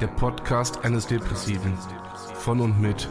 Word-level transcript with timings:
Der 0.00 0.06
Podcast 0.06 0.82
eines 0.82 1.06
Depressiven. 1.06 1.76
Von 2.34 2.60
und 2.60 2.80
mit 2.80 3.06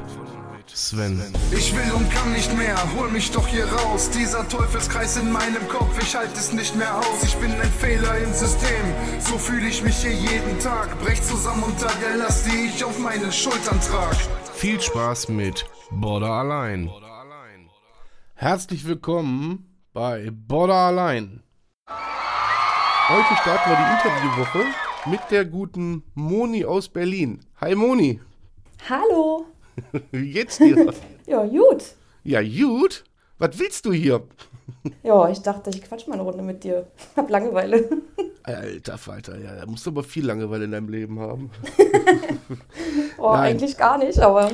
Sven. 0.66 1.21
Ich 1.52 1.75
will 1.75 1.91
und 1.91 2.09
kann 2.11 2.34
nicht 2.34 2.52
mehr, 2.57 2.75
hol 2.97 3.09
mich 3.09 3.30
doch 3.30 3.47
hier 3.47 3.71
raus. 3.71 4.09
Dieser 4.09 4.47
Teufelskreis 4.47 5.17
in 5.17 5.31
meinem 5.31 5.67
Kopf, 5.67 6.02
ich 6.02 6.16
halte 6.16 6.33
es 6.33 6.52
nicht 6.52 6.75
mehr 6.75 6.97
aus. 6.97 7.23
Ich 7.23 7.35
bin 7.35 7.52
ein 7.52 7.71
Fehler 7.73 8.17
im 8.17 8.33
System, 8.33 8.85
so 9.20 9.38
fühle 9.38 9.67
ich 9.67 9.83
mich 9.83 9.97
hier 9.97 10.13
jeden 10.13 10.57
Tag. 10.59 10.99
Brech 10.99 11.21
zusammen 11.21 11.61
unter 11.61 11.91
der 12.02 12.17
Last, 12.17 12.47
die 12.47 12.69
ich 12.73 12.83
auf 12.83 12.97
meinen 12.97 13.31
Schultern 13.31 13.80
trag. 13.81 14.16
Viel 14.56 14.81
Spaß 14.81 15.30
mit 15.30 15.66
Border 15.91 16.31
allein. 16.31 16.89
Herzlich 18.33 18.88
willkommen 18.88 19.80
bei 19.94 20.31
Border 20.31 20.88
allein. 20.88 21.44
Heute 21.88 23.35
starten 23.41 23.69
wir 23.69 23.78
die 23.78 24.09
Interviewwoche 24.09 24.88
mit 25.05 25.19
der 25.30 25.45
guten 25.45 26.03
Moni 26.16 26.66
aus 26.66 26.89
Berlin. 26.89 27.39
Hi 27.61 27.75
Moni, 27.75 28.19
Hallo. 28.89 29.45
wie 30.11 30.31
geht's 30.31 30.58
dir? 30.58 30.94
Ja, 31.28 31.45
gut. 31.45 31.83
ja, 32.23 32.41
gut. 32.41 33.03
Was 33.38 33.59
willst 33.59 33.86
du 33.86 33.94
hier? 33.94 34.23
Ja, 35.03 35.28
ich 35.30 35.39
dachte, 35.39 35.72
ich 35.72 35.81
quatsch 35.81 36.08
mal 36.08 36.14
eine 36.14 36.22
Runde 36.22 36.44
mit 36.44 36.64
dir. 36.64 36.88
Hab 37.16 37.30
Langeweile. 37.30 37.89
Alter 38.44 38.97
Falter, 39.00 39.39
ja, 39.39 39.56
da 39.56 39.66
musst 39.66 39.86
du 39.86 39.89
aber 39.89 40.03
viel 40.03 40.25
Langeweile 40.25 40.66
in 40.66 40.72
deinem 40.72 40.89
Leben 40.89 41.19
haben. 41.19 41.50
Oh, 43.17 43.34
Nein. 43.34 43.39
eigentlich 43.56 43.78
gar 43.78 43.97
nicht, 43.97 44.19
aber. 44.19 44.52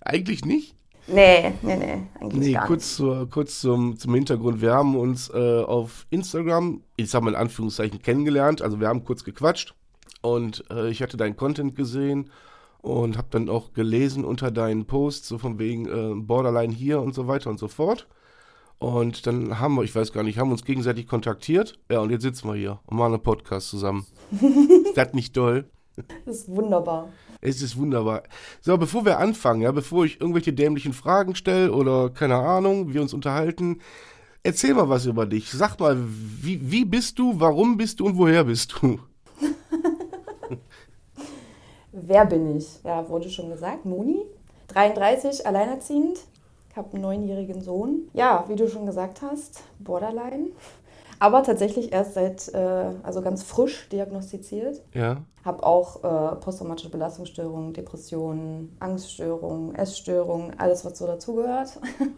Eigentlich 0.00 0.44
nicht? 0.44 0.74
Nee, 1.08 1.52
nee, 1.62 1.76
nee, 1.76 2.02
eigentlich 2.20 2.40
Nee, 2.40 2.52
gar 2.52 2.66
kurz, 2.66 2.96
zur, 2.96 3.30
kurz 3.30 3.60
zum, 3.60 3.98
zum 3.98 4.14
Hintergrund. 4.14 4.60
Wir 4.60 4.72
haben 4.72 4.96
uns 4.96 5.28
äh, 5.30 5.62
auf 5.62 6.06
Instagram, 6.10 6.82
ich 6.96 7.10
sag 7.10 7.22
mal 7.22 7.30
in 7.30 7.36
Anführungszeichen, 7.36 8.02
kennengelernt. 8.02 8.62
Also 8.62 8.80
wir 8.80 8.88
haben 8.88 9.04
kurz 9.04 9.22
gequatscht 9.22 9.74
und 10.22 10.64
äh, 10.70 10.88
ich 10.90 11.02
hatte 11.02 11.16
deinen 11.16 11.36
Content 11.36 11.76
gesehen 11.76 12.30
und 12.82 13.16
habe 13.16 13.28
dann 13.30 13.48
auch 13.48 13.72
gelesen 13.72 14.24
unter 14.24 14.50
deinen 14.50 14.86
Posts, 14.86 15.28
so 15.28 15.38
von 15.38 15.58
wegen 15.58 15.86
äh, 15.86 16.14
Borderline 16.14 16.74
hier 16.74 17.00
und 17.00 17.14
so 17.14 17.28
weiter 17.28 17.50
und 17.50 17.58
so 17.58 17.68
fort. 17.68 18.08
Und 18.78 19.26
dann 19.26 19.58
haben 19.58 19.74
wir, 19.76 19.84
ich 19.84 19.94
weiß 19.94 20.12
gar 20.12 20.22
nicht, 20.22 20.38
haben 20.38 20.50
uns 20.50 20.64
gegenseitig 20.64 21.06
kontaktiert. 21.06 21.78
Ja, 21.90 22.00
und 22.00 22.10
jetzt 22.10 22.22
sitzen 22.22 22.48
wir 22.48 22.56
hier 22.56 22.78
und 22.84 22.98
machen 22.98 23.14
einen 23.14 23.22
Podcast 23.22 23.68
zusammen. 23.68 24.06
ist 24.30 24.96
das 24.96 25.14
nicht 25.14 25.34
toll? 25.34 25.70
nicht. 25.96 26.14
Das 26.24 26.36
ist 26.36 26.48
wunderbar. 26.48 27.08
Es 27.40 27.62
ist 27.62 27.76
wunderbar. 27.76 28.22
So, 28.60 28.76
bevor 28.76 29.04
wir 29.04 29.18
anfangen, 29.18 29.62
ja, 29.62 29.72
bevor 29.72 30.04
ich 30.04 30.20
irgendwelche 30.20 30.52
dämlichen 30.52 30.92
Fragen 30.92 31.34
stelle 31.34 31.72
oder 31.72 32.10
keine 32.10 32.36
Ahnung, 32.36 32.92
wir 32.92 33.02
uns 33.02 33.14
unterhalten, 33.14 33.80
erzähl 34.42 34.74
mal 34.74 34.88
was 34.88 35.06
über 35.06 35.26
dich. 35.26 35.50
Sag 35.50 35.78
mal, 35.78 35.96
wie, 35.98 36.70
wie 36.70 36.84
bist 36.84 37.18
du, 37.18 37.38
warum 37.38 37.76
bist 37.76 38.00
du 38.00 38.06
und 38.06 38.16
woher 38.16 38.44
bist 38.44 38.76
du? 38.80 38.98
Wer 41.92 42.26
bin 42.26 42.56
ich? 42.56 42.66
Ja, 42.84 43.08
wurde 43.08 43.30
schon 43.30 43.48
gesagt. 43.48 43.86
Moni, 43.86 44.22
33, 44.68 45.46
alleinerziehend. 45.46 46.18
Ich 46.70 46.76
habe 46.76 46.92
einen 46.92 47.02
neunjährigen 47.02 47.62
Sohn. 47.62 48.08
Ja, 48.12 48.44
wie 48.48 48.56
du 48.56 48.68
schon 48.68 48.84
gesagt 48.84 49.22
hast, 49.22 49.62
Borderline. 49.78 50.48
Aber 51.18 51.42
tatsächlich 51.42 51.92
erst 51.92 52.14
seit, 52.14 52.48
äh, 52.54 52.92
also 53.02 53.22
ganz 53.22 53.42
frisch 53.42 53.88
diagnostiziert. 53.88 54.82
Ja. 54.92 55.18
Habe 55.44 55.64
auch 55.64 56.02
äh, 56.04 56.36
posttraumatische 56.36 56.90
Belastungsstörungen, 56.90 57.72
Depressionen, 57.72 58.76
Angststörungen, 58.80 59.74
Essstörungen, 59.74 60.58
alles, 60.58 60.84
was 60.84 60.98
so 60.98 61.06
dazugehört. 61.06 61.78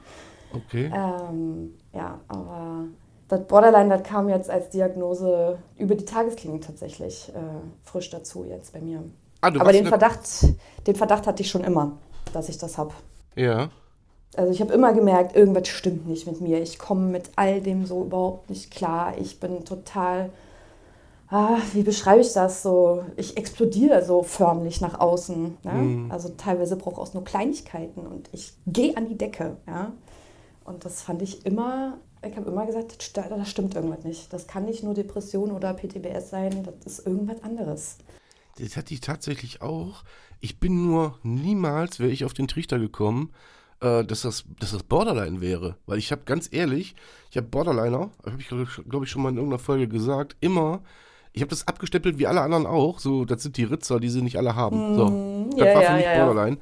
Okay. 0.50 0.91
Ähm, 0.94 1.75
ja, 1.92 2.20
aber 2.28 2.87
das 3.28 3.47
Borderline, 3.47 3.91
das 3.91 4.03
kam 4.03 4.28
jetzt 4.28 4.48
als 4.48 4.70
Diagnose 4.70 5.58
über 5.76 5.94
die 5.94 6.04
Tagesklinik 6.04 6.62
tatsächlich 6.62 7.31
äh, 7.34 7.41
frisch 7.82 8.10
dazu 8.10 8.44
jetzt 8.44 8.72
bei 8.72 8.81
mir. 8.81 9.04
Ah, 9.41 9.50
du 9.50 9.60
aber 9.60 9.72
den 9.72 9.87
Verdacht, 9.87 10.22
den 10.87 10.97
Verdacht 10.97 11.26
hatte 11.26 11.42
ich 11.42 11.50
schon 11.50 11.64
immer, 11.64 11.98
dass 12.32 12.48
ich 12.48 12.58
das 12.58 12.78
habe. 12.78 12.92
Ja. 13.37 13.69
Also 14.36 14.52
ich 14.52 14.60
habe 14.60 14.72
immer 14.72 14.92
gemerkt, 14.92 15.34
irgendwas 15.34 15.68
stimmt 15.68 16.06
nicht 16.06 16.26
mit 16.26 16.40
mir. 16.40 16.60
Ich 16.62 16.78
komme 16.78 17.06
mit 17.06 17.30
all 17.36 17.60
dem 17.60 17.86
so 17.86 18.04
überhaupt 18.04 18.50
nicht 18.50 18.70
klar. 18.70 19.14
Ich 19.18 19.40
bin 19.40 19.64
total, 19.64 20.30
ah, 21.30 21.56
wie 21.72 21.82
beschreibe 21.82 22.20
ich 22.20 22.32
das 22.32 22.62
so? 22.62 23.04
Ich 23.16 23.36
explodiere 23.36 24.04
so 24.04 24.22
förmlich 24.22 24.80
nach 24.80 25.00
außen. 25.00 25.56
Ja? 25.64 25.72
Mhm. 25.72 26.10
Also 26.10 26.30
teilweise 26.36 26.76
brauche 26.76 27.02
ich 27.02 27.08
auch 27.08 27.14
nur 27.14 27.24
Kleinigkeiten 27.24 28.06
und 28.06 28.28
ich 28.32 28.52
gehe 28.66 28.96
an 28.96 29.08
die 29.08 29.16
Decke. 29.16 29.56
Ja? 29.66 29.92
Und 30.64 30.84
das 30.84 31.00
fand 31.00 31.22
ich 31.22 31.46
immer, 31.46 31.96
ich 32.22 32.36
habe 32.36 32.50
immer 32.50 32.66
gesagt, 32.66 33.16
da 33.16 33.44
stimmt 33.46 33.74
irgendwas 33.74 34.04
nicht. 34.04 34.32
Das 34.32 34.46
kann 34.46 34.66
nicht 34.66 34.84
nur 34.84 34.92
Depression 34.92 35.50
oder 35.50 35.72
PTBS 35.72 36.30
sein, 36.30 36.64
das 36.64 36.98
ist 36.98 37.06
irgendwas 37.06 37.42
anderes. 37.42 37.96
Das 38.58 38.76
hatte 38.76 38.92
ich 38.92 39.00
tatsächlich 39.00 39.62
auch. 39.62 40.04
Ich 40.40 40.60
bin 40.60 40.86
nur 40.86 41.18
niemals, 41.22 41.98
wäre 41.98 42.10
ich 42.10 42.24
auf 42.24 42.34
den 42.34 42.48
Trichter 42.48 42.78
gekommen, 42.78 43.32
äh, 43.80 44.04
dass, 44.04 44.22
das, 44.22 44.44
dass 44.60 44.72
das 44.72 44.82
Borderline 44.82 45.40
wäre. 45.40 45.76
Weil 45.86 45.98
ich 45.98 46.10
habe 46.12 46.22
ganz 46.24 46.48
ehrlich, 46.52 46.94
ich 47.30 47.36
habe 47.36 47.46
Borderliner, 47.48 48.10
habe 48.24 48.36
ich 48.40 48.48
glaube 48.48 49.04
ich 49.04 49.10
schon 49.10 49.22
mal 49.22 49.30
in 49.30 49.36
irgendeiner 49.36 49.58
Folge 49.60 49.88
gesagt, 49.88 50.36
immer, 50.40 50.80
ich 51.32 51.42
habe 51.42 51.50
das 51.50 51.66
abgestempelt 51.68 52.18
wie 52.18 52.26
alle 52.26 52.40
anderen 52.40 52.66
auch. 52.66 52.98
So, 52.98 53.24
das 53.24 53.42
sind 53.42 53.56
die 53.56 53.64
Ritzer, 53.64 54.00
die 54.00 54.08
sie 54.08 54.22
nicht 54.22 54.36
alle 54.38 54.56
haben. 54.56 54.94
So, 54.96 55.04
das 55.04 55.12
Mhm. 55.12 55.50
ja, 55.58 55.74
war 55.74 55.82
für 55.82 55.82
ja, 55.82 55.96
mich 55.96 56.04
ja. 56.04 56.24
Borderline. 56.26 56.58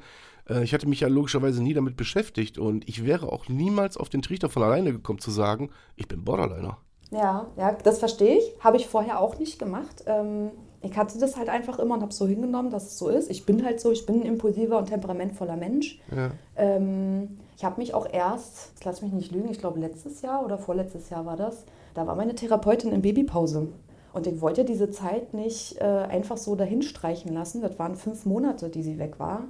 Äh, 0.49 0.63
Ich 0.63 0.73
hatte 0.73 0.87
mich 0.87 0.99
ja 0.99 1.07
logischerweise 1.07 1.63
nie 1.63 1.73
damit 1.73 1.97
beschäftigt 1.97 2.57
und 2.57 2.87
ich 2.87 3.05
wäre 3.05 3.31
auch 3.31 3.47
niemals 3.49 3.97
auf 3.97 4.09
den 4.09 4.21
Trichter 4.21 4.49
von 4.49 4.63
alleine 4.63 4.91
gekommen 4.91 5.19
zu 5.19 5.31
sagen, 5.31 5.69
ich 5.95 6.07
bin 6.07 6.23
Borderliner. 6.23 6.77
Ja, 7.09 7.47
ja, 7.57 7.71
das 7.71 7.99
verstehe 7.99 8.37
ich. 8.37 8.43
Habe 8.59 8.75
ich 8.77 8.87
vorher 8.87 9.19
auch 9.21 9.39
nicht 9.39 9.57
gemacht. 9.59 10.03
Ähm, 10.07 10.51
ich 10.81 10.95
hatte 10.95 11.17
das 11.19 11.37
halt 11.37 11.49
einfach 11.49 11.79
immer 11.79 11.95
und 11.95 12.01
habe 12.01 12.11
es 12.11 12.17
so 12.17 12.27
hingenommen, 12.27 12.71
dass 12.71 12.85
es 12.87 12.97
so 12.97 13.09
ist. 13.09 13.29
Ich 13.29 13.45
bin 13.45 13.65
halt 13.65 13.79
so, 13.79 13.91
ich 13.91 14.05
bin 14.05 14.21
ein 14.21 14.25
impulsiver 14.25 14.77
und 14.77 14.87
temperamentvoller 14.87 15.55
Mensch. 15.55 15.99
Ja. 16.15 16.31
Ähm, 16.55 17.37
ich 17.55 17.65
habe 17.65 17.81
mich 17.81 17.93
auch 17.93 18.07
erst, 18.11 18.69
jetzt 18.69 18.85
lass 18.85 19.01
mich 19.01 19.11
nicht 19.11 19.31
lügen, 19.31 19.49
ich 19.49 19.59
glaube 19.59 19.79
letztes 19.79 20.21
Jahr 20.21 20.45
oder 20.45 20.57
vorletztes 20.57 21.09
Jahr 21.09 21.25
war 21.25 21.35
das, 21.35 21.65
da 21.95 22.05
war 22.05 22.15
meine 22.15 22.35
Therapeutin 22.35 22.91
in 22.91 23.01
Babypause. 23.01 23.69
Und 24.13 24.27
ich 24.27 24.41
wollte 24.41 24.65
diese 24.65 24.89
Zeit 24.89 25.33
nicht 25.33 25.79
äh, 25.79 25.83
einfach 25.83 26.37
so 26.37 26.55
dahin 26.55 26.81
streichen 26.81 27.33
lassen. 27.33 27.61
Das 27.61 27.77
waren 27.77 27.95
fünf 27.95 28.25
Monate, 28.25 28.69
die 28.69 28.81
sie 28.81 28.97
weg 28.97 29.19
war. 29.19 29.43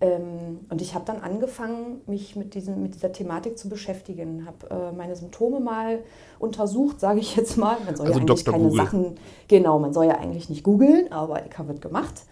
Ähm, 0.00 0.60
und 0.70 0.80
ich 0.80 0.94
habe 0.94 1.04
dann 1.04 1.18
angefangen, 1.20 2.00
mich 2.06 2.34
mit, 2.34 2.54
diesem, 2.54 2.82
mit 2.82 2.94
dieser 2.94 3.12
Thematik 3.12 3.58
zu 3.58 3.68
beschäftigen. 3.68 4.46
Habe 4.46 4.90
äh, 4.90 4.96
meine 4.96 5.14
Symptome 5.14 5.60
mal 5.60 5.98
untersucht, 6.38 7.00
sage 7.00 7.20
ich 7.20 7.36
jetzt 7.36 7.56
mal. 7.58 7.76
Man 7.84 7.96
soll 7.96 8.06
Also 8.06 8.18
ja 8.18 8.24
eigentlich 8.26 8.44
Dr. 8.44 8.54
keine 8.54 8.68
Google. 8.68 8.84
Sachen, 8.84 9.14
genau, 9.48 9.78
man 9.78 9.92
soll 9.92 10.06
ja 10.06 10.16
eigentlich 10.16 10.48
nicht 10.48 10.64
googeln, 10.64 11.12
aber 11.12 11.44
ich 11.46 11.56
habe 11.58 11.72
es 11.72 11.80
gemacht. 11.80 12.22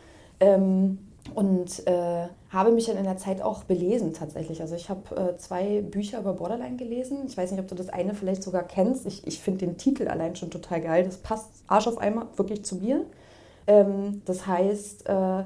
Ähm, 0.40 0.98
und 1.34 1.86
äh, 1.86 2.28
habe 2.50 2.72
mich 2.72 2.86
dann 2.86 2.96
in 2.96 3.04
der 3.04 3.18
Zeit 3.18 3.42
auch 3.42 3.64
belesen 3.64 4.14
tatsächlich. 4.14 4.62
Also 4.62 4.74
ich 4.74 4.88
habe 4.88 5.14
äh, 5.14 5.36
zwei 5.36 5.82
Bücher 5.82 6.20
über 6.20 6.32
Borderline 6.32 6.76
gelesen. 6.76 7.18
Ich 7.26 7.36
weiß 7.36 7.50
nicht, 7.50 7.60
ob 7.60 7.68
du 7.68 7.74
das 7.74 7.90
eine 7.90 8.14
vielleicht 8.14 8.42
sogar 8.42 8.62
kennst. 8.62 9.04
Ich, 9.04 9.26
ich 9.26 9.38
finde 9.40 9.66
den 9.66 9.76
Titel 9.76 10.08
allein 10.08 10.36
schon 10.36 10.50
total 10.50 10.80
geil. 10.80 11.04
Das 11.04 11.18
passt 11.18 11.50
Arsch 11.66 11.86
auf 11.86 11.98
einmal 11.98 12.26
wirklich 12.36 12.64
zu 12.64 12.76
mir. 12.76 13.04
Ähm, 13.68 14.22
das 14.24 14.46
heißt, 14.46 15.08
äh, 15.08 15.44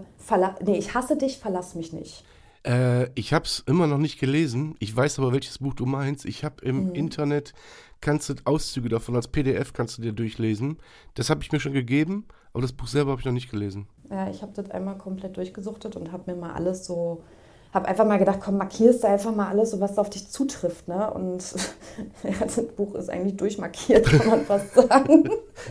nee, 0.65 0.79
ich 0.79 0.95
hasse 0.95 1.17
dich, 1.19 1.39
verlass 1.39 1.75
mich 1.75 1.93
nicht. 1.93 2.25
Äh, 2.65 3.09
ich 3.15 3.33
habe 3.33 3.45
es 3.45 3.61
immer 3.67 3.87
noch 3.87 3.99
nicht 3.99 4.19
gelesen. 4.21 4.77
Ich 4.79 4.95
weiß 4.95 5.19
aber, 5.19 5.33
welches 5.33 5.59
Buch 5.59 5.75
du 5.75 5.87
meinst. 5.87 6.25
Ich 6.25 6.45
habe 6.45 6.65
im 6.65 6.89
Mhm. 6.91 6.95
Internet, 6.95 7.53
kannst 8.01 8.29
du 8.29 8.35
Auszüge 8.45 8.89
davon 8.89 9.17
als 9.17 9.29
PDF 9.29 9.73
kannst 9.73 9.99
du 9.99 10.03
dir 10.03 10.13
durchlesen. 10.13 10.79
Das 11.15 11.31
habe 11.31 11.43
ich 11.43 11.53
mir 11.53 11.61
schon 11.61 11.73
gegeben, 11.73 12.27
aber 12.53 12.63
das 12.63 12.73
Buch 12.73 12.87
selber 12.87 13.13
habe 13.13 13.21
ich 13.21 13.27
noch 13.27 13.33
nicht 13.33 13.51
gelesen. 13.51 13.89
Ja, 14.11 14.29
ich 14.31 14.43
habe 14.43 14.53
das 14.55 14.71
einmal 14.71 14.99
komplett 14.99 15.37
durchgesuchtet 15.37 15.97
und 15.97 16.13
habe 16.13 16.31
mir 16.33 16.39
mal 16.41 16.53
alles 16.53 16.85
so 16.85 17.25
habe 17.73 17.89
einfach 17.89 18.05
mal 18.05 18.19
gedacht, 18.19 18.41
komm, 18.43 18.59
markierst 18.59 19.03
du 19.03 19.09
einfach 19.09 19.35
mal 19.35 19.49
alles, 19.49 19.71
so 19.71 19.81
was 19.81 19.97
auf 19.99 20.11
dich 20.11 20.29
zutrifft. 20.29 20.89
Ne? 20.89 21.11
Und 21.13 21.43
ja, 22.23 22.33
das 22.41 22.63
Buch 22.77 22.95
ist 22.95 23.09
eigentlich 23.09 23.37
durchmarkiert, 23.37 24.05
kann 24.05 24.29
man 24.29 24.45
fast 24.45 24.75
sagen. 24.75 25.29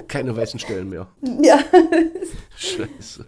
Keine 0.07 0.35
weißen 0.35 0.59
Stellen 0.59 0.89
mehr. 0.89 1.07
Ja. 1.41 1.59
Scheiße. 2.55 3.25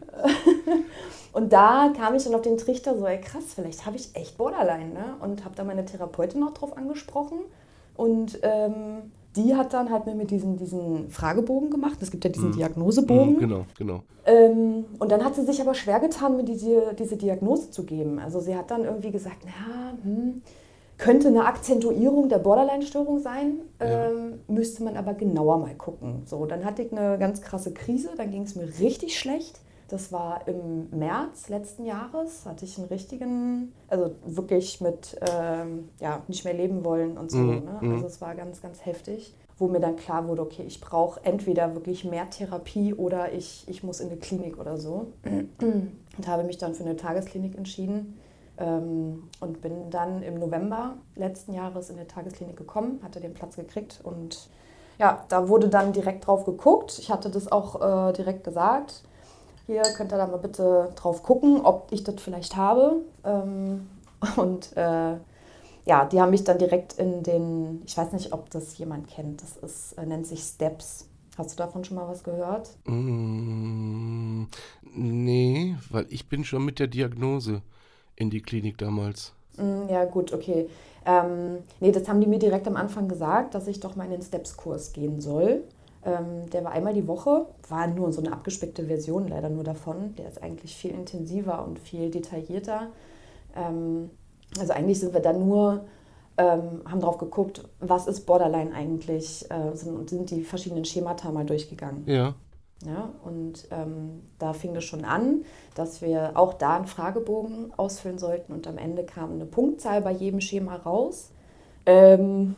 Und 1.33 1.53
da 1.53 1.91
kam 1.95 2.15
ich 2.15 2.23
dann 2.23 2.35
auf 2.35 2.41
den 2.41 2.57
Trichter 2.57 2.97
so, 2.97 3.05
ey 3.05 3.19
krass, 3.19 3.43
vielleicht 3.55 3.85
habe 3.85 3.95
ich 3.95 4.15
echt 4.15 4.37
Borderline. 4.37 4.93
Ne? 4.93 5.15
Und 5.19 5.45
habe 5.45 5.55
da 5.55 5.63
meine 5.63 5.85
Therapeutin 5.85 6.39
noch 6.39 6.53
drauf 6.53 6.75
angesprochen. 6.75 7.39
Und 7.95 8.39
ähm, 8.41 9.11
die 9.35 9.55
hat 9.55 9.73
dann 9.73 9.89
halt 9.91 10.05
mit 10.15 10.31
diesen, 10.31 10.57
diesen 10.57 11.09
Fragebogen 11.09 11.69
gemacht. 11.69 11.97
Es 12.01 12.11
gibt 12.11 12.23
ja 12.23 12.29
diesen 12.29 12.49
Mhm. 12.49 12.53
Diagnosebogen. 12.53 13.35
Mhm, 13.35 13.39
genau, 13.39 13.65
genau. 13.77 14.03
Ähm, 14.25 14.85
und 14.99 15.11
dann 15.11 15.23
hat 15.25 15.35
sie 15.35 15.43
sich 15.43 15.59
aber 15.61 15.73
schwer 15.73 15.99
getan, 15.99 16.37
mir 16.37 16.43
diese, 16.43 16.93
diese 16.97 17.17
Diagnose 17.17 17.71
zu 17.71 17.83
geben. 17.83 18.19
Also 18.19 18.39
sie 18.39 18.55
hat 18.55 18.71
dann 18.71 18.85
irgendwie 18.85 19.11
gesagt, 19.11 19.39
na, 19.45 19.93
hm, 20.03 20.41
könnte 20.97 21.27
eine 21.27 21.45
Akzentuierung 21.45 22.29
der 22.29 22.37
Borderline-Störung 22.37 23.19
sein, 23.19 23.59
Ja. 23.81 24.09
ähm, 24.09 24.39
müsste 24.47 24.83
man 24.83 24.95
aber 24.95 25.13
genauer 25.15 25.57
mal 25.57 25.75
gucken. 25.75 26.21
So, 26.25 26.45
dann 26.45 26.63
hatte 26.63 26.83
ich 26.83 26.91
eine 26.91 27.17
ganz 27.17 27.41
krasse 27.41 27.73
Krise, 27.73 28.09
dann 28.15 28.31
ging 28.31 28.43
es 28.43 28.55
mir 28.55 28.67
richtig 28.79 29.19
schlecht. 29.19 29.59
Das 29.93 30.11
war 30.11 30.47
im 30.47 30.89
März 30.89 31.49
letzten 31.49 31.85
Jahres, 31.85 32.47
hatte 32.47 32.65
ich 32.65 32.79
einen 32.79 32.87
richtigen, 32.87 33.73
also 33.87 34.09
wirklich 34.25 34.81
mit, 34.81 35.19
ähm, 35.21 35.89
ja, 35.99 36.23
nicht 36.27 36.45
mehr 36.45 36.55
leben 36.55 36.83
wollen 36.83 37.15
und 37.15 37.29
so. 37.29 37.37
Mhm, 37.37 37.63
Ne? 37.63 37.77
mhm. 37.79 37.93
Also 37.93 38.07
es 38.07 38.19
war 38.19 38.33
ganz, 38.33 38.59
ganz 38.59 38.87
heftig, 38.87 39.35
wo 39.59 39.67
mir 39.67 39.79
dann 39.79 39.95
klar 39.95 40.27
wurde, 40.27 40.41
okay, 40.41 40.63
ich 40.65 40.81
brauche 40.81 41.23
entweder 41.23 41.75
wirklich 41.75 42.05
mehr 42.05 42.27
Therapie 42.27 42.95
oder 42.95 43.33
ich, 43.33 43.65
ich 43.67 43.83
muss 43.83 43.99
in 43.99 44.07
eine 44.09 44.17
Klinik 44.17 44.57
oder 44.59 44.77
so. 44.79 45.13
Und 45.61 46.27
habe 46.27 46.43
mich 46.43 46.57
dann 46.57 46.73
für 46.73 46.83
eine 46.83 46.95
Tagesklinik 46.95 47.55
entschieden 47.55 48.17
ähm, 48.57 49.29
und 49.41 49.61
bin 49.61 49.91
dann 49.91 50.23
im 50.23 50.39
November 50.39 50.95
letzten 51.15 51.53
Jahres 51.53 51.91
in 51.91 51.97
eine 51.97 52.07
Tagesklinik 52.07 52.57
gekommen, 52.57 52.99
hatte 53.03 53.19
den 53.19 53.35
Platz 53.35 53.55
gekriegt 53.57 53.99
und 54.03 54.49
ja, 54.99 55.23
da 55.29 55.49
wurde 55.49 55.69
dann 55.69 55.91
direkt 55.93 56.25
drauf 56.25 56.45
geguckt. 56.45 56.97
Ich 56.97 57.11
hatte 57.11 57.29
das 57.29 57.51
auch 57.51 58.09
äh, 58.09 58.13
direkt 58.13 58.43
gesagt. 58.43 59.03
Hier 59.65 59.81
könnt 59.95 60.11
ihr 60.11 60.17
da 60.17 60.27
mal 60.27 60.37
bitte 60.37 60.89
drauf 60.95 61.23
gucken, 61.23 61.61
ob 61.61 61.87
ich 61.91 62.03
das 62.03 62.15
vielleicht 62.21 62.55
habe. 62.55 63.01
Ähm, 63.23 63.87
und 64.35 64.75
äh, 64.75 65.15
ja, 65.85 66.05
die 66.05 66.21
haben 66.21 66.31
mich 66.31 66.43
dann 66.43 66.57
direkt 66.57 66.93
in 66.93 67.23
den, 67.23 67.81
ich 67.85 67.97
weiß 67.97 68.13
nicht, 68.13 68.33
ob 68.33 68.49
das 68.51 68.77
jemand 68.77 69.07
kennt, 69.07 69.41
das 69.41 69.57
ist, 69.57 69.93
äh, 69.93 70.05
nennt 70.05 70.25
sich 70.27 70.41
Steps. 70.41 71.07
Hast 71.37 71.53
du 71.53 71.57
davon 71.57 71.83
schon 71.83 71.97
mal 71.97 72.07
was 72.07 72.23
gehört? 72.23 72.69
Mm, 72.85 74.43
nee, 74.83 75.75
weil 75.89 76.05
ich 76.09 76.29
bin 76.29 76.43
schon 76.43 76.63
mit 76.63 76.79
der 76.79 76.87
Diagnose 76.87 77.61
in 78.15 78.29
die 78.29 78.41
Klinik 78.41 78.77
damals. 78.77 79.33
Mm, 79.57 79.89
Ja, 79.89 80.05
gut, 80.05 80.31
okay. 80.31 80.69
Ähm, 81.05 81.57
nee, 81.79 81.91
das 81.91 82.07
haben 82.07 82.21
die 82.21 82.27
mir 82.27 82.39
direkt 82.39 82.67
am 82.67 82.77
Anfang 82.77 83.07
gesagt, 83.07 83.55
dass 83.55 83.67
ich 83.67 83.79
doch 83.79 83.95
mal 83.95 84.05
in 84.05 84.11
den 84.11 84.21
Steps-Kurs 84.21 84.93
gehen 84.93 85.19
soll. 85.21 85.63
Ähm, 86.05 86.49
der 86.51 86.63
war 86.63 86.71
einmal 86.71 86.93
die 86.93 87.07
Woche, 87.07 87.47
war 87.69 87.87
nur 87.87 88.11
so 88.11 88.21
eine 88.21 88.33
abgespeckte 88.33 88.85
Version 88.85 89.27
leider 89.27 89.49
nur 89.49 89.63
davon. 89.63 90.15
Der 90.15 90.27
ist 90.27 90.41
eigentlich 90.41 90.75
viel 90.75 90.91
intensiver 90.91 91.65
und 91.65 91.79
viel 91.79 92.11
detaillierter. 92.11 92.87
Ähm, 93.55 94.09
also 94.59 94.73
eigentlich 94.73 94.99
sind 94.99 95.13
wir 95.13 95.21
da 95.21 95.33
nur, 95.33 95.85
ähm, 96.37 96.81
haben 96.85 96.99
drauf 96.99 97.17
geguckt, 97.17 97.63
was 97.79 98.07
ist 98.07 98.25
Borderline 98.25 98.73
eigentlich 98.73 99.49
äh, 99.49 99.75
sind, 99.75 99.95
und 99.95 100.09
sind 100.09 100.29
die 100.29 100.43
verschiedenen 100.43 100.85
Schemata 100.85 101.31
mal 101.31 101.45
durchgegangen. 101.45 102.03
Ja. 102.05 102.35
Ja, 102.85 103.13
und 103.23 103.65
ähm, 103.71 104.23
da 104.39 104.51
fing 104.51 104.75
es 104.75 104.83
schon 104.83 105.05
an, 105.05 105.45
dass 105.73 106.01
wir 106.01 106.31
auch 106.35 106.53
da 106.53 106.75
einen 106.75 106.85
Fragebogen 106.85 107.71
ausfüllen 107.77 108.19
sollten 108.19 108.51
und 108.51 108.67
am 108.67 108.77
Ende 108.77 109.05
kam 109.05 109.31
eine 109.31 109.45
Punktzahl 109.45 110.01
bei 110.01 110.11
jedem 110.11 110.41
Schema 110.41 110.75
raus. 110.75 111.31
Ähm, 111.85 112.55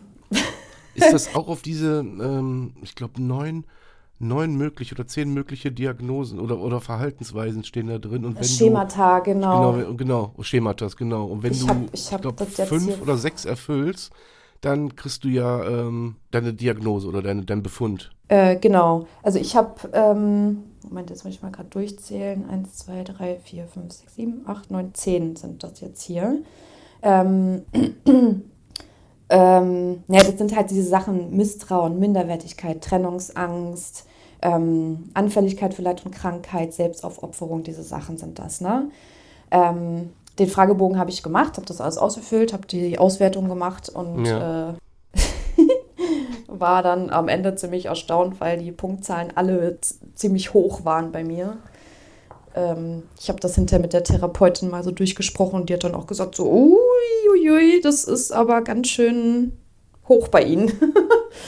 Ist 0.95 1.13
das 1.13 1.35
auch 1.35 1.47
auf 1.47 1.61
diese, 1.61 1.99
ähm, 1.99 2.73
ich 2.81 2.95
glaube, 2.95 3.21
neun, 3.21 3.65
neun 4.19 4.55
mögliche 4.55 4.95
oder 4.95 5.07
zehn 5.07 5.33
mögliche 5.33 5.71
Diagnosen 5.71 6.39
oder, 6.39 6.59
oder 6.59 6.81
Verhaltensweisen 6.81 7.63
stehen 7.63 7.87
da 7.87 7.99
drin? 7.99 8.25
Und 8.25 8.39
wenn 8.39 8.43
Schemata, 8.47 9.19
du, 9.19 9.31
genau. 9.31 9.73
genau, 9.73 9.93
genau, 9.95 10.35
Schematas, 10.41 10.97
genau. 10.97 11.25
Und 11.25 11.43
wenn 11.43 11.51
Ich 11.53 11.59
du, 11.59 11.67
hab- 11.67 11.93
ich 11.93 12.13
hab 12.13 12.21
glaub, 12.21 12.37
das 12.37 12.57
jetzt 12.57 12.69
fünf 12.69 13.01
oder 13.01 13.17
sechs 13.17 13.45
erfüllst, 13.45 14.11
dann 14.61 14.95
kriegst 14.95 15.23
du 15.23 15.27
ja 15.27 15.63
ähm, 15.67 16.15
deine 16.31 16.53
Diagnose 16.53 17.07
oder 17.07 17.21
deine, 17.21 17.45
dein 17.45 17.61
Befund. 17.61 18.11
Äh, 18.27 18.55
genau. 18.57 19.05
Also 19.21 19.37
ich 19.39 19.55
habe, 19.55 19.75
ähm, 19.93 20.63
Moment, 20.83 21.09
jetzt 21.09 21.23
muss 21.25 21.33
ich 21.33 21.41
mal 21.41 21.51
gerade 21.51 21.69
durchzählen. 21.69 22.49
Eins, 22.49 22.77
zwei, 22.77 23.03
drei, 23.03 23.37
vier, 23.39 23.67
fünf, 23.67 23.93
sechs, 23.93 24.15
sieben, 24.15 24.41
acht, 24.47 24.71
neun, 24.71 24.93
zehn 24.93 25.35
sind 25.35 25.63
das 25.63 25.81
jetzt 25.81 26.01
hier. 26.03 26.39
Ähm, 27.03 27.63
ähm, 29.29 30.03
ja, 30.07 30.19
das 30.23 30.37
sind 30.37 30.55
halt 30.55 30.69
diese 30.69 30.83
Sachen 30.83 31.35
Misstrauen, 31.35 31.99
Minderwertigkeit, 31.99 32.81
Trennungsangst, 32.81 34.05
ähm, 34.41 35.09
Anfälligkeit 35.13 35.73
für 35.73 35.81
Leid 35.81 36.05
und 36.05 36.13
Krankheit, 36.13 36.73
Selbstaufopferung, 36.73 37.63
diese 37.63 37.83
Sachen 37.83 38.17
sind 38.17 38.37
das, 38.39 38.61
ne? 38.61 38.89
Ähm, 39.51 40.11
den 40.37 40.47
Fragebogen 40.49 40.99
habe 40.99 41.09
ich 41.09 41.23
gemacht, 41.23 41.55
habe 41.55 41.65
das 41.65 41.79
alles 41.81 41.97
ausgefüllt, 41.97 42.51
habe 42.53 42.67
die 42.67 42.99
Auswertung 42.99 43.47
gemacht 43.47 43.89
und 43.89 44.25
Ja. 44.25 44.69
äh, 44.71 44.73
war 46.47 46.83
dann 46.83 47.09
am 47.09 47.27
Ende 47.27 47.55
ziemlich 47.55 47.85
erstaunt, 47.85 48.39
weil 48.41 48.59
die 48.59 48.71
Punktzahlen 48.71 49.31
alle 49.35 49.77
ziemlich 50.13 50.53
hoch 50.53 50.83
waren 50.85 51.11
bei 51.11 51.23
mir. 51.23 51.57
Ähm, 52.55 53.03
ich 53.19 53.29
habe 53.29 53.39
das 53.39 53.55
hinterher 53.55 53.81
mit 53.81 53.93
der 53.93 54.03
Therapeutin 54.03 54.69
mal 54.69 54.83
so 54.83 54.91
durchgesprochen 54.91 55.59
und 55.59 55.69
die 55.69 55.73
hat 55.73 55.83
dann 55.83 55.95
auch 55.95 56.07
gesagt, 56.07 56.35
so, 56.35 56.49
uiuiui, 56.49 57.81
das 57.81 58.05
ist 58.05 58.31
aber 58.31 58.61
ganz 58.61 58.87
schön 58.87 59.53
hoch 60.07 60.29
bei 60.29 60.43
Ihnen. 60.43 60.71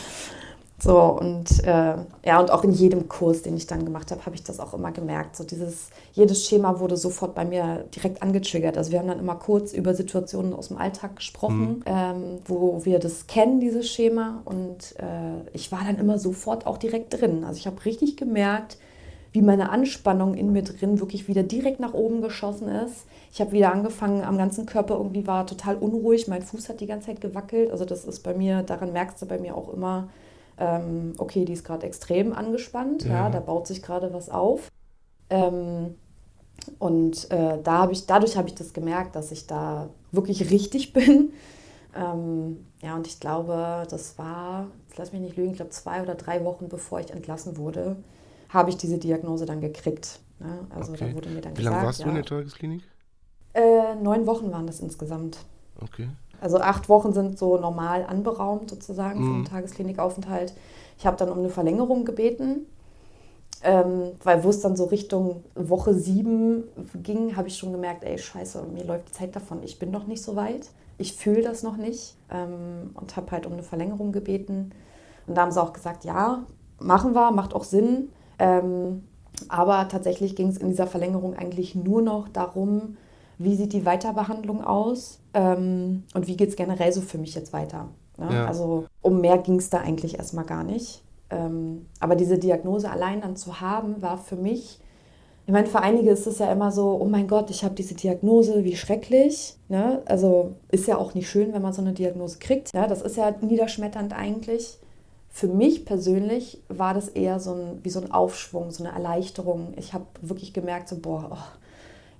so, 0.79 0.99
und 0.99 1.63
äh, 1.63 1.95
ja, 2.25 2.39
und 2.39 2.51
auch 2.51 2.63
in 2.63 2.71
jedem 2.71 3.07
Kurs, 3.07 3.41
den 3.41 3.55
ich 3.55 3.67
dann 3.67 3.85
gemacht 3.85 4.11
habe, 4.11 4.25
habe 4.25 4.35
ich 4.35 4.43
das 4.43 4.59
auch 4.59 4.73
immer 4.73 4.91
gemerkt. 4.91 5.37
So 5.37 5.45
dieses, 5.45 5.89
jedes 6.11 6.45
Schema 6.45 6.79
wurde 6.79 6.97
sofort 6.97 7.35
bei 7.35 7.45
mir 7.45 7.85
direkt 7.95 8.21
angetriggert. 8.21 8.77
Also 8.77 8.91
wir 8.91 8.99
haben 8.99 9.07
dann 9.07 9.19
immer 9.19 9.35
kurz 9.35 9.71
über 9.71 9.93
Situationen 9.93 10.53
aus 10.53 10.67
dem 10.67 10.77
Alltag 10.77 11.15
gesprochen, 11.15 11.83
ähm, 11.85 12.39
wo 12.45 12.83
wir 12.83 12.99
das 12.99 13.27
kennen, 13.27 13.61
dieses 13.61 13.89
Schema. 13.89 14.41
Und 14.43 14.95
äh, 14.97 15.47
ich 15.53 15.71
war 15.71 15.85
dann 15.85 15.97
immer 15.97 16.19
sofort 16.19 16.67
auch 16.67 16.77
direkt 16.77 17.21
drin. 17.21 17.45
Also 17.45 17.59
ich 17.59 17.67
habe 17.67 17.85
richtig 17.85 18.17
gemerkt, 18.17 18.77
wie 19.37 19.43
meine 19.43 19.69
Anspannung 19.69 20.33
in 20.33 20.51
mir 20.51 20.63
drin 20.63 20.99
wirklich 20.99 21.27
wieder 21.27 21.43
direkt 21.43 21.79
nach 21.79 21.93
oben 21.93 22.23
geschossen 22.23 22.67
ist. 22.69 23.05
Ich 23.31 23.39
habe 23.39 23.51
wieder 23.51 23.71
angefangen, 23.71 24.23
am 24.23 24.35
ganzen 24.35 24.65
Körper 24.65 24.95
irgendwie 24.95 25.27
war 25.27 25.45
total 25.45 25.75
unruhig. 25.75 26.27
Mein 26.27 26.41
Fuß 26.41 26.69
hat 26.69 26.81
die 26.81 26.87
ganze 26.87 27.07
Zeit 27.07 27.21
gewackelt. 27.21 27.69
Also 27.69 27.85
das 27.85 28.03
ist 28.03 28.21
bei 28.21 28.33
mir, 28.33 28.63
daran 28.63 28.93
merkst 28.93 29.21
du 29.21 29.27
bei 29.27 29.37
mir 29.37 29.55
auch 29.55 29.71
immer, 29.71 30.09
ähm, 30.57 31.13
okay, 31.19 31.45
die 31.45 31.53
ist 31.53 31.63
gerade 31.63 31.85
extrem 31.85 32.33
angespannt. 32.33 33.03
Ja. 33.03 33.11
Ja. 33.11 33.29
da 33.29 33.39
baut 33.39 33.67
sich 33.67 33.83
gerade 33.83 34.11
was 34.11 34.31
auf. 34.31 34.71
Ähm, 35.29 35.93
und 36.79 37.29
äh, 37.29 37.59
da 37.63 37.73
habe 37.73 37.93
ich, 37.93 38.07
dadurch 38.07 38.37
habe 38.37 38.47
ich 38.47 38.55
das 38.55 38.73
gemerkt, 38.73 39.15
dass 39.15 39.31
ich 39.31 39.45
da 39.45 39.89
wirklich 40.11 40.49
richtig 40.49 40.93
bin. 40.93 41.31
Ähm, 41.95 42.65
ja, 42.81 42.95
und 42.95 43.05
ich 43.05 43.19
glaube, 43.19 43.85
das 43.87 44.17
war, 44.17 44.65
jetzt 44.87 44.97
lass 44.97 45.11
mich 45.11 45.21
nicht 45.21 45.37
lügen, 45.37 45.51
ich 45.51 45.57
glaube 45.57 45.69
zwei 45.69 46.01
oder 46.01 46.15
drei 46.15 46.43
Wochen 46.43 46.69
bevor 46.69 46.99
ich 46.99 47.11
entlassen 47.11 47.57
wurde, 47.57 47.97
habe 48.49 48.69
ich 48.69 48.77
diese 48.77 48.97
Diagnose 48.97 49.45
dann 49.45 49.61
gekriegt. 49.61 50.19
Ne? 50.39 50.59
Also 50.69 50.93
Okay. 50.93 51.09
da 51.09 51.15
wurde 51.15 51.29
mir 51.29 51.41
dann 51.41 51.53
Wie 51.53 51.57
gesagt, 51.57 51.75
lange 51.75 51.87
warst 51.87 51.99
ja, 51.99 52.05
du 52.05 52.09
in 52.09 52.15
der 52.15 52.25
Tagesklinik? 52.25 52.83
äh, 53.53 53.95
neun 53.95 54.25
Wochen 54.27 54.51
waren 54.51 54.67
das 54.67 54.79
insgesamt. 54.79 55.39
Okay. 55.81 56.09
Also 56.39 56.59
acht 56.59 56.89
Wochen 56.89 57.13
sind 57.13 57.37
so 57.39 57.57
normal 57.57 58.05
anberaumt 58.05 58.69
sozusagen 58.69 59.19
Mhm. 59.21 59.25
vom 59.25 59.45
Tagesklinikaufenthalt. 59.45 60.53
Ich 60.97 61.05
habe 61.07 61.17
dann 61.17 61.29
um 61.29 61.39
eine 61.39 61.49
Verlängerung 61.49 62.05
gebeten, 62.05 62.67
ähm, 63.63 64.11
weil 64.23 64.43
wo 64.43 64.49
es 64.49 64.61
dann 64.61 64.75
so 64.75 64.85
Richtung 64.85 65.43
Woche 65.55 65.93
sieben 65.93 66.65
ging, 67.03 67.35
habe 67.35 67.47
ich 67.47 67.57
schon 67.57 67.71
gemerkt, 67.71 68.03
ey 68.03 68.17
scheiße, 68.17 68.63
mir 68.73 68.83
läuft 68.83 69.09
die 69.09 69.13
Zeit 69.13 69.35
davon. 69.35 69.63
Ich 69.63 69.79
bin 69.79 69.91
noch 69.91 70.07
nicht 70.07 70.23
so 70.23 70.35
weit. 70.35 70.69
Ich 70.99 71.13
fühle 71.15 71.41
das 71.43 71.63
noch 71.63 71.77
nicht 71.77 72.15
ähm, 72.31 72.91
und 72.95 73.15
habe 73.17 73.31
halt 73.31 73.45
um 73.45 73.53
eine 73.53 73.63
Verlängerung 73.63 74.11
gebeten. 74.11 74.71
Und 75.27 75.35
da 75.37 75.41
haben 75.43 75.51
sie 75.51 75.61
auch 75.61 75.73
gesagt, 75.73 76.05
ja, 76.05 76.45
machen 76.79 77.13
wir, 77.15 77.31
macht 77.31 77.53
auch 77.55 77.63
Sinn. 77.63 78.09
Ähm, 78.39 79.03
aber 79.49 79.87
tatsächlich 79.87 80.35
ging 80.35 80.47
es 80.47 80.57
in 80.57 80.69
dieser 80.69 80.87
Verlängerung 80.87 81.35
eigentlich 81.35 81.75
nur 81.75 82.01
noch 82.01 82.27
darum, 82.27 82.97
wie 83.37 83.55
sieht 83.55 83.73
die 83.73 83.85
Weiterbehandlung 83.85 84.63
aus 84.63 85.19
ähm, 85.33 86.03
und 86.13 86.27
wie 86.27 86.37
geht 86.37 86.49
es 86.49 86.55
generell 86.55 86.91
so 86.91 87.01
für 87.01 87.17
mich 87.17 87.35
jetzt 87.35 87.53
weiter. 87.53 87.89
Ne? 88.17 88.29
Ja. 88.31 88.45
Also 88.47 88.85
um 89.01 89.21
mehr 89.21 89.37
ging 89.37 89.57
es 89.57 89.69
da 89.69 89.79
eigentlich 89.79 90.17
erstmal 90.17 90.45
gar 90.45 90.63
nicht. 90.63 91.03
Ähm, 91.29 91.85
aber 91.99 92.15
diese 92.15 92.37
Diagnose 92.37 92.89
allein 92.89 93.21
dann 93.21 93.35
zu 93.35 93.61
haben, 93.61 94.01
war 94.01 94.17
für 94.17 94.37
mich, 94.37 94.79
ich 95.45 95.53
meine, 95.53 95.67
für 95.67 95.81
einige 95.81 96.09
ist 96.09 96.25
es 96.25 96.39
ja 96.39 96.51
immer 96.51 96.71
so, 96.71 96.97
oh 96.99 97.05
mein 97.05 97.27
Gott, 97.27 97.49
ich 97.49 97.63
habe 97.63 97.75
diese 97.75 97.95
Diagnose, 97.95 98.63
wie 98.63 98.75
schrecklich. 98.75 99.57
Ne? 99.69 100.01
Also 100.05 100.55
ist 100.71 100.87
ja 100.87 100.97
auch 100.97 101.13
nicht 101.13 101.29
schön, 101.29 101.53
wenn 101.53 101.61
man 101.61 101.73
so 101.73 101.81
eine 101.81 101.93
Diagnose 101.93 102.39
kriegt. 102.39 102.73
Ja? 102.73 102.87
Das 102.87 103.01
ist 103.01 103.17
ja 103.17 103.33
niederschmetternd 103.39 104.13
eigentlich. 104.13 104.79
Für 105.37 105.47
mich 105.47 105.85
persönlich 105.85 106.63
war 106.67 106.95
das 106.95 107.09
eher 107.09 107.39
so 107.39 107.53
ein, 107.53 107.79
wie 107.83 107.91
so 107.91 108.01
ein 108.01 108.09
Aufschwung, 108.09 108.71
so 108.71 108.83
eine 108.83 108.91
Erleichterung. 108.91 109.75
Ich 109.77 109.93
habe 109.93 110.07
wirklich 110.23 110.51
gemerkt, 110.51 110.89
so, 110.89 110.97
boah, 110.97 111.29
oh, 111.31 111.59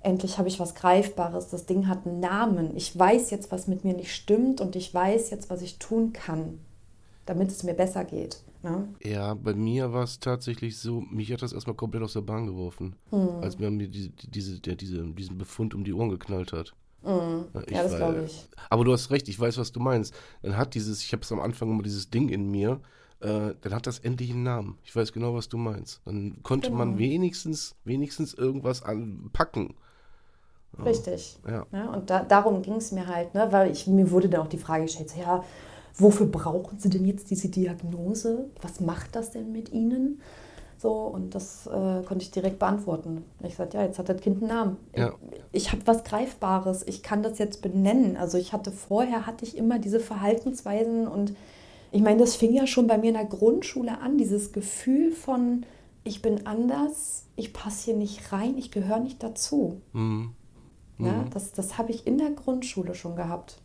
endlich 0.02 0.38
habe 0.38 0.46
ich 0.46 0.60
was 0.60 0.76
Greifbares, 0.76 1.48
das 1.48 1.66
Ding 1.66 1.88
hat 1.88 2.06
einen 2.06 2.20
Namen. 2.20 2.76
Ich 2.76 2.96
weiß 2.96 3.32
jetzt, 3.32 3.50
was 3.50 3.66
mit 3.66 3.84
mir 3.84 3.94
nicht 3.94 4.14
stimmt 4.14 4.60
und 4.60 4.76
ich 4.76 4.94
weiß 4.94 5.30
jetzt, 5.30 5.50
was 5.50 5.62
ich 5.62 5.80
tun 5.80 6.12
kann, 6.12 6.60
damit 7.26 7.50
es 7.50 7.64
mir 7.64 7.74
besser 7.74 8.04
geht. 8.04 8.40
Ne? 8.62 8.86
Ja, 9.02 9.34
bei 9.34 9.52
mir 9.52 9.92
war 9.92 10.04
es 10.04 10.20
tatsächlich 10.20 10.78
so, 10.78 11.00
mich 11.00 11.32
hat 11.32 11.42
das 11.42 11.52
erstmal 11.52 11.74
komplett 11.74 12.04
aus 12.04 12.12
der 12.12 12.20
Bahn 12.20 12.46
geworfen, 12.46 12.94
hm. 13.10 13.42
als 13.42 13.58
mir 13.58 13.68
diese, 13.88 14.10
diese, 14.10 14.60
der, 14.60 14.76
diese, 14.76 15.02
diesen 15.02 15.38
Befund 15.38 15.74
um 15.74 15.82
die 15.82 15.92
Ohren 15.92 16.10
geknallt 16.10 16.52
hat. 16.52 16.72
Mhm. 17.02 17.46
ja, 17.68 17.82
das 17.82 17.96
glaube 17.96 18.22
ich. 18.26 18.48
Aber 18.70 18.84
du 18.84 18.92
hast 18.92 19.10
recht, 19.10 19.28
ich 19.28 19.40
weiß, 19.40 19.58
was 19.58 19.72
du 19.72 19.80
meinst. 19.80 20.14
Dann 20.42 20.56
hat 20.56 20.74
dieses, 20.74 21.02
ich 21.02 21.12
habe 21.12 21.22
es 21.22 21.32
am 21.32 21.40
Anfang 21.40 21.68
immer 21.68 21.82
dieses 21.82 22.10
Ding 22.10 22.28
in 22.28 22.48
mir, 22.48 22.80
äh, 23.20 23.54
dann 23.60 23.74
hat 23.74 23.86
das 23.86 23.98
endlich 23.98 24.30
einen 24.30 24.44
Namen. 24.44 24.78
Ich 24.84 24.94
weiß 24.94 25.12
genau, 25.12 25.34
was 25.34 25.48
du 25.48 25.56
meinst. 25.56 26.00
Dann 26.04 26.42
konnte 26.42 26.68
genau. 26.68 26.78
man 26.78 26.98
wenigstens, 26.98 27.74
wenigstens 27.84 28.34
irgendwas 28.34 28.82
anpacken. 28.82 29.74
Richtig. 30.84 31.38
Ja. 31.48 31.66
ja 31.72 31.90
und 31.90 32.10
da, 32.10 32.22
darum 32.22 32.62
ging 32.62 32.76
es 32.76 32.92
mir 32.92 33.06
halt, 33.06 33.34
ne? 33.34 33.48
weil 33.50 33.70
ich, 33.72 33.86
mir 33.86 34.10
wurde 34.10 34.28
dann 34.28 34.42
auch 34.42 34.48
die 34.48 34.58
Frage 34.58 34.84
gestellt, 34.84 35.12
ja, 35.18 35.42
wofür 35.96 36.26
brauchen 36.26 36.78
Sie 36.78 36.90
denn 36.90 37.04
jetzt 37.04 37.30
diese 37.30 37.48
Diagnose? 37.48 38.50
Was 38.62 38.80
macht 38.80 39.16
das 39.16 39.30
denn 39.30 39.50
mit 39.50 39.72
Ihnen? 39.72 40.20
So, 40.76 40.92
und 40.92 41.34
das 41.34 41.66
äh, 41.66 41.70
konnte 42.04 42.18
ich 42.18 42.30
direkt 42.30 42.60
beantworten. 42.60 43.24
Ich 43.42 43.56
sagte, 43.56 43.78
ja, 43.78 43.84
jetzt 43.84 43.98
hat 43.98 44.08
das 44.08 44.20
Kind 44.20 44.38
einen 44.38 44.48
Namen. 44.48 44.76
Ja. 44.96 45.12
Ich, 45.50 45.64
ich 45.64 45.72
habe 45.72 45.82
was 45.86 46.04
Greifbares, 46.04 46.86
ich 46.86 47.02
kann 47.02 47.24
das 47.24 47.38
jetzt 47.38 47.62
benennen. 47.62 48.16
Also 48.16 48.38
ich 48.38 48.52
hatte 48.52 48.70
vorher, 48.70 49.26
hatte 49.26 49.44
ich 49.44 49.56
immer 49.56 49.80
diese 49.80 49.98
Verhaltensweisen 49.98 51.08
und 51.08 51.34
ich 51.90 52.02
meine, 52.02 52.18
das 52.18 52.36
fing 52.36 52.52
ja 52.52 52.66
schon 52.66 52.86
bei 52.86 52.98
mir 52.98 53.08
in 53.08 53.14
der 53.14 53.24
Grundschule 53.24 54.00
an, 54.00 54.18
dieses 54.18 54.52
Gefühl 54.52 55.12
von, 55.12 55.64
ich 56.04 56.22
bin 56.22 56.46
anders, 56.46 57.26
ich 57.36 57.52
passe 57.52 57.86
hier 57.86 57.96
nicht 57.96 58.32
rein, 58.32 58.56
ich 58.58 58.70
gehöre 58.70 59.00
nicht 59.00 59.22
dazu. 59.22 59.80
Mhm. 59.92 60.34
Ja, 60.98 61.12
mhm. 61.12 61.30
das, 61.30 61.52
das 61.52 61.78
habe 61.78 61.92
ich 61.92 62.06
in 62.06 62.18
der 62.18 62.30
Grundschule 62.30 62.94
schon 62.94 63.16
gehabt. 63.16 63.60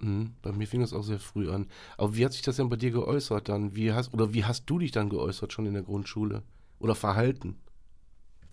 Mhm. 0.00 0.32
Bei 0.42 0.52
mir 0.52 0.66
fing 0.66 0.80
das 0.80 0.92
auch 0.92 1.02
sehr 1.02 1.18
früh 1.18 1.50
an. 1.50 1.66
Aber 1.96 2.16
wie 2.16 2.24
hat 2.24 2.32
sich 2.32 2.42
das 2.42 2.56
denn 2.56 2.68
bei 2.68 2.76
dir 2.76 2.90
geäußert 2.90 3.48
dann? 3.48 3.74
Wie 3.74 3.92
hast, 3.92 4.12
oder 4.12 4.32
wie 4.32 4.44
hast 4.44 4.64
du 4.66 4.78
dich 4.78 4.92
dann 4.92 5.08
geäußert 5.08 5.52
schon 5.52 5.66
in 5.66 5.74
der 5.74 5.82
Grundschule? 5.82 6.42
Oder 6.78 6.94
verhalten? 6.94 7.56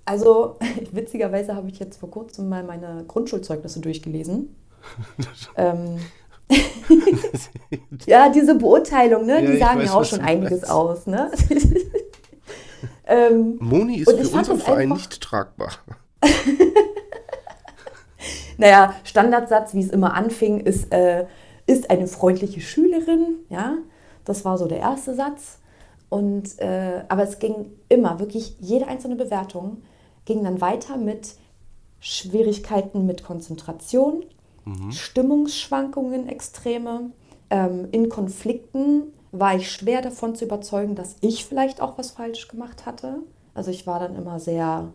Also, 0.05 0.57
witzigerweise 0.91 1.55
habe 1.55 1.69
ich 1.69 1.79
jetzt 1.79 1.99
vor 1.99 2.11
kurzem 2.11 2.49
mal 2.49 2.63
meine 2.63 3.05
Grundschulzeugnisse 3.05 3.79
durchgelesen. 3.79 4.55
ähm, 5.55 5.97
ja, 8.05 8.29
diese 8.29 8.55
Beurteilung, 8.55 9.25
ne, 9.25 9.43
ja, 9.43 9.51
die 9.51 9.57
sagen 9.57 9.79
weiß, 9.79 9.87
ja 9.87 9.93
auch 9.93 10.05
schon 10.05 10.21
einiges 10.21 10.63
aus. 10.63 11.07
Ne? 11.07 11.31
ähm, 13.07 13.57
Moni 13.59 13.97
ist 13.97 14.09
für 14.09 14.37
unseren 14.37 14.59
Verein 14.59 14.89
nicht 14.89 15.21
tragbar. 15.21 15.71
naja, 18.57 18.95
Standardsatz, 19.03 19.73
wie 19.73 19.81
es 19.81 19.89
immer 19.89 20.13
anfing, 20.13 20.59
ist, 20.59 20.91
äh, 20.91 21.25
ist 21.65 21.89
eine 21.89 22.07
freundliche 22.07 22.61
Schülerin. 22.61 23.39
Ja, 23.49 23.77
das 24.25 24.45
war 24.45 24.57
so 24.57 24.67
der 24.67 24.79
erste 24.79 25.15
Satz. 25.15 25.59
Und, 26.09 26.59
äh, 26.59 27.03
aber 27.09 27.23
es 27.23 27.39
ging 27.39 27.71
immer, 27.89 28.19
wirklich 28.19 28.55
jede 28.59 28.87
einzelne 28.87 29.15
Bewertung 29.15 29.81
ging 30.25 30.43
dann 30.43 30.61
weiter 30.61 30.97
mit 30.97 31.35
Schwierigkeiten 31.99 33.05
mit 33.05 33.23
Konzentration, 33.23 34.25
mhm. 34.65 34.91
Stimmungsschwankungen 34.91 36.27
extreme. 36.27 37.11
Ähm, 37.49 37.87
in 37.91 38.09
Konflikten 38.09 39.13
war 39.31 39.55
ich 39.55 39.71
schwer 39.71 40.01
davon 40.01 40.35
zu 40.35 40.45
überzeugen, 40.45 40.95
dass 40.95 41.15
ich 41.21 41.45
vielleicht 41.45 41.81
auch 41.81 41.97
was 41.97 42.11
falsch 42.11 42.47
gemacht 42.47 42.85
hatte. 42.85 43.19
Also 43.53 43.71
ich 43.71 43.87
war 43.87 43.99
dann 43.99 44.15
immer 44.15 44.39
sehr, 44.39 44.93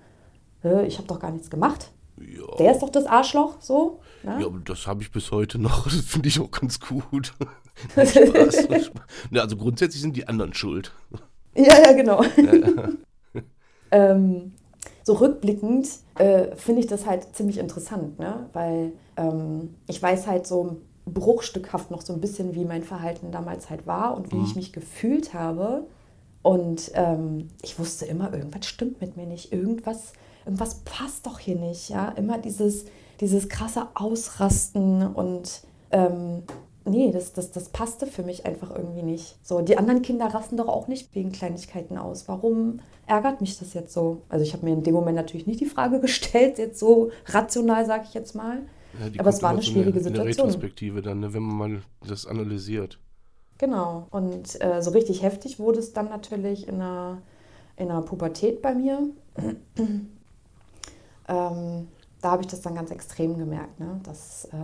ich 0.86 0.98
habe 0.98 1.08
doch 1.08 1.18
gar 1.18 1.30
nichts 1.30 1.50
gemacht. 1.50 1.90
Ja. 2.20 2.56
Der 2.58 2.72
ist 2.72 2.80
doch 2.80 2.90
das 2.90 3.06
Arschloch, 3.06 3.60
so. 3.60 4.00
Ne? 4.22 4.38
Ja, 4.40 4.48
das 4.64 4.86
habe 4.86 5.02
ich 5.02 5.10
bis 5.10 5.30
heute 5.30 5.58
noch. 5.58 5.84
Das 5.88 5.94
finde 6.04 6.28
ich 6.28 6.40
auch 6.40 6.50
ganz 6.50 6.80
gut. 6.80 7.34
Spaß, 7.92 8.64
Spaß. 8.64 8.90
Ja, 9.30 9.42
also 9.42 9.56
grundsätzlich 9.56 10.02
sind 10.02 10.16
die 10.16 10.26
anderen 10.26 10.52
schuld. 10.52 10.92
Ja, 11.54 11.80
ja, 11.80 11.92
genau. 11.92 12.22
Ja. 12.22 12.88
ähm, 13.90 14.52
so 15.08 15.14
rückblickend 15.14 15.88
äh, 16.18 16.54
finde 16.54 16.80
ich 16.82 16.86
das 16.86 17.06
halt 17.06 17.34
ziemlich 17.34 17.56
interessant, 17.56 18.18
ne? 18.18 18.50
weil 18.52 18.92
ähm, 19.16 19.74
ich 19.86 20.02
weiß 20.02 20.26
halt 20.26 20.46
so 20.46 20.82
bruchstückhaft 21.06 21.90
noch 21.90 22.02
so 22.02 22.12
ein 22.12 22.20
bisschen, 22.20 22.54
wie 22.54 22.66
mein 22.66 22.82
Verhalten 22.82 23.32
damals 23.32 23.70
halt 23.70 23.86
war 23.86 24.14
und 24.14 24.30
wie 24.32 24.36
mhm. 24.36 24.44
ich 24.44 24.54
mich 24.54 24.72
gefühlt 24.74 25.32
habe. 25.32 25.86
Und 26.42 26.90
ähm, 26.92 27.48
ich 27.62 27.78
wusste 27.78 28.04
immer, 28.04 28.34
irgendwas 28.34 28.66
stimmt 28.66 29.00
mit 29.00 29.16
mir 29.16 29.24
nicht, 29.24 29.50
irgendwas 29.50 30.12
irgendwas 30.44 30.80
passt 30.84 31.26
doch 31.26 31.38
hier 31.38 31.56
nicht. 31.56 31.88
Ja? 31.88 32.10
Immer 32.10 32.36
dieses, 32.36 32.84
dieses 33.22 33.48
krasse 33.48 33.88
Ausrasten 33.94 35.06
und 35.06 35.62
ähm, 35.90 36.42
nee, 36.88 37.10
das, 37.12 37.32
das, 37.32 37.50
das 37.50 37.68
passte 37.68 38.06
für 38.06 38.22
mich 38.22 38.46
einfach 38.46 38.70
irgendwie 38.74 39.02
nicht. 39.02 39.36
So, 39.42 39.60
die 39.60 39.78
anderen 39.78 40.02
Kinder 40.02 40.26
rasten 40.26 40.56
doch 40.56 40.68
auch 40.68 40.88
nicht 40.88 41.14
wegen 41.14 41.32
Kleinigkeiten 41.32 41.98
aus. 41.98 42.28
Warum 42.28 42.80
ärgert 43.06 43.40
mich 43.40 43.58
das 43.58 43.74
jetzt 43.74 43.92
so? 43.92 44.22
Also 44.28 44.44
ich 44.44 44.52
habe 44.52 44.64
mir 44.64 44.72
in 44.72 44.82
dem 44.82 44.94
Moment 44.94 45.16
natürlich 45.16 45.46
nicht 45.46 45.60
die 45.60 45.66
Frage 45.66 46.00
gestellt, 46.02 46.58
jetzt 46.58 46.78
so 46.78 47.10
rational, 47.26 47.86
sage 47.86 48.04
ich 48.08 48.14
jetzt 48.14 48.34
mal. 48.34 48.62
Ja, 49.12 49.20
Aber 49.20 49.30
es 49.30 49.42
war 49.42 49.50
eine 49.50 49.62
schwierige 49.62 49.98
eine, 49.98 50.02
Situation. 50.02 50.26
Eine 50.26 50.54
Retrospektive 50.54 51.02
dann, 51.02 51.20
ne, 51.20 51.32
wenn 51.32 51.42
man 51.42 51.56
mal 51.56 51.82
das 52.06 52.26
analysiert. 52.26 52.98
Genau. 53.58 54.06
Und 54.10 54.62
äh, 54.62 54.82
so 54.82 54.90
richtig 54.90 55.22
heftig 55.22 55.58
wurde 55.58 55.78
es 55.78 55.92
dann 55.92 56.08
natürlich 56.08 56.68
in 56.68 56.78
der, 56.78 57.18
in 57.76 57.88
der 57.88 58.00
Pubertät 58.02 58.62
bei 58.62 58.74
mir 58.74 59.08
ähm, 61.28 61.88
da 62.20 62.30
habe 62.32 62.42
ich 62.42 62.48
das 62.48 62.60
dann 62.60 62.74
ganz 62.74 62.90
extrem 62.90 63.38
gemerkt, 63.38 63.78
ne? 63.78 64.00
dass 64.02 64.46
äh, 64.46 64.56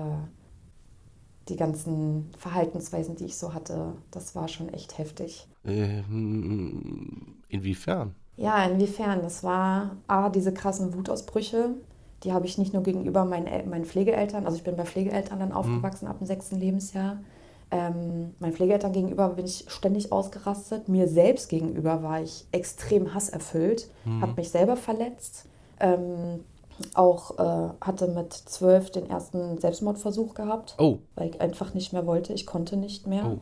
die 1.48 1.56
ganzen 1.56 2.30
Verhaltensweisen, 2.38 3.16
die 3.16 3.26
ich 3.26 3.36
so 3.36 3.52
hatte, 3.52 3.92
das 4.10 4.34
war 4.34 4.48
schon 4.48 4.68
echt 4.70 4.98
heftig. 4.98 5.46
Ähm, 5.64 7.36
inwiefern? 7.48 8.14
Ja, 8.36 8.64
inwiefern? 8.64 9.22
Das 9.22 9.44
war 9.44 9.96
A, 10.06 10.28
diese 10.30 10.52
krassen 10.52 10.94
Wutausbrüche, 10.94 11.70
die 12.24 12.32
habe 12.32 12.46
ich 12.46 12.58
nicht 12.58 12.72
nur 12.72 12.82
gegenüber 12.82 13.24
meinen, 13.24 13.46
El 13.46 13.66
meinen 13.66 13.84
Pflegeeltern, 13.84 14.46
also 14.46 14.56
ich 14.56 14.64
bin 14.64 14.76
bei 14.76 14.84
Pflegeeltern 14.84 15.38
dann 15.38 15.50
mhm. 15.50 15.54
aufgewachsen 15.54 16.06
mhm. 16.06 16.10
ab 16.10 16.18
dem 16.18 16.26
sechsten 16.26 16.58
Lebensjahr. 16.58 17.18
Ähm, 17.70 18.34
meinen 18.38 18.52
Pflegeeltern 18.52 18.92
gegenüber 18.92 19.28
bin 19.30 19.46
ich 19.46 19.64
ständig 19.68 20.12
ausgerastet. 20.12 20.88
Mir 20.88 21.08
selbst 21.08 21.48
gegenüber 21.48 22.02
war 22.02 22.22
ich 22.22 22.46
extrem 22.52 23.14
hasserfüllt, 23.14 23.90
mhm. 24.04 24.22
habe 24.22 24.34
mich 24.36 24.50
selber 24.50 24.76
verletzt. 24.76 25.46
Ähm, 25.80 26.40
auch 26.94 27.38
äh, 27.38 27.74
hatte 27.80 28.08
mit 28.08 28.32
zwölf 28.32 28.90
den 28.90 29.08
ersten 29.08 29.58
Selbstmordversuch 29.58 30.34
gehabt, 30.34 30.74
oh. 30.78 30.98
weil 31.14 31.30
ich 31.30 31.40
einfach 31.40 31.74
nicht 31.74 31.92
mehr 31.92 32.06
wollte. 32.06 32.32
Ich 32.32 32.46
konnte 32.46 32.76
nicht 32.76 33.06
mehr. 33.06 33.26
Oh. 33.26 33.38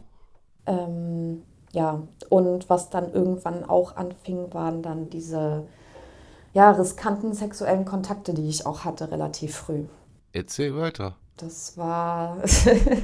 Ähm, 0.66 1.42
ja, 1.72 2.02
und 2.28 2.68
was 2.68 2.90
dann 2.90 3.12
irgendwann 3.12 3.64
auch 3.64 3.96
anfing, 3.96 4.52
waren 4.52 4.82
dann 4.82 5.08
diese 5.08 5.66
ja, 6.52 6.70
riskanten 6.70 7.32
sexuellen 7.32 7.84
Kontakte, 7.84 8.34
die 8.34 8.48
ich 8.48 8.66
auch 8.66 8.84
hatte, 8.84 9.10
relativ 9.10 9.54
früh. 9.56 9.84
Erzähl 10.32 10.76
weiter. 10.76 11.16
Das 11.38 11.78
war. 11.78 12.42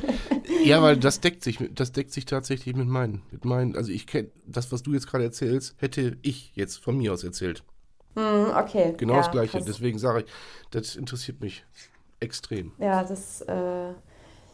ja, 0.65 0.83
weil 0.83 0.99
das 0.99 1.21
deckt 1.21 1.43
sich, 1.43 1.59
das 1.75 1.93
deckt 1.93 2.13
sich 2.13 2.27
tatsächlich 2.27 2.77
mit 2.77 2.87
meinen, 2.87 3.23
mit 3.31 3.45
meinen. 3.45 3.75
Also 3.75 3.91
ich 3.91 4.07
kenne 4.07 4.29
das, 4.47 4.71
was 4.71 4.83
du 4.83 4.93
jetzt 4.93 5.07
gerade 5.07 5.25
erzählst, 5.25 5.75
hätte 5.79 6.19
ich 6.23 6.53
jetzt 6.55 6.77
von 6.77 6.99
mir 6.99 7.15
aus 7.15 7.25
erzählt. 7.25 7.65
Mm, 8.19 8.57
okay. 8.57 8.95
Genau 8.97 9.15
ja, 9.15 9.21
das 9.21 9.31
Gleiche. 9.31 9.59
Krass. 9.59 9.65
Deswegen 9.65 9.99
sage 9.99 10.21
ich, 10.21 10.27
das 10.71 10.97
interessiert 10.97 11.41
mich 11.41 11.65
extrem. 12.21 12.73
Ja, 12.79 13.05
das, 13.05 13.43
äh, 13.43 13.91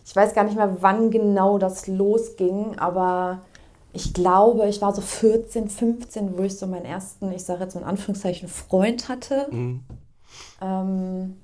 ich 0.05 0.15
weiß 0.15 0.35
gar 0.35 0.45
nicht 0.45 0.57
mehr, 0.57 0.83
wann 0.83 1.11
genau 1.11 1.59
das 1.59 1.87
losging, 1.87 2.79
aber 2.79 3.41
ich 3.95 4.13
glaube, 4.13 4.69
ich 4.69 4.83
war 4.83 4.95
so 4.95 5.01
14, 5.01 5.69
15, 5.69 6.37
wo 6.37 6.43
ich 6.43 6.59
so 6.59 6.67
meinen 6.67 6.85
ersten, 6.85 7.33
ich 7.33 7.45
sage 7.45 7.65
jetzt 7.65 7.75
in 7.75 7.85
Anführungszeichen, 7.85 8.49
Freund 8.49 9.09
hatte. 9.09 9.47
Mhm. 9.51 9.81
Ähm, 10.61 11.37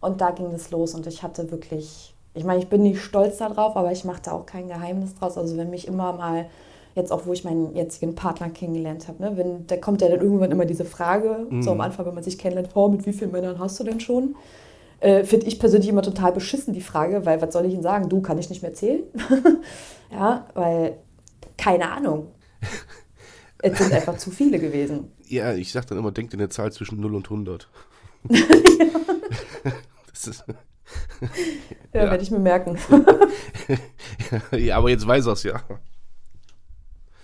und 0.00 0.20
da 0.20 0.30
ging 0.30 0.52
es 0.52 0.70
los 0.70 0.94
und 0.94 1.06
ich 1.06 1.22
hatte 1.22 1.50
wirklich, 1.50 2.14
ich 2.34 2.44
meine, 2.44 2.60
ich 2.60 2.68
bin 2.68 2.82
nicht 2.82 3.00
stolz 3.00 3.38
darauf, 3.38 3.76
aber 3.76 3.92
ich 3.92 4.04
machte 4.04 4.32
auch 4.32 4.46
kein 4.46 4.66
Geheimnis 4.68 5.14
draus. 5.14 5.38
Also 5.38 5.56
wenn 5.56 5.70
mich 5.70 5.86
immer 5.86 6.12
mal 6.14 6.48
jetzt 6.96 7.12
auch, 7.12 7.26
wo 7.26 7.32
ich 7.32 7.44
meinen 7.44 7.76
jetzigen 7.76 8.14
Partner 8.14 8.48
kennengelernt 8.48 9.06
habe, 9.06 9.22
ne? 9.22 9.36
Wenn, 9.36 9.66
da 9.66 9.76
kommt 9.76 10.00
ja 10.00 10.08
dann 10.08 10.20
irgendwann 10.20 10.50
immer 10.50 10.64
diese 10.64 10.84
Frage, 10.84 11.46
mhm. 11.48 11.62
so 11.62 11.70
am 11.72 11.80
Anfang, 11.82 12.06
wenn 12.06 12.14
man 12.14 12.24
sich 12.24 12.38
kennenlernt, 12.38 12.70
oh, 12.74 12.88
mit 12.88 13.06
wie 13.06 13.12
vielen 13.12 13.32
Männern 13.32 13.58
hast 13.58 13.78
du 13.78 13.84
denn 13.84 14.00
schon? 14.00 14.34
Äh, 15.00 15.24
Finde 15.24 15.46
ich 15.46 15.60
persönlich 15.60 15.90
immer 15.90 16.02
total 16.02 16.32
beschissen, 16.32 16.72
die 16.72 16.80
Frage, 16.80 17.26
weil 17.26 17.42
was 17.42 17.52
soll 17.52 17.66
ich 17.66 17.74
Ihnen 17.74 17.82
sagen? 17.82 18.08
Du, 18.08 18.22
kann 18.22 18.38
ich 18.38 18.48
nicht 18.48 18.62
mehr 18.62 18.72
zählen? 18.72 19.02
ja, 20.10 20.46
weil, 20.54 20.96
keine 21.58 21.90
Ahnung. 21.90 22.28
es 23.62 23.78
sind 23.78 23.92
einfach 23.92 24.16
zu 24.16 24.30
viele 24.30 24.58
gewesen. 24.58 25.12
Ja, 25.28 25.52
ich 25.52 25.72
sag 25.72 25.86
dann 25.86 25.98
immer, 25.98 26.12
denkt 26.12 26.32
in 26.32 26.38
der 26.38 26.48
Zahl 26.50 26.72
zwischen 26.72 26.98
0 26.98 27.14
und 27.14 27.26
100. 27.26 27.68
das 30.10 30.26
ist... 30.26 30.44
Ja, 31.92 32.04
ja. 32.04 32.10
werde 32.10 32.22
ich 32.22 32.30
mir 32.30 32.38
merken. 32.38 32.78
ja, 34.52 34.76
aber 34.76 34.88
jetzt 34.88 35.06
weiß 35.06 35.26
er 35.26 35.32
es 35.32 35.42
ja. 35.42 35.62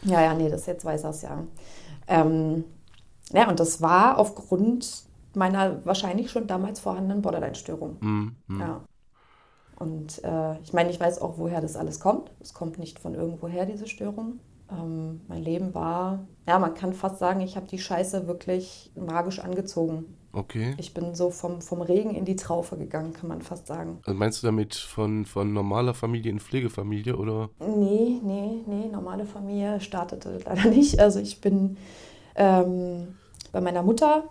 Ja, 0.04 0.20
ja, 0.20 0.34
nee, 0.34 0.48
das 0.48 0.66
jetzt 0.66 0.84
weiß 0.84 1.04
er 1.04 1.10
es 1.10 1.22
ja. 1.22 1.44
Ähm, 2.08 2.64
ja, 3.32 3.48
und 3.48 3.60
das 3.60 3.80
war 3.80 4.18
aufgrund 4.18 5.04
meiner 5.34 5.84
wahrscheinlich 5.84 6.30
schon 6.30 6.46
damals 6.46 6.80
vorhandenen 6.80 7.22
Borderline-Störung. 7.22 7.96
Mhm. 8.00 8.36
mhm. 8.46 8.60
Ja. 8.60 8.80
Und 9.76 10.22
äh, 10.22 10.60
ich 10.60 10.72
meine, 10.72 10.90
ich 10.90 11.00
weiß 11.00 11.20
auch, 11.20 11.38
woher 11.38 11.60
das 11.60 11.76
alles 11.76 11.98
kommt. 11.98 12.30
Es 12.40 12.54
kommt 12.54 12.78
nicht 12.78 13.00
von 13.00 13.14
irgendwoher, 13.14 13.66
diese 13.66 13.88
Störung. 13.88 14.38
Ähm, 14.70 15.22
mein 15.26 15.42
Leben 15.42 15.74
war, 15.74 16.20
ja, 16.46 16.58
man 16.60 16.74
kann 16.74 16.92
fast 16.92 17.18
sagen, 17.18 17.40
ich 17.40 17.56
habe 17.56 17.66
die 17.66 17.78
Scheiße 17.80 18.28
wirklich 18.28 18.92
magisch 18.94 19.40
angezogen. 19.40 20.16
Okay. 20.32 20.74
Ich 20.78 20.94
bin 20.94 21.14
so 21.14 21.30
vom, 21.30 21.60
vom 21.60 21.82
Regen 21.82 22.14
in 22.14 22.24
die 22.24 22.36
Traufe 22.36 22.76
gegangen, 22.76 23.12
kann 23.12 23.28
man 23.28 23.42
fast 23.42 23.66
sagen. 23.66 23.98
Also 24.04 24.18
meinst 24.18 24.42
du 24.42 24.46
damit 24.46 24.74
von, 24.74 25.26
von 25.26 25.52
normaler 25.52 25.94
Familie 25.94 26.32
in 26.32 26.40
Pflegefamilie 26.40 27.16
oder? 27.16 27.50
Nee, 27.60 28.18
nee, 28.22 28.62
nee, 28.66 28.88
normale 28.90 29.26
Familie 29.26 29.80
startete 29.80 30.40
leider 30.44 30.70
nicht. 30.70 30.98
Also 31.00 31.20
ich 31.20 31.40
bin 31.40 31.76
ähm, 32.34 33.08
bei 33.52 33.60
meiner 33.60 33.82
Mutter 33.82 34.24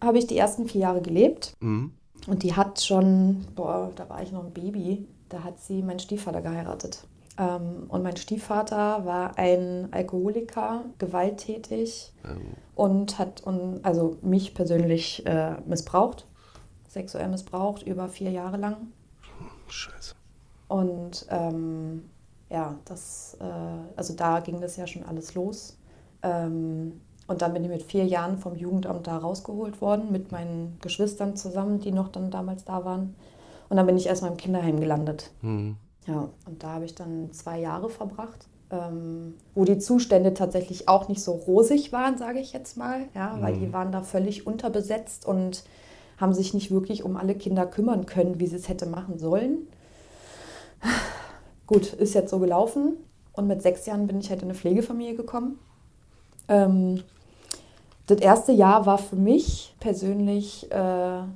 habe 0.00 0.18
ich 0.18 0.26
die 0.26 0.36
ersten 0.36 0.68
vier 0.68 0.82
Jahre 0.82 1.02
gelebt. 1.02 1.54
Mhm. 1.60 1.92
Und 2.26 2.42
die 2.42 2.54
hat 2.54 2.80
schon, 2.80 3.44
boah, 3.54 3.92
da 3.96 4.08
war 4.08 4.22
ich 4.22 4.32
noch 4.32 4.44
ein 4.44 4.52
Baby, 4.52 5.06
da 5.28 5.42
hat 5.42 5.60
sie 5.60 5.82
meinen 5.82 5.98
Stiefvater 5.98 6.40
geheiratet. 6.40 7.06
Ähm, 7.36 7.84
und 7.88 8.02
mein 8.02 8.16
Stiefvater 8.16 9.04
war 9.04 9.38
ein 9.38 9.88
Alkoholiker, 9.92 10.84
gewalttätig 10.98 12.12
und 12.74 13.18
hat 13.18 13.42
und, 13.42 13.84
also 13.84 14.16
mich 14.22 14.54
persönlich 14.54 15.26
äh, 15.26 15.56
missbraucht, 15.66 16.26
sexuell 16.88 17.28
missbraucht, 17.28 17.82
über 17.82 18.08
vier 18.08 18.30
Jahre 18.30 18.56
lang. 18.56 18.76
Scheiße. 19.68 20.14
Und 20.68 21.26
ähm, 21.30 22.04
ja, 22.50 22.76
das, 22.84 23.36
äh, 23.40 23.96
also 23.96 24.14
da 24.14 24.40
ging 24.40 24.60
das 24.60 24.76
ja 24.76 24.86
schon 24.86 25.04
alles 25.04 25.34
los. 25.34 25.76
Ähm, 26.22 27.00
und 27.26 27.42
dann 27.42 27.52
bin 27.54 27.64
ich 27.64 27.70
mit 27.70 27.82
vier 27.82 28.04
Jahren 28.04 28.38
vom 28.38 28.54
Jugendamt 28.54 29.06
da 29.06 29.16
rausgeholt 29.16 29.80
worden, 29.80 30.12
mit 30.12 30.30
meinen 30.30 30.78
Geschwistern 30.80 31.36
zusammen, 31.36 31.80
die 31.80 31.90
noch 31.90 32.08
dann 32.08 32.30
damals 32.30 32.64
da 32.64 32.84
waren. 32.84 33.14
Und 33.68 33.76
dann 33.78 33.86
bin 33.86 33.96
ich 33.96 34.06
erstmal 34.06 34.30
im 34.30 34.36
Kinderheim 34.36 34.78
gelandet. 34.78 35.30
Mhm. 35.40 35.76
Ja, 36.06 36.28
und 36.46 36.62
da 36.62 36.74
habe 36.74 36.84
ich 36.84 36.94
dann 36.94 37.32
zwei 37.32 37.60
Jahre 37.60 37.88
verbracht, 37.88 38.46
ähm, 38.70 39.34
wo 39.54 39.64
die 39.64 39.78
Zustände 39.78 40.34
tatsächlich 40.34 40.88
auch 40.88 41.08
nicht 41.08 41.22
so 41.22 41.32
rosig 41.32 41.92
waren, 41.92 42.18
sage 42.18 42.40
ich 42.40 42.52
jetzt 42.52 42.76
mal. 42.76 43.06
Ja, 43.14 43.36
weil 43.40 43.56
die 43.56 43.72
waren 43.72 43.92
da 43.92 44.02
völlig 44.02 44.46
unterbesetzt 44.46 45.26
und 45.26 45.64
haben 46.18 46.34
sich 46.34 46.54
nicht 46.54 46.70
wirklich 46.70 47.04
um 47.04 47.16
alle 47.16 47.34
Kinder 47.34 47.66
kümmern 47.66 48.06
können, 48.06 48.38
wie 48.38 48.46
sie 48.46 48.56
es 48.56 48.68
hätte 48.68 48.86
machen 48.86 49.18
sollen. 49.18 49.66
Gut, 51.66 51.92
ist 51.92 52.14
jetzt 52.14 52.30
so 52.30 52.38
gelaufen. 52.38 52.96
Und 53.32 53.48
mit 53.48 53.62
sechs 53.62 53.86
Jahren 53.86 54.06
bin 54.06 54.20
ich 54.20 54.30
halt 54.30 54.42
in 54.42 54.48
eine 54.48 54.54
Pflegefamilie 54.54 55.16
gekommen. 55.16 55.58
Ähm, 56.48 57.02
das 58.06 58.20
erste 58.20 58.52
Jahr 58.52 58.86
war 58.86 58.98
für 58.98 59.16
mich 59.16 59.74
persönlich, 59.80 60.70
äh, 60.70 60.74
ja, 60.76 61.28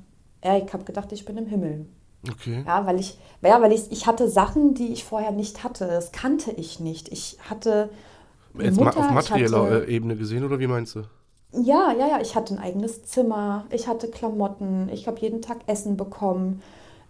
ich 0.43 0.73
habe 0.73 0.85
gedacht, 0.85 1.11
ich 1.13 1.25
bin 1.25 1.37
im 1.39 1.47
Himmel. 1.47 1.87
Okay. 2.31 2.63
Ja, 2.67 2.87
weil 2.87 2.99
ich, 3.01 3.19
ja, 3.43 3.61
weil 3.63 3.73
ich, 3.73 3.91
ich 3.91 4.07
hatte 4.07 4.29
Sachen, 4.29 4.75
die 4.75 4.93
ich 4.93 5.05
vorher 5.05 5.31
nicht 5.31 5.65
hatte. 5.65 5.87
Das 5.87 6.13
kannte 6.13 6.51
ich 6.53 6.81
nicht. 6.81 7.09
Ich 7.11 7.39
hatte. 7.49 7.91
Jetzt 8.59 8.77
Mutter, 8.79 8.99
auf 8.99 9.11
materieller 9.11 9.63
hatte- 9.63 9.85
äh, 9.87 9.95
Ebene 9.95 10.17
gesehen 10.17 10.45
oder 10.45 10.59
wie 10.59 10.67
meinst 10.67 10.95
du? 10.97 11.03
ja, 11.53 11.93
ja, 11.99 12.09
ja. 12.09 12.21
Ich 12.21 12.35
hatte 12.37 12.55
ein 12.55 12.61
eigenes 12.61 13.05
Zimmer. 13.05 13.67
Ich 13.71 13.89
hatte 13.89 14.09
Klamotten. 14.09 14.89
Ich 14.93 15.07
habe 15.07 15.21
jeden 15.21 15.41
Tag 15.43 15.59
Essen 15.67 15.97
bekommen. 15.97 16.63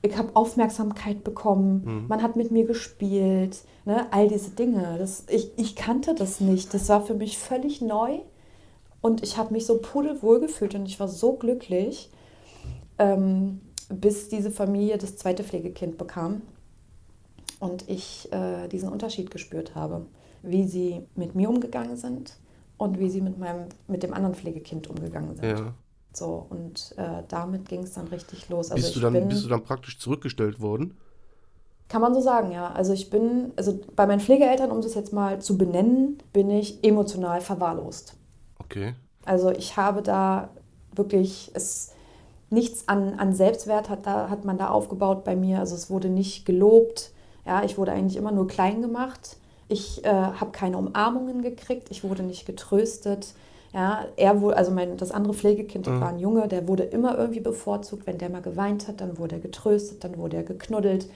Ich 0.02 0.16
habe 0.16 0.30
Aufmerksamkeit 0.34 1.24
bekommen. 1.24 2.06
Man 2.08 2.22
hat 2.22 2.36
mit 2.36 2.52
mir 2.52 2.64
gespielt. 2.64 3.58
Ne? 3.84 4.06
All 4.12 4.28
diese 4.28 4.50
Dinge. 4.50 4.96
Das, 4.98 5.24
ich, 5.28 5.50
ich 5.56 5.74
kannte 5.74 6.14
das 6.14 6.40
nicht. 6.40 6.72
Das 6.72 6.88
war 6.88 7.04
für 7.04 7.14
mich 7.14 7.36
völlig 7.38 7.80
neu. 7.80 8.18
Und 9.00 9.22
ich 9.24 9.38
habe 9.38 9.52
mich 9.54 9.66
so 9.66 9.78
pudelwohl 9.78 10.38
gefühlt 10.40 10.74
und 10.76 10.86
ich 10.86 10.98
war 11.00 11.08
so 11.08 11.32
glücklich, 11.32 12.10
ähm, 12.98 13.60
bis 13.88 14.28
diese 14.28 14.50
Familie 14.50 14.98
das 14.98 15.16
zweite 15.16 15.44
Pflegekind 15.44 15.98
bekam 15.98 16.42
und 17.60 17.88
ich 17.88 18.30
äh, 18.32 18.68
diesen 18.68 18.88
Unterschied 18.88 19.30
gespürt 19.30 19.74
habe, 19.74 20.06
wie 20.42 20.66
sie 20.66 21.02
mit 21.14 21.34
mir 21.34 21.48
umgegangen 21.48 21.96
sind 21.96 22.36
und 22.76 22.98
wie 22.98 23.10
sie 23.10 23.20
mit 23.20 23.38
meinem 23.38 23.66
mit 23.86 24.02
dem 24.02 24.14
anderen 24.14 24.34
Pflegekind 24.34 24.88
umgegangen 24.88 25.36
sind. 25.36 25.44
Ja. 25.44 25.74
So 26.12 26.46
und 26.48 26.94
äh, 26.96 27.22
damit 27.28 27.68
ging 27.68 27.82
es 27.82 27.94
dann 27.94 28.08
richtig 28.08 28.48
los. 28.48 28.70
Also 28.70 28.82
bist, 28.82 28.96
du 28.96 29.00
dann, 29.00 29.12
bin, 29.12 29.28
bist 29.28 29.44
du 29.44 29.48
dann 29.48 29.62
praktisch 29.62 29.98
zurückgestellt 29.98 30.60
worden? 30.60 30.96
kann 31.88 32.02
man 32.02 32.14
so 32.14 32.20
sagen, 32.20 32.52
ja. 32.52 32.70
Also 32.72 32.92
ich 32.92 33.10
bin, 33.10 33.52
also 33.56 33.80
bei 33.96 34.06
meinen 34.06 34.20
Pflegeeltern, 34.20 34.70
um 34.70 34.82
das 34.82 34.94
jetzt 34.94 35.12
mal 35.12 35.40
zu 35.40 35.56
benennen, 35.56 36.18
bin 36.32 36.50
ich 36.50 36.84
emotional 36.84 37.40
verwahrlost. 37.40 38.14
Okay. 38.58 38.94
Also 39.24 39.50
ich 39.50 39.76
habe 39.76 40.02
da 40.02 40.50
wirklich 40.94 41.50
es 41.54 41.92
nichts 42.50 42.88
an, 42.88 43.14
an 43.18 43.34
Selbstwert 43.34 43.88
hat, 43.88 44.06
da, 44.06 44.30
hat 44.30 44.44
man 44.44 44.58
da 44.58 44.68
aufgebaut 44.68 45.24
bei 45.24 45.36
mir. 45.36 45.58
Also 45.60 45.74
es 45.74 45.90
wurde 45.90 46.08
nicht 46.08 46.46
gelobt. 46.46 47.12
Ja, 47.46 47.62
ich 47.64 47.78
wurde 47.78 47.92
eigentlich 47.92 48.16
immer 48.16 48.32
nur 48.32 48.46
klein 48.46 48.82
gemacht. 48.82 49.36
Ich 49.68 50.04
äh, 50.04 50.08
habe 50.08 50.50
keine 50.52 50.78
Umarmungen 50.78 51.42
gekriegt. 51.42 51.88
Ich 51.90 52.04
wurde 52.04 52.22
nicht 52.22 52.46
getröstet. 52.46 53.34
Ja, 53.74 54.06
er 54.16 54.40
wurde, 54.40 54.56
also 54.56 54.70
mein, 54.70 54.96
das 54.96 55.10
andere 55.10 55.34
Pflegekind 55.34 55.86
das 55.86 55.94
Mhm. 55.94 56.00
war 56.00 56.08
ein 56.08 56.18
Junge, 56.18 56.48
der 56.48 56.66
wurde 56.66 56.84
immer 56.84 57.18
irgendwie 57.18 57.40
bevorzugt. 57.40 58.06
Wenn 58.06 58.16
der 58.16 58.30
mal 58.30 58.40
geweint 58.40 58.88
hat, 58.88 59.00
dann 59.02 59.18
wurde 59.18 59.36
er 59.36 59.40
getröstet, 59.42 60.04
dann 60.04 60.16
wurde 60.16 60.38
er 60.38 60.42
geknuddelt. 60.42 61.06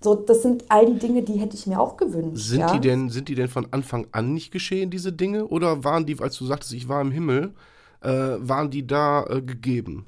So, 0.00 0.14
das 0.14 0.42
sind 0.42 0.64
all 0.68 0.86
die 0.86 0.98
Dinge, 0.98 1.22
die 1.22 1.34
hätte 1.34 1.54
ich 1.54 1.66
mir 1.66 1.78
auch 1.78 1.96
gewünscht. 1.98 2.46
Sind, 2.46 2.60
ja? 2.60 2.72
die 2.72 2.80
denn, 2.80 3.08
sind 3.10 3.28
die 3.28 3.34
denn 3.34 3.48
von 3.48 3.68
Anfang 3.70 4.06
an 4.12 4.32
nicht 4.34 4.50
geschehen, 4.50 4.90
diese 4.90 5.12
Dinge? 5.12 5.46
Oder 5.46 5.84
waren 5.84 6.06
die, 6.06 6.18
als 6.18 6.36
du 6.38 6.46
sagtest, 6.46 6.72
ich 6.72 6.88
war 6.88 7.00
im 7.02 7.12
Himmel, 7.12 7.52
äh, 8.00 8.08
waren 8.38 8.70
die 8.70 8.86
da 8.86 9.24
äh, 9.26 9.42
gegeben? 9.42 10.06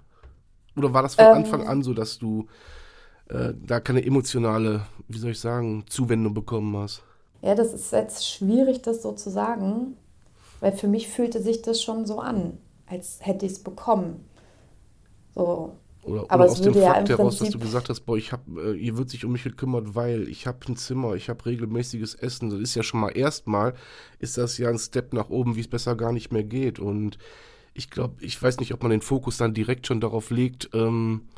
Oder 0.76 0.92
war 0.92 1.02
das 1.02 1.14
von 1.16 1.28
Ähm. 1.28 1.32
Anfang 1.32 1.66
an 1.66 1.82
so, 1.82 1.94
dass 1.94 2.18
du 2.18 2.46
äh, 3.28 3.54
da 3.56 3.80
keine 3.80 4.04
emotionale, 4.04 4.86
wie 5.08 5.18
soll 5.18 5.32
ich 5.32 5.40
sagen, 5.40 5.84
Zuwendung 5.88 6.34
bekommen 6.34 6.76
hast? 6.76 7.04
Ja, 7.42 7.54
das 7.54 7.72
ist 7.74 7.92
jetzt 7.92 8.28
schwierig, 8.28 8.82
das 8.82 9.02
so 9.02 9.12
zu 9.12 9.30
sagen, 9.30 9.96
weil 10.60 10.72
für 10.72 10.88
mich 10.88 11.08
fühlte 11.08 11.42
sich 11.42 11.62
das 11.62 11.82
schon 11.82 12.06
so 12.06 12.20
an, 12.20 12.58
als 12.86 13.18
hätte 13.20 13.46
ich 13.46 13.52
es 13.52 13.62
bekommen. 13.62 14.28
So, 15.34 15.78
Oder, 16.02 16.26
Aber 16.28 16.44
oder 16.44 16.46
es 16.46 16.52
aus 16.52 16.60
dem 16.60 16.74
ja 16.74 16.82
Fakt 16.82 17.08
im 17.08 17.08
heraus, 17.08 17.38
dass 17.38 17.50
du 17.50 17.58
gesagt 17.58 17.88
hast, 17.88 18.00
boah, 18.02 18.16
ich 18.16 18.32
hab, 18.32 18.42
äh, 18.58 18.72
ihr 18.74 18.96
wird 18.98 19.10
sich 19.10 19.24
um 19.24 19.32
mich 19.32 19.44
gekümmert, 19.44 19.94
weil 19.94 20.28
ich 20.28 20.46
habe 20.46 20.58
ein 20.68 20.76
Zimmer, 20.76 21.14
ich 21.14 21.28
habe 21.28 21.44
regelmäßiges 21.46 22.14
Essen. 22.14 22.50
Das 22.50 22.60
ist 22.60 22.74
ja 22.74 22.82
schon 22.82 23.00
mal 23.00 23.10
erstmal, 23.16 23.74
ist 24.18 24.36
das 24.38 24.58
ja 24.58 24.68
ein 24.68 24.78
Step 24.78 25.12
nach 25.14 25.30
oben, 25.30 25.56
wie 25.56 25.60
es 25.60 25.68
besser 25.68 25.96
gar 25.96 26.12
nicht 26.12 26.32
mehr 26.32 26.44
geht. 26.44 26.78
Und 26.78 27.18
ich 27.74 27.90
glaube, 27.90 28.16
ich 28.24 28.40
weiß 28.42 28.58
nicht, 28.60 28.72
ob 28.74 28.82
man 28.82 28.90
den 28.90 29.02
Fokus 29.02 29.36
dann 29.36 29.54
direkt 29.54 29.86
schon 29.86 30.00
darauf 30.00 30.30
legt, 30.30 30.70
ähm, 30.74 31.28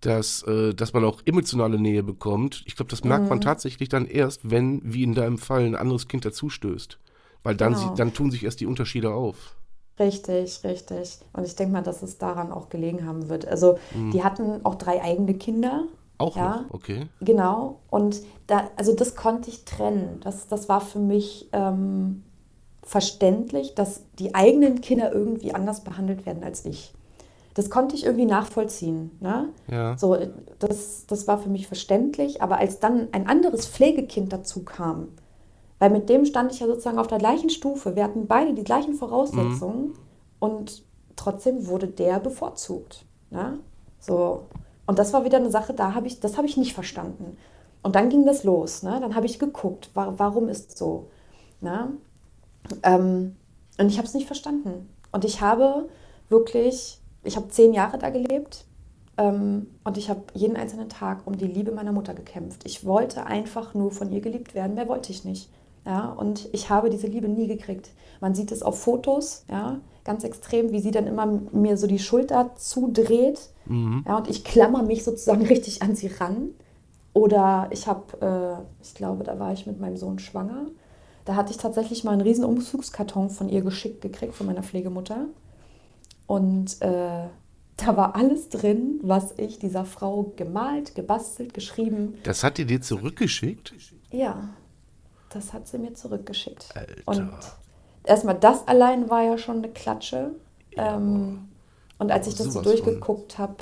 dass, 0.00 0.42
äh, 0.44 0.74
dass 0.74 0.92
man 0.92 1.04
auch 1.04 1.22
emotionale 1.24 1.78
Nähe 1.78 2.02
bekommt. 2.02 2.62
Ich 2.66 2.76
glaube, 2.76 2.90
das 2.90 3.04
merkt 3.04 3.26
Mhm. 3.26 3.30
man 3.30 3.40
tatsächlich 3.40 3.88
dann 3.88 4.06
erst, 4.06 4.50
wenn, 4.50 4.80
wie 4.84 5.04
in 5.04 5.14
deinem 5.14 5.38
Fall, 5.38 5.64
ein 5.64 5.76
anderes 5.76 6.08
Kind 6.08 6.24
dazustößt. 6.24 6.98
Weil 7.44 7.56
dann, 7.56 7.74
Genau. 7.74 7.90
sie, 7.90 7.94
dann 7.94 8.12
tun 8.12 8.30
sich 8.30 8.44
erst 8.44 8.60
die 8.60 8.66
Unterschiede 8.66 9.12
auf. 9.12 9.56
richtig, 9.98 10.64
richtig. 10.64 11.18
Und 11.32 11.44
ich 11.46 11.54
denke 11.54 11.72
mal, 11.74 11.82
dass 11.82 12.02
es 12.02 12.18
daran 12.18 12.50
auch 12.50 12.68
gelegen 12.70 13.06
haben 13.06 13.28
wird. 13.28 13.46
Also, 13.46 13.78
die 13.94 14.24
hatten 14.24 14.64
auch 14.64 14.74
drei 14.76 15.02
eigene 15.02 15.34
Kinder. 15.34 15.84
Auch 16.18 16.36
Ja. 16.36 16.62
noch, 16.62 16.70
okay. 16.74 17.06
Genau. 17.20 17.80
Und 17.90 18.22
da, 18.46 18.70
also 18.76 18.94
das 18.94 19.14
konnte 19.16 19.50
ich 19.50 19.64
trennen. 19.64 20.20
Das, 20.22 20.48
das 20.48 20.68
war 20.68 20.80
für 20.80 20.98
mich 20.98 21.48
ähm, 21.52 22.22
verständlich, 22.82 23.74
dass 23.74 24.02
die 24.18 24.34
eigenen 24.34 24.80
Kinder 24.80 25.12
irgendwie 25.12 25.54
anders 25.54 25.82
behandelt 25.84 26.26
werden 26.26 26.42
als 26.44 26.64
ich. 26.64 26.92
Das 27.54 27.68
konnte 27.68 27.94
ich 27.94 28.04
irgendwie 28.04 28.26
nachvollziehen. 28.26 29.10
Ne? 29.20 29.48
Ja. 29.70 29.96
So, 29.98 30.16
das, 30.58 31.06
das 31.06 31.28
war 31.28 31.38
für 31.38 31.50
mich 31.50 31.66
verständlich. 31.66 32.40
Aber 32.42 32.58
als 32.58 32.80
dann 32.80 33.08
ein 33.12 33.26
anderes 33.26 33.66
Pflegekind 33.66 34.32
dazu 34.32 34.64
kam, 34.64 35.08
weil 35.78 35.90
mit 35.90 36.08
dem 36.08 36.24
stand 36.24 36.52
ich 36.52 36.60
ja 36.60 36.66
sozusagen 36.66 36.98
auf 36.98 37.08
der 37.08 37.18
gleichen 37.18 37.50
Stufe, 37.50 37.96
wir 37.96 38.04
hatten 38.04 38.26
beide 38.26 38.54
die 38.54 38.64
gleichen 38.64 38.94
Voraussetzungen 38.94 39.94
und 40.38 40.84
trotzdem 41.16 41.66
wurde 41.66 41.88
der 41.88 42.20
bevorzugt. 42.20 43.04
Ne? 43.30 43.58
So. 43.98 44.46
Und 44.86 44.98
das 44.98 45.12
war 45.12 45.24
wieder 45.24 45.38
eine 45.38 45.50
Sache, 45.50 45.74
da 45.74 45.94
habe 45.94 46.06
ich, 46.06 46.20
das 46.20 46.36
habe 46.36 46.46
ich 46.46 46.56
nicht 46.56 46.72
verstanden. 46.72 47.36
Und 47.82 47.96
dann 47.96 48.08
ging 48.08 48.24
das 48.24 48.44
los. 48.44 48.82
Ne? 48.82 48.98
Dann 49.00 49.14
habe 49.14 49.26
ich 49.26 49.38
geguckt, 49.38 49.90
wa 49.94 50.14
warum 50.16 50.48
ist 50.48 50.78
so. 50.78 51.08
Ne? 51.60 51.88
Ähm, 52.82 53.36
und 53.78 53.88
ich 53.88 53.98
habe 53.98 54.06
es 54.06 54.14
nicht 54.14 54.26
verstanden. 54.26 54.88
Und 55.10 55.24
ich 55.24 55.40
habe 55.40 55.88
wirklich, 56.28 57.00
ich 57.24 57.36
habe 57.36 57.48
zehn 57.48 57.72
Jahre 57.74 57.98
da 57.98 58.10
gelebt 58.10 58.64
ähm, 59.18 59.66
und 59.84 59.98
ich 59.98 60.08
habe 60.08 60.22
jeden 60.34 60.56
einzelnen 60.56 60.88
Tag 60.88 61.26
um 61.26 61.36
die 61.36 61.46
Liebe 61.46 61.72
meiner 61.72 61.92
Mutter 61.92 62.14
gekämpft. 62.14 62.62
Ich 62.64 62.84
wollte 62.84 63.26
einfach 63.26 63.74
nur 63.74 63.90
von 63.90 64.10
ihr 64.10 64.20
geliebt 64.20 64.54
werden, 64.54 64.74
mehr 64.74 64.88
wollte 64.88 65.12
ich 65.12 65.24
nicht. 65.24 65.50
Ja, 65.84 66.12
und 66.12 66.48
ich 66.52 66.70
habe 66.70 66.90
diese 66.90 67.08
Liebe 67.08 67.28
nie 67.28 67.48
gekriegt. 67.48 67.90
Man 68.20 68.36
sieht 68.36 68.52
es 68.52 68.62
auf 68.62 68.80
Fotos, 68.80 69.44
ja, 69.50 69.80
ganz 70.04 70.22
extrem, 70.22 70.70
wie 70.70 70.78
sie 70.80 70.92
dann 70.92 71.08
immer 71.08 71.26
mir 71.26 71.76
so 71.76 71.88
die 71.88 71.98
Schulter 71.98 72.52
zudreht. 72.54 73.50
Ja, 74.06 74.18
und 74.18 74.28
ich 74.28 74.44
klammer 74.44 74.82
mich 74.82 75.02
sozusagen 75.02 75.42
richtig 75.46 75.82
an 75.82 75.96
sie 75.96 76.06
ran. 76.06 76.50
Oder 77.14 77.68
ich 77.70 77.88
habe, 77.88 78.60
äh, 78.60 78.82
ich 78.82 78.94
glaube, 78.94 79.24
da 79.24 79.38
war 79.38 79.52
ich 79.52 79.66
mit 79.66 79.80
meinem 79.80 79.96
Sohn 79.96 80.18
schwanger. 80.18 80.66
Da 81.24 81.36
hatte 81.36 81.52
ich 81.52 81.56
tatsächlich 81.58 82.04
mal 82.04 82.12
einen 82.12 82.20
riesen 82.22 82.44
Umzugskarton 82.44 83.30
von 83.30 83.48
ihr 83.48 83.62
geschickt 83.62 84.00
gekriegt, 84.00 84.34
von 84.34 84.46
meiner 84.46 84.62
Pflegemutter. 84.62 85.26
Und 86.26 86.80
äh, 86.82 87.28
Da 87.76 87.96
war 87.96 88.14
alles 88.14 88.48
drin, 88.48 89.00
was 89.02 89.34
ich 89.38 89.58
dieser 89.58 89.84
Frau 89.84 90.32
gemalt, 90.36 90.94
gebastelt, 90.94 91.54
geschrieben. 91.54 92.18
Das 92.22 92.44
hat 92.44 92.58
die 92.58 92.64
dir 92.64 92.80
zurückgeschickt? 92.80 93.72
Ja, 94.10 94.50
das 95.30 95.52
hat 95.52 95.66
sie 95.66 95.78
mir 95.78 95.94
zurückgeschickt. 95.94 96.68
Alter. 96.76 97.02
Und 97.06 97.32
erstmal 98.04 98.34
das 98.38 98.68
allein 98.68 99.08
war 99.10 99.22
ja 99.22 99.38
schon 99.38 99.58
eine 99.58 99.68
Klatsche. 99.68 100.32
Ähm, 100.76 101.48
und 101.98 102.10
als 102.12 102.26
ich 102.26 102.34
das 102.34 102.52
so 102.52 102.60
durchgeguckt 102.62 103.38
habe, 103.38 103.56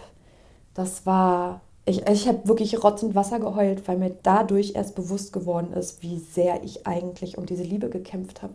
das 0.75 1.07
war. 1.07 1.61
Ich, 1.87 2.07
ich 2.07 2.29
habe 2.29 2.47
wirklich 2.47 2.83
Rotz 2.83 3.03
und 3.03 3.15
Wasser 3.15 3.41
geheult, 3.41 3.89
weil 3.89 3.99
mir 3.99 4.17
dadurch 4.23 4.75
erst 4.75 4.95
bewusst 4.95 5.33
geworden 5.33 5.73
ist, 5.73 6.03
wie 6.03 6.19
sehr 6.19 6.63
ich 6.63 6.87
eigentlich 6.87 7.39
um 7.39 7.47
diese 7.47 7.63
Liebe 7.63 7.89
gekämpft 7.89 8.43
habe. 8.43 8.55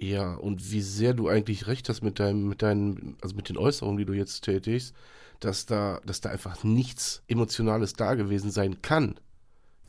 Ja, 0.00 0.34
und 0.34 0.70
wie 0.70 0.80
sehr 0.80 1.12
du 1.12 1.28
eigentlich 1.28 1.66
recht 1.66 1.88
hast 1.88 2.02
mit 2.02 2.20
deinem, 2.20 2.48
mit 2.48 2.62
deinen, 2.62 3.16
also 3.20 3.34
mit 3.34 3.48
den 3.48 3.58
Äußerungen, 3.58 3.98
die 3.98 4.04
du 4.04 4.12
jetzt 4.12 4.42
tätigst, 4.42 4.94
dass 5.40 5.66
da, 5.66 6.00
dass 6.06 6.20
da 6.20 6.30
einfach 6.30 6.62
nichts 6.64 7.22
Emotionales 7.28 7.94
da 7.94 8.14
gewesen 8.14 8.50
sein 8.50 8.80
kann 8.82 9.18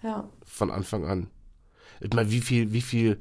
Ja, 0.02 0.30
von 0.44 0.72
Anfang 0.72 1.06
an. 1.06 1.28
Ich 2.02 2.14
meine, 2.14 2.32
wie 2.32 2.42
viel, 2.42 2.74
wie 2.74 2.82
viel, 2.82 3.20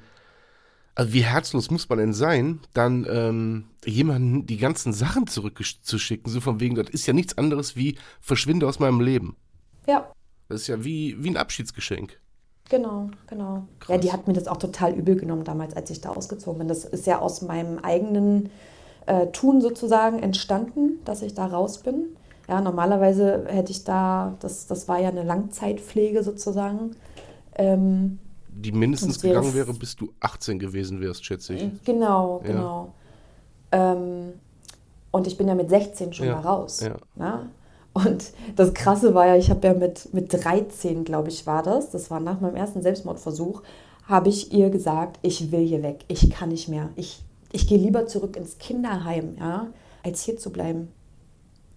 also 0.98 1.12
wie 1.12 1.22
herzlos 1.22 1.70
muss 1.70 1.88
man 1.88 1.98
denn 1.98 2.12
sein, 2.12 2.58
dann 2.74 3.06
ähm, 3.08 3.66
jemanden 3.84 4.46
die 4.46 4.56
ganzen 4.56 4.92
Sachen 4.92 5.28
zurückzuschicken, 5.28 6.30
so 6.30 6.40
von 6.40 6.58
wegen, 6.58 6.74
das 6.74 6.90
ist 6.90 7.06
ja 7.06 7.12
nichts 7.12 7.38
anderes 7.38 7.76
wie 7.76 7.96
verschwinde 8.20 8.66
aus 8.66 8.80
meinem 8.80 9.00
Leben. 9.00 9.37
ja, 9.87 10.11
Das 10.48 10.62
ist 10.62 10.66
ja 10.66 10.82
wie, 10.82 11.14
wie 11.22 11.30
ein 11.30 11.37
Abschiedsgeschenk. 11.37 12.18
Genau, 12.68 13.11
genau. 13.28 13.68
Krass. 13.78 13.94
Ja, 13.94 13.98
die 13.98 14.12
hat 14.12 14.26
mir 14.26 14.32
das 14.32 14.48
auch 14.48 14.56
total 14.56 14.92
übel 14.92 15.14
genommen 15.14 15.44
damals, 15.44 15.72
als 15.76 15.88
ich 15.90 16.00
da 16.00 16.08
ausgezogen 16.08 16.58
bin. 16.58 16.68
Das 16.68 16.84
ist 16.84 17.06
ja 17.06 17.20
aus 17.20 17.42
meinem 17.42 17.78
eigenen 17.78 18.50
äh, 19.06 19.28
Tun 19.28 19.61
sozusagen 19.61 20.18
entstanden, 20.18 20.98
dass 21.04 21.22
ich 21.22 21.32
da 21.32 21.46
raus 21.46 21.78
bin. 21.78 22.06
Ja, 22.48 22.61
normalerweise 22.61 23.46
hätte 23.46 23.70
ich 23.70 23.84
da, 23.84 24.34
das, 24.40 24.66
das 24.66 24.88
war 24.88 24.98
ja 24.98 25.11
eine 25.11 25.22
Langzeitpflege 25.22 26.24
sozusagen. 26.24 26.96
Ähm, 27.54 28.18
Die 28.61 28.73
mindestens 28.73 29.21
gegangen 29.21 29.55
wäre, 29.55 29.73
bis 29.73 29.94
du 29.97 30.12
18 30.21 30.59
gewesen 30.59 31.01
wärst, 31.01 31.25
schätze 31.25 31.55
ich. 31.55 31.85
genau, 31.85 32.40
Ja. 32.44 32.47
genau. 32.53 32.94
Ähm, 33.71 34.33
und 35.11 35.27
ich 35.27 35.37
bin 35.38 35.49
ja 35.49 35.55
mit 35.55 35.68
16 35.71 36.12
schon 36.12 36.27
Ja, 36.27 36.40
da 36.40 36.40
raus. 36.40 36.81
ja. 36.81 36.97
Na? 37.14 37.49
Und 37.92 38.33
das 38.57 38.75
Krasse 38.75 39.14
war 39.14 39.27
ja, 39.27 39.37
ich 39.37 39.51
habe 39.51 39.66
ja 39.66 39.75
mit, 39.75 40.12
mit 40.12 40.33
13, 40.33 41.05
glaube 41.05 41.29
ich, 41.29 41.47
war 41.47 41.62
das, 41.62 41.90
das 41.90 42.11
war 42.11 42.21
nach 42.21 42.40
meinem 42.40 42.55
ersten 42.57 42.83
Selbstmordversuch, 42.83 43.62
habe 44.07 44.29
ich 44.29 44.53
ihr 44.53 44.71
gesagt, 44.71 45.18
ich 45.23 45.51
will 45.53 45.66
hier 45.66 45.83
weg, 45.83 46.05
ich 46.09 46.31
kann 46.31 46.51
nicht 46.51 46.68
mehr. 46.68 46.90
Ich, 46.97 47.23
ich 47.53 47.66
gehe 47.66 47.79
lieber 47.79 48.07
zurück 48.07 48.37
ins 48.37 48.59
Kinderheim, 48.59 49.37
ja, 49.38 49.68
als 50.05 50.23
hier 50.23 50.37
zu 50.37 50.51
bleiben. 50.51 50.88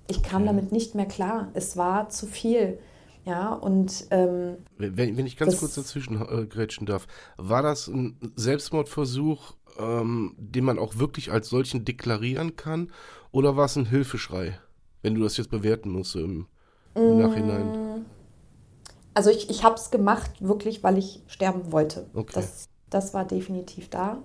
Ich 0.08 0.22
kam 0.24 0.44
Okay. 0.44 0.52
damit 0.54 0.72
nicht 0.72 0.96
mehr 0.96 1.06
klar. 1.06 1.48
Es 1.54 1.78
war 1.78 2.10
zu 2.10 2.26
viel. 2.28 2.78
Ja, 3.25 3.53
und 3.53 4.07
ähm, 4.10 4.57
Wenn, 4.77 5.15
wenn 5.15 5.25
ich 5.27 5.38
ganz 5.38 5.51
Das- 5.51 5.60
kurz 5.60 5.75
dazwischen 5.75 6.19
äh, 6.21 6.45
grätschen 6.47 6.86
darf, 6.88 7.07
war 7.38 7.62
das 7.62 7.88
ein 7.88 8.17
Selbstmordversuch, 8.36 9.53
ähm, 9.77 10.36
den 10.38 10.65
man 10.65 10.79
auch 10.79 10.97
wirklich 10.97 11.31
als 11.31 11.49
solchen 11.49 11.86
deklarieren 11.86 12.55
kann, 12.55 12.91
oder 13.31 13.55
war 13.55 13.65
es 13.65 13.75
ein 13.75 13.86
Hilfeschrei, 13.86 14.60
wenn 15.03 15.15
du 15.15 15.21
das 15.21 15.38
jetzt 15.38 15.51
bewerten 15.51 15.91
musst 15.91 16.15
im, 16.15 16.47
im 16.95 17.17
Nachhinein? 17.17 18.05
Also 19.13 19.29
ich, 19.29 19.49
ich 19.49 19.63
habe 19.63 19.75
es 19.75 19.91
gemacht, 19.91 20.31
wirklich, 20.39 20.84
weil 20.84 20.97
ich 20.97 21.21
sterben 21.27 21.71
wollte. 21.71 22.10
Okay. 22.13 22.31
Das, 22.36 22.65
das 22.89 23.13
war 23.13 23.25
definitiv 23.25 23.89
da. 23.89 24.23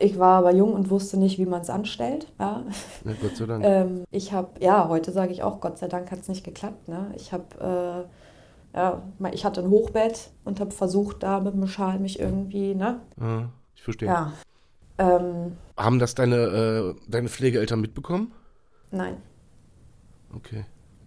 Ich 0.00 0.18
war 0.18 0.38
aber 0.38 0.52
jung 0.52 0.72
und 0.72 0.90
wusste 0.90 1.18
nicht, 1.18 1.38
wie 1.38 1.46
man 1.46 1.60
es 1.60 1.70
anstellt. 1.70 2.26
Ja. 2.38 2.64
Ja, 3.04 3.12
Gott 3.20 3.36
sei 3.36 3.46
Dank. 3.46 3.64
Ähm, 3.66 4.04
ich 4.10 4.32
habe, 4.32 4.60
ja, 4.60 4.88
heute 4.88 5.12
sage 5.12 5.32
ich 5.32 5.42
auch, 5.42 5.60
Gott 5.60 5.78
sei 5.78 5.88
Dank 5.88 6.10
hat 6.10 6.20
es 6.20 6.28
nicht 6.28 6.44
geklappt. 6.44 6.88
Ne? 6.88 7.12
Ich 7.16 7.32
habe, 7.32 8.06
äh, 8.74 8.76
ja, 8.76 9.02
ich 9.32 9.44
hatte 9.44 9.60
ein 9.62 9.70
Hochbett 9.70 10.30
und 10.44 10.58
habe 10.60 10.70
versucht, 10.72 11.22
da 11.22 11.40
mit 11.40 11.54
dem 11.54 11.66
Schal 11.66 11.98
mich 12.00 12.18
irgendwie, 12.18 12.74
ne? 12.74 13.00
Ah, 13.20 13.44
ich 13.76 13.82
verstehe. 13.82 14.08
Ja. 14.08 14.32
Ähm, 14.98 15.56
Haben 15.76 15.98
das 15.98 16.14
deine, 16.14 16.36
äh, 16.36 16.94
deine 17.08 17.28
Pflegeeltern 17.28 17.80
mitbekommen? 17.80 18.32
nein, 18.90 19.16
Okay. 20.36 20.64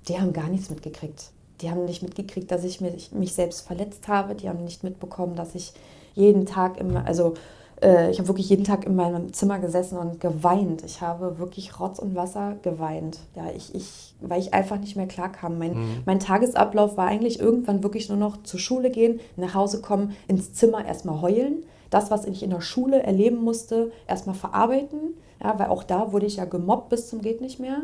die 0.08 0.20
haben 0.20 0.34
gar 0.34 0.48
nichts 0.50 0.70
mitgekriegt. 0.70 1.32
Die 1.62 1.70
haben 1.72 1.86
nicht 1.86 2.04
mitgekriegt, 2.04 2.52
dass 2.52 2.64
ich 2.64 2.80
mich, 2.82 3.12
mich 3.12 3.34
selbst 3.34 3.66
verletzt 3.66 4.08
habe. 4.08 4.36
Die 4.36 4.48
haben 4.48 4.64
nicht 4.64 4.84
mitbekommen, 4.84 5.36
dass 5.36 5.56
ich 5.56 5.74
jeden 6.14 6.46
Tag 6.46 6.78
immer, 6.80 7.06
also 7.06 7.34
äh, 7.82 8.10
ich 8.12 8.20
habe 8.20 8.28
wirklich 8.28 8.50
jeden 8.50 8.64
Tag 8.64 8.86
in 8.86 8.96
meinem 8.96 9.34
Zimmer 9.34 9.60
gesessen 9.60 9.98
und 9.98 10.20
geweint. 10.20 10.84
Ich 10.84 11.02
habe 11.02 11.38
wirklich 11.40 11.80
Rotz 11.80 12.00
und 12.00 12.16
Wasser 12.16 12.56
geweint. 12.62 13.20
Ja, 13.36 13.50
ich, 13.56 13.74
ich, 13.76 14.16
weil 14.22 14.40
ich 14.40 14.54
einfach 14.54 14.80
nicht 14.80 14.96
mehr 14.96 15.08
klarkam. 15.08 15.58
Mein, 15.60 16.02
mein 16.06 16.20
Tagesablauf 16.20 16.98
war 16.98 17.08
eigentlich 17.08 17.40
irgendwann 17.40 17.84
wirklich 17.84 18.10
nur 18.10 18.18
noch 18.18 18.44
zur 18.44 18.60
Schule 18.60 18.90
gehen, 18.90 19.20
nach 19.36 19.54
Hause 19.54 19.82
kommen, 19.82 20.16
ins 20.28 20.54
Zimmer 20.54 20.86
erstmal 20.86 21.22
heulen. 21.22 21.64
Das, 21.90 22.12
was 22.12 22.26
ich 22.26 22.44
in 22.44 22.50
der 22.50 22.62
Schule 22.62 23.02
erleben 23.04 23.38
musste, 23.38 23.92
erstmal 24.08 24.36
verarbeiten. 24.36 25.16
Ja, 25.42 25.58
weil 25.60 25.68
auch 25.68 25.84
da 25.84 26.12
wurde 26.12 26.26
ich 26.26 26.38
ja 26.38 26.46
gemobbt 26.46 26.90
bis 26.90 27.08
zum 27.10 27.22
geht 27.22 27.42
nicht 27.42 27.60
mehr. 27.60 27.84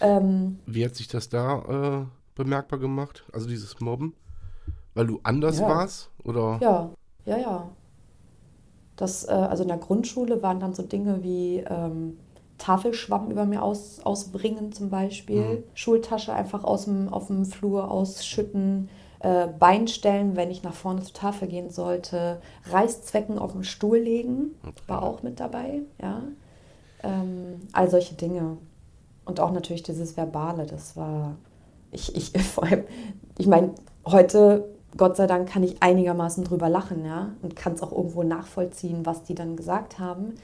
Ähm, 0.00 0.58
Wie 0.66 0.84
hat 0.84 0.94
sich 0.94 1.08
das 1.08 1.28
da 1.28 2.04
äh, 2.04 2.06
bemerkbar 2.36 2.78
gemacht? 2.78 3.24
Also 3.32 3.48
dieses 3.48 3.80
Mobben? 3.80 4.14
Weil 4.94 5.06
du 5.08 5.20
anders 5.24 5.58
Ja. 5.58 5.68
warst? 5.68 6.10
Oder? 6.24 6.58
Ja, 6.62 6.90
ja, 7.26 7.36
ja. 7.36 7.68
Das, 8.98 9.26
äh, 9.26 9.30
also 9.30 9.62
in 9.62 9.68
der 9.68 9.78
Grundschule 9.78 10.42
waren 10.42 10.60
dann 10.60 10.74
so 10.74 10.82
Dinge 10.82 11.22
wie 11.22 11.58
ähm, 11.58 12.18
Tafelschwamm 12.58 13.30
über 13.30 13.46
mir 13.46 13.62
aus, 13.62 14.00
ausbringen 14.02 14.72
zum 14.72 14.90
Beispiel, 14.90 15.62
Schultasche 15.74 16.32
einfach 16.32 16.64
aus 16.64 16.84
dem, 16.84 17.08
auf 17.08 17.28
dem 17.28 17.46
Flur 17.46 17.90
ausschütten, 17.90 18.88
äh, 19.20 19.46
Beinstellen, 19.46 20.36
wenn 20.36 20.50
ich 20.50 20.64
nach 20.64 20.74
vorne 20.74 21.02
zur 21.02 21.14
Tafel 21.14 21.46
gehen 21.46 21.70
sollte, 21.70 22.40
Reißzwecken 22.70 23.38
auf 23.38 23.52
den 23.52 23.62
Stuhl 23.64 23.98
legen, 23.98 24.56
war 24.88 25.02
auch 25.02 25.22
mit 25.22 25.40
dabei, 25.40 25.82
ja. 26.02 26.22
Ähm, 27.04 27.60
all 27.72 27.88
solche 27.88 28.16
Dinge. 28.16 28.58
Und 29.24 29.38
auch 29.38 29.52
natürlich 29.52 29.84
dieses 29.84 30.16
Verbale, 30.16 30.66
das 30.66 30.96
war, 30.96 31.36
ich, 31.92 32.16
ich, 32.16 32.32
vor 32.42 32.64
allem, 32.64 32.82
ich 33.38 33.46
meine, 33.46 33.70
heute, 34.04 34.68
Gott 34.98 35.16
sei 35.16 35.26
Dank, 35.26 35.48
kann 35.48 35.62
ich 35.62 35.82
einigermaßen 35.82 36.44
drüber 36.44 36.68
lachen, 36.68 37.04
ja, 37.06 37.32
und 37.40 37.56
kann 37.56 37.72
es 37.72 37.82
auch 37.82 37.92
irgendwo 37.92 38.22
nachvollziehen, 38.22 39.06
was 39.06 39.22
die 39.22 39.34
dann 39.34 39.56
gesagt 39.56 39.98
haben. 39.98 40.34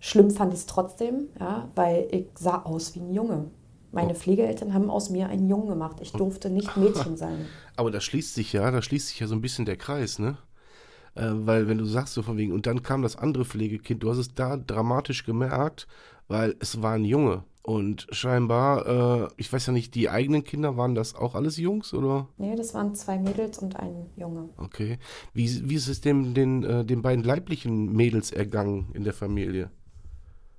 Schlimm 0.00 0.30
fand 0.30 0.54
ich 0.54 0.60
es 0.60 0.66
trotzdem, 0.66 1.28
ja, 1.38 1.68
weil 1.74 2.08
ich 2.10 2.26
sah 2.38 2.62
aus 2.62 2.94
wie 2.94 3.00
ein 3.00 3.12
Junge. 3.12 3.50
Meine 3.92 4.12
Oh. 4.12 4.14
Pflegeeltern 4.14 4.74
haben 4.74 4.90
aus 4.90 5.10
mir 5.10 5.28
einen 5.28 5.48
Jungen 5.48 5.68
gemacht. 5.68 5.96
Ich 6.00 6.12
durfte 6.12 6.50
nicht 6.50 6.76
Mädchen 6.78 7.16
sein. 7.16 7.46
Aber 7.76 7.90
da 7.90 8.00
schließt 8.00 8.34
sich 8.34 8.52
ja, 8.52 8.70
da 8.70 8.80
schließt 8.82 9.08
sich 9.08 9.20
ja 9.20 9.26
so 9.26 9.34
ein 9.34 9.40
bisschen 9.40 9.64
der 9.66 9.76
Kreis, 9.76 10.18
ne? 10.18 10.38
Äh, 11.14 11.30
weil 11.32 11.66
wenn 11.68 11.78
du 11.78 11.84
sagst 11.86 12.14
so 12.14 12.22
von 12.22 12.36
wegen, 12.36 12.52
und 12.52 12.66
dann 12.66 12.82
kam 12.82 13.02
das 13.02 13.16
andere 13.16 13.44
Pflegekind, 13.44 14.02
du 14.02 14.10
hast 14.10 14.18
es 14.18 14.34
da 14.34 14.56
dramatisch 14.56 15.24
gemerkt, 15.24 15.86
weil 16.28 16.54
es 16.60 16.82
war 16.82 16.92
ein 16.94 17.04
Junge. 17.04 17.44
Und 17.66 18.06
scheinbar, 18.12 19.24
äh, 19.24 19.28
ich 19.36 19.52
weiß 19.52 19.66
ja 19.66 19.72
nicht, 19.72 19.96
die 19.96 20.08
eigenen 20.08 20.44
Kinder, 20.44 20.76
waren 20.76 20.94
das 20.94 21.16
auch 21.16 21.34
alles 21.34 21.56
Jungs, 21.56 21.92
oder? 21.92 22.28
Nee, 22.38 22.54
das 22.54 22.74
waren 22.74 22.94
zwei 22.94 23.18
Mädels 23.18 23.58
und 23.58 23.74
ein 23.74 24.06
Junge. 24.16 24.50
Okay. 24.56 24.98
Wie, 25.34 25.68
wie 25.68 25.74
ist 25.74 25.88
es 25.88 26.00
dem, 26.00 26.32
den, 26.32 26.62
äh, 26.62 26.84
den 26.84 27.02
beiden 27.02 27.24
leiblichen 27.24 27.92
Mädels 27.92 28.30
ergangen 28.30 28.90
in 28.94 29.02
der 29.02 29.12
Familie? 29.12 29.70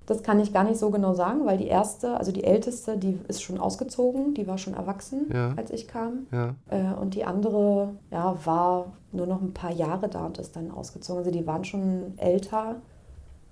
Das 0.04 0.22
kann 0.22 0.38
ich 0.40 0.52
gar 0.52 0.64
nicht 0.64 0.78
so 0.78 0.90
genau 0.90 1.14
sagen, 1.14 1.46
weil 1.46 1.56
die 1.56 1.66
erste, 1.66 2.16
also 2.18 2.30
die 2.30 2.44
älteste, 2.44 2.98
die 2.98 3.18
ist 3.28 3.42
schon 3.42 3.58
ausgezogen, 3.58 4.34
die 4.34 4.46
war 4.46 4.58
schon 4.58 4.74
erwachsen, 4.74 5.30
Ja. 5.32 5.54
als 5.56 5.70
ich 5.70 5.88
kam. 5.88 6.26
Ja. 6.30 6.56
Äh, 6.68 6.94
und 6.98 7.14
die 7.14 7.24
andere, 7.24 7.94
ja, 8.10 8.36
war 8.44 8.92
nur 9.12 9.26
noch 9.26 9.40
ein 9.40 9.54
paar 9.54 9.72
Jahre 9.72 10.08
da 10.10 10.26
und 10.26 10.36
ist 10.38 10.56
dann 10.56 10.70
ausgezogen. 10.70 11.20
Also 11.20 11.30
die 11.30 11.46
waren 11.46 11.64
schon 11.64 12.18
älter. 12.18 12.82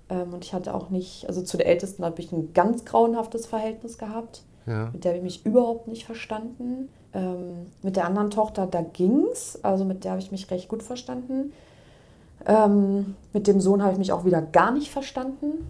Ähm, 0.09 0.33
und 0.33 0.45
ich 0.45 0.53
hatte 0.53 0.73
auch 0.73 0.89
nicht, 0.89 1.27
also 1.27 1.41
zu 1.41 1.57
der 1.57 1.67
Ältesten 1.67 2.03
habe 2.03 2.21
ich 2.21 2.31
ein 2.31 2.53
ganz 2.53 2.85
grauenhaftes 2.85 3.45
Verhältnis 3.45 3.97
gehabt. 3.97 4.43
Ja. 4.65 4.89
Mit 4.91 5.03
der 5.03 5.11
habe 5.11 5.17
ich 5.17 5.23
mich 5.23 5.45
überhaupt 5.45 5.87
nicht 5.87 6.05
verstanden. 6.05 6.89
Ähm, 7.13 7.67
mit 7.81 7.95
der 7.95 8.05
anderen 8.05 8.29
Tochter, 8.29 8.67
da 8.67 8.81
ging's. 8.81 9.59
Also 9.63 9.85
mit 9.85 10.03
der 10.03 10.11
habe 10.11 10.21
ich 10.21 10.31
mich 10.31 10.49
recht 10.51 10.67
gut 10.67 10.83
verstanden. 10.83 11.53
Ähm, 12.45 13.15
mit 13.33 13.47
dem 13.47 13.59
Sohn 13.59 13.81
habe 13.81 13.93
ich 13.93 13.97
mich 13.97 14.11
auch 14.11 14.25
wieder 14.25 14.41
gar 14.41 14.71
nicht 14.71 14.91
verstanden. 14.91 15.67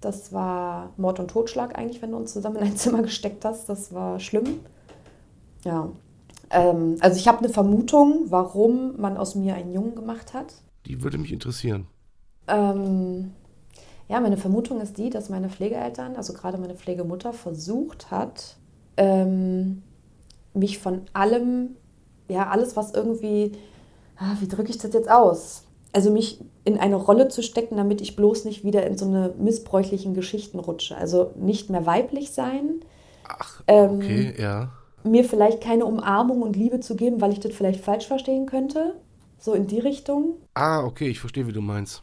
Das 0.00 0.32
war 0.32 0.90
Mord 0.96 1.18
und 1.18 1.28
Totschlag 1.28 1.76
eigentlich, 1.78 2.02
wenn 2.02 2.12
du 2.12 2.18
uns 2.18 2.32
zusammen 2.32 2.56
in 2.56 2.62
ein 2.62 2.76
Zimmer 2.76 3.02
gesteckt 3.02 3.44
hast. 3.44 3.68
Das 3.68 3.92
war 3.92 4.20
schlimm. 4.20 4.60
Ja. 5.64 5.88
Ähm, 6.50 6.96
also 7.00 7.18
ich 7.18 7.26
habe 7.28 7.38
eine 7.38 7.48
Vermutung, 7.48 8.26
warum 8.28 9.00
man 9.00 9.16
aus 9.16 9.34
mir 9.34 9.54
einen 9.54 9.72
Jungen 9.72 9.94
gemacht 9.94 10.34
hat. 10.34 10.54
Die 10.86 11.02
würde 11.02 11.18
mich 11.18 11.32
interessieren. 11.32 11.86
Ähm, 12.46 13.32
ja, 14.08 14.20
meine 14.20 14.36
Vermutung 14.36 14.80
ist 14.80 14.98
die, 14.98 15.10
dass 15.10 15.28
meine 15.28 15.48
Pflegeeltern, 15.50 16.16
also 16.16 16.32
gerade 16.32 16.58
meine 16.58 16.74
Pflegemutter, 16.76 17.32
versucht 17.32 18.10
hat, 18.10 18.56
ähm, 18.96 19.82
mich 20.54 20.78
von 20.78 21.02
allem, 21.12 21.76
ja, 22.28 22.48
alles, 22.48 22.76
was 22.76 22.92
irgendwie, 22.94 23.52
ah, 24.16 24.36
wie 24.40 24.48
drücke 24.48 24.70
ich 24.70 24.78
das 24.78 24.92
jetzt 24.92 25.10
aus? 25.10 25.64
Also 25.92 26.10
mich 26.10 26.40
in 26.64 26.78
eine 26.78 26.96
Rolle 26.96 27.28
zu 27.28 27.42
stecken, 27.42 27.76
damit 27.76 28.00
ich 28.00 28.16
bloß 28.16 28.44
nicht 28.44 28.64
wieder 28.64 28.86
in 28.86 28.98
so 28.98 29.06
eine 29.06 29.34
missbräuchlichen 29.38 30.14
Geschichten 30.14 30.58
rutsche. 30.58 30.96
Also 30.96 31.32
nicht 31.36 31.70
mehr 31.70 31.86
weiblich 31.86 32.32
sein, 32.32 32.80
Ach, 33.24 33.62
Ähm, 33.66 33.96
okay, 33.96 34.34
ja. 34.38 34.72
mir 35.04 35.24
vielleicht 35.24 35.60
keine 35.60 35.84
Umarmung 35.86 36.42
und 36.42 36.56
Liebe 36.56 36.80
zu 36.80 36.96
geben, 36.96 37.20
weil 37.20 37.32
ich 37.32 37.40
das 37.40 37.54
vielleicht 37.54 37.80
falsch 37.84 38.06
verstehen 38.06 38.46
könnte. 38.46 38.94
So 39.38 39.52
in 39.54 39.66
die 39.66 39.78
Richtung. 39.80 40.36
Ah, 40.54 40.84
okay, 40.84 41.08
ich 41.08 41.20
verstehe, 41.20 41.46
wie 41.46 41.52
du 41.52 41.60
meinst. 41.60 42.02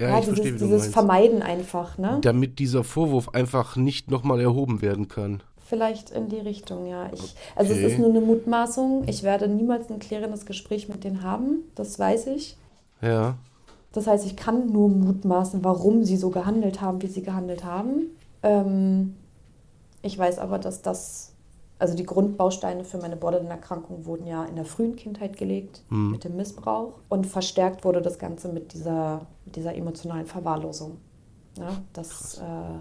Ja, 0.00 0.08
Ja, 0.08 0.18
ich 0.18 0.24
verstehe, 0.24 0.44
dieses, 0.52 0.54
wie 0.56 0.58
du 0.58 0.64
dieses 0.66 0.80
meinst. 0.82 0.92
Vermeiden 0.94 1.42
einfach, 1.42 1.98
ne? 1.98 2.18
Damit 2.22 2.58
dieser 2.58 2.82
Vorwurf 2.84 3.28
einfach 3.34 3.76
nicht 3.76 4.10
nochmal 4.10 4.40
erhoben 4.40 4.82
werden 4.82 5.08
kann. 5.08 5.42
Vielleicht 5.66 6.10
in 6.10 6.28
die 6.28 6.38
Richtung, 6.40 6.86
ja. 6.86 7.10
Ich, 7.12 7.34
also 7.56 7.72
Okay. 7.72 7.84
es 7.84 7.92
ist 7.92 7.98
nur 7.98 8.10
eine 8.10 8.20
Mutmaßung. 8.20 9.04
Ich 9.06 9.22
werde 9.22 9.48
niemals 9.48 9.90
ein 9.90 9.98
klärendes 9.98 10.46
Gespräch 10.46 10.88
mit 10.88 11.04
denen 11.04 11.22
haben, 11.22 11.60
das 11.74 11.98
weiß 11.98 12.26
ich. 12.28 12.56
Ja. 13.00 13.36
Das 13.92 14.06
heißt, 14.06 14.26
ich 14.26 14.36
kann 14.36 14.72
nur 14.72 14.88
mutmaßen, 14.88 15.62
warum 15.64 16.02
sie 16.04 16.16
so 16.16 16.30
gehandelt 16.30 16.80
haben, 16.80 17.00
wie 17.02 17.06
sie 17.06 17.22
gehandelt 17.22 17.64
haben. 17.64 18.10
Ähm, 18.42 19.14
ich 20.02 20.18
weiß 20.18 20.38
aber, 20.40 20.58
dass 20.58 20.82
das, 20.82 21.32
also 21.78 21.94
die 21.94 22.06
Grundbausteine 22.06 22.84
für 22.84 22.98
meine 22.98 23.16
Borderline-Erkrankung 23.16 24.06
wurden 24.06 24.26
ja 24.26 24.44
in 24.44 24.56
der 24.56 24.64
frühen 24.64 24.96
Kindheit 24.96 25.36
gelegt, 25.36 25.82
mit 25.90 26.24
dem 26.24 26.36
Missbrauch. 26.36 26.94
Und 27.08 27.26
verstärkt 27.26 27.84
wurde 27.84 28.00
das 28.00 28.18
Ganze 28.18 28.48
mit 28.48 28.72
dieser, 28.72 29.26
mit 29.44 29.56
dieser 29.56 29.74
emotionalen 29.74 30.26
Verwahrlosung. 30.26 30.98
Ja, 31.58 31.70
das, 31.92 32.38
äh, 32.38 32.78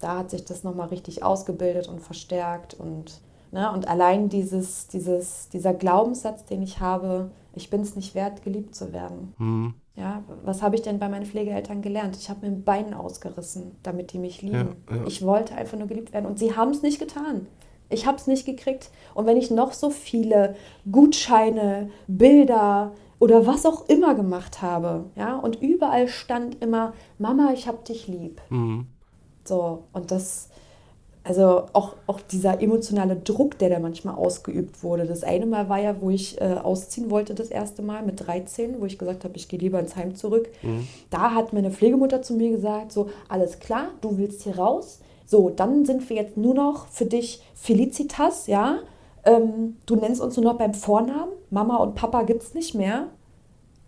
da 0.00 0.18
hat 0.18 0.30
sich 0.30 0.44
das 0.44 0.64
nochmal 0.64 0.88
richtig 0.88 1.22
ausgebildet 1.22 1.88
und 1.88 2.00
verstärkt. 2.00 2.74
Und, 2.74 3.20
ne, 3.50 3.70
und 3.72 3.88
allein 3.88 4.28
dieses, 4.28 4.88
dieses, 4.88 5.48
dieser 5.50 5.74
Glaubenssatz, 5.74 6.44
den 6.44 6.62
ich 6.62 6.80
habe, 6.80 7.30
ich 7.54 7.70
bin 7.70 7.82
es 7.82 7.94
nicht 7.94 8.14
wert, 8.14 8.42
geliebt 8.42 8.74
zu 8.74 8.92
werden. 8.92 9.34
Hm. 9.38 9.74
Ja, 9.96 10.24
was 10.44 10.60
habe 10.60 10.74
ich 10.74 10.82
denn 10.82 10.98
bei 10.98 11.08
meinen 11.08 11.24
Pflegeeltern 11.24 11.80
gelernt? 11.80 12.16
Ich 12.16 12.28
habe 12.28 12.40
mir 12.40 12.52
ein 12.52 12.64
Bein 12.64 12.94
ausgerissen, 12.94 13.76
damit 13.84 14.12
die 14.12 14.18
mich 14.18 14.42
lieben. 14.42 14.76
Ja, 14.90 14.96
ja. 14.96 15.06
Ich 15.06 15.24
wollte 15.24 15.54
einfach 15.54 15.78
nur 15.78 15.86
geliebt 15.86 16.12
werden 16.12 16.26
und 16.26 16.38
sie 16.38 16.56
haben 16.56 16.72
es 16.72 16.82
nicht 16.82 16.98
getan. 16.98 17.46
Ich 17.90 18.06
habe 18.06 18.16
es 18.16 18.26
nicht 18.26 18.46
gekriegt. 18.46 18.90
Und 19.14 19.26
wenn 19.26 19.36
ich 19.36 19.50
noch 19.50 19.72
so 19.72 19.90
viele 19.90 20.56
Gutscheine, 20.90 21.90
Bilder 22.06 22.92
oder 23.18 23.46
was 23.46 23.64
auch 23.66 23.88
immer 23.88 24.14
gemacht 24.14 24.62
habe, 24.62 25.04
ja, 25.16 25.36
und 25.36 25.60
überall 25.62 26.08
stand 26.08 26.62
immer, 26.62 26.92
Mama, 27.18 27.52
ich 27.52 27.68
hab 27.68 27.84
dich 27.84 28.08
lieb. 28.08 28.40
Hm. 28.48 28.86
So, 29.44 29.84
und 29.92 30.10
das, 30.10 30.48
also 31.22 31.66
auch, 31.74 31.94
auch 32.06 32.20
dieser 32.20 32.60
emotionale 32.60 33.16
Druck, 33.16 33.58
der 33.58 33.70
da 33.70 33.78
manchmal 33.78 34.14
ausgeübt 34.14 34.82
wurde. 34.82 35.06
Das 35.06 35.22
eine 35.22 35.46
Mal 35.46 35.68
war 35.68 35.78
ja, 35.78 36.00
wo 36.00 36.10
ich 36.10 36.40
äh, 36.40 36.54
ausziehen 36.54 37.10
wollte, 37.10 37.34
das 37.34 37.48
erste 37.48 37.82
Mal 37.82 38.04
mit 38.04 38.26
13, 38.26 38.80
wo 38.80 38.86
ich 38.86 38.98
gesagt 38.98 39.24
habe, 39.24 39.36
ich 39.36 39.48
gehe 39.48 39.58
lieber 39.58 39.78
ins 39.78 39.96
Heim 39.96 40.16
zurück. 40.16 40.48
Da 41.10 41.34
hat 41.34 41.52
meine 41.52 41.70
Pflegemutter 41.70 42.22
zu 42.22 42.34
mir 42.34 42.50
gesagt, 42.50 42.92
so, 42.92 43.10
alles 43.28 43.60
klar, 43.60 43.88
du 44.00 44.18
willst 44.18 44.42
hier 44.42 44.56
raus. 44.56 45.00
So, 45.26 45.50
dann 45.50 45.84
sind 45.84 46.08
wir 46.08 46.16
jetzt 46.16 46.36
nur 46.36 46.54
noch 46.54 46.88
für 46.88 47.06
dich 47.06 47.42
Felicitas, 47.54 48.46
ja. 48.46 48.78
Ähm, 49.24 49.76
du 49.86 49.96
nennst 49.96 50.20
uns 50.20 50.36
nur 50.36 50.44
noch 50.44 50.58
beim 50.58 50.74
Vornamen. 50.74 51.32
Mama 51.50 51.76
und 51.76 51.94
Papa 51.94 52.22
gibt's 52.22 52.54
nicht 52.54 52.74
mehr. 52.74 53.08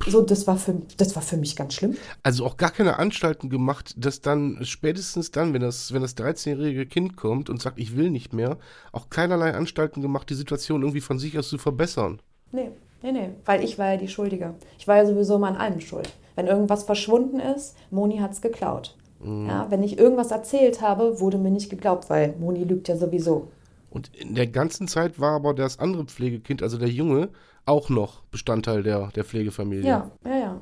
So, 0.07 0.22
das 0.22 0.46
war 0.46 0.57
für, 0.57 0.83
das 0.99 1.16
war 1.16 1.22
für 1.22 1.37
mich 1.37 1.57
ganz 1.57 1.75
schlimm. 1.75 1.96
Also 2.22 2.44
auch 2.44 2.57
gar 2.57 2.70
keine 2.70 2.99
Anstalten 2.99 3.49
gemacht, 3.51 3.94
dass 3.96 4.20
dann 4.20 4.59
spätestens 4.62 5.31
dann, 5.31 5.53
wenn 5.53 5.62
das, 5.62 5.92
wenn 5.92 6.03
das 6.03 6.16
13-jährige 6.16 6.87
Kind 6.87 7.16
kommt 7.16 7.51
und 7.51 7.61
sagt, 7.61 7.79
ich 7.79 7.96
will 7.96 8.11
nicht 8.11 8.33
mehr, 8.33 8.59
auch 8.92 9.11
keinerlei 9.11 9.55
Anstalten 9.55 10.03
gemacht, 10.03 10.31
die 10.31 10.35
Situation 10.35 10.83
irgendwie 10.83 11.01
von 11.01 11.18
sich 11.18 11.38
aus 11.38 11.49
zu 11.49 11.59
verbessern. 11.59 12.20
Nee, 12.53 12.70
nee, 13.03 13.12
nee, 13.12 13.31
weil 13.46 13.64
ich 13.64 13.79
war 13.79 13.92
ja 13.92 13.96
die 13.96 14.09
Schuldige. 14.09 14.55
Ich 14.79 14.87
war 14.87 14.96
ja 14.96 15.07
sowieso 15.07 15.38
mal 15.38 15.49
an 15.49 15.57
allem 15.57 15.81
schuld. 15.81 16.12
Wenn 16.37 16.46
irgendwas 16.46 16.85
verschwunden 16.85 17.40
ist, 17.40 17.75
Moni 17.90 18.18
hat's 18.18 18.42
geklaut. 18.42 18.94
Ja, 19.26 19.70
wenn 19.70 19.82
ich 19.82 19.98
irgendwas 19.98 20.30
erzählt 20.30 20.80
habe, 20.80 21.20
wurde 21.20 21.38
mir 21.38 21.50
nicht 21.50 21.68
geglaubt, 21.70 22.08
weil 22.10 22.34
Moni 22.38 22.64
lügt 22.64 22.88
ja 22.88 22.96
sowieso. 22.96 23.48
Und 23.90 24.14
in 24.14 24.34
der 24.34 24.46
ganzen 24.46 24.88
Zeit 24.88 25.18
war 25.18 25.32
aber 25.32 25.54
das 25.54 25.78
andere 25.78 26.04
Pflegekind, 26.04 26.62
also 26.62 26.78
der 26.78 26.88
Junge, 26.88 27.30
auch 27.64 27.88
noch 27.88 28.22
Bestandteil 28.30 28.82
der, 28.82 29.08
der 29.08 29.24
Pflegefamilie. 29.24 29.84
Ja, 29.88 30.10
ja, 30.24 30.38
ja. 30.38 30.60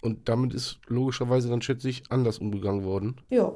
Und 0.00 0.28
damit 0.28 0.52
ist 0.52 0.80
logischerweise 0.88 1.48
dann, 1.48 1.62
schätze 1.62 1.88
ich, 1.88 2.02
anders 2.10 2.38
umgegangen 2.38 2.82
worden. 2.84 3.16
Ja, 3.30 3.52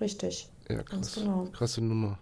richtig. 0.00 0.48
Ja, 0.68 0.82
krass. 0.82 1.14
genau. 1.16 1.46
Krasse 1.52 1.84
Nummer. 1.84 2.18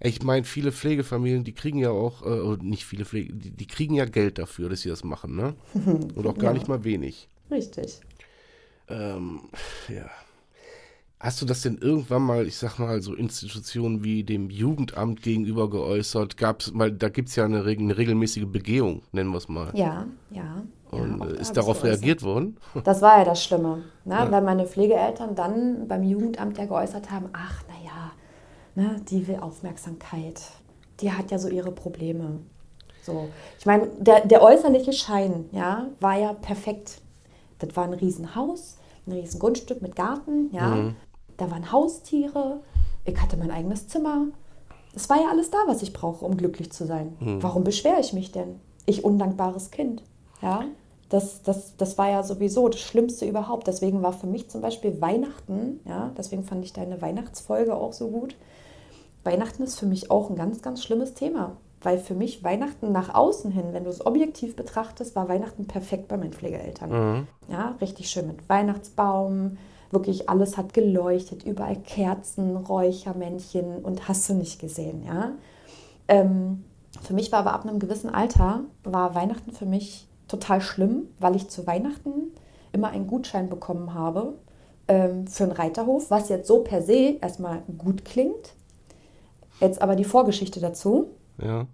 Ich 0.00 0.22
meine, 0.22 0.44
viele 0.44 0.72
Pflegefamilien, 0.72 1.44
die 1.44 1.52
kriegen 1.52 1.78
ja 1.78 1.90
auch, 1.90 2.22
äh, 2.24 2.56
nicht 2.62 2.84
viele 2.84 3.04
Pflege, 3.04 3.32
die, 3.34 3.50
die 3.50 3.66
kriegen 3.66 3.94
ja 3.94 4.06
Geld 4.06 4.38
dafür, 4.38 4.68
dass 4.70 4.80
sie 4.80 4.88
das 4.88 5.04
machen, 5.04 5.36
ne? 5.36 5.54
Und 6.14 6.26
auch 6.26 6.34
gar 6.36 6.52
Ja. 6.52 6.54
nicht 6.54 6.66
mal 6.68 6.82
wenig. 6.84 7.28
Richtig. 7.50 8.00
Ähm, 8.88 9.40
ja. 9.88 10.10
Hast 11.20 11.40
du 11.40 11.46
das 11.46 11.62
denn 11.62 11.78
irgendwann 11.78 12.22
mal, 12.22 12.46
ich 12.46 12.56
sag 12.56 12.78
mal, 12.78 13.00
so 13.00 13.14
Institutionen 13.14 14.04
wie 14.04 14.24
dem 14.24 14.50
Jugendamt 14.50 15.22
gegenüber 15.22 15.70
geäußert? 15.70 16.36
Gab's 16.36 16.72
mal, 16.72 16.92
da 16.92 17.08
gibt 17.08 17.30
es 17.30 17.36
ja 17.36 17.44
eine, 17.44 17.62
eine 17.62 17.96
regelmäßige 17.96 18.46
Begehung, 18.46 19.02
nennen 19.12 19.30
wir 19.30 19.38
es 19.38 19.48
mal. 19.48 19.70
Ja, 19.74 20.06
ja. 20.30 20.62
Und 20.90 21.20
ja, 21.20 21.26
äh, 21.26 21.40
ist 21.40 21.56
darauf 21.56 21.82
reagiert 21.82 22.22
worden? 22.22 22.58
Das 22.84 23.00
war 23.00 23.18
ja 23.18 23.24
das 23.24 23.42
Schlimme, 23.42 23.84
ne? 24.04 24.26
weil 24.30 24.42
meine 24.42 24.66
Pflegeeltern 24.66 25.34
dann 25.34 25.88
beim 25.88 26.02
Jugendamt 26.02 26.58
ja 26.58 26.66
geäußert 26.66 27.10
haben, 27.10 27.30
ach 27.32 27.62
naja, 27.68 28.12
ne, 28.74 29.00
die 29.08 29.26
will 29.26 29.36
Aufmerksamkeit, 29.36 30.40
die 31.00 31.10
hat 31.10 31.30
ja 31.30 31.38
so 31.38 31.48
ihre 31.48 31.72
Probleme. 31.72 32.40
So. 33.02 33.28
Ich 33.58 33.66
meine, 33.66 33.88
der, 33.98 34.26
der 34.26 34.42
äußerliche 34.42 34.92
Schein 34.92 35.46
ja, 35.52 35.86
war 36.00 36.18
ja 36.18 36.32
perfekt. 36.32 37.00
Das 37.58 37.76
war 37.76 37.84
ein 37.84 37.94
Riesenhaus, 37.94 38.78
ein 39.06 39.12
riesen 39.12 39.40
Grundstück 39.40 39.82
mit 39.82 39.96
Garten, 39.96 40.50
ja. 40.52 40.92
Da 41.36 41.50
waren 41.50 41.72
Haustiere, 41.72 42.60
ich 43.04 43.20
hatte 43.20 43.36
mein 43.36 43.50
eigenes 43.50 43.88
Zimmer. 43.88 44.26
Es 44.94 45.10
war 45.10 45.20
ja 45.20 45.28
alles 45.30 45.50
da, 45.50 45.58
was 45.66 45.82
ich 45.82 45.92
brauche, 45.92 46.24
um 46.24 46.36
glücklich 46.36 46.70
zu 46.72 46.86
sein. 46.86 47.16
Warum 47.40 47.64
beschwere 47.64 48.00
ich 48.00 48.12
mich 48.12 48.30
denn? 48.30 48.60
Ich 48.86 49.04
undankbares 49.04 49.70
Kind. 49.70 50.02
Ja, 50.40 50.64
das, 51.08 51.42
das, 51.42 51.76
das 51.76 51.98
war 51.98 52.10
ja 52.10 52.22
sowieso 52.22 52.68
das 52.68 52.80
Schlimmste 52.80 53.26
überhaupt. 53.26 53.66
Deswegen 53.66 54.02
war 54.02 54.12
für 54.12 54.26
mich 54.26 54.48
zum 54.48 54.60
Beispiel 54.60 55.00
Weihnachten, 55.00 55.80
ja, 55.86 56.12
deswegen 56.16 56.44
fand 56.44 56.64
ich 56.64 56.72
deine 56.72 57.02
Weihnachtsfolge 57.02 57.74
auch 57.74 57.92
so 57.92 58.08
gut. 58.08 58.36
Weihnachten 59.24 59.62
ist 59.62 59.78
für 59.78 59.86
mich 59.86 60.10
auch 60.10 60.30
ein 60.30 60.36
ganz, 60.36 60.62
ganz 60.62 60.82
schlimmes 60.82 61.14
Thema. 61.14 61.56
Weil 61.84 61.98
für 61.98 62.14
mich 62.14 62.42
Weihnachten 62.42 62.90
nach 62.92 63.14
außen 63.14 63.50
hin, 63.50 63.66
wenn 63.72 63.84
du 63.84 63.90
es 63.90 64.04
objektiv 64.04 64.56
betrachtest, 64.56 65.14
war 65.14 65.28
Weihnachten 65.28 65.66
perfekt 65.66 66.08
bei 66.08 66.16
meinen 66.16 66.32
Pflegeeltern. 66.32 66.90
Ja, 67.48 67.76
richtig 67.80 68.08
schön 68.10 68.26
mit 68.26 68.48
Weihnachtsbaum, 68.48 69.58
wirklich 69.90 70.28
alles 70.28 70.56
hat 70.56 70.74
geleuchtet, 70.74 71.44
überall 71.44 71.76
Kerzen, 71.76 72.56
Räuchermännchen 72.56 73.84
und 73.84 74.08
hast 74.08 74.28
du 74.28 74.34
nicht 74.34 74.58
gesehen, 74.60 75.04
ja. 75.04 75.32
Ähm, 76.08 76.64
für 77.02 77.14
mich 77.14 77.32
war 77.32 77.40
aber 77.40 77.52
ab 77.52 77.66
einem 77.66 77.78
gewissen 77.78 78.10
Alter, 78.10 78.60
war 78.82 79.14
Weihnachten 79.14 79.52
für 79.52 79.66
mich 79.66 80.08
total 80.28 80.60
schlimm, 80.60 81.08
weil 81.18 81.36
ich 81.36 81.48
zu 81.48 81.66
Weihnachten 81.66 82.32
immer 82.72 82.88
einen 82.88 83.06
Gutschein 83.06 83.48
bekommen 83.48 83.94
habe 83.94 84.34
ähm, 84.88 85.26
für 85.26 85.44
einen 85.44 85.52
Reiterhof, 85.52 86.10
was 86.10 86.28
jetzt 86.28 86.48
so 86.48 86.60
per 86.60 86.82
se 86.82 87.16
erstmal 87.20 87.62
gut 87.78 88.04
klingt. 88.04 88.54
Jetzt 89.60 89.80
aber 89.80 89.96
die 89.96 90.04
Vorgeschichte 90.04 90.60
dazu. 90.60 91.10
Ja. 91.42 91.66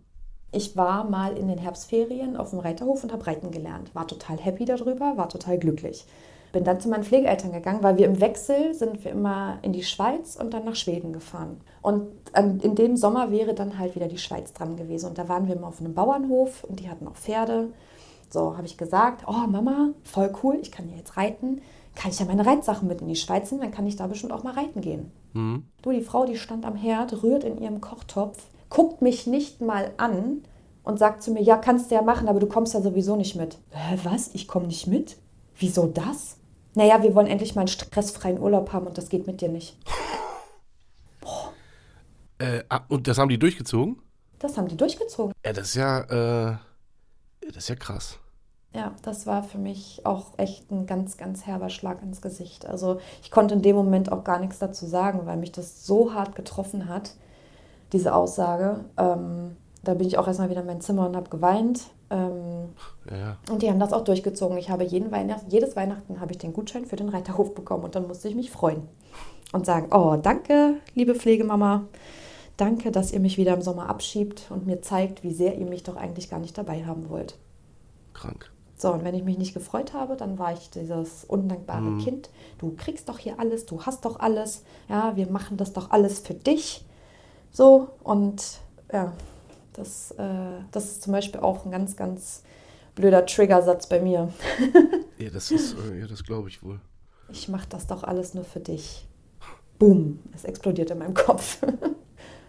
Ich 0.53 0.77
war 0.77 1.05
mal 1.09 1.37
in 1.37 1.46
den 1.49 1.59
Herbstferien 1.59 2.37
auf 2.37 2.51
dem 2.51 2.59
Reiterhof 2.59 3.05
und 3.05 3.12
habe 3.12 3.27
reiten 3.27 3.51
gelernt. 3.51 3.94
War 3.94 4.07
total 4.09 4.37
happy 4.38 4.64
darüber, 4.64 5.16
war 5.16 5.29
total 5.29 5.59
glücklich. 5.59 6.05
Bin 6.53 6.64
dann 6.64 6.81
zu 6.81 6.88
meinen 6.88 7.05
Pflegeeltern 7.05 7.53
gegangen, 7.53 7.85
weil 7.85 7.96
wir 7.96 8.07
im 8.07 8.20
Wechsel 8.20 8.75
sind 8.75 9.05
wir 9.05 9.12
immer 9.12 9.59
in 9.62 9.73
die 9.73 9.85
Schweiz 9.85 10.35
und 10.35 10.53
dann 10.53 10.64
nach 10.64 10.75
Schweden 10.75 11.12
gefahren. 11.12 11.61
Und 11.81 12.09
an- 12.33 12.59
in 12.59 12.75
dem 12.75 12.96
Sommer 12.96 13.31
wäre 13.31 13.55
dann 13.55 13.79
halt 13.79 13.94
wieder 13.94 14.09
die 14.09 14.18
Schweiz 14.18 14.53
dran 14.53 14.77
gewesen. 14.77 15.07
Und 15.11 15.18
da 15.18 15.29
waren 15.29 15.46
wir 15.46 15.55
immer 15.55 15.68
auf 15.68 15.79
einem 15.79 15.94
Bauernhof 15.94 16.64
und 16.64 16.81
die 16.81 16.90
hatten 16.90 17.07
auch 17.07 17.14
Pferde. 17.14 17.68
So 18.29 18.57
habe 18.57 18.66
ich 18.66 18.77
gesagt, 18.77 19.25
oh 19.29 19.46
Mama, 19.46 19.90
voll 20.03 20.33
cool, 20.42 20.59
ich 20.61 20.73
kann 20.73 20.88
ja 20.90 20.96
jetzt 20.96 21.16
reiten. 21.16 21.61
Kann 21.94 22.11
ich 22.11 22.18
ja 22.18 22.27
meine 22.27 22.46
Reitsachen 22.46 22.88
mit 22.88 23.01
in 23.01 23.09
die 23.09 23.16
Schweiz 23.16 23.51
nehmen, 23.53 23.62
dann 23.62 23.73
kann 23.73 23.87
ich 23.87 23.94
da 23.96 24.09
bestimmt 24.09 24.33
auch 24.33 24.42
mal 24.42 24.55
reiten 24.55 24.81
gehen. 24.81 25.12
Du, 25.83 25.90
die 25.92 26.01
Frau, 26.03 26.25
die 26.27 26.37
stand 26.37 26.64
am 26.64 26.75
Herd, 26.75 27.23
rührt 27.23 27.44
in 27.44 27.59
ihrem 27.59 27.81
Kochtopf, 27.81 28.49
guckt 28.71 29.03
mich 29.03 29.27
nicht 29.27 29.61
mal 29.61 29.91
an 29.99 30.43
und 30.83 30.99
sagt 30.99 31.23
zu 31.23 31.33
mir, 31.33 31.43
ja, 31.43 31.57
kannst 31.57 31.91
du 31.91 31.95
ja 31.95 32.03
machen, 32.03 32.29
aber 32.29 32.41
du 32.41 32.47
kommst 32.47 32.73
ja 32.73 32.81
sowieso 32.81 33.17
nicht 33.17 33.37
mit. 33.37 33.59
Hä, 33.71 33.99
was? 34.05 34.31
Ich 34.33 34.49
komme 34.49 34.67
nicht 34.67 34.87
mit? 34.87 35.17
Wieso 35.59 35.87
das? 35.87 36.39
Naja, 36.75 37.03
wir 37.03 37.15
wollen 37.15 37.27
endlich 37.27 37.55
mal 37.55 37.63
einen 37.63 37.69
stressfreien 37.69 38.39
Urlaub 38.39 38.73
haben 38.73 38.87
und 38.87 38.97
das 38.97 39.09
geht 39.09 39.27
mit 39.27 39.43
dir 39.43 39.51
nicht. 39.51 39.77
Äh, 42.39 42.65
ah, 42.71 42.81
und 42.89 43.07
das 43.07 43.19
haben 43.19 43.29
die 43.29 43.39
durchgezogen? 43.39 44.01
Das 44.39 44.57
haben 44.57 44.67
die 44.67 44.77
durchgezogen. 44.79 45.35
Ja, 45.45 45.53
das 45.53 45.69
ist 45.69 45.75
ja, 45.75 46.01
äh, 46.01 46.57
das 47.47 47.57
ist 47.59 47.69
ja 47.69 47.75
krass. 47.75 48.19
Ja, 48.75 48.95
das 49.03 49.27
war 49.27 49.43
für 49.43 49.59
mich 49.59 50.07
auch 50.07 50.39
echt 50.39 50.71
ein 50.71 50.87
ganz, 50.87 51.19
ganz 51.19 51.45
herber 51.45 51.69
Schlag 51.69 52.03
ins 52.03 52.23
Gesicht. 52.23 52.65
Also 52.65 52.99
ich 53.23 53.31
konnte 53.31 53.55
in 53.55 53.61
dem 53.61 53.77
Moment 53.77 54.11
auch 54.11 54.25
gar 54.25 54.39
nichts 54.39 54.59
dazu 54.59 54.87
sagen, 54.87 55.27
weil 55.27 55.37
mich 55.37 55.53
das 55.53 55.85
so 55.85 56.15
hart 56.15 56.35
getroffen 56.35 56.89
hat, 56.89 57.15
diese 57.92 58.14
Aussage. 58.14 58.85
Ähm, 58.96 59.57
da 59.83 59.94
bin 59.94 60.07
ich 60.07 60.18
auch 60.18 60.26
erstmal 60.26 60.50
wieder 60.50 60.61
in 60.61 60.66
mein 60.66 60.81
Zimmer 60.81 61.07
und 61.09 61.16
habe 61.16 61.31
geweint. 61.31 61.83
Ähm, 62.11 62.70
Ja. 63.09 63.37
und 63.50 63.62
die 63.62 63.70
haben 63.70 63.79
das 63.81 63.92
auch 63.92 64.05
durchgezogen. 64.05 64.59
Ich 64.59 64.68
habe 64.70 64.85
jeden 64.85 65.11
Weihnacht, 65.12 65.44
jedes 65.48 65.76
Weihnachten 65.76 66.20
habe 66.20 66.33
ich 66.33 66.38
den 66.38 66.53
Gutschein 66.53 66.85
für 66.87 66.96
den 66.96 67.09
Reiterhof 67.09 67.55
bekommen 67.55 67.85
und 67.85 67.94
dann 67.94 68.07
musste 68.09 68.29
ich 68.29 68.35
mich 68.35 68.50
freuen 68.50 68.83
und 69.53 69.64
sagen, 69.64 69.88
oh, 69.92 70.16
danke, 70.20 70.74
liebe 70.94 71.14
Pflegemama, 71.14 71.85
danke, 72.57 72.90
dass 72.90 73.12
ihr 73.12 73.20
mich 73.20 73.37
wieder 73.38 73.55
im 73.55 73.62
Sommer 73.62 73.88
abschiebt 73.88 74.46
und 74.50 74.66
mir 74.66 74.83
zeigt, 74.83 75.22
wie 75.22 75.33
sehr 75.33 75.57
ihr 75.57 75.66
mich 75.66 75.83
doch 75.85 75.96
eigentlich 75.96 76.29
gar 76.29 76.40
nicht 76.40 76.59
dabei 76.59 76.85
haben 76.85 77.09
wollt. 77.09 77.38
Krank. 78.12 78.50
So, 78.76 78.92
und 78.92 79.05
wenn 79.05 79.14
ich 79.14 79.24
mich 79.24 79.38
nicht 79.38 79.55
gefreut 79.55 79.92
habe, 79.94 80.16
dann 80.16 80.38
war 80.38 80.53
ich 80.53 80.70
dieses 80.70 81.24
undankbare 81.24 81.83
Mhm. 81.83 81.98
Kind. 82.00 82.31
Du 82.59 82.74
kriegst 82.76 83.09
doch 83.09 83.18
hier 83.18 83.38
alles, 83.38 83.66
du 83.66 83.83
hast 83.83 84.05
doch 84.05 84.18
alles. 84.20 84.64
Ja, 84.88 85.16
wir 85.16 85.31
machen 85.31 85.57
das 85.59 85.72
doch 85.72 85.90
alles 85.90 86.18
für 86.20 86.35
dich. 86.35 86.85
So, 87.53 87.91
und 88.03 88.61
ja, 88.93 89.13
das, 89.73 90.13
äh, 90.13 90.63
das 90.71 90.85
ist 90.85 91.03
zum 91.03 91.13
Beispiel 91.13 91.41
auch 91.41 91.65
ein 91.65 91.71
ganz, 91.71 91.97
ganz 91.97 92.43
blöder 92.95 93.27
Triggersatz 93.27 93.89
bei 93.89 94.01
mir. 94.01 94.33
Ja, 95.19 95.29
das 95.29 95.51
ist, 95.51 95.75
äh, 95.75 96.01
ja, 96.01 96.07
das 96.07 96.25
glaube 96.25 96.49
ich 96.49 96.63
wohl. 96.63 96.81
Ich 97.29 97.47
mache 97.47 97.69
das 97.69 97.87
doch 97.87 98.05
alles 98.05 98.33
nur 98.33 98.43
für 98.45 98.61
dich. 98.61 99.07
Boom, 99.79 100.19
es 100.35 100.45
explodiert 100.45 100.91
in 100.91 100.99
meinem 100.99 101.15
Kopf. 101.15 101.59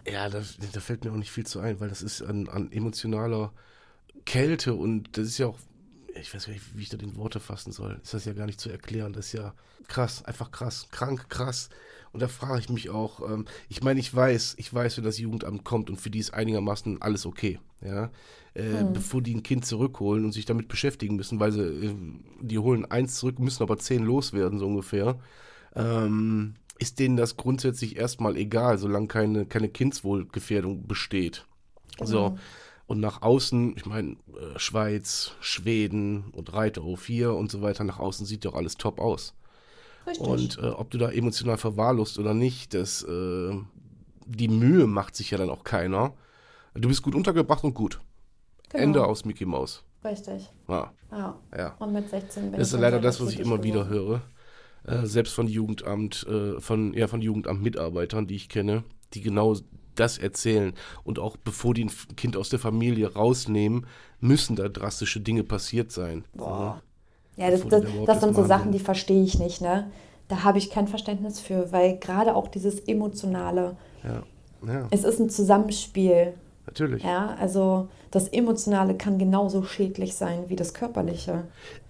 Ja, 0.08 0.30
da, 0.30 0.42
da 0.74 0.80
fällt 0.80 1.06
mir 1.06 1.12
auch 1.12 1.16
nicht 1.18 1.30
viel 1.30 1.46
zu 1.46 1.60
ein, 1.60 1.80
weil 1.80 1.90
das 1.90 2.02
ist 2.02 2.24
an, 2.24 2.50
an 2.50 2.72
emotionaler 2.72 3.52
Kälte 4.26 4.74
und 4.74 5.16
das 5.16 5.28
ist 5.28 5.38
ja 5.38 5.46
auch, 5.46 5.60
ich 6.20 6.34
weiß 6.34 6.48
gar 6.48 6.54
nicht, 6.54 6.76
wie 6.76 6.82
ich 6.82 6.90
da 6.90 6.98
den 6.98 7.18
Worte 7.18 7.40
fassen 7.40 7.72
soll. 7.72 8.00
Ist 8.02 8.14
das 8.14 8.26
ja 8.26 8.34
gar 8.34 8.48
nicht 8.48 8.60
zu 8.60 8.72
erklären. 8.72 9.14
Das 9.14 9.28
ist 9.28 9.34
ja 9.34 9.54
krass, 9.88 10.26
einfach 10.26 10.52
krass, 10.52 10.88
krank, 10.90 11.30
krass. 11.30 11.70
Und 12.13 12.21
da 12.21 12.28
frage 12.28 12.60
ich 12.60 12.69
mich 12.69 12.89
auch, 12.89 13.21
ähm, 13.30 13.45
ich 13.69 13.84
meine, 13.84 14.00
ich 14.00 14.13
weiß, 14.13 14.56
ich 14.58 14.74
weiß, 14.74 14.97
wenn 14.97 15.04
das 15.04 15.17
Jugendamt 15.17 15.63
kommt 15.63 15.89
und 15.89 15.95
für 16.00 16.10
die 16.10 16.19
ist 16.19 16.34
einigermaßen 16.34 17.02
alles 17.02 17.26
okay, 17.26 17.60
ja. 17.82 18.12
Äh, 18.54 18.84
Bevor 18.91 19.21
die 19.21 19.34
ein 19.34 19.43
Kind 19.43 19.65
zurückholen 19.65 20.26
und 20.26 20.34
sich 20.34 20.43
damit 20.43 20.67
beschäftigen 20.67 21.15
müssen, 21.15 21.39
weil 21.39 21.54
sie, 21.54 21.62
äh, 21.62 21.95
die 22.41 22.60
holen 22.60 22.84
eins 22.84 23.15
zurück, 23.15 23.39
müssen 23.39 23.63
aber 23.63 23.78
zehn 23.78 24.04
loswerden, 24.04 24.60
so 24.60 24.67
ungefähr. 24.67 25.19
Ähm, 25.74 26.56
ist 26.78 27.00
denen 27.00 27.15
das 27.15 27.38
grundsätzlich 27.38 27.95
erstmal 27.95 28.36
egal, 28.36 28.78
solange 28.78 29.08
keine, 29.08 29.45
keine 29.45 29.69
Kindswohlgefährdung 29.69 30.88
besteht. 30.88 31.45
So. 32.04 32.38
Und 32.88 33.00
nach 33.00 33.21
außen, 33.21 33.78
ich 33.78 33.86
meine, 33.86 34.17
äh, 34.28 34.58
Schweiz, 34.58 35.32
Schweden 35.39 36.26
und 36.32 36.52
Reiter 36.52 36.82
O4 36.82 37.30
und 37.30 37.50
so 37.50 37.62
weiter, 37.62 37.86
nach 37.86 38.00
außen 38.00 38.26
sieht 38.26 38.43
doch 38.43 38.56
alles 38.56 38.76
top 38.76 39.00
aus. 39.00 39.34
Richtig. 40.08 40.28
Und 40.28 40.58
äh, 40.58 40.68
ob 40.70 40.90
du 40.92 40.98
da 40.98 41.10
emotional 41.10 41.58
verwahrlost 41.58 42.20
oder 42.20 42.34
nicht, 42.34 42.74
das, 42.74 43.04
äh, 43.04 43.56
die 44.26 44.48
Mühe 44.48 44.88
macht 44.88 45.16
sich 45.16 45.32
ja 45.32 45.38
dann 45.38 45.50
auch 45.50 45.64
keiner. 45.64 46.14
Du 46.74 46.88
bist 46.88 47.02
gut 47.02 47.16
untergebracht 47.16 47.64
und 47.64 47.74
gut. 47.74 48.00
Genau. 48.70 48.84
Ende 48.84 49.06
aus 49.06 49.26
Mickey 49.26 49.46
Mouse. 49.46 49.84
Richtig. 50.04 50.50
Ja, 50.68 50.92
Ja. 51.12 51.40
ja. 51.56 51.76
Und 51.80 51.94
mit 51.94 52.10
16 52.10 52.52
bin 52.52 52.60
Das 52.60 52.74
ist 52.74 52.80
leider 52.80 53.00
das, 53.00 53.22
was 53.22 53.34
ich 53.34 53.40
immer 53.40 53.62
wieder 53.64 53.88
höre. 53.88 54.22
Äh, 54.84 55.06
selbst 55.06 55.34
von 55.34 55.48
Jugendamt, 55.48 56.26
äh, 56.28 56.60
von, 56.60 56.94
ja, 56.94 57.08
von 57.08 57.22
Jugendamt-Mitarbeitern, 57.22 58.26
die 58.26 58.36
ich 58.36 58.50
kenne, 58.50 58.84
die 59.14 59.22
genau 59.22 59.56
das 59.94 60.18
erzählen. 60.18 60.74
Und 61.04 61.20
auch 61.20 61.38
bevor 61.38 61.74
die 61.74 61.86
ein 61.86 61.92
Kind 62.16 62.36
aus 62.36 62.50
der 62.50 62.60
Familie 62.60 63.14
rausnehmen, 63.14 63.86
müssen 64.20 64.56
da 64.56 64.70
drastische 64.70 65.20
Dinge 65.20 65.44
passiert 65.44 65.92
sein. 65.92 66.26
Boah. 66.34 66.82
Ja, 67.38 67.50
das, 67.50 67.67
das, 67.67 67.84
das 68.06 68.20
sind 68.22 68.36
so 68.36 68.44
Sachen, 68.46 68.72
die 68.72 68.80
verstehe 68.80 69.24
ich 69.24 69.39
nicht, 69.39 69.62
ne? 69.62 69.89
Da 70.28 70.44
habe 70.44 70.58
ich 70.58 70.70
kein 70.70 70.88
Verständnis 70.88 71.39
für, 71.39 71.72
weil 71.72 71.98
gerade 71.98 72.36
auch 72.36 72.48
dieses 72.48 72.80
Emotionale, 72.82 73.76
Ja, 74.04 74.24
ja, 74.67 74.88
es 74.91 75.04
ist 75.04 75.20
ein 75.20 75.30
Zusammenspiel. 75.30 76.34
natürlich. 76.65 77.04
Ja, 77.04 77.36
also 77.39 77.88
das 78.12 78.28
Emotionale 78.28 78.96
kann 78.96 79.17
genauso 79.17 79.63
schädlich 79.63 80.15
sein 80.15 80.44
wie 80.48 80.56
das 80.56 80.74
Körperliche. 80.74 81.46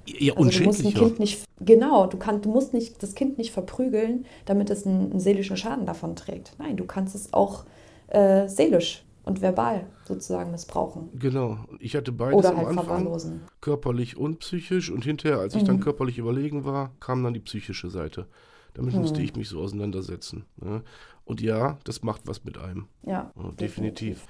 Ja, 0.07 0.33
Also 0.35 0.49
du 0.59 0.63
musst 0.63 0.85
ein. 0.85 0.93
Kind 0.93 1.19
nicht, 1.19 1.43
genau, 1.59 2.07
du, 2.07 2.17
kann, 2.17 2.41
du 2.41 2.49
musst 2.49 2.73
nicht 2.73 3.01
das 3.03 3.13
Kind 3.13 3.37
nicht 3.37 3.51
verprügeln, 3.51 4.25
damit 4.45 4.69
es 4.69 4.85
einen, 4.87 5.11
einen 5.11 5.19
seelischen 5.19 5.57
Schaden 5.57 5.85
davon 5.85 6.15
trägt. 6.15 6.53
Nein, 6.57 6.77
du 6.77 6.85
kannst 6.85 7.13
es 7.15 7.33
auch 7.33 7.65
äh, 8.07 8.47
seelisch 8.47 9.03
und 9.31 9.41
verbal 9.41 9.87
sozusagen 10.05 10.51
missbrauchen. 10.51 11.09
Genau. 11.17 11.57
Ich 11.79 11.95
hatte 11.95 12.11
beides 12.11 12.35
Oder 12.35 12.49
am 12.49 12.57
halt 12.57 12.67
Anfang. 12.67 12.85
verwahrlosen. 12.85 13.41
körperlich 13.61 14.17
und 14.17 14.39
psychisch. 14.39 14.89
Und 14.91 15.03
hinterher, 15.05 15.39
als 15.39 15.55
ich 15.55 15.63
dann 15.63 15.79
körperlich 15.79 16.17
überlegen 16.17 16.65
war, 16.65 16.91
kam 16.99 17.23
dann 17.23 17.33
die 17.33 17.39
psychische 17.39 17.89
Seite. 17.89 18.27
Damit 18.73 18.93
musste 18.95 19.21
ich 19.21 19.35
mich 19.35 19.49
so 19.49 19.59
auseinandersetzen. 19.61 20.45
Ne? 20.57 20.83
Und 21.25 21.41
ja, 21.41 21.77
das 21.83 22.03
macht 22.03 22.21
was 22.25 22.43
mit 22.43 22.57
einem. 22.57 22.87
Ja, 23.03 23.31
Ja, 23.35 23.51
definitiv. 23.59 24.25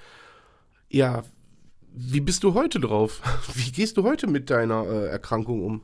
Ja, 0.88 1.22
wie 1.94 2.20
bist 2.20 2.42
du 2.44 2.54
heute 2.54 2.80
drauf? 2.80 3.20
Wie 3.54 3.70
gehst 3.70 3.96
du 3.96 4.02
heute 4.04 4.26
mit 4.26 4.50
deiner 4.50 4.84
äh, 4.86 5.06
Erkrankung 5.08 5.62
um? 5.62 5.82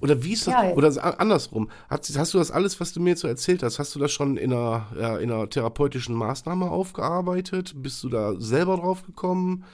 Oder 0.00 0.22
wie 0.22 0.32
ist 0.32 0.46
das? 0.46 0.54
Ja. 0.54 0.72
Oder 0.72 1.20
andersrum. 1.20 1.70
Hast, 1.88 2.18
hast 2.18 2.34
du 2.34 2.38
das 2.38 2.50
alles, 2.50 2.80
was 2.80 2.92
du 2.92 3.00
mir 3.00 3.10
jetzt 3.10 3.20
so 3.20 3.28
erzählt 3.28 3.62
hast, 3.62 3.78
hast 3.78 3.94
du 3.94 3.98
das 3.98 4.10
schon 4.12 4.36
in 4.36 4.52
einer, 4.52 4.86
ja, 4.98 5.18
in 5.18 5.30
einer 5.30 5.48
therapeutischen 5.48 6.14
Maßnahme 6.14 6.70
aufgearbeitet? 6.70 7.74
Bist 7.76 8.02
du 8.02 8.08
da 8.08 8.34
selber 8.38 8.76
drauf 8.76 9.04
gekommen? 9.04 9.64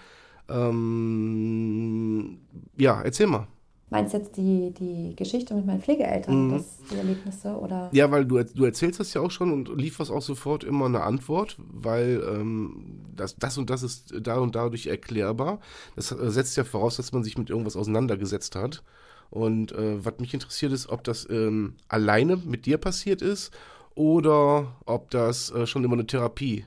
Ähm, 0.48 2.38
ja, 2.76 3.00
erzähl 3.02 3.26
mal. 3.26 3.46
Meinst 3.88 4.14
du 4.14 4.18
jetzt 4.18 4.36
die, 4.36 4.74
die 4.76 5.14
Geschichte 5.14 5.54
mit 5.54 5.64
meinen 5.64 5.80
Pflegeeltern, 5.80 6.50
das, 6.50 6.78
die 6.90 6.96
Erlebnisse 6.96 7.56
oder? 7.56 7.88
Ja, 7.92 8.10
weil 8.10 8.24
du, 8.24 8.42
du 8.42 8.64
erzählst 8.64 8.98
das 8.98 9.14
ja 9.14 9.20
auch 9.20 9.30
schon 9.30 9.52
und 9.52 9.68
lieferst 9.80 10.10
auch 10.10 10.22
sofort 10.22 10.64
immer 10.64 10.86
eine 10.86 11.04
Antwort, 11.04 11.56
weil 11.58 12.20
ähm, 12.28 13.04
das, 13.14 13.36
das 13.36 13.58
und 13.58 13.70
das 13.70 13.84
ist 13.84 14.12
da 14.20 14.38
und 14.38 14.56
dadurch 14.56 14.88
erklärbar. 14.88 15.60
Das 15.94 16.10
äh, 16.10 16.30
setzt 16.32 16.56
ja 16.56 16.64
voraus, 16.64 16.96
dass 16.96 17.12
man 17.12 17.22
sich 17.22 17.38
mit 17.38 17.48
irgendwas 17.48 17.76
auseinandergesetzt 17.76 18.56
hat. 18.56 18.82
Und 19.30 19.72
äh, 19.72 20.04
was 20.04 20.14
mich 20.18 20.32
interessiert 20.34 20.72
ist, 20.72 20.88
ob 20.88 21.04
das 21.04 21.28
ähm, 21.30 21.74
alleine 21.88 22.36
mit 22.36 22.66
dir 22.66 22.78
passiert 22.78 23.22
ist 23.22 23.50
oder 23.94 24.76
ob 24.84 25.10
das 25.10 25.50
äh, 25.50 25.66
schon 25.66 25.84
immer 25.84 25.94
eine 25.94 26.06
Therapie 26.06 26.64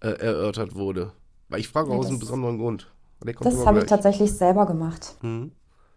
äh, 0.00 0.08
erörtert 0.08 0.74
wurde. 0.74 1.12
Weil 1.48 1.60
ich 1.60 1.68
frage 1.68 1.90
Nee, 1.90 1.96
aus 1.96 2.06
einem 2.06 2.18
besonderen 2.18 2.58
Grund. 2.58 2.90
Das 3.40 3.66
habe 3.66 3.78
ich 3.78 3.86
tatsächlich 3.86 4.32
selber 4.32 4.66
gemacht. 4.66 5.16
Mhm. 5.22 5.52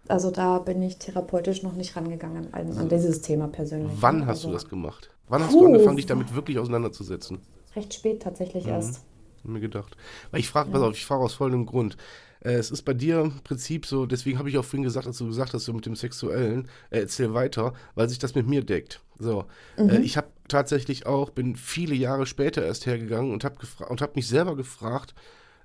Also 0.07 0.31
da 0.31 0.59
bin 0.59 0.81
ich 0.81 0.97
therapeutisch 0.97 1.61
noch 1.61 1.73
nicht 1.73 1.95
rangegangen 1.95 2.51
an, 2.53 2.75
an 2.77 2.89
dieses 2.89 3.21
Thema 3.21 3.47
persönlich. 3.47 3.91
Wann 3.99 4.19
ne? 4.19 4.25
hast 4.25 4.43
du 4.43 4.47
Also 4.47 4.53
das 4.53 4.69
gemacht? 4.69 5.09
Wann 5.27 5.43
hast 5.43 5.53
Puh. 5.53 5.59
du 5.59 5.65
angefangen, 5.67 5.97
dich 5.97 6.07
damit 6.07 6.33
wirklich 6.33 6.57
auseinanderzusetzen? 6.57 7.39
Recht 7.75 7.93
spät 7.93 8.21
tatsächlich 8.23 8.65
Mhm. 8.65 8.71
erst. 8.71 9.01
Mir 9.43 9.59
gedacht. 9.59 9.95
Weil 10.31 10.39
ich 10.39 10.49
frage, 10.49 10.71
pass 10.71 10.81
auf, 10.81 10.93
ich 10.95 11.05
frage 11.05 11.23
aus 11.23 11.33
folgendem 11.33 11.65
Grund. 11.67 11.97
Äh, 12.41 12.53
es 12.53 12.71
ist 12.71 12.83
bei 12.83 12.93
dir 12.93 13.21
im 13.21 13.41
Prinzip 13.41 13.85
so, 13.85 14.05
deswegen 14.05 14.37
habe 14.37 14.49
ich 14.49 14.57
auch 14.57 14.65
vorhin 14.65 14.83
gesagt, 14.83 15.07
als 15.07 15.17
du 15.17 15.27
gesagt 15.27 15.53
hast, 15.53 15.65
so 15.65 15.73
mit 15.73 15.85
dem 15.85 15.95
Sexuellen, 15.95 16.67
äh, 16.89 16.99
erzähl 16.99 17.33
weiter, 17.33 17.73
weil 17.95 18.09
sich 18.09 18.19
das 18.19 18.35
mit 18.35 18.47
mir 18.47 18.63
deckt. 18.63 19.01
So, 19.17 19.45
äh, 19.77 19.99
ich 19.99 20.17
habe 20.17 20.27
tatsächlich 20.47 21.05
auch, 21.05 21.29
bin 21.29 21.55
viele 21.55 21.95
Jahre 21.95 22.25
später 22.25 22.63
erst 22.63 22.85
hergegangen 22.85 23.33
und 23.33 23.43
habe 23.43 23.55
und 23.89 24.01
hab 24.01 24.15
mich 24.15 24.27
selber 24.27 24.55
gefragt, 24.55 25.13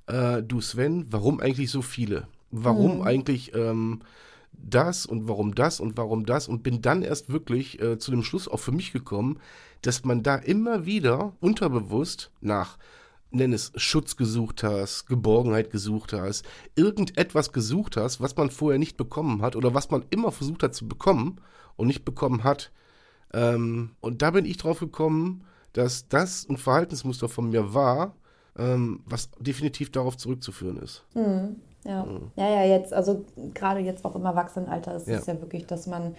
äh, 0.06 0.42
du 0.42 0.60
Sven, 0.60 1.06
warum 1.10 1.40
eigentlich 1.40 1.70
so 1.70 1.82
viele? 1.82 2.26
Warum 2.50 3.02
eigentlich 3.02 3.52
ähm, 3.54 4.02
das 4.52 5.06
und 5.06 5.28
warum 5.28 5.54
das 5.54 5.80
und 5.80 5.96
warum 5.96 6.26
das 6.26 6.48
und 6.48 6.62
bin 6.62 6.82
dann 6.82 7.02
erst 7.02 7.30
wirklich 7.30 7.80
äh, 7.80 7.98
zu 7.98 8.10
dem 8.10 8.22
Schluss 8.22 8.48
auch 8.48 8.60
für 8.60 8.72
mich 8.72 8.92
gekommen, 8.92 9.40
dass 9.82 10.04
man 10.04 10.22
da 10.22 10.36
immer 10.36 10.86
wieder 10.86 11.32
unterbewusst 11.40 12.30
nach 12.40 12.78
nenn 13.34 13.52
es 13.52 13.72
Schutz 13.76 14.16
gesucht 14.16 14.62
hast, 14.62 15.06
Geborgenheit 15.06 15.70
gesucht 15.70 16.12
hast, 16.12 16.44
irgendetwas 16.76 17.52
gesucht 17.52 17.96
hast, 17.96 18.20
was 18.20 18.36
man 18.36 18.50
vorher 18.50 18.78
nicht 18.78 18.96
bekommen 18.96 19.42
hat 19.42 19.56
oder 19.56 19.74
was 19.74 19.90
man 19.90 20.04
immer 20.10 20.32
versucht 20.32 20.62
hat 20.62 20.74
zu 20.74 20.88
bekommen 20.88 21.40
und 21.76 21.88
nicht 21.88 22.04
bekommen 22.04 22.44
hat. 22.44 22.70
Ähm, 23.32 23.90
und 24.00 24.22
da 24.22 24.30
bin 24.30 24.44
ich 24.44 24.56
drauf 24.56 24.78
gekommen, 24.78 25.44
dass 25.72 26.08
das 26.08 26.48
ein 26.48 26.56
Verhaltensmuster 26.56 27.28
von 27.28 27.50
mir 27.50 27.74
war, 27.74 28.14
ähm, 28.56 29.00
was 29.06 29.30
definitiv 29.40 29.90
darauf 29.90 30.16
zurückzuführen 30.16 30.76
ist. 30.76 31.04
Ja. 31.84 32.06
ja, 32.36 32.48
ja, 32.48 32.64
jetzt, 32.64 32.94
also 32.94 33.24
gerade 33.52 33.80
jetzt 33.80 34.04
auch 34.04 34.14
im 34.14 34.24
Erwachsenenalter 34.24 34.96
ist 34.96 35.08
es 35.08 35.26
ja 35.26 35.38
wirklich, 35.40 35.66
dass 35.66 35.86
man 35.86 36.14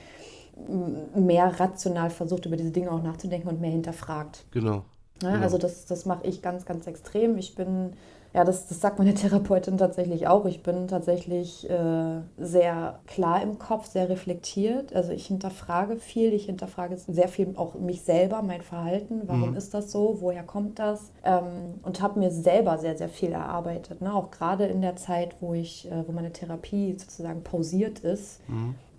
mehr 1.15 1.59
rational 1.59 2.09
versucht, 2.09 2.45
über 2.45 2.55
diese 2.55 2.71
Dinge 2.71 2.91
auch 2.91 3.01
nachzudenken 3.01 3.49
und 3.49 3.61
mehr 3.61 3.71
hinterfragt. 3.71 4.45
Genau. 4.51 4.85
Ja, 5.23 5.39
Also 5.39 5.57
das, 5.57 5.85
das 5.85 6.05
mache 6.05 6.27
ich 6.27 6.41
ganz, 6.41 6.65
ganz 6.65 6.87
extrem. 6.87 7.37
Ich 7.37 7.55
bin, 7.55 7.93
ja, 8.33 8.43
das, 8.43 8.67
das 8.67 8.81
sagt 8.81 8.99
meine 8.99 9.13
Therapeutin 9.15 9.77
tatsächlich 9.77 10.27
auch. 10.27 10.45
Ich 10.45 10.61
bin 10.61 10.89
tatsächlich 10.89 11.69
äh, 11.69 12.21
sehr 12.37 12.99
klar 13.07 13.41
im 13.41 13.57
Kopf, 13.57 13.87
sehr 13.87 14.09
reflektiert. 14.09 14.93
Also 14.93 15.13
ich 15.13 15.27
hinterfrage 15.27 15.95
viel, 15.95 16.33
ich 16.33 16.47
hinterfrage 16.47 16.97
sehr 16.97 17.29
viel 17.29 17.53
auch 17.55 17.75
mich 17.75 18.01
selber, 18.01 18.41
mein 18.41 18.61
Verhalten. 18.61 19.21
Warum 19.25 19.55
ist 19.55 19.73
das 19.73 19.91
so? 19.91 20.17
Woher 20.19 20.43
kommt 20.43 20.79
das? 20.79 21.11
Ähm, 21.23 21.79
und 21.83 22.01
habe 22.01 22.19
mir 22.19 22.29
selber 22.31 22.77
sehr, 22.77 22.97
sehr 22.97 23.09
viel 23.09 23.31
erarbeitet. 23.31 24.01
Ne? 24.01 24.13
Auch 24.13 24.31
gerade 24.31 24.65
in 24.65 24.81
der 24.81 24.97
Zeit, 24.97 25.35
wo 25.39 25.53
ich, 25.53 25.89
äh, 25.89 26.03
wo 26.05 26.11
meine 26.11 26.33
Therapie 26.33 26.93
sozusagen 26.99 27.41
pausiert 27.41 27.99
ist, 27.99 28.41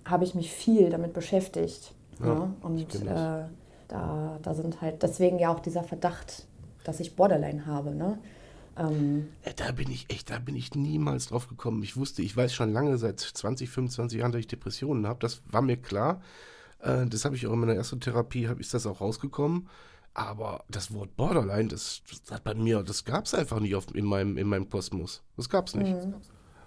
habe 0.06 0.24
ich 0.24 0.34
mich 0.34 0.50
viel 0.50 0.88
damit 0.88 1.12
beschäftigt. 1.12 1.92
Ja, 2.20 2.26
ne? 2.34 2.54
Und 2.62 2.86
ich 3.86 3.92
da, 3.92 4.38
da 4.42 4.54
sind 4.54 4.80
halt 4.80 5.02
deswegen 5.02 5.38
ja 5.38 5.52
auch 5.52 5.60
dieser 5.60 5.82
Verdacht, 5.82 6.46
dass 6.84 7.00
ich 7.00 7.16
Borderline 7.16 7.66
habe. 7.66 7.94
Ne? 7.94 8.18
Ähm, 8.78 9.28
da 9.56 9.72
bin 9.72 9.90
ich 9.90 10.06
echt, 10.10 10.30
da 10.30 10.38
bin 10.38 10.54
ich 10.56 10.74
niemals 10.74 11.28
drauf 11.28 11.48
gekommen. 11.48 11.82
Ich 11.82 11.96
wusste, 11.96 12.22
ich 12.22 12.36
weiß 12.36 12.52
schon 12.52 12.72
lange, 12.72 12.98
seit 12.98 13.20
20, 13.20 13.70
25 13.70 14.18
Jahren, 14.20 14.32
dass 14.32 14.40
ich 14.40 14.48
Depressionen 14.48 15.06
habe. 15.06 15.18
Das 15.20 15.42
war 15.46 15.62
mir 15.62 15.76
klar. 15.76 16.20
Äh, 16.80 17.06
das 17.06 17.24
habe 17.24 17.36
ich 17.36 17.46
auch 17.46 17.52
in 17.52 17.60
meiner 17.60 17.74
ersten 17.74 18.00
Therapie, 18.00 18.48
hab, 18.48 18.60
ist 18.60 18.74
das 18.74 18.86
auch 18.86 19.00
rausgekommen. 19.00 19.68
Aber 20.14 20.64
das 20.68 20.94
Wort 20.94 21.14
Borderline, 21.16 21.68
das, 21.68 22.02
das 22.08 22.36
hat 22.36 22.44
bei 22.44 22.54
mir, 22.54 22.82
das 22.82 23.04
gab 23.04 23.26
es 23.26 23.34
einfach 23.34 23.60
nicht 23.60 23.74
auf, 23.74 23.94
in, 23.94 24.06
meinem, 24.06 24.38
in 24.38 24.48
meinem 24.48 24.68
Kosmos. 24.70 25.22
Das 25.36 25.50
gab 25.50 25.68
es 25.68 25.74
nicht. 25.74 25.92
Mhm. 25.92 26.14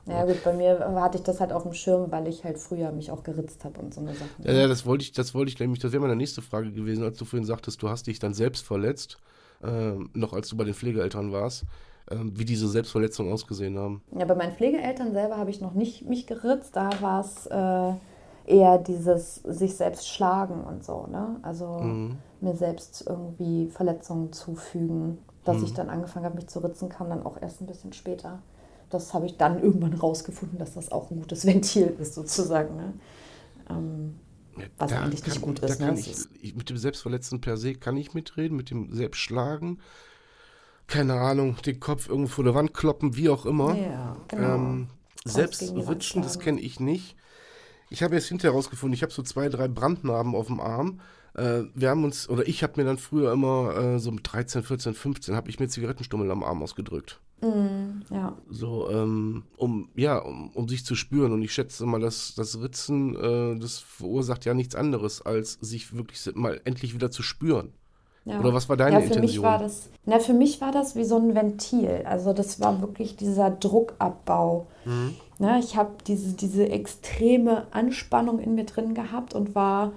Ja 0.09 0.25
gut, 0.25 0.43
bei 0.43 0.53
mir 0.53 0.79
hatte 1.01 1.17
ich 1.17 1.23
das 1.23 1.39
halt 1.39 1.53
auf 1.53 1.63
dem 1.63 1.73
Schirm, 1.73 2.11
weil 2.11 2.27
ich 2.27 2.43
halt 2.43 2.57
früher 2.57 2.91
mich 2.91 3.11
auch 3.11 3.23
geritzt 3.23 3.63
habe 3.65 3.79
und 3.79 3.93
so 3.93 4.01
eine 4.01 4.13
Sachen. 4.15 4.45
Ja, 4.45 4.53
ja, 4.53 4.67
das 4.67 4.85
wollte 4.85 5.03
ich, 5.03 5.11
das 5.11 5.33
wollte 5.33 5.51
ich 5.51 5.59
nämlich, 5.59 5.79
das 5.79 5.91
wäre 5.91 6.01
meine 6.01 6.15
nächste 6.15 6.41
Frage 6.41 6.71
gewesen, 6.71 7.03
als 7.03 7.17
du 7.17 7.25
vorhin 7.25 7.45
sagtest, 7.45 7.81
du 7.81 7.89
hast 7.89 8.07
dich 8.07 8.19
dann 8.19 8.33
selbst 8.33 8.65
verletzt, 8.65 9.17
äh, 9.63 9.91
noch 10.13 10.33
als 10.33 10.49
du 10.49 10.57
bei 10.57 10.63
den 10.63 10.73
Pflegeeltern 10.73 11.31
warst, 11.31 11.65
äh, 12.09 12.15
wie 12.21 12.45
diese 12.45 12.67
Selbstverletzungen 12.67 13.31
ausgesehen 13.33 13.77
haben. 13.77 14.01
Ja, 14.11 14.25
bei 14.25 14.35
meinen 14.35 14.53
Pflegeeltern 14.53 15.13
selber 15.13 15.37
habe 15.37 15.51
ich 15.51 15.61
noch 15.61 15.73
nicht 15.73 16.05
mich 16.07 16.25
geritzt, 16.25 16.75
da 16.75 16.89
war 17.01 17.21
es 17.21 17.45
äh, 17.47 17.93
eher 18.51 18.79
dieses 18.79 19.35
sich 19.35 19.75
selbst 19.75 20.07
schlagen 20.07 20.63
und 20.63 20.83
so, 20.83 21.05
ne? 21.07 21.37
Also 21.43 21.75
Mhm. 21.85 22.17
mir 22.41 22.55
selbst 22.55 23.05
irgendwie 23.07 23.67
Verletzungen 23.67 24.33
zufügen. 24.33 25.19
Dass 25.45 25.61
Mhm. 25.61 25.65
ich 25.65 25.73
dann 25.73 25.89
angefangen 25.89 26.25
habe, 26.25 26.35
mich 26.35 26.47
zu 26.47 26.59
ritzen, 26.59 26.89
kam 26.89 27.09
dann 27.09 27.25
auch 27.25 27.41
erst 27.41 27.61
ein 27.61 27.67
bisschen 27.67 27.93
später. 27.93 28.39
Das 28.89 29.13
habe 29.13 29.25
ich 29.27 29.37
dann 29.37 29.61
irgendwann 29.61 29.93
rausgefunden, 29.93 30.57
dass 30.59 30.73
das 30.73 30.91
auch 30.91 31.11
ein 31.11 31.19
gutes 31.19 31.45
Ventil 31.45 31.95
ist, 31.99 32.15
sozusagen. 32.15 32.75
Ne? 32.75 32.93
Ähm, 33.69 34.15
Was 34.77 34.89
Da 34.91 35.01
eigentlich 35.01 35.23
nicht 35.25 35.33
kann- 35.35 35.41
gut 35.41 35.61
da 35.63 35.67
ist, 35.67 35.79
ne? 35.79 35.93
ich, 35.97 36.15
ich, 36.41 36.55
mit 36.55 36.69
dem 36.69 36.77
Selbstverletzten 36.77 37.41
per 37.41 37.57
se 37.57 37.75
kann 37.75 37.97
ich 37.97 38.13
mitreden, 38.13 38.57
mit 38.57 38.69
dem 38.71 38.93
Selbstschlagen. 38.93 39.79
Keine 40.87 41.13
Ahnung, 41.15 41.57
den 41.65 41.79
Kopf 41.79 42.09
irgendwo 42.09 42.29
vor 42.29 42.43
der 42.43 42.55
Wand 42.55 42.73
kloppen, 42.73 43.15
wie 43.15 43.29
auch 43.29 43.45
immer. 43.45 43.75
ja, 43.75 44.17
genau. 44.27 44.55
Ähm, 44.55 44.87
Faust 45.23 45.35
selbst 45.35 45.59
gegen 45.59 45.75
die 45.75 45.81
Wand 45.81 45.89
rutschen, 45.89 46.21
das 46.23 46.39
kenne 46.39 46.59
ich 46.61 46.79
nicht. 46.79 47.15
Ich 47.91 48.01
habe 48.03 48.15
jetzt 48.15 48.27
hinterher 48.27 48.55
rausgefunden, 48.55 48.93
ich 48.93 49.03
habe 49.03 49.11
so 49.11 49.21
zwei, 49.21 49.49
drei 49.49 49.67
Brandnarben 49.67 50.33
auf 50.35 50.47
dem 50.47 50.59
Arm. 50.59 51.01
Äh, 51.35 51.63
wir 51.75 51.89
haben 51.89 52.03
uns, 52.03 52.27
oder 52.29 52.47
ich 52.47 52.63
habe 52.63 52.73
mir 52.77 52.85
dann 52.85 52.97
früher 52.97 53.31
immer 53.31 53.75
äh, 53.77 53.99
so 53.99 54.11
mit 54.11 54.21
13, 54.31 54.63
14, 54.63 54.93
15, 54.95 55.35
habe 55.35 55.49
ich 55.49 55.59
mir 55.59 55.67
Zigarettenstummel 55.67 56.31
am 56.31 56.43
Arm 56.43 56.63
ausgedrückt. 56.63 57.19
Mm, 57.41 58.01
ja. 58.13 58.37
So, 58.49 58.89
ähm, 58.89 59.43
um, 59.57 59.89
ja, 59.95 60.17
um, 60.17 60.49
um 60.53 60.67
sich 60.67 60.85
zu 60.85 60.95
spüren. 60.95 61.31
Und 61.31 61.41
ich 61.41 61.53
schätze 61.53 61.85
mal, 61.85 61.99
dass 61.99 62.35
das 62.35 62.61
Ritzen, 62.61 63.15
äh, 63.15 63.59
das 63.59 63.79
verursacht 63.79 64.45
ja 64.45 64.53
nichts 64.53 64.75
anderes, 64.75 65.21
als 65.21 65.53
sich 65.61 65.95
wirklich 65.95 66.19
mal 66.35 66.59
endlich 66.65 66.93
wieder 66.93 67.11
zu 67.11 67.23
spüren. 67.23 67.73
Ja. 68.25 68.39
Oder 68.39 68.53
was 68.53 68.67
war 68.69 68.77
deine 68.77 68.95
ja, 68.95 69.01
für 69.01 69.13
Intention? 69.13 69.43
Mich 69.43 69.51
war 69.51 69.57
das, 69.59 69.89
na, 70.05 70.19
für 70.19 70.33
mich 70.33 70.61
war 70.61 70.71
das 70.71 70.95
wie 70.95 71.05
so 71.05 71.17
ein 71.17 71.33
Ventil. 71.33 72.03
Also 72.05 72.33
das 72.33 72.59
war 72.59 72.81
wirklich 72.81 73.15
dieser 73.15 73.49
Druckabbau. 73.49 74.67
Mhm. 74.85 75.15
Ne, 75.39 75.59
ich 75.59 75.77
habe 75.77 75.91
diese, 76.05 76.33
diese 76.33 76.69
extreme 76.69 77.67
Anspannung 77.71 78.39
in 78.39 78.55
mir 78.55 78.65
drin 78.65 78.93
gehabt 78.93 79.33
und 79.33 79.55
war 79.55 79.93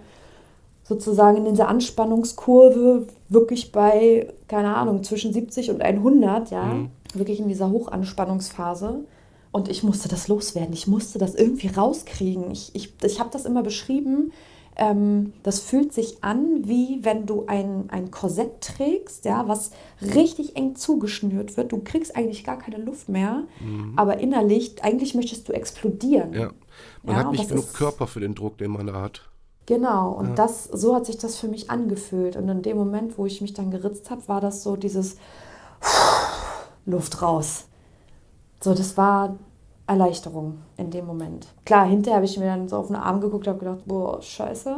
sozusagen 0.84 1.38
in 1.38 1.45
dieser 1.47 1.68
Anspannungskurve 1.68 3.07
wirklich 3.28 3.72
bei, 3.72 4.32
keine 4.49 4.76
Ahnung, 4.76 5.03
zwischen 5.03 5.32
70 5.32 5.70
und 5.70 5.82
100, 5.82 6.51
ja, 6.51 6.64
Mhm. 6.64 6.90
Wirklich 7.15 7.41
in 7.41 7.49
dieser 7.49 7.71
Hochanspannungsphase. 7.71 9.05
Und 9.51 9.69
ich 9.69 9.83
musste 9.83 10.09
das 10.09 10.29
loswerden. 10.29 10.73
Ich 10.73 10.87
musste 10.87 11.19
das 11.19 11.35
irgendwie 11.35 11.69
rauskriegen. 11.69 12.51
Ich, 12.51 12.75
ich, 12.75 12.95
ich 13.03 13.21
habe 13.21 13.29
das 13.31 13.45
immer 13.45 13.63
beschrieben. 13.63 14.33
Ähm, 14.77 15.35
das 15.43 15.61
fühlt 15.61 15.93
sich 15.93 16.25
an, 16.25 16.67
wie 16.67 17.01
wenn 17.03 17.27
du 17.27 17.45
ein, 17.47 17.91
ein 17.91 18.11
Korsett 18.11 18.63
trägst, 18.63 19.27
ja, 19.27 19.47
was 19.47 19.73
richtig 20.01 20.57
eng 20.57 20.77
zugeschnürt 20.77 21.59
wird. 21.59 21.73
Du 21.73 21.83
kriegst 21.85 22.17
eigentlich 22.17 22.43
gar 22.45 22.59
keine 22.59 22.79
Luft 22.79 23.11
mehr, 23.11 23.45
aber 23.97 24.17
innerlich, 24.19 24.83
eigentlich 24.83 25.15
möchtest 25.15 25.47
du 25.49 25.53
explodieren. 25.53 26.31
Mhm. 26.31 26.37
Ja. 26.37 26.51
Man 27.03 27.17
Ja, 27.17 27.25
hat 27.25 27.33
nicht 27.33 27.49
genug 27.51 27.75
Körper 27.75 28.07
für 28.07 28.21
den 28.21 28.35
Druck, 28.35 28.57
den 28.57 28.71
man 28.71 28.87
da 28.87 29.03
hat. 29.03 29.29
Genau, 29.67 30.11
und 30.13 30.39
das, 30.39 30.65
so 30.65 30.95
hat 30.95 31.07
sich 31.07 31.19
das 31.19 31.39
für 31.39 31.49
mich 31.49 31.71
angefühlt. 31.71 32.37
Und 32.37 32.49
in 32.49 32.63
dem 32.63 32.77
Moment, 32.79 33.19
wo 33.19 33.27
ich 33.27 33.43
mich 33.43 33.53
dann 33.53 33.71
geritzt 33.71 34.11
habe, 34.11 34.27
war 34.27 34.41
das 34.41 34.63
so 34.63 34.77
dieses 34.77 35.17
Luft 36.87 37.22
raus. 37.22 37.66
So, 38.61 38.74
das 38.74 38.97
war 38.97 39.37
Erleichterung 39.87 40.59
in 40.76 40.91
dem 40.91 41.07
Moment. 41.07 41.49
Klar, 41.64 41.87
hinterher 41.87 42.16
habe 42.16 42.26
ich 42.26 42.39
mir 42.39 42.47
dann 42.47 42.68
so 42.68 42.76
auf 42.76 42.87
den 42.87 42.97
Arm 42.97 43.20
geguckt 43.20 43.47
und 43.47 43.55
habe 43.55 43.64
gedacht, 43.64 43.85
boah, 43.87 44.22
scheiße. 44.22 44.76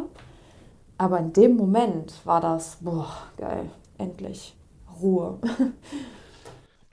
Aber 0.99 1.19
in 1.19 1.33
dem 1.33 1.57
Moment 1.57 2.15
war 2.25 2.41
das, 2.41 2.79
boah, 2.81 3.09
geil, 3.37 3.71
endlich 3.99 4.55
Ruhe. 5.01 5.39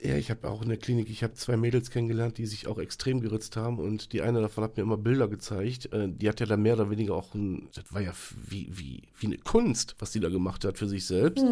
Ja, 0.04 0.16
ich 0.16 0.30
habe 0.32 0.50
auch 0.50 0.62
in 0.62 0.68
der 0.68 0.78
Klinik, 0.78 1.08
ich 1.08 1.22
habe 1.22 1.34
zwei 1.34 1.56
Mädels 1.56 1.90
kennengelernt, 1.92 2.36
die 2.36 2.46
sich 2.46 2.66
auch 2.66 2.78
extrem 2.78 3.20
geritzt 3.20 3.56
haben 3.56 3.78
und 3.78 4.12
die 4.12 4.20
eine 4.20 4.40
davon 4.40 4.64
hat 4.64 4.76
mir 4.76 4.82
immer 4.82 4.96
Bilder 4.96 5.28
gezeigt. 5.28 5.92
Äh, 5.92 6.08
Die 6.08 6.28
hat 6.28 6.40
ja 6.40 6.46
da 6.46 6.56
mehr 6.56 6.74
oder 6.74 6.90
weniger 6.90 7.14
auch 7.14 7.34
ein, 7.34 7.68
das 7.72 7.84
war 7.94 8.00
ja 8.00 8.12
wie, 8.48 8.68
wie, 8.76 9.02
wie 9.20 9.26
eine 9.26 9.38
Kunst, 9.38 9.94
was 10.00 10.10
die 10.10 10.18
da 10.18 10.28
gemacht 10.28 10.64
hat 10.64 10.76
für 10.76 10.88
sich 10.88 11.06
selbst. 11.06 11.46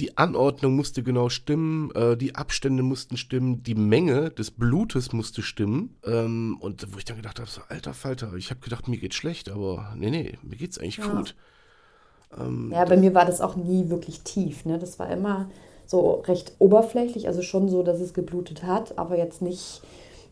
Die 0.00 0.16
Anordnung 0.16 0.76
musste 0.76 1.02
genau 1.02 1.28
stimmen, 1.28 1.90
äh, 1.94 2.16
die 2.16 2.34
Abstände 2.34 2.82
mussten 2.82 3.18
stimmen, 3.18 3.62
die 3.62 3.74
Menge 3.74 4.30
des 4.30 4.50
Blutes 4.50 5.12
musste 5.12 5.42
stimmen. 5.42 5.94
Ähm, 6.06 6.56
und 6.60 6.92
wo 6.94 6.98
ich 6.98 7.04
dann 7.04 7.18
gedacht 7.18 7.38
habe, 7.38 7.50
so, 7.50 7.60
alter 7.68 7.92
Falter, 7.92 8.32
ich 8.34 8.50
habe 8.50 8.60
gedacht, 8.60 8.88
mir 8.88 8.96
geht's 8.96 9.16
schlecht, 9.16 9.50
aber 9.50 9.92
nee, 9.96 10.10
nee, 10.10 10.38
mir 10.42 10.56
geht's 10.56 10.78
eigentlich 10.78 10.96
Ja. 10.98 11.14
gut. 11.14 11.36
Ähm, 12.38 12.70
Ja, 12.72 12.84
bei 12.86 12.96
mir 12.96 13.14
war 13.14 13.26
das 13.26 13.42
auch 13.42 13.56
nie 13.56 13.90
wirklich 13.90 14.20
tief. 14.20 14.64
Ne? 14.64 14.78
Das 14.78 14.98
war 14.98 15.10
immer 15.10 15.50
so 15.86 16.22
recht 16.26 16.54
oberflächlich, 16.58 17.26
also 17.26 17.42
schon 17.42 17.68
so, 17.68 17.82
dass 17.82 18.00
es 18.00 18.14
geblutet 18.14 18.62
hat, 18.62 18.96
aber 18.96 19.18
jetzt 19.18 19.42
nicht, 19.42 19.82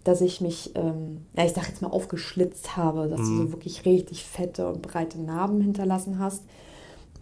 dass 0.05 0.23
ich 0.23 0.41
mich, 0.41 0.71
ähm, 0.77 1.27
ja, 1.37 1.45
ich 1.45 1.53
sag 1.53 1.69
jetzt 1.69 1.83
mal, 1.83 1.89
aufgeschlitzt 1.89 2.77
habe, 2.77 3.09
dass 3.09 3.21
du 3.21 3.37
so 3.37 3.53
wirklich 3.53 3.85
richtig 3.85 4.25
fette 4.25 4.67
und 4.69 4.81
breite 4.81 5.21
Narben 5.21 5.61
hinterlassen 5.61 6.19
hast. 6.19 6.45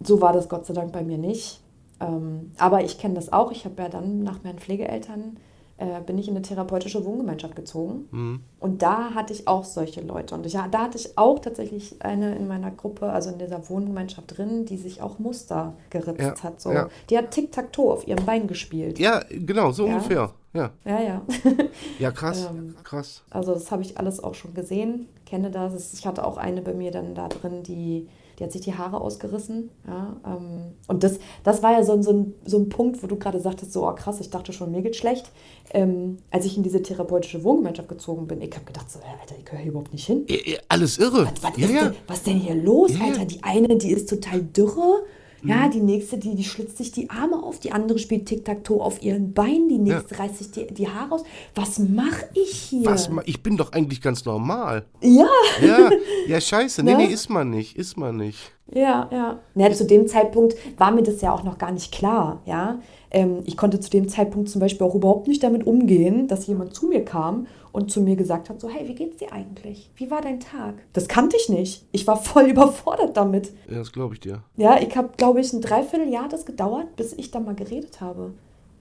So 0.04 0.20
war 0.20 0.32
das 0.32 0.48
Gott 0.48 0.66
sei 0.66 0.74
Dank 0.74 0.92
bei 0.92 1.02
mir 1.02 1.18
nicht. 1.18 1.60
Ähm, 2.00 2.52
aber 2.58 2.84
ich 2.84 2.98
kenne 2.98 3.14
das 3.14 3.32
auch. 3.32 3.52
Ich 3.52 3.64
habe 3.64 3.82
ja 3.82 3.88
dann 3.88 4.22
nach 4.22 4.42
meinen 4.44 4.58
Pflegeeltern 4.58 5.38
äh, 5.78 6.00
bin 6.00 6.16
ich 6.16 6.26
in 6.28 6.34
eine 6.34 6.42
therapeutische 6.42 7.04
Wohngemeinschaft 7.04 7.54
gezogen. 7.54 8.08
Mhm. 8.10 8.40
Und 8.60 8.80
da 8.82 9.10
hatte 9.14 9.32
ich 9.34 9.46
auch 9.46 9.64
solche 9.64 10.00
Leute. 10.00 10.34
Und 10.34 10.46
ich, 10.46 10.52
da 10.54 10.62
hatte 10.82 10.96
ich 10.96 11.18
auch 11.18 11.38
tatsächlich 11.38 11.96
eine 12.02 12.34
in 12.34 12.48
meiner 12.48 12.70
Gruppe, 12.70 13.10
also 13.10 13.30
in 13.30 13.38
dieser 13.38 13.68
Wohngemeinschaft 13.68 14.38
drin, 14.38 14.64
die 14.64 14.78
sich 14.78 15.02
auch 15.02 15.18
Muster 15.18 15.74
geritzt 15.90 16.20
Ja, 16.20 16.42
hat. 16.42 16.60
So. 16.62 16.72
ja. 16.72 16.88
Die 17.10 17.18
hat 17.18 17.30
Tic-Tac-Toe 17.30 17.92
auf 17.92 18.08
ihrem 18.08 18.24
Bein 18.24 18.46
gespielt. 18.46 18.98
ja, 18.98 19.20
genau, 19.28 19.70
so 19.72 19.86
Ja. 19.86 19.94
ungefähr. 19.96 20.30
Ja, 20.54 20.70
Ja, 20.86 21.00
ja. 21.02 21.22
ja 21.98 22.10
krass, 22.10 22.48
Ähm, 22.50 22.74
krass. 22.82 23.22
Also 23.28 23.52
das 23.52 23.70
habe 23.70 23.82
ich 23.82 23.98
alles 23.98 24.24
auch 24.24 24.32
schon 24.34 24.54
gesehen, 24.54 25.08
kenne 25.26 25.50
das. 25.50 25.92
Ich 25.92 26.06
hatte 26.06 26.26
auch 26.26 26.38
eine 26.38 26.62
bei 26.62 26.72
mir 26.72 26.90
dann 26.90 27.14
da 27.14 27.28
drin, 27.28 27.62
die, 27.62 28.08
die 28.38 28.44
hat 28.44 28.52
sich 28.52 28.60
die 28.62 28.74
Haare 28.74 29.00
ausgerissen. 29.00 29.70
Ja, 29.86 30.16
ähm, 30.26 30.74
und 30.88 31.02
das, 31.04 31.18
das 31.44 31.62
war 31.62 31.72
ja 31.72 31.82
so, 31.82 31.92
ein- 31.92 32.02
so, 32.02 32.12
ein, 32.12 32.34
so 32.44 32.58
ein 32.58 32.68
Punkt, 32.68 33.02
wo 33.02 33.06
du 33.06 33.16
gerade 33.16 33.40
sagtest, 33.40 33.72
so 33.72 33.88
oh, 33.88 33.92
krass, 33.94 34.20
ich 34.20 34.30
dachte 34.30 34.52
schon, 34.52 34.70
mir 34.72 34.82
geht's 34.82 34.98
schlecht. 34.98 35.30
Ähm, 35.72 36.18
als 36.30 36.44
ich 36.44 36.56
in 36.56 36.62
diese 36.62 36.82
therapeutische 36.82 37.42
Wohngemeinschaft 37.44 37.88
gezogen 37.88 38.26
bin, 38.26 38.40
ich 38.42 38.54
habe 38.54 38.64
gedacht, 38.64 38.90
so, 38.90 38.98
Alter, 39.00 39.34
ich 39.38 39.44
gehöre 39.44 39.60
hier 39.60 39.70
überhaupt 39.70 39.92
nicht 39.92 40.06
hin. 40.06 40.26
Alles 40.68 40.98
irre. 40.98 41.28
Was, 41.42 41.56
ja, 41.56 41.66
ist 41.66 41.72
ja. 41.74 41.84
denn, 41.88 41.94
was 42.06 42.22
denn 42.22 42.38
hier 42.38 42.54
los. 42.54 42.92
Alter? 43.00 43.24
Die 43.24 43.42
eine, 43.42 43.76
die 43.76 43.90
ist 43.92 44.08
total 44.08 44.42
dürre. 44.42 45.02
Mhm. 45.42 45.48
Ja, 45.50 45.68
die 45.68 45.80
nächste, 45.80 46.18
die, 46.18 46.34
die 46.34 46.44
schlitzt 46.44 46.78
sich 46.78 46.92
die 46.92 47.10
Arme 47.10 47.42
auf, 47.42 47.60
die 47.60 47.72
andere 47.72 47.98
spielt 47.98 48.26
Tic-Tac-Toe 48.26 48.80
auf 48.82 49.02
ihren 49.02 49.32
Beinen, 49.32 49.68
die 49.68 49.78
nächste 49.78 50.18
reißt 50.18 50.38
sich 50.38 50.50
die, 50.50 50.66
die 50.72 50.88
Haare 50.88 51.12
aus. 51.12 51.24
Was 51.54 51.78
mache 51.78 52.28
ich 52.34 52.52
hier? 52.52 52.86
Was, 52.86 53.10
ich 53.26 53.42
bin 53.42 53.56
doch 53.56 53.72
eigentlich 53.72 54.00
ganz 54.00 54.24
normal. 54.24 54.86
Ja, 55.02 55.26
Ja, 55.62 55.90
ja, 56.26 56.40
scheiße. 56.40 56.82
Nee, 56.82 56.92
Ne? 56.92 56.98
nee, 57.06 57.12
ist 57.12 57.28
man 57.28 57.50
nicht, 57.50 57.76
ist 57.76 57.96
man 57.96 58.16
nicht. 58.16 58.38
ja, 58.72 59.08
ja. 59.12 59.38
ja. 59.54 59.72
Zu 59.72 59.84
dem 59.86 60.06
Zeitpunkt 60.08 60.54
war 60.78 60.90
mir 60.90 61.02
das 61.02 61.20
ja 61.20 61.32
auch 61.32 61.42
noch 61.44 61.58
gar 61.58 61.72
nicht 61.72 61.92
klar, 61.92 62.40
ja. 62.46 62.78
Ähm, 63.10 63.38
ich 63.44 63.56
konnte 63.56 63.80
zu 63.80 63.90
dem 63.90 64.08
Zeitpunkt 64.08 64.48
zum 64.48 64.60
Beispiel 64.60 64.86
auch 64.86 64.94
überhaupt 64.94 65.28
nicht 65.28 65.42
damit 65.42 65.66
umgehen, 65.66 66.28
dass 66.28 66.46
jemand 66.46 66.74
zu 66.74 66.86
mir 66.86 67.04
kam 67.04 67.46
und 67.72 67.90
zu 67.90 68.00
mir 68.00 68.16
gesagt 68.16 68.48
hat, 68.48 68.60
so, 68.60 68.68
hey, 68.68 68.88
wie 68.88 68.94
geht's 68.94 69.18
dir 69.18 69.32
eigentlich? 69.32 69.90
Wie 69.96 70.10
war 70.10 70.22
dein 70.22 70.40
Tag? 70.40 70.74
Das 70.94 71.08
kannte 71.08 71.36
ich 71.36 71.48
nicht. 71.48 71.84
Ich 71.92 72.06
war 72.06 72.16
voll 72.16 72.44
überfordert 72.50 73.16
damit. 73.16 73.52
Ja, 73.68 73.78
das 73.78 73.92
glaube 73.92 74.14
ich 74.14 74.20
dir. 74.20 74.42
Ja, 74.56 74.80
ich 74.80 74.96
habe, 74.96 75.10
glaube 75.16 75.40
ich, 75.40 75.52
ein 75.52 75.60
Dreivierteljahr 75.60 76.24
hat 76.24 76.32
das 76.32 76.46
gedauert, 76.46 76.96
bis 76.96 77.12
ich 77.12 77.30
da 77.30 77.40
mal 77.40 77.54
geredet 77.54 78.00
habe. 78.00 78.32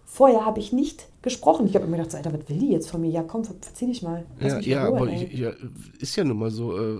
Vorher 0.06 0.46
habe 0.46 0.60
ich 0.60 0.72
nicht 0.72 1.08
gesprochen. 1.24 1.68
Ich 1.68 1.76
habe 1.76 1.88
mir 1.88 1.98
gedacht, 1.98 2.12
so, 2.12 2.18
Alter, 2.18 2.32
was 2.32 2.48
will 2.48 2.58
die 2.60 2.70
jetzt 2.72 2.90
von 2.90 3.02
mir? 3.02 3.10
Ja, 3.10 3.24
komm, 3.24 3.44
ver- 3.44 3.56
verzieh 3.60 3.88
dich 3.88 4.02
mal. 4.02 4.26
Lass 4.40 4.54
Ja, 4.54 4.60
ja 4.84 4.88
Ruhe, 4.88 4.98
aber 5.00 5.12
ich, 5.12 5.34
ja, 5.34 5.52
ist 6.00 6.16
ja 6.16 6.24
nun 6.24 6.38
mal 6.40 6.52
so, 6.52 6.78
äh, 6.78 6.98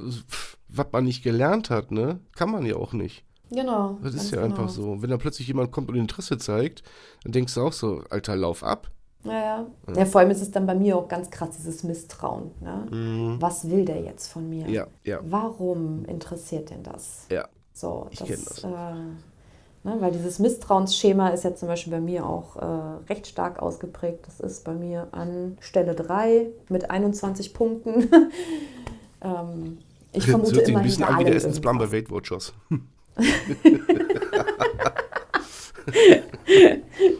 was 0.68 0.88
man 0.92 1.06
nicht 1.06 1.24
gelernt 1.24 1.70
hat, 1.70 1.92
ne, 1.92 2.20
kann 2.36 2.52
man 2.52 2.66
ja 2.66 2.76
auch 2.76 2.92
nicht. 2.94 3.24
Genau. 3.52 3.98
Das 4.04 4.14
ist 4.16 4.32
ja 4.32 4.42
genau. 4.42 4.56
einfach 4.56 4.70
so. 4.70 5.02
Wenn 5.02 5.10
da 5.10 5.18
plötzlich 5.18 5.48
jemand 5.48 5.72
kommt 5.72 5.90
und 5.90 5.96
Interesse 5.96 6.38
zeigt, 6.38 6.84
dann 7.24 7.32
denkst 7.32 7.54
du 7.54 7.62
auch 7.62 7.74
so, 7.74 8.02
Alter, 8.10 8.36
lauf 8.36 8.64
ab. 8.64 8.90
Ja, 9.26 9.34
ja. 9.34 9.66
ja, 9.96 10.06
vor 10.06 10.22
allem 10.22 10.30
ist 10.30 10.42
es 10.42 10.52
dann 10.52 10.66
bei 10.68 10.76
mir 10.76 10.98
auch 10.98 11.08
ganz 11.08 11.30
krass, 11.32 11.50
dieses 11.58 11.84
Misstrauen. 11.84 12.52
Ne? 12.62 12.88
Mhm. 12.92 13.42
Was 13.42 13.70
will 13.70 13.84
der 13.84 14.02
jetzt 14.02 14.28
von 14.28 14.48
mir? 14.50 14.68
Ja, 14.70 14.88
ja, 15.04 15.20
Warum 15.24 16.06
interessiert 16.06 16.70
denn 16.70 16.84
das? 16.84 17.26
ja. 17.30 17.48
So, 17.74 18.08
Ich 18.10 18.20
das, 18.20 18.30
das. 18.30 18.64
Äh, 18.64 18.70
ne, 18.70 19.98
weil 20.00 20.14
dieses 20.14 20.40
Misstrauensschema 20.40 21.30
ist 21.30 21.44
ja 21.44 21.54
zum 21.56 21.68
Beispiel 21.68 21.92
bei 21.92 22.00
mir 22.00 22.26
auch 22.26 22.56
äh, 22.56 23.10
recht 23.10 23.28
stark 23.28 23.60
ausgeprägt. 23.62 24.26
Das 24.28 24.40
ist 24.40 24.64
bei 24.64 24.74
mir 24.74 25.10
an 25.12 25.58
Stelle 25.60 25.94
3 25.94 26.48
mit 26.70 26.90
21 26.90 27.54
Punkten. 27.54 28.10
ähm, 29.22 29.80
ich 30.14 30.24
Das 30.24 30.30
vermute 30.30 30.56
hört 30.56 30.66
sich 30.66 30.70
immer 30.70 30.80
ein 30.80 30.86
bisschen 30.86 31.04
an 31.04 31.20
wie 31.20 31.26
der 31.26 31.36
Essensplan 31.36 31.78
bei. 31.78 31.92
Weight 31.92 32.10
Watchers. 32.10 32.54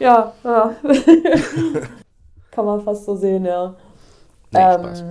ja, 0.00 0.32
ja. 0.44 0.76
Kann 2.50 2.64
man 2.64 2.80
fast 2.82 3.04
so 3.04 3.16
sehen, 3.16 3.44
ja. 3.44 3.74
Nee, 4.52 4.58
Ähm, 4.60 4.80
Spaß. 4.80 5.04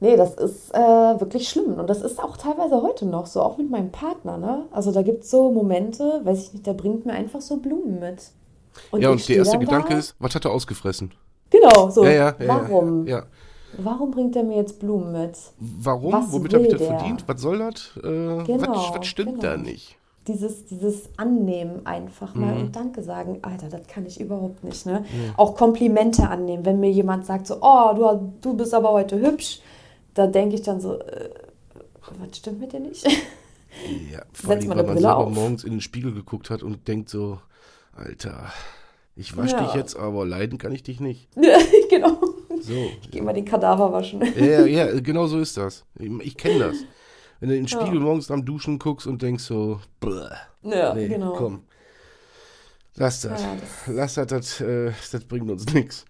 Nee, 0.00 0.16
das 0.16 0.34
ist 0.34 0.74
äh, 0.74 0.78
wirklich 1.20 1.48
schlimm. 1.48 1.74
Und 1.74 1.88
das 1.88 2.02
ist 2.02 2.18
auch 2.18 2.36
teilweise 2.36 2.82
heute 2.82 3.06
noch 3.06 3.26
so, 3.26 3.40
auch 3.40 3.56
mit 3.56 3.70
meinem 3.70 3.92
Partner. 3.92 4.36
Ne? 4.36 4.64
Also 4.72 4.90
da 4.90 5.02
gibt 5.02 5.22
es 5.22 5.30
so 5.30 5.52
Momente, 5.52 6.20
weiß 6.24 6.42
ich 6.42 6.52
nicht, 6.54 6.66
der 6.66 6.74
bringt 6.74 7.06
mir 7.06 7.12
einfach 7.12 7.40
so 7.40 7.58
Blumen 7.58 8.00
mit. 8.00 8.32
ja, 8.92 8.98
ich 8.98 9.08
und 9.08 9.28
der 9.28 9.36
erste 9.36 9.60
Gedanke 9.60 9.90
da, 9.90 9.98
ist, 9.98 10.16
was 10.18 10.34
hat 10.34 10.44
er 10.44 10.50
ausgefressen? 10.50 11.12
Genau, 11.50 11.88
so. 11.90 12.04
ja, 12.04 12.10
ja, 12.10 12.34
ja, 12.36 12.48
warum? 12.48 13.06
Ja, 13.06 13.18
ja. 13.18 13.24
Warum 13.78 14.10
bringt 14.10 14.34
er 14.34 14.42
mir 14.42 14.56
jetzt 14.56 14.80
Blumen 14.80 15.12
mit? 15.12 15.38
Warum? 15.58 16.12
Was 16.12 16.32
Womit 16.32 16.52
habe 16.54 16.64
ich 16.64 16.72
das 16.72 16.82
verdient? 16.82 17.24
Was 17.26 17.40
soll 17.40 17.58
das? 17.58 17.92
Äh, 17.98 18.00
Genau, 18.44 18.74
was, 18.74 18.98
was 18.98 19.06
stimmt 19.06 19.40
genau. 19.40 19.54
da 19.54 19.56
nicht? 19.56 19.96
Dieses, 20.28 20.66
dieses 20.66 21.08
Annehmen 21.16 21.84
einfach 21.84 22.34
mal 22.36 22.54
Mhm. 22.54 22.60
und 22.60 22.76
Danke 22.76 23.02
sagen, 23.02 23.38
Alter, 23.42 23.68
das 23.68 23.86
kann 23.88 24.06
ich 24.06 24.20
überhaupt 24.20 24.62
nicht. 24.62 24.86
Ne? 24.86 25.04
Auch 25.36 25.56
Komplimente 25.56 26.28
annehmen, 26.28 26.64
wenn 26.64 26.78
mir 26.78 26.90
jemand 26.90 27.26
sagt 27.26 27.48
so, 27.48 27.56
oh, 27.60 27.92
du, 27.94 28.32
du 28.40 28.56
bist 28.56 28.72
aber 28.72 28.92
heute 28.92 29.20
hübsch, 29.20 29.60
da 30.14 30.26
denke 30.28 30.54
ich 30.54 30.62
dann 30.62 30.80
so, 30.80 31.00
äh, 31.00 31.30
was 32.20 32.36
stimmt 32.36 32.60
mit 32.60 32.72
dir 32.72 32.78
nicht? 32.80 33.04
Ja, 34.12 34.22
vor 34.32 34.50
allem, 34.52 34.62
weil 34.68 34.72
eine 34.72 34.82
man 34.82 34.86
Brille 34.94 35.00
selber 35.00 35.16
auf. 35.16 35.34
morgens 35.34 35.64
in 35.64 35.72
den 35.72 35.80
Spiegel 35.80 36.12
geguckt 36.14 36.50
hat 36.50 36.62
und 36.62 36.86
denkt 36.86 37.08
so, 37.08 37.38
Alter, 37.96 38.52
ich 39.16 39.36
wasche 39.36 39.56
Ja. 39.56 39.64
dich 39.64 39.74
jetzt, 39.74 39.96
aber 39.96 40.24
leiden 40.24 40.58
kann 40.58 40.70
ich 40.72 40.82
dich 40.84 41.00
nicht. 41.00 41.28
genau. 41.90 42.18
So. 42.60 42.74
Ich 43.02 43.10
gehe 43.10 43.22
mal 43.22 43.32
den 43.34 43.44
Kadaver 43.44 43.92
waschen. 43.92 44.22
Ja, 44.36 44.64
ja, 44.64 44.66
ja, 44.86 45.00
genau 45.00 45.26
so 45.26 45.40
ist 45.40 45.56
das. 45.56 45.84
Ich, 45.98 46.10
ich 46.22 46.36
kenne 46.36 46.60
das. 46.60 46.76
Wenn 47.42 47.48
du 47.48 47.56
in 47.56 47.62
den 47.64 47.68
Spiegel 47.68 47.98
morgens 47.98 48.30
am 48.30 48.44
Duschen 48.44 48.78
guckst 48.78 49.08
und 49.08 49.20
denkst 49.20 49.42
so, 49.42 49.80
Bäh, 49.98 50.28
Ja, 50.62 50.94
nee, 50.94 51.08
genau. 51.08 51.32
komm. 51.32 51.64
Lass 52.94 53.22
das. 53.22 53.42
Ja, 53.42 53.56
Lass 53.88 54.14
das, 54.14 54.28
das, 54.28 54.60
äh, 54.60 54.92
das 55.10 55.24
bringt 55.24 55.50
uns 55.50 55.66
nichts. 55.74 56.04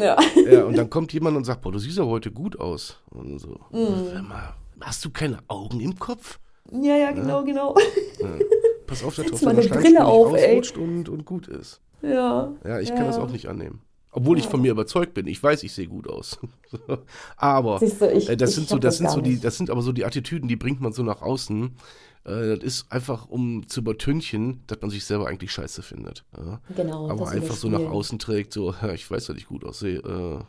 Ja. 0.00 0.16
Ja, 0.50 0.64
und 0.64 0.78
dann 0.78 0.88
kommt 0.88 1.12
jemand 1.12 1.36
und 1.36 1.44
sagt, 1.44 1.60
boah, 1.60 1.72
du 1.72 1.78
siehst 1.78 1.98
aber 1.98 2.08
heute 2.08 2.30
gut 2.30 2.58
aus. 2.58 2.96
Und 3.10 3.38
so, 3.38 3.60
hör 3.70 4.22
mal, 4.22 4.54
hast 4.80 5.04
du 5.04 5.10
keine 5.10 5.40
Augen 5.46 5.78
im 5.80 5.98
Kopf? 5.98 6.38
ja, 6.70 6.96
ja, 6.96 7.10
genau, 7.10 7.44
genau. 7.44 7.74
Pass 8.86 9.04
auf, 9.04 9.14
dass 9.14 9.26
Setz 9.26 9.34
auf 9.34 9.40
deiner 9.40 9.68
Brille 9.68 10.02
auf, 10.06 10.32
ausrutscht 10.32 10.78
und, 10.78 11.10
und 11.10 11.26
gut 11.26 11.48
ist. 11.48 11.82
Ja. 12.00 12.50
Ja, 12.64 12.80
ich 12.80 12.94
kann 12.94 13.04
das 13.04 13.18
auch 13.18 13.30
nicht 13.30 13.46
annehmen. 13.46 13.82
Obwohl 14.14 14.38
ich 14.38 14.46
von 14.46 14.60
mir 14.60 14.70
überzeugt 14.72 15.14
bin. 15.14 15.26
Ich 15.26 15.42
weiß, 15.42 15.62
ich 15.62 15.72
sehe 15.72 15.88
gut 15.88 16.06
aus. 16.06 16.38
aber 17.36 17.78
du, 17.78 17.86
ich- 18.12 18.28
äh, 18.28 18.36
das 18.36 18.50
ich 18.50 18.56
sind 18.56 18.68
so, 18.68 18.78
das 18.78 18.98
das 18.98 18.98
sind 18.98 19.10
so 19.10 19.20
die, 19.22 19.30
nicht. 19.30 19.44
das 19.44 19.56
sind 19.56 19.70
aber 19.70 19.80
so 19.82 19.92
die 19.92 20.04
Attitüden, 20.04 20.48
die 20.48 20.56
bringt 20.56 20.80
man 20.82 20.92
so 20.92 21.02
nach 21.02 21.22
außen. 21.22 21.74
Äh, 22.24 22.56
das 22.58 22.62
ist 22.62 22.92
einfach, 22.92 23.28
um 23.28 23.66
zu 23.68 23.80
übertünchen, 23.80 24.62
dass 24.66 24.80
man 24.82 24.90
sich 24.90 25.04
selber 25.06 25.26
eigentlich 25.28 25.50
scheiße 25.52 25.82
findet. 25.82 26.24
Ja? 26.36 26.60
Genau. 26.76 27.08
aber 27.08 27.28
einfach 27.28 27.54
so 27.56 27.68
nach 27.68 27.80
außen 27.90 28.18
trägt, 28.18 28.52
so, 28.52 28.74
ich 28.94 29.10
weiß, 29.10 29.26
dass 29.26 29.36
ich 29.36 29.46
gut 29.46 29.64
aussehe, 29.64 29.98
äh, 29.98 30.44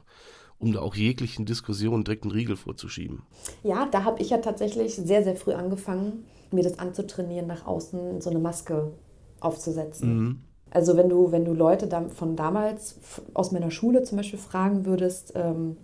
um 0.59 0.74
da 0.74 0.82
auch 0.82 0.95
jeglichen 0.95 1.45
Diskussionen 1.45 2.03
direkt 2.03 2.24
einen 2.24 2.32
Riegel 2.32 2.57
vorzuschieben. 2.57 3.24
Ja, 3.64 3.88
da 3.89 4.03
habe 4.03 4.22
ich 4.22 4.30
ja 4.30 4.38
tatsächlich 4.39 4.95
sehr, 4.95 5.24
sehr 5.24 5.36
früh 5.38 5.53
angefangen, 5.53 6.26
mir 6.51 6.64
das 6.64 6.80
anzutrainieren, 6.80 7.47
nach 7.47 7.66
außen 7.66 8.22
so 8.22 8.30
eine 8.30 8.39
Maske 8.39 8.91
aufzusetzen. 9.39 10.18
Mhm. 10.18 10.41
Also 10.74 10.97
wenn 10.97 11.07
du, 11.07 11.32
wenn 11.32 11.45
du 11.45 11.53
Leute 11.53 11.88
von 12.15 12.36
damals 12.36 12.95
aus 13.36 13.51
meiner 13.51 13.69
Schule 13.69 14.03
zum 14.03 14.17
Beispiel 14.17 14.39
fragen 14.39 14.86
würdest, 14.86 15.34
ähm, 15.36 15.78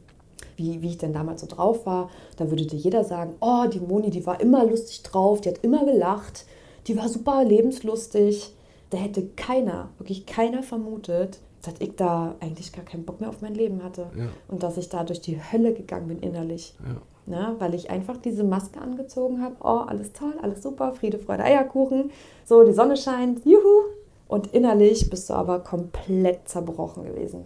wie, 0.58 0.82
wie 0.82 0.90
ich 0.90 0.98
denn 0.98 1.14
damals 1.14 1.42
so 1.42 1.48
drauf 1.48 1.86
war, 1.86 2.10
da 2.38 2.50
würde 2.50 2.66
dir 2.66 2.78
jeder 2.78 3.04
sagen, 3.04 3.36
oh, 3.40 3.66
die 3.72 3.80
Moni, 3.80 4.10
die 4.10 4.26
war 4.26 4.42
immer 4.42 4.66
lustig 4.66 5.04
drauf, 5.04 5.42
die 5.42 5.50
hat 5.50 5.60
immer 5.64 5.86
gelacht, 5.86 6.46
die 6.88 6.98
war 6.98 7.08
super 7.08 7.44
lebenslustig. 7.44 8.56
Da 8.90 8.98
hätte 8.98 9.28
keiner, 9.36 9.90
wirklich 10.00 10.26
keiner 10.26 10.64
vermutet, 10.64 11.40
dass 11.62 11.76
ich 11.78 11.96
da 11.96 12.36
eigentlich 12.40 12.74
gar 12.74 12.84
keinen 12.84 13.06
Bock 13.06 13.20
mehr 13.20 13.30
auf 13.30 13.42
mein 13.42 13.54
Leben 13.54 13.84
hatte. 13.84 14.08
Ja. 14.18 14.30
Und 14.48 14.64
dass 14.64 14.78
ich 14.78 14.90
da 14.90 15.04
durch 15.04 15.22
die 15.22 15.40
Hölle 15.40 15.74
gegangen 15.74 16.08
bin 16.08 16.20
innerlich. 16.20 16.74
Ja. 16.84 17.02
Ne? 17.28 17.56
Weil 17.60 17.76
ich 17.76 17.92
einfach 17.92 18.18
diese 18.18 18.44
Maske 18.44 18.82
angezogen 18.82 19.44
habe. 19.44 19.56
Oh, 19.60 19.86
alles 19.86 20.14
toll, 20.14 20.34
alles 20.42 20.64
super, 20.64 20.94
Friede, 20.94 21.20
Freude, 21.20 21.44
Eierkuchen. 21.44 22.10
So, 22.44 22.64
die 22.64 22.74
Sonne 22.74 22.98
scheint, 22.98 23.46
juhu. 23.46 23.99
Und 24.30 24.48
innerlich 24.54 25.10
bist 25.10 25.30
du 25.30 25.34
aber 25.34 25.60
komplett 25.60 26.48
zerbrochen 26.48 27.04
gewesen. 27.04 27.46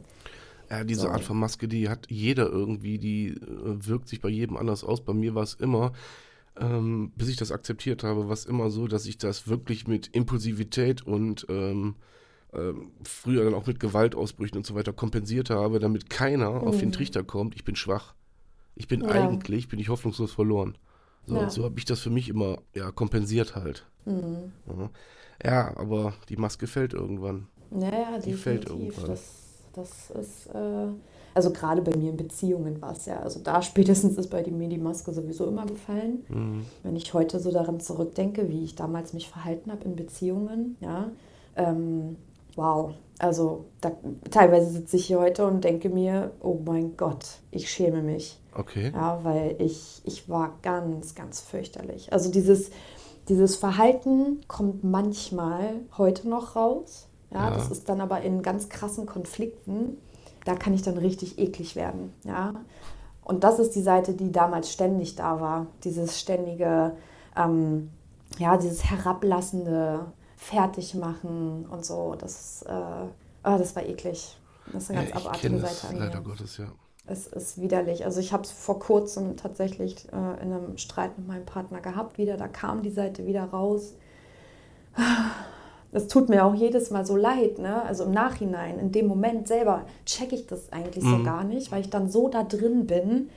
Ja, 0.69 0.83
diese 0.83 1.09
Art 1.11 1.23
von 1.23 1.39
Maske, 1.39 1.67
die 1.67 1.87
hat 1.87 2.07
jeder 2.09 2.49
irgendwie, 2.49 2.97
die 2.97 3.29
äh, 3.29 3.37
wirkt 3.87 4.09
sich 4.09 4.19
bei 4.19 4.27
jedem 4.29 4.57
anders 4.57 4.83
aus. 4.83 5.01
Bei 5.01 5.13
mir 5.13 5.33
war 5.33 5.43
es 5.43 5.53
immer, 5.53 5.93
ähm, 6.59 7.13
bis 7.15 7.29
ich 7.29 7.37
das 7.37 7.51
akzeptiert 7.53 8.03
habe, 8.03 8.25
war 8.27 8.33
es 8.33 8.45
immer 8.45 8.69
so, 8.69 8.87
dass 8.87 9.05
ich 9.05 9.17
das 9.17 9.47
wirklich 9.47 9.87
mit 9.87 10.07
Impulsivität 10.07 11.01
und 11.07 11.45
ähm, 11.47 11.95
ähm, 12.53 12.91
früher 13.03 13.45
dann 13.45 13.53
auch 13.53 13.65
mit 13.65 13.79
Gewaltausbrüchen 13.79 14.57
und 14.57 14.65
so 14.65 14.75
weiter 14.75 14.91
kompensiert 14.91 15.49
habe, 15.49 15.79
damit 15.79 16.09
keiner 16.09 16.49
auf 16.49 16.79
den 16.79 16.91
Trichter 16.91 17.23
kommt, 17.23 17.55
ich 17.55 17.63
bin 17.63 17.75
schwach. 17.77 18.13
Ich 18.75 18.87
bin 18.89 19.01
Ja. 19.01 19.07
eigentlich, 19.07 19.69
bin 19.69 19.79
ich 19.79 19.87
hoffnungslos 19.87 20.33
verloren. 20.33 20.77
So, 21.25 21.37
Ja. 21.37 21.49
so 21.49 21.63
habe 21.63 21.79
ich 21.79 21.85
das 21.85 22.01
für 22.01 22.09
mich 22.09 22.27
immer 22.27 22.57
ja, 22.73 22.91
kompensiert 22.91 23.55
halt. 23.55 23.87
Ja. 24.05 24.89
Ja, 25.43 25.75
aber 25.75 26.13
die 26.29 26.37
Maske 26.37 26.67
fällt 26.67 26.93
irgendwann. 26.93 27.47
Naja, 27.71 28.19
Die 28.23 28.33
fällt 28.33 28.69
irgendwann. 28.69 29.07
Das, 29.07 29.21
das 29.73 30.11
ist, 30.11 30.47
äh, 30.53 30.87
also 31.33 31.51
gerade 31.51 31.81
bei 31.81 31.95
mir 31.97 32.11
in 32.11 32.17
Beziehungen 32.17 32.81
war 32.81 32.91
es 32.91 33.05
ja, 33.05 33.19
also 33.19 33.39
da 33.39 33.61
spätestens 33.61 34.17
ist 34.17 34.29
bei 34.29 34.43
mir 34.49 34.69
die 34.69 34.77
Maske 34.77 35.11
sowieso 35.11 35.47
immer 35.47 35.65
gefallen. 35.65 36.23
Mhm. 36.29 36.65
Wenn 36.83 36.95
ich 36.95 37.13
heute 37.13 37.39
so 37.39 37.51
daran 37.51 37.79
zurückdenke, 37.79 38.49
wie 38.49 38.63
ich 38.63 38.75
damals 38.75 39.13
mich 39.13 39.29
verhalten 39.29 39.71
habe 39.71 39.85
in 39.85 39.95
Beziehungen, 39.95 40.77
ja, 40.79 41.11
ähm, 41.55 42.17
wow. 42.55 42.93
Also 43.19 43.65
da, 43.81 43.91
teilweise 44.29 44.69
sitze 44.69 44.97
ich 44.97 45.05
hier 45.05 45.19
heute 45.19 45.45
und 45.47 45.63
denke 45.63 45.89
mir, 45.89 46.31
oh 46.41 46.59
mein 46.63 46.97
Gott, 46.97 47.39
ich 47.51 47.69
schäme 47.69 48.01
mich. 48.01 48.39
Okay. 48.55 48.91
Ja, 48.93 49.19
weil 49.23 49.55
ich, 49.59 50.01
ich 50.03 50.29
war 50.29 50.57
ganz, 50.61 51.15
ganz 51.15 51.41
fürchterlich. 51.41 52.11
Also 52.11 52.31
dieses, 52.31 52.69
dieses 53.29 53.55
Verhalten 53.55 54.41
kommt 54.47 54.83
manchmal 54.83 55.81
heute 55.97 56.27
noch 56.29 56.55
raus. 56.55 57.07
Ja, 57.31 57.49
Ja. 57.49 57.55
das 57.55 57.69
ist 57.71 57.89
dann 57.89 58.01
aber 58.01 58.21
in 58.21 58.41
ganz 58.43 58.69
krassen 58.69 59.05
Konflikten. 59.05 59.97
Da 60.45 60.55
kann 60.55 60.73
ich 60.73 60.81
dann 60.81 60.97
richtig 60.97 61.39
eklig 61.39 61.75
werden. 61.75 62.13
Ja. 62.25 62.53
Und 63.23 63.43
das 63.45 63.59
ist 63.59 63.75
die 63.75 63.81
Seite, 63.81 64.13
die 64.13 64.31
damals 64.31 64.71
ständig 64.71 65.15
da 65.15 65.39
war. 65.39 65.67
Dieses 65.85 66.19
ständige, 66.19 66.91
ähm, 67.37 67.89
ja, 68.37 68.57
dieses 68.57 68.83
herablassende 68.83 70.05
Fertigmachen 70.35 71.65
und 71.65 71.85
so. 71.85 72.15
Das, 72.17 72.63
äh, 72.63 72.71
ah, 72.71 73.57
das 73.57 73.75
war 73.75 73.83
eklig. 73.85 74.37
Das 74.71 74.83
ist 74.83 74.91
eine 74.91 74.99
ganz 75.07 75.11
Ja, 75.11 75.29
abartige 75.29 75.59
Seite 75.59 75.73
es, 75.73 75.85
an 75.85 75.95
leider. 75.97 76.21
Gottes, 76.21 76.57
ja. 76.57 76.65
Es 77.05 77.27
ist 77.27 77.61
widerlich. 77.61 78.05
Also 78.05 78.19
ich 78.19 78.31
habe 78.31 78.43
es 78.43 78.51
vor 78.51 78.79
kurzem 78.79 79.35
tatsächlich 79.35 80.07
äh, 80.13 80.43
in 80.43 80.53
einem 80.53 80.77
Streit 80.77 81.17
mit 81.17 81.27
meinem 81.27 81.45
Partner 81.45 81.81
gehabt 81.81 82.17
wieder. 82.17 82.37
Da 82.37 82.47
kam 82.47 82.81
die 82.81 82.91
Seite 82.91 83.25
wieder 83.25 83.43
raus. 83.43 83.95
Es 85.91 86.07
tut 86.07 86.29
mir 86.29 86.45
auch 86.45 86.55
jedes 86.55 86.91
Mal 86.91 87.05
so 87.05 87.15
leid, 87.15 87.59
ne? 87.59 87.83
Also 87.83 88.05
im 88.05 88.11
Nachhinein, 88.11 88.79
in 88.79 88.91
dem 88.91 89.05
Moment 89.05 89.47
selber 89.47 89.85
checke 90.05 90.33
ich 90.33 90.47
das 90.47 90.71
eigentlich 90.71 91.03
so 91.03 91.21
gar 91.23 91.43
nicht, 91.43 91.71
weil 91.71 91.81
ich 91.81 91.89
dann 91.89 92.09
so 92.09 92.29
da 92.29 92.43
drin 92.43 92.87
bin 92.87 93.29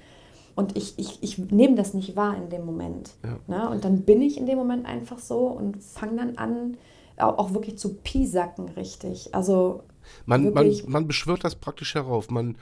und 0.54 0.76
ich, 0.76 0.98
ich, 0.98 1.22
ich 1.22 1.38
nehme 1.38 1.74
das 1.74 1.92
nicht 1.92 2.16
wahr 2.16 2.34
in 2.36 2.48
dem 2.48 2.64
Moment. 2.64 3.10
Ja. 3.22 3.58
Ne? 3.58 3.68
Und 3.68 3.84
dann 3.84 4.02
bin 4.02 4.22
ich 4.22 4.38
in 4.38 4.46
dem 4.46 4.56
Moment 4.56 4.86
einfach 4.86 5.18
so 5.18 5.48
und 5.48 5.82
fange 5.82 6.16
dann 6.16 6.38
an, 6.38 6.76
auch, 7.18 7.52
wirklich 7.52 7.78
zu 7.78 7.94
piesacken, 7.94 8.70
richtig. 8.70 9.34
Also 9.34 9.82
Man, 10.24 10.52
man, 10.54 10.74
man 10.86 11.06
beschwört 11.06 11.44
das 11.44 11.56
praktisch 11.56 11.94
herauf. 11.94 12.30
Man 12.30 12.56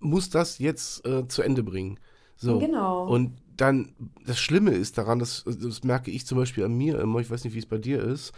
muss 0.00 0.30
das 0.30 0.58
jetzt 0.58 1.06
äh, 1.06 1.26
zu 1.28 1.42
Ende 1.42 1.62
bringen. 1.62 1.98
So. 2.36 2.58
Genau. 2.58 3.06
Und 3.08 3.36
dann, 3.56 3.92
das 4.24 4.38
Schlimme 4.38 4.70
ist 4.70 4.98
daran, 4.98 5.18
das, 5.18 5.44
das 5.44 5.82
merke 5.82 6.10
ich 6.10 6.26
zum 6.26 6.38
Beispiel 6.38 6.64
an 6.64 6.74
mir 6.74 7.00
immer, 7.00 7.18
ich 7.18 7.30
weiß 7.30 7.44
nicht, 7.44 7.54
wie 7.54 7.58
es 7.58 7.66
bei 7.66 7.78
dir 7.78 8.02
ist, 8.02 8.32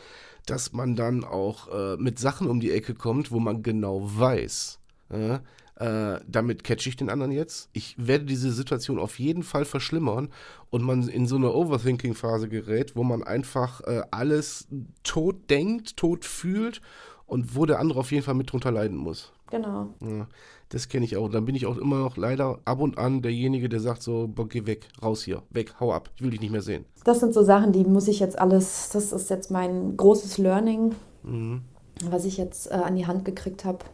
dass 0.46 0.72
man 0.72 0.96
dann 0.96 1.24
auch 1.24 1.68
äh, 1.68 1.96
mit 1.98 2.18
Sachen 2.18 2.48
um 2.48 2.60
die 2.60 2.72
Ecke 2.72 2.94
kommt, 2.94 3.30
wo 3.30 3.38
man 3.38 3.62
genau 3.62 4.00
weiß, 4.02 4.80
äh, 5.10 5.38
äh, 5.76 6.20
damit 6.26 6.64
catche 6.64 6.88
ich 6.88 6.96
den 6.96 7.10
anderen 7.10 7.32
jetzt. 7.32 7.68
Ich 7.72 7.94
werde 7.98 8.24
diese 8.24 8.52
Situation 8.52 8.98
auf 8.98 9.18
jeden 9.18 9.42
Fall 9.42 9.64
verschlimmern 9.64 10.30
und 10.70 10.82
man 10.82 11.08
in 11.08 11.26
so 11.26 11.36
eine 11.36 11.52
Overthinking-Phase 11.52 12.48
gerät, 12.48 12.96
wo 12.96 13.02
man 13.02 13.22
einfach 13.22 13.82
äh, 13.82 14.02
alles 14.10 14.68
tot 15.02 15.50
denkt, 15.50 15.96
tot 15.96 16.24
fühlt 16.24 16.80
und 17.26 17.56
wo 17.56 17.64
der 17.64 17.78
andere 17.78 18.00
auf 18.00 18.12
jeden 18.12 18.24
Fall 18.24 18.34
mit 18.34 18.52
drunter 18.52 18.72
leiden 18.72 18.96
muss. 18.96 19.32
genau. 19.50 19.94
Ja, 20.00 20.26
das 20.70 20.88
kenne 20.88 21.04
ich 21.04 21.16
auch. 21.16 21.28
Dann 21.28 21.44
bin 21.44 21.54
ich 21.54 21.66
auch 21.66 21.76
immer 21.76 21.98
noch 21.98 22.16
leider 22.16 22.58
ab 22.64 22.80
und 22.80 22.96
an 22.98 23.22
derjenige, 23.22 23.68
der 23.68 23.80
sagt 23.80 24.02
so, 24.02 24.28
boah, 24.34 24.48
geh 24.48 24.66
weg, 24.66 24.88
raus 25.02 25.22
hier, 25.22 25.42
weg, 25.50 25.74
hau 25.78 25.92
ab, 25.92 26.10
ich 26.16 26.22
will 26.22 26.30
dich 26.30 26.40
nicht 26.40 26.50
mehr 26.52 26.62
sehen. 26.62 26.84
Das 27.04 27.20
sind 27.20 27.34
so 27.34 27.42
Sachen, 27.42 27.72
die 27.72 27.84
muss 27.84 28.08
ich 28.08 28.18
jetzt 28.20 28.38
alles, 28.38 28.88
das 28.92 29.12
ist 29.12 29.30
jetzt 29.30 29.50
mein 29.50 29.96
großes 29.96 30.38
Learning, 30.38 30.94
Mhm. 31.22 31.60
was 32.08 32.24
ich 32.24 32.38
jetzt 32.38 32.70
äh, 32.70 32.74
an 32.74 32.96
die 32.96 33.06
Hand 33.06 33.24
gekriegt 33.26 33.64
habe, 33.66 33.84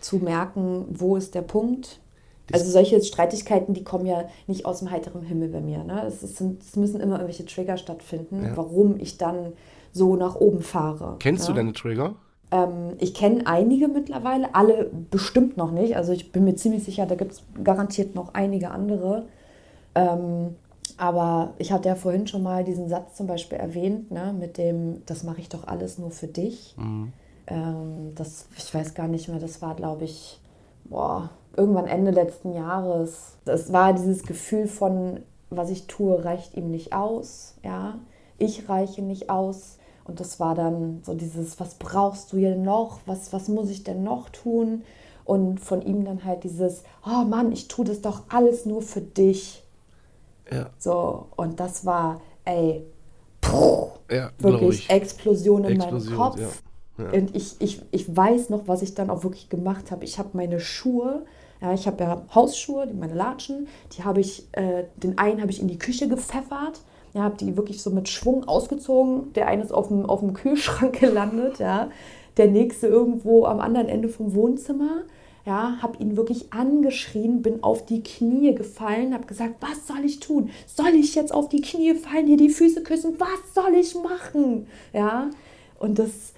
zu 0.00 0.16
merken, 0.18 0.84
wo 0.90 1.16
ist 1.16 1.34
der 1.34 1.42
Punkt. 1.42 2.00
Das- 2.48 2.60
also 2.60 2.72
solche 2.72 3.02
Streitigkeiten, 3.02 3.72
die 3.72 3.84
kommen 3.84 4.04
ja 4.04 4.24
nicht 4.46 4.66
aus 4.66 4.80
dem 4.80 4.90
heiteren 4.90 5.22
Himmel 5.22 5.48
bei 5.48 5.62
mir. 5.62 5.82
Ne? 5.84 6.04
Es, 6.06 6.22
ist, 6.22 6.36
sind, 6.36 6.62
es 6.62 6.76
müssen 6.76 7.00
immer 7.00 7.14
irgendwelche 7.14 7.46
Trigger 7.46 7.78
stattfinden, 7.78 8.44
Ja. 8.44 8.56
warum 8.56 9.00
ich 9.00 9.16
dann 9.16 9.54
so 9.92 10.16
nach 10.16 10.34
oben 10.34 10.60
fahre. 10.60 11.16
Kennst 11.20 11.44
ne? 11.48 11.54
du 11.54 11.56
deine 11.60 11.72
Trigger? 11.72 12.16
Ähm, 12.54 12.94
ich 12.98 13.14
kenne 13.14 13.46
einige 13.46 13.88
mittlerweile, 13.88 14.54
alle 14.54 14.88
bestimmt 15.10 15.56
noch 15.56 15.72
nicht. 15.72 15.96
Also 15.96 16.12
ich 16.12 16.30
bin 16.30 16.44
mir 16.44 16.54
ziemlich 16.54 16.84
sicher, 16.84 17.04
da 17.04 17.16
gibt 17.16 17.32
es 17.32 17.42
garantiert 17.64 18.14
noch 18.14 18.34
einige 18.34 18.70
andere. 18.70 19.26
Ähm, 19.96 20.54
aber 20.96 21.54
ich 21.58 21.72
hatte 21.72 21.88
ja 21.88 21.96
vorhin 21.96 22.28
schon 22.28 22.44
mal 22.44 22.62
diesen 22.62 22.88
Satz 22.88 23.16
zum 23.16 23.26
Beispiel 23.26 23.58
erwähnt, 23.58 24.12
ne, 24.12 24.32
mit 24.38 24.56
dem, 24.56 25.02
das 25.06 25.24
mache 25.24 25.40
ich 25.40 25.48
doch 25.48 25.66
alles 25.66 25.98
nur 25.98 26.12
für 26.12 26.28
dich. 26.28 26.76
Mhm. 26.78 27.12
Ähm, 27.48 28.12
das, 28.14 28.46
ich 28.56 28.72
weiß 28.72 28.94
gar 28.94 29.08
nicht 29.08 29.28
mehr, 29.28 29.40
das 29.40 29.60
war, 29.60 29.74
glaube 29.74 30.04
ich, 30.04 30.40
boah, 30.84 31.30
irgendwann 31.56 31.88
Ende 31.88 32.12
letzten 32.12 32.54
Jahres. 32.54 33.36
Das 33.44 33.72
war 33.72 33.92
dieses 33.92 34.22
Gefühl 34.22 34.68
von, 34.68 35.20
was 35.50 35.70
ich 35.70 35.88
tue, 35.88 36.24
reicht 36.24 36.54
ihm 36.54 36.70
nicht 36.70 36.92
aus. 36.92 37.56
Ja, 37.64 37.98
ich 38.38 38.68
reiche 38.68 39.02
nicht 39.02 39.28
aus. 39.28 39.78
Und 40.04 40.20
das 40.20 40.38
war 40.38 40.54
dann 40.54 41.00
so 41.04 41.14
dieses, 41.14 41.58
was 41.58 41.74
brauchst 41.74 42.32
du 42.32 42.36
hier 42.36 42.56
noch? 42.56 43.00
Was, 43.06 43.32
was 43.32 43.48
muss 43.48 43.70
ich 43.70 43.84
denn 43.84 44.02
noch 44.02 44.28
tun? 44.28 44.82
Und 45.24 45.58
von 45.60 45.80
ihm 45.80 46.04
dann 46.04 46.24
halt 46.24 46.44
dieses, 46.44 46.82
oh 47.06 47.24
Mann, 47.24 47.50
ich 47.52 47.68
tue 47.68 47.86
das 47.86 48.02
doch 48.02 48.24
alles 48.28 48.66
nur 48.66 48.82
für 48.82 49.00
dich. 49.00 49.62
Ja. 50.50 50.68
So, 50.78 51.28
und 51.36 51.58
das 51.58 51.86
war, 51.86 52.20
ey, 52.44 52.84
puh, 53.40 53.88
ja, 54.10 54.30
wirklich 54.38 54.90
Explosion 54.90 55.64
in 55.64 55.80
Explosion, 55.80 56.10
meinem 56.10 56.18
Kopf. 56.18 56.40
Ja. 56.40 56.48
Ja. 56.98 57.10
Und 57.10 57.34
ich, 57.34 57.56
ich, 57.60 57.82
ich 57.90 58.14
weiß 58.14 58.50
noch, 58.50 58.68
was 58.68 58.82
ich 58.82 58.94
dann 58.94 59.10
auch 59.10 59.24
wirklich 59.24 59.48
gemacht 59.48 59.90
habe. 59.90 60.04
Ich 60.04 60.18
habe 60.18 60.30
meine 60.34 60.60
Schuhe, 60.60 61.24
ja, 61.60 61.72
ich 61.72 61.86
habe 61.86 62.04
ja 62.04 62.22
Hausschuhe, 62.34 62.86
meine 62.94 63.14
Latschen, 63.14 63.66
die 63.92 64.04
habe 64.04 64.20
ich, 64.20 64.46
äh, 64.52 64.84
den 64.96 65.18
einen 65.18 65.40
habe 65.40 65.50
ich 65.50 65.60
in 65.60 65.68
die 65.68 65.78
Küche 65.78 66.08
gepfeffert 66.08 66.82
ja, 67.14 67.22
habe 67.22 67.36
die 67.36 67.56
wirklich 67.56 67.80
so 67.80 67.90
mit 67.90 68.08
Schwung 68.08 68.46
ausgezogen. 68.46 69.32
Der 69.34 69.46
eine 69.46 69.62
ist 69.62 69.72
auf 69.72 69.88
dem, 69.88 70.04
auf 70.04 70.20
dem 70.20 70.34
Kühlschrank 70.34 70.98
gelandet, 71.00 71.60
ja. 71.60 71.88
Der 72.36 72.48
nächste 72.48 72.88
irgendwo 72.88 73.44
am 73.44 73.60
anderen 73.60 73.88
Ende 73.88 74.08
vom 74.08 74.34
Wohnzimmer. 74.34 75.02
Ja, 75.46 75.76
habe 75.82 76.02
ihn 76.02 76.16
wirklich 76.16 76.52
angeschrien, 76.54 77.42
bin 77.42 77.62
auf 77.62 77.84
die 77.84 78.02
Knie 78.02 78.54
gefallen, 78.54 79.12
habe 79.12 79.26
gesagt, 79.26 79.56
was 79.60 79.86
soll 79.86 80.02
ich 80.04 80.18
tun? 80.18 80.50
Soll 80.66 80.94
ich 80.94 81.14
jetzt 81.14 81.34
auf 81.34 81.50
die 81.50 81.60
Knie 81.60 81.94
fallen, 81.94 82.26
hier 82.26 82.38
die 82.38 82.48
Füße 82.48 82.82
küssen? 82.82 83.16
Was 83.18 83.54
soll 83.54 83.74
ich 83.74 83.94
machen? 83.94 84.66
Ja, 84.94 85.28
und 85.78 85.98
das, 85.98 86.32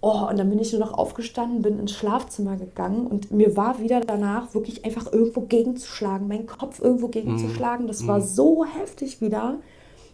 oh, 0.00 0.26
und 0.28 0.40
dann 0.40 0.50
bin 0.50 0.58
ich 0.58 0.72
nur 0.72 0.80
noch 0.80 0.92
aufgestanden, 0.92 1.62
bin 1.62 1.78
ins 1.78 1.92
Schlafzimmer 1.92 2.56
gegangen 2.56 3.06
und 3.06 3.30
mir 3.30 3.56
war 3.56 3.78
wieder 3.78 4.00
danach 4.00 4.54
wirklich 4.54 4.84
einfach 4.84 5.12
irgendwo 5.12 5.42
gegenzuschlagen, 5.42 6.26
meinen 6.26 6.46
Kopf 6.46 6.80
irgendwo 6.80 7.06
gegenzuschlagen. 7.06 7.86
Das 7.86 8.08
war 8.08 8.18
mhm. 8.18 8.24
so 8.24 8.64
heftig 8.64 9.20
wieder 9.20 9.60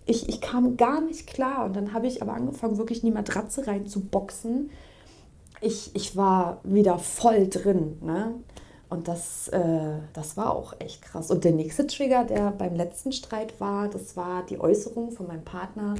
ich, 0.06 0.28
ich 0.28 0.40
kam 0.40 0.76
gar 0.76 1.00
nicht 1.00 1.26
klar. 1.26 1.64
Und 1.64 1.76
dann 1.76 1.92
habe 1.92 2.06
ich 2.06 2.22
aber 2.22 2.34
angefangen, 2.34 2.78
wirklich 2.78 3.02
in 3.02 3.10
die 3.10 3.14
Matratze 3.14 3.66
reinzuboxen. 3.66 4.70
Ich, 5.60 5.94
ich 5.94 6.16
war 6.16 6.60
wieder 6.64 6.98
voll 6.98 7.48
drin. 7.48 7.98
Ne? 8.02 8.34
Und 8.90 9.08
das, 9.08 9.48
äh, 9.48 9.98
das 10.12 10.36
war 10.36 10.54
auch 10.54 10.74
echt 10.78 11.02
krass. 11.02 11.30
Und 11.30 11.44
der 11.44 11.52
nächste 11.52 11.86
Trigger, 11.86 12.24
der 12.24 12.50
beim 12.50 12.74
letzten 12.74 13.12
Streit 13.12 13.60
war, 13.60 13.88
das 13.88 14.16
war 14.16 14.44
die 14.44 14.60
Äußerung 14.60 15.12
von 15.12 15.28
meinem 15.28 15.44
Partner. 15.44 15.94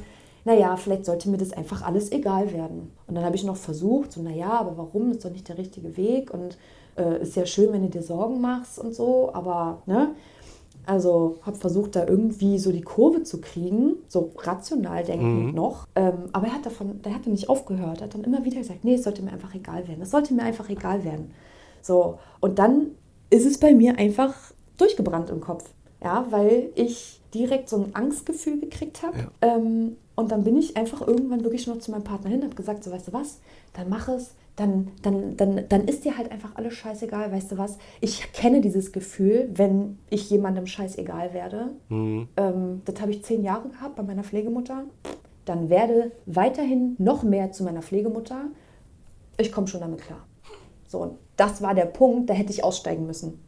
Naja, 0.45 0.77
vielleicht 0.77 1.05
sollte 1.05 1.31
mir 1.31 1.39
das 1.39 1.53
einfach 1.53 1.83
alles 1.83 2.11
egal 2.11 2.53
werden. 2.53 2.93
Und 3.07 3.15
dann 3.15 3.25
habe 3.25 3.37
ich 3.37 3.45
noch 3.45 3.57
versucht, 3.57 4.13
so, 4.13 4.23
naja, 4.23 4.51
aber 4.51 4.77
warum? 4.77 5.13
Ist 5.13 5.25
doch 5.25 5.31
nicht 5.31 5.49
der 5.49 5.57
richtige 5.57 5.97
Weg. 5.97 6.35
Und 6.35 6.59
äh, 6.97 7.23
ist 7.23 7.37
ja 7.37 7.47
schön, 7.47 7.73
wenn 7.73 7.83
du 7.83 7.89
dir 7.89 8.03
Sorgen 8.03 8.41
machst 8.41 8.79
und 8.79 8.95
so. 8.95 9.31
Aber, 9.33 9.83
ne? 9.87 10.15
Also 10.85 11.39
habe 11.43 11.57
versucht, 11.57 11.95
da 11.95 12.07
irgendwie 12.07 12.59
so 12.59 12.73
die 12.73 12.83
Kurve 12.83 13.23
zu 13.23 13.41
kriegen, 13.41 13.97
so 14.09 14.33
rational 14.39 15.05
denkend 15.05 15.47
mhm. 15.47 15.55
noch. 15.55 15.87
Ähm, 15.95 16.29
aber 16.33 16.49
er 16.49 16.55
hat 16.55 16.67
davon, 16.67 17.01
der 17.03 17.15
hatte 17.15 17.31
nicht 17.31 17.49
aufgehört. 17.49 18.01
Er 18.01 18.05
hat 18.05 18.15
dann 18.15 18.25
immer 18.25 18.45
wieder 18.45 18.59
gesagt, 18.59 18.85
nee, 18.85 18.95
es 18.95 19.05
sollte 19.05 19.23
mir 19.23 19.33
einfach 19.33 19.55
egal 19.55 19.87
werden. 19.87 20.03
Es 20.03 20.11
sollte 20.11 20.35
mir 20.35 20.43
einfach 20.43 20.69
egal 20.69 21.05
werden. 21.05 21.31
So, 21.83 22.19
und 22.41 22.59
dann 22.59 22.89
ist 23.31 23.47
es 23.47 23.59
bei 23.59 23.75
mir 23.75 23.99
einfach 23.99 24.35
durchgebrannt 24.77 25.31
im 25.31 25.41
Kopf. 25.41 25.71
Ja, 26.03 26.27
weil 26.31 26.71
ich 26.75 27.21
direkt 27.33 27.69
so 27.69 27.77
ein 27.77 27.95
Angstgefühl 27.95 28.59
gekriegt 28.59 29.03
habe. 29.03 29.19
Ja. 29.19 29.57
Ähm, 29.57 29.97
und 30.15 30.31
dann 30.31 30.45
bin 30.45 30.57
ich 30.57 30.77
einfach 30.77 31.07
irgendwann 31.07 31.45
wirklich 31.45 31.67
noch 31.67 31.79
zu 31.79 31.91
meinem 31.91 32.05
Partner 32.05 32.31
hin 32.31 32.41
und 32.41 32.47
habe 32.47 32.57
gesagt, 32.57 32.85
so 32.85 32.91
weißt 32.91 33.09
du 33.09 33.13
was, 33.13 33.41
dann 33.73 33.89
mach 33.89 34.09
es, 34.09 34.35
dann, 34.57 34.89
dann, 35.01 35.37
dann, 35.37 35.65
dann 35.69 35.85
ist 35.89 36.05
dir 36.05 36.19
halt 36.19 36.31
einfach 36.31 36.57
alles 36.57 36.75
scheißegal, 36.75 37.33
weißt 37.33 37.53
du 37.53 37.59
was? 37.59 37.79
Ich 38.01 38.33
kenne 38.33 38.61
dieses 38.61 38.93
Gefühl, 38.93 39.49
wenn 39.55 39.99
ich 40.11 40.29
jemandem 40.29 40.67
scheißegal 40.67 41.33
werde. 41.33 41.71
Mhm. 41.89 42.29
Ähm, 42.37 42.83
das 42.85 43.01
habe 43.01 43.13
ich 43.13 43.25
zehn 43.25 43.43
Jahre 43.43 43.69
gehabt 43.71 43.97
bei 43.97 44.03
meiner 44.03 44.25
Pflegemutter. 44.25 44.85
Dann 45.47 45.71
werde 45.71 46.13
weiterhin 46.27 46.97
noch 46.99 47.23
mehr 47.23 47.53
zu 47.53 47.65
meiner 47.65 47.83
Pflegemutter. 47.83 48.47
Ich 49.39 49.51
komme 49.51 49.67
schon 49.67 49.81
damit 49.81 50.03
klar. 50.03 50.27
So, 50.87 50.99
und 50.99 51.19
das 51.37 51.63
war 51.63 51.75
der 51.75 51.87
Punkt, 51.87 52.29
da 52.29 52.35
hätte 52.35 52.53
ich 52.53 52.63
aussteigen 52.63 53.07
müssen. 53.07 53.43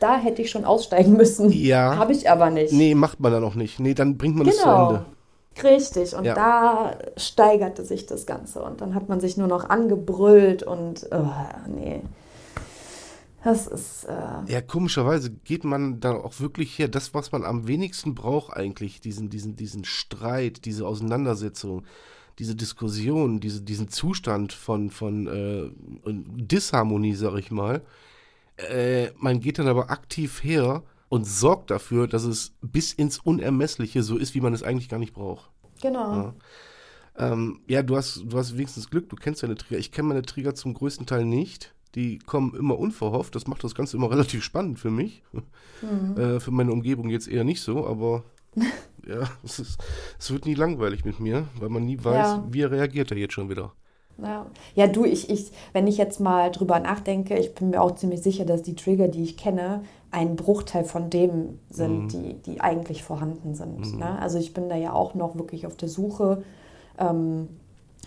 Da 0.00 0.18
hätte 0.18 0.42
ich 0.42 0.50
schon 0.50 0.66
aussteigen 0.66 1.14
müssen. 1.16 1.50
Ja. 1.50 1.96
Habe 1.96 2.12
ich 2.12 2.28
aber 2.28 2.50
nicht. 2.50 2.74
Nee, 2.74 2.94
macht 2.94 3.20
man 3.20 3.32
dann 3.32 3.44
auch 3.44 3.54
nicht. 3.54 3.80
Nee, 3.80 3.94
dann 3.94 4.18
bringt 4.18 4.36
man 4.36 4.46
es 4.46 4.58
genau. 4.58 4.88
zu 4.88 4.94
Ende. 4.96 5.06
Richtig, 5.62 6.14
und 6.14 6.24
ja. 6.24 6.34
da 6.34 6.98
steigerte 7.16 7.84
sich 7.84 8.06
das 8.06 8.26
Ganze. 8.26 8.62
Und 8.62 8.80
dann 8.80 8.94
hat 8.94 9.08
man 9.08 9.20
sich 9.20 9.36
nur 9.36 9.46
noch 9.46 9.68
angebrüllt 9.68 10.62
und 10.62 11.06
oh, 11.10 11.30
nee. 11.68 12.02
Das 13.44 13.66
ist. 13.66 14.04
Äh 14.04 14.50
ja, 14.52 14.60
komischerweise 14.62 15.30
geht 15.30 15.64
man 15.64 16.00
da 16.00 16.14
auch 16.14 16.40
wirklich 16.40 16.78
her, 16.78 16.88
das, 16.88 17.12
was 17.12 17.30
man 17.30 17.44
am 17.44 17.68
wenigsten 17.68 18.14
braucht, 18.14 18.56
eigentlich, 18.56 19.00
diesen, 19.00 19.28
diesen, 19.28 19.54
diesen 19.54 19.84
Streit, 19.84 20.64
diese 20.64 20.86
Auseinandersetzung, 20.86 21.84
diese 22.38 22.56
Diskussion, 22.56 23.40
diese, 23.40 23.62
diesen 23.62 23.88
Zustand 23.88 24.52
von, 24.54 24.90
von 24.90 25.26
äh, 25.26 25.70
Disharmonie, 26.06 27.14
sag 27.14 27.36
ich 27.36 27.50
mal. 27.50 27.82
Äh, 28.56 29.10
man 29.18 29.40
geht 29.40 29.58
dann 29.58 29.68
aber 29.68 29.90
aktiv 29.90 30.42
her 30.42 30.82
und 31.14 31.24
sorgt 31.28 31.70
dafür, 31.70 32.08
dass 32.08 32.24
es 32.24 32.56
bis 32.60 32.92
ins 32.92 33.20
Unermessliche 33.20 34.02
so 34.02 34.16
ist, 34.16 34.34
wie 34.34 34.40
man 34.40 34.52
es 34.52 34.64
eigentlich 34.64 34.88
gar 34.88 34.98
nicht 34.98 35.14
braucht. 35.14 35.48
Genau. 35.80 36.12
Ja, 36.12 36.34
ähm, 37.16 37.60
ja 37.68 37.84
du, 37.84 37.96
hast, 37.96 38.24
du 38.26 38.36
hast 38.36 38.54
wenigstens 38.54 38.90
Glück, 38.90 39.08
du 39.10 39.14
kennst 39.14 39.44
deine 39.44 39.54
Trigger. 39.54 39.78
Ich 39.78 39.92
kenne 39.92 40.08
meine 40.08 40.22
Trigger 40.22 40.56
zum 40.56 40.74
größten 40.74 41.06
Teil 41.06 41.24
nicht. 41.24 41.72
Die 41.94 42.18
kommen 42.18 42.56
immer 42.56 42.76
unverhofft. 42.76 43.36
Das 43.36 43.46
macht 43.46 43.62
das 43.62 43.76
Ganze 43.76 43.96
immer 43.96 44.10
relativ 44.10 44.42
spannend 44.42 44.80
für 44.80 44.90
mich. 44.90 45.22
Mhm. 45.82 46.20
Äh, 46.20 46.40
für 46.40 46.50
meine 46.50 46.72
Umgebung 46.72 47.10
jetzt 47.10 47.28
eher 47.28 47.44
nicht 47.44 47.60
so, 47.60 47.86
aber 47.86 48.24
ja, 49.06 49.30
es, 49.44 49.60
ist, 49.60 49.78
es 50.18 50.32
wird 50.32 50.46
nie 50.46 50.54
langweilig 50.54 51.04
mit 51.04 51.20
mir, 51.20 51.46
weil 51.60 51.68
man 51.68 51.84
nie 51.84 52.02
weiß, 52.02 52.26
ja. 52.26 52.48
wie 52.50 52.64
reagiert 52.64 53.12
er 53.12 53.18
jetzt 53.18 53.34
schon 53.34 53.48
wieder. 53.48 53.72
Ja. 54.20 54.46
ja, 54.74 54.86
du, 54.88 55.04
ich, 55.04 55.30
ich, 55.30 55.52
wenn 55.72 55.86
ich 55.86 55.96
jetzt 55.96 56.18
mal 56.20 56.50
drüber 56.50 56.78
nachdenke, 56.80 57.36
ich 57.38 57.54
bin 57.54 57.70
mir 57.70 57.80
auch 57.80 57.94
ziemlich 57.94 58.22
sicher, 58.22 58.44
dass 58.44 58.62
die 58.62 58.74
Trigger, 58.74 59.08
die 59.08 59.22
ich 59.22 59.36
kenne, 59.36 59.82
ein 60.14 60.36
Bruchteil 60.36 60.84
von 60.84 61.10
dem 61.10 61.58
sind, 61.70 62.04
mhm. 62.04 62.08
die, 62.08 62.34
die 62.34 62.60
eigentlich 62.60 63.02
vorhanden 63.02 63.54
sind. 63.54 63.92
Mhm. 63.92 63.98
Ne? 63.98 64.18
Also 64.20 64.38
ich 64.38 64.54
bin 64.54 64.68
da 64.68 64.76
ja 64.76 64.92
auch 64.92 65.14
noch 65.14 65.34
wirklich 65.34 65.66
auf 65.66 65.76
der 65.76 65.88
Suche. 65.88 66.44
Ähm, 66.98 67.48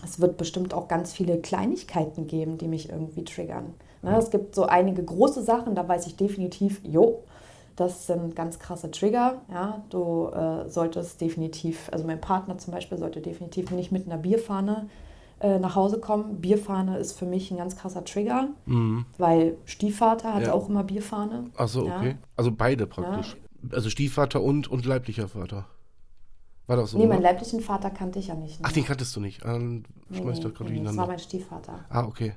es 0.02 0.18
wird 0.18 0.38
bestimmt 0.38 0.72
auch 0.72 0.88
ganz 0.88 1.12
viele 1.12 1.36
Kleinigkeiten 1.38 2.26
geben, 2.26 2.56
die 2.56 2.66
mich 2.66 2.88
irgendwie 2.88 3.24
triggern. 3.24 3.74
Ne? 4.00 4.16
Es 4.16 4.30
gibt 4.30 4.54
so 4.54 4.64
einige 4.64 5.04
große 5.04 5.42
Sachen, 5.42 5.74
da 5.74 5.86
weiß 5.86 6.06
ich 6.06 6.16
definitiv, 6.16 6.80
jo, 6.82 7.24
das 7.76 8.06
sind 8.06 8.34
ganz 8.34 8.58
krasse 8.58 8.90
Trigger. 8.90 9.42
Ja? 9.52 9.82
Du 9.90 10.28
äh, 10.28 10.66
solltest 10.70 11.20
definitiv, 11.20 11.90
also 11.92 12.06
mein 12.06 12.20
Partner 12.20 12.56
zum 12.56 12.72
Beispiel 12.72 12.96
sollte 12.96 13.20
definitiv 13.20 13.70
nicht 13.70 13.92
mit 13.92 14.06
einer 14.06 14.16
Bierfahne 14.16 14.86
äh, 14.86 15.07
nach 15.40 15.74
Hause 15.74 16.00
kommen. 16.00 16.40
Bierfahne 16.40 16.98
ist 16.98 17.18
für 17.18 17.26
mich 17.26 17.50
ein 17.50 17.56
ganz 17.56 17.76
krasser 17.76 18.04
Trigger, 18.04 18.48
mhm. 18.66 19.06
weil 19.18 19.56
Stiefvater 19.64 20.34
hat 20.34 20.42
ja. 20.44 20.52
auch 20.52 20.68
immer 20.68 20.84
Bierfahne. 20.84 21.44
Achso, 21.56 21.82
okay. 21.82 22.10
Ja. 22.10 22.28
Also 22.36 22.52
beide 22.52 22.86
praktisch. 22.86 23.36
Ja. 23.62 23.76
Also 23.76 23.90
Stiefvater 23.90 24.42
und, 24.42 24.68
und 24.68 24.86
leiblicher 24.86 25.28
Vater. 25.28 25.66
War 26.68 26.76
das 26.76 26.90
so? 26.90 26.98
Nee, 26.98 27.06
meinen 27.06 27.22
leiblichen 27.22 27.60
Vater 27.60 27.90
kannte 27.90 28.18
ich 28.18 28.28
ja 28.28 28.34
nicht. 28.34 28.60
Ne? 28.60 28.66
Ach, 28.68 28.72
den 28.72 28.84
kanntest 28.84 29.16
du 29.16 29.20
nicht. 29.20 29.44
Dann 29.44 29.84
nee, 30.08 30.18
schmeiß 30.18 30.38
ich 30.38 30.44
das 30.44 30.54
gerade 30.54 30.70
nee, 30.70 30.84
Das 30.84 30.96
war 30.96 31.06
mein 31.06 31.18
Stiefvater. 31.18 31.84
Ah, 31.88 32.04
okay. 32.04 32.34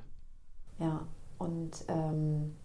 Ja, 0.78 1.06
und 1.38 1.70
ähm, 1.88 2.56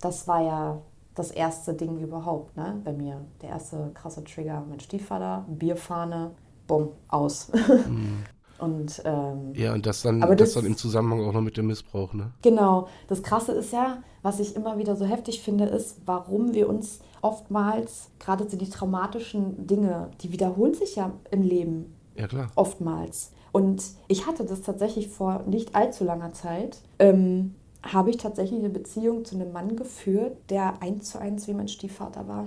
das 0.00 0.26
war 0.26 0.42
ja 0.42 0.82
das 1.14 1.30
erste 1.30 1.74
Ding 1.74 1.98
überhaupt, 1.98 2.56
ne, 2.56 2.80
bei 2.84 2.92
mir. 2.92 3.24
Der 3.42 3.50
erste 3.50 3.90
krasse 3.92 4.24
Trigger, 4.24 4.64
mein 4.68 4.80
Stiefvater, 4.80 5.44
Bierfahne, 5.48 6.32
bumm, 6.66 6.90
aus. 7.08 7.52
Mhm. 7.86 8.24
Und, 8.60 9.02
ähm, 9.04 9.52
ja, 9.54 9.72
und 9.72 9.86
das 9.86 10.02
dann, 10.02 10.22
aber 10.22 10.36
das, 10.36 10.52
das 10.52 10.62
dann 10.62 10.70
im 10.70 10.76
Zusammenhang 10.76 11.26
auch 11.26 11.32
noch 11.32 11.40
mit 11.40 11.56
dem 11.56 11.66
Missbrauch, 11.66 12.12
ne? 12.12 12.32
Genau. 12.42 12.88
Das 13.08 13.22
Krasse 13.22 13.52
ist 13.52 13.72
ja, 13.72 14.02
was 14.22 14.38
ich 14.38 14.54
immer 14.54 14.78
wieder 14.78 14.96
so 14.96 15.06
heftig 15.06 15.40
finde, 15.40 15.64
ist, 15.64 15.96
warum 16.04 16.52
wir 16.52 16.68
uns 16.68 17.00
oftmals, 17.22 18.10
gerade 18.18 18.48
so 18.48 18.56
die 18.56 18.68
traumatischen 18.68 19.66
Dinge, 19.66 20.10
die 20.20 20.32
wiederholen 20.32 20.74
sich 20.74 20.96
ja 20.96 21.12
im 21.30 21.42
Leben. 21.42 21.94
Ja, 22.16 22.28
klar. 22.28 22.50
Oftmals. 22.54 23.32
Und 23.52 23.82
ich 24.08 24.26
hatte 24.26 24.44
das 24.44 24.62
tatsächlich 24.62 25.08
vor 25.08 25.44
nicht 25.46 25.74
allzu 25.74 26.04
langer 26.04 26.32
Zeit. 26.32 26.78
Ähm, 26.98 27.54
habe 27.82 28.10
ich 28.10 28.18
tatsächlich 28.18 28.58
eine 28.58 28.68
Beziehung 28.68 29.24
zu 29.24 29.34
einem 29.34 29.52
Mann 29.52 29.76
geführt, 29.76 30.36
der 30.50 30.82
eins 30.82 31.10
zu 31.10 31.18
eins 31.18 31.48
wie 31.48 31.54
mein 31.54 31.68
Stiefvater 31.68 32.28
war. 32.28 32.46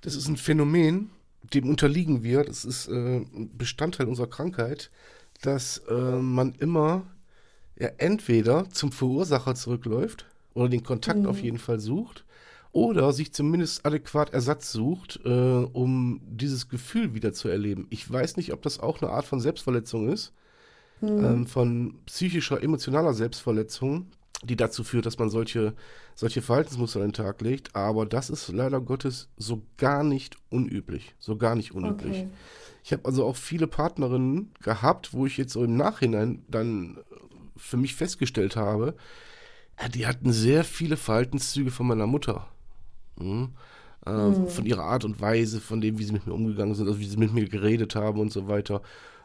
Das 0.00 0.16
ist 0.16 0.26
ein 0.26 0.36
Phänomen, 0.36 1.10
dem 1.54 1.68
unterliegen 1.68 2.22
wir, 2.22 2.44
das 2.44 2.64
ist 2.64 2.88
äh, 2.88 3.24
Bestandteil 3.56 4.06
unserer 4.06 4.28
Krankheit, 4.28 4.90
dass 5.42 5.78
äh, 5.88 5.94
man 5.94 6.54
immer 6.54 7.06
ja 7.78 7.88
entweder 7.98 8.68
zum 8.70 8.92
Verursacher 8.92 9.54
zurückläuft 9.54 10.26
oder 10.54 10.68
den 10.68 10.82
Kontakt 10.82 11.20
mhm. 11.20 11.26
auf 11.26 11.40
jeden 11.40 11.58
Fall 11.58 11.80
sucht 11.80 12.24
oder 12.72 13.12
sich 13.12 13.32
zumindest 13.32 13.84
adäquat 13.84 14.32
Ersatz 14.32 14.72
sucht, 14.72 15.20
äh, 15.24 15.28
um 15.28 16.20
dieses 16.24 16.68
Gefühl 16.68 17.14
wieder 17.14 17.32
zu 17.32 17.48
erleben. 17.48 17.86
Ich 17.90 18.10
weiß 18.10 18.36
nicht, 18.36 18.52
ob 18.52 18.62
das 18.62 18.80
auch 18.80 19.02
eine 19.02 19.10
Art 19.10 19.26
von 19.26 19.40
Selbstverletzung 19.40 20.08
ist, 20.08 20.32
mhm. 21.00 21.24
ähm, 21.24 21.46
von 21.46 21.98
psychischer, 22.06 22.62
emotionaler 22.62 23.12
Selbstverletzung, 23.12 24.06
die 24.42 24.56
dazu 24.56 24.84
führt, 24.84 25.06
dass 25.06 25.18
man 25.18 25.30
solche, 25.30 25.74
solche 26.14 26.42
Verhaltensmuster 26.42 27.00
an 27.00 27.08
den 27.08 27.12
Tag 27.12 27.40
legt. 27.40 27.74
Aber 27.76 28.06
das 28.06 28.30
ist 28.30 28.48
leider 28.48 28.80
Gottes 28.80 29.28
so 29.36 29.62
gar 29.76 30.02
nicht 30.02 30.36
unüblich. 30.50 31.14
So 31.18 31.36
gar 31.36 31.54
nicht 31.54 31.72
unüblich. 31.72 32.18
Okay. 32.18 32.28
Ich 32.84 32.92
habe 32.92 33.04
also 33.04 33.24
auch 33.24 33.36
viele 33.36 33.66
Partnerinnen 33.66 34.52
gehabt, 34.62 35.12
wo 35.12 35.26
ich 35.26 35.36
jetzt 35.36 35.52
so 35.52 35.62
im 35.62 35.76
Nachhinein 35.76 36.44
dann 36.48 36.98
für 37.56 37.76
mich 37.76 37.94
festgestellt 37.94 38.56
habe, 38.56 38.94
die 39.94 40.06
hatten 40.06 40.32
sehr 40.32 40.64
viele 40.64 40.96
Verhaltenszüge 40.96 41.70
von 41.70 41.86
meiner 41.86 42.06
Mutter. 42.06 42.46
Mhm. 43.16 43.50
Äh, 44.04 44.10
mhm. 44.10 44.48
Von 44.48 44.66
ihrer 44.66 44.82
Art 44.82 45.04
und 45.04 45.20
Weise, 45.20 45.60
von 45.60 45.80
dem, 45.80 45.98
wie 45.98 46.04
sie 46.04 46.12
mit 46.12 46.26
mir 46.26 46.34
umgegangen 46.34 46.74
sind, 46.74 46.88
also 46.88 46.98
wie 46.98 47.06
sie 47.06 47.16
mit 47.16 47.32
mir 47.32 47.48
geredet 47.48 47.94
haben 47.94 48.20
und 48.20 48.32
so 48.32 48.48
weiter. 48.48 48.82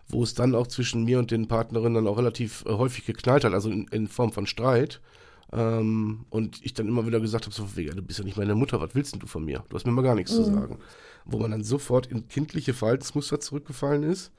Wo 0.10 0.24
es 0.24 0.34
dann 0.34 0.56
auch 0.56 0.68
zwischen 0.68 1.04
mir 1.04 1.20
und 1.20 1.32
den 1.32 1.48
Partnerinnen 1.48 1.96
dann 1.96 2.08
auch 2.08 2.18
relativ 2.18 2.64
äh, 2.66 2.72
häufig 2.72 3.06
geknallt 3.06 3.44
hat, 3.44 3.54
also 3.54 3.70
in, 3.70 3.88
in 3.90 4.08
Form 4.08 4.32
von 4.32 4.46
Streit. 4.48 5.02
Ähm, 5.52 6.26
und 6.30 6.64
ich 6.66 6.74
dann 6.74 6.88
immer 6.88 7.06
wieder 7.06 7.20
gesagt 7.20 7.46
habe: 7.46 7.56
so, 7.56 7.66
du 7.66 8.02
bist 8.02 8.20
ja 8.20 8.26
nicht 8.26 8.38
meine 8.38 8.56
Mutter, 8.56 8.80
was 8.82 8.96
willst 8.96 9.14
denn 9.14 9.20
du 9.20 9.28
von 9.28 9.46
mir? 9.46 9.64
Du 9.70 9.76
hast 9.76 9.86
mir 9.86 9.92
mal 9.92 10.02
gar 10.02 10.16
nichts 10.16 10.32
mhm. 10.32 10.36
zu 10.36 10.44
sagen. 10.46 10.80
Wo 11.26 11.40
man 11.40 11.52
dann 11.52 11.64
sofort 11.64 12.08
in 12.08 12.28
kindliche 12.28 12.74
Verhaltensmuster 12.74 13.40
zurückgefallen 13.40 14.04
ist, 14.04 14.32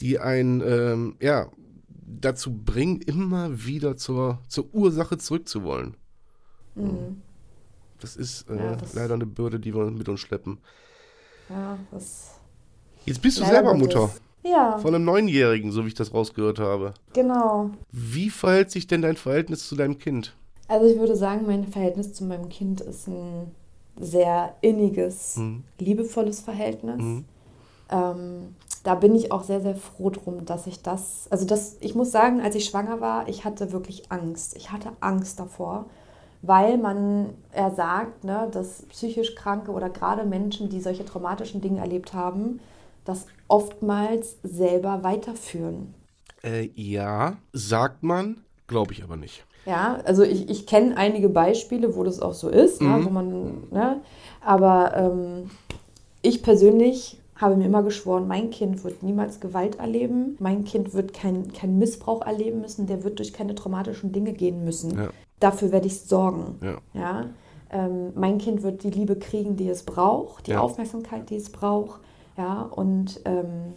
die 0.00 0.18
einen, 0.18 0.60
ähm, 0.60 1.16
ja, 1.20 1.50
dazu 1.88 2.52
bringen, 2.52 3.00
immer 3.00 3.64
wieder 3.64 3.96
zur, 3.96 4.40
zur 4.48 4.72
Ursache 4.74 5.18
zurückzuwollen. 5.18 5.96
Mhm. 6.74 7.22
Das 8.00 8.16
ist 8.16 8.48
äh, 8.48 8.56
ja, 8.56 8.76
das 8.76 8.94
leider 8.94 9.14
eine 9.14 9.26
Bürde, 9.26 9.58
die 9.58 9.74
wir 9.74 9.90
mit 9.90 10.08
uns 10.08 10.20
schleppen. 10.20 10.58
Ja, 11.48 11.78
das. 11.90 12.38
Jetzt 13.04 13.22
bist 13.22 13.38
du 13.38 13.44
selber 13.44 13.74
Mutter. 13.74 14.10
Ja. 14.48 14.78
Von 14.78 14.94
einem 14.94 15.04
Neunjährigen, 15.04 15.72
so 15.72 15.84
wie 15.84 15.88
ich 15.88 15.94
das 15.94 16.14
rausgehört 16.14 16.58
habe. 16.58 16.94
Genau. 17.12 17.70
Wie 17.90 18.30
verhält 18.30 18.70
sich 18.70 18.86
denn 18.86 19.02
dein 19.02 19.16
Verhältnis 19.16 19.68
zu 19.68 19.76
deinem 19.76 19.98
Kind? 19.98 20.34
Also 20.68 20.86
ich 20.86 20.98
würde 20.98 21.16
sagen, 21.16 21.46
mein 21.46 21.66
Verhältnis 21.66 22.12
zu 22.12 22.24
meinem 22.24 22.48
Kind 22.48 22.80
ist 22.80 23.08
ein 23.08 23.52
sehr 23.98 24.54
inniges, 24.60 25.36
mhm. 25.36 25.64
liebevolles 25.78 26.40
Verhältnis. 26.40 27.00
Mhm. 27.00 27.24
Ähm, 27.90 28.54
da 28.82 28.94
bin 28.94 29.14
ich 29.14 29.32
auch 29.32 29.42
sehr, 29.42 29.60
sehr 29.60 29.74
froh 29.74 30.10
drum, 30.10 30.44
dass 30.44 30.66
ich 30.66 30.82
das, 30.82 31.26
also 31.30 31.44
das, 31.44 31.76
ich 31.80 31.94
muss 31.94 32.12
sagen, 32.12 32.40
als 32.40 32.54
ich 32.54 32.66
schwanger 32.66 33.00
war, 33.00 33.28
ich 33.28 33.44
hatte 33.44 33.72
wirklich 33.72 34.12
Angst. 34.12 34.56
Ich 34.56 34.70
hatte 34.70 34.90
Angst 35.00 35.40
davor, 35.40 35.86
weil 36.42 36.78
man, 36.78 37.30
er 37.52 37.72
sagt, 37.72 38.22
ne, 38.22 38.48
dass 38.52 38.82
psychisch 38.90 39.34
Kranke 39.34 39.72
oder 39.72 39.90
gerade 39.90 40.24
Menschen, 40.24 40.68
die 40.68 40.80
solche 40.80 41.04
traumatischen 41.04 41.60
Dinge 41.60 41.80
erlebt 41.80 42.14
haben, 42.14 42.60
das 43.06 43.26
oftmals 43.48 44.36
selber 44.42 45.02
weiterführen. 45.02 45.94
Äh, 46.42 46.70
ja, 46.74 47.38
sagt 47.52 48.02
man, 48.02 48.42
glaube 48.66 48.92
ich 48.92 49.02
aber 49.02 49.16
nicht. 49.16 49.44
Ja, 49.64 49.98
also 50.04 50.22
ich, 50.22 50.48
ich 50.48 50.66
kenne 50.66 50.96
einige 50.96 51.28
Beispiele, 51.28 51.96
wo 51.96 52.04
das 52.04 52.20
auch 52.20 52.34
so 52.34 52.48
ist, 52.48 52.80
ne, 52.80 52.88
mhm. 52.88 52.98
ne, 52.98 53.04
wo 53.04 53.10
man, 53.10 53.68
ne, 53.70 54.00
aber 54.40 54.96
ähm, 54.96 55.50
ich 56.22 56.42
persönlich 56.42 57.18
habe 57.36 57.56
mir 57.56 57.66
immer 57.66 57.82
geschworen, 57.82 58.26
mein 58.28 58.50
Kind 58.50 58.84
wird 58.84 59.02
niemals 59.02 59.40
Gewalt 59.40 59.78
erleben, 59.78 60.36
mein 60.38 60.64
Kind 60.64 60.94
wird 60.94 61.12
keinen 61.12 61.52
kein 61.52 61.78
Missbrauch 61.78 62.22
erleben 62.24 62.60
müssen, 62.60 62.86
der 62.86 63.04
wird 63.04 63.18
durch 63.18 63.32
keine 63.32 63.54
traumatischen 63.54 64.12
Dinge 64.12 64.32
gehen 64.32 64.64
müssen. 64.64 64.96
Ja. 64.96 65.08
Dafür 65.40 65.70
werde 65.70 65.86
ich 65.86 66.00
sorgen. 66.00 66.58
Ja. 66.62 66.78
ja? 66.94 67.26
Ähm, 67.70 68.12
mein 68.14 68.38
Kind 68.38 68.62
wird 68.62 68.84
die 68.84 68.90
Liebe 68.90 69.16
kriegen, 69.16 69.56
die 69.56 69.68
es 69.68 69.82
braucht, 69.82 70.46
die 70.46 70.52
ja. 70.52 70.60
Aufmerksamkeit, 70.60 71.28
die 71.28 71.36
es 71.36 71.50
braucht. 71.50 72.00
Ja, 72.36 72.62
und 72.62 73.20
ähm, 73.24 73.74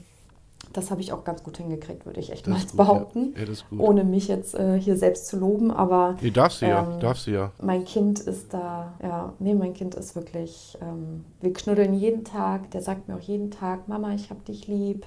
das 0.73 0.91
habe 0.91 1.01
ich 1.01 1.11
auch 1.13 1.23
ganz 1.23 1.43
gut 1.43 1.57
hingekriegt, 1.57 2.05
würde 2.05 2.19
ich 2.19 2.31
echt 2.31 2.45
das 2.45 2.53
mal 2.53 2.61
gut, 2.61 2.77
behaupten. 2.77 3.33
Ja. 3.35 3.43
Ja, 3.43 3.79
ohne 3.79 4.03
mich 4.03 4.27
jetzt 4.27 4.53
äh, 4.53 4.79
hier 4.79 4.97
selbst 4.97 5.27
zu 5.27 5.37
loben, 5.37 5.71
aber. 5.71 6.17
Nee, 6.21 6.31
darfst 6.31 6.61
du 6.61 6.65
ähm, 6.65 6.71
ja, 6.71 6.97
darfst 6.99 7.27
du 7.27 7.31
ja. 7.31 7.51
Mein 7.61 7.85
Kind 7.85 8.19
ist 8.19 8.53
da, 8.53 8.93
ja, 9.01 9.33
nee, 9.39 9.55
mein 9.55 9.73
Kind 9.73 9.95
ist 9.95 10.15
wirklich, 10.15 10.77
ähm, 10.81 11.25
wir 11.41 11.53
knuddeln 11.53 11.93
jeden 11.93 12.23
Tag, 12.23 12.71
der 12.71 12.81
sagt 12.81 13.07
mir 13.07 13.15
auch 13.15 13.21
jeden 13.21 13.51
Tag, 13.51 13.87
Mama, 13.87 14.13
ich 14.13 14.29
habe 14.29 14.41
dich 14.41 14.67
lieb. 14.67 15.05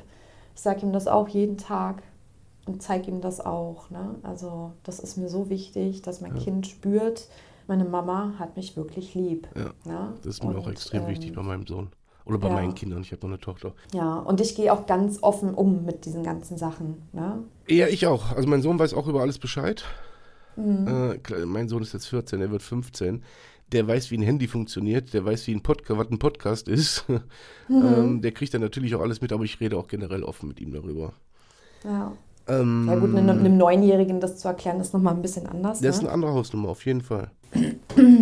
Ich 0.55 0.61
sage 0.61 0.81
ihm 0.83 0.93
das 0.93 1.07
auch 1.07 1.29
jeden 1.29 1.57
Tag 1.57 2.03
und 2.67 2.83
zeige 2.83 3.11
ihm 3.11 3.21
das 3.21 3.41
auch. 3.41 3.91
Ne? 3.91 4.17
Also 4.23 4.73
das 4.83 4.99
ist 4.99 5.17
mir 5.17 5.29
so 5.29 5.49
wichtig, 5.49 6.03
dass 6.03 6.21
mein 6.21 6.37
ja. 6.37 6.43
Kind 6.43 6.67
spürt, 6.67 7.29
meine 7.67 7.85
Mama 7.85 8.35
hat 8.39 8.57
mich 8.57 8.77
wirklich 8.77 9.15
lieb. 9.15 9.49
Ja, 9.55 9.91
ne? 9.91 10.15
das 10.19 10.27
ist 10.27 10.45
mir 10.45 10.51
und, 10.51 10.59
auch 10.59 10.69
extrem 10.69 11.05
ähm, 11.05 11.09
wichtig 11.09 11.33
bei 11.33 11.43
meinem 11.43 11.67
Sohn. 11.67 11.89
Oder 12.25 12.39
bei 12.39 12.49
ja. 12.49 12.55
meinen 12.55 12.75
Kindern, 12.75 13.03
ich 13.03 13.13
habe 13.13 13.23
noch 13.23 13.31
eine 13.31 13.41
Tochter. 13.41 13.75
Ja, 13.93 14.19
und 14.19 14.41
ich 14.41 14.55
gehe 14.55 14.73
auch 14.73 14.87
ganz 14.87 15.23
offen 15.23 15.55
um 15.55 15.85
mit 15.85 16.05
diesen 16.05 16.23
ganzen 16.23 16.57
Sachen. 16.57 17.03
Ne? 17.13 17.43
Ja, 17.69 17.89
ich 17.89 18.07
auch. 18.07 18.33
Also 18.33 18.49
mein 18.49 18.63
Sohn 18.63 18.79
weiß 18.79 18.95
auch 18.95 19.09
über 19.09 19.21
alles 19.21 19.39
Bescheid. 19.39 19.85
Mhm. 20.57 21.19
Äh, 21.29 21.47
mein 21.47 21.69
Sohn 21.69 21.83
ist 21.83 21.93
jetzt 21.95 22.07
14, 22.07 22.41
er 22.41 22.51
wird 22.51 22.63
15. 22.63 23.23
Der 23.73 23.89
weiß, 23.89 24.11
wie 24.11 24.19
ein 24.19 24.23
Handy 24.23 24.49
funktioniert, 24.49 25.15
der 25.15 25.25
weiß, 25.25 25.47
wie 25.47 25.55
ein 25.55 25.63
Podcast, 25.63 25.99
was 25.99 26.11
ein 26.11 26.19
Podcast 26.19 26.69
ist. 26.69 27.05
Mhm. 27.69 27.95
ähm, 27.97 28.23
der 28.23 28.33
kriegt 28.33 28.53
dann 28.53 28.61
natürlich 28.61 28.95
auch 28.97 29.01
alles 29.01 29.21
mit, 29.21 29.33
aber 29.33 29.45
ich 29.45 29.61
rede 29.61 29.79
auch 29.79 29.87
generell 29.87 30.25
offen 30.25 30.49
mit 30.49 30.61
ihm 30.61 30.73
darüber. 30.73 31.13
Ja. 31.85 32.13
Ähm, 32.49 32.87
ja 32.89 32.97
gut, 32.97 33.15
einem, 33.15 33.31
einem 33.31 33.57
Neunjährigen 33.57 34.21
das 34.21 34.39
zu 34.39 34.49
erklären, 34.49 34.81
ist 34.81 34.93
nochmal 34.93 35.15
ein 35.15 35.23
bisschen 35.23 35.47
anders. 35.47 35.79
Das 35.79 35.83
ne? 35.83 35.89
ist 35.89 36.01
eine 36.01 36.11
andere 36.11 36.35
Hausnummer, 36.35 36.69
auf 36.69 36.85
jeden 36.85 37.03
Fall. 37.03 37.31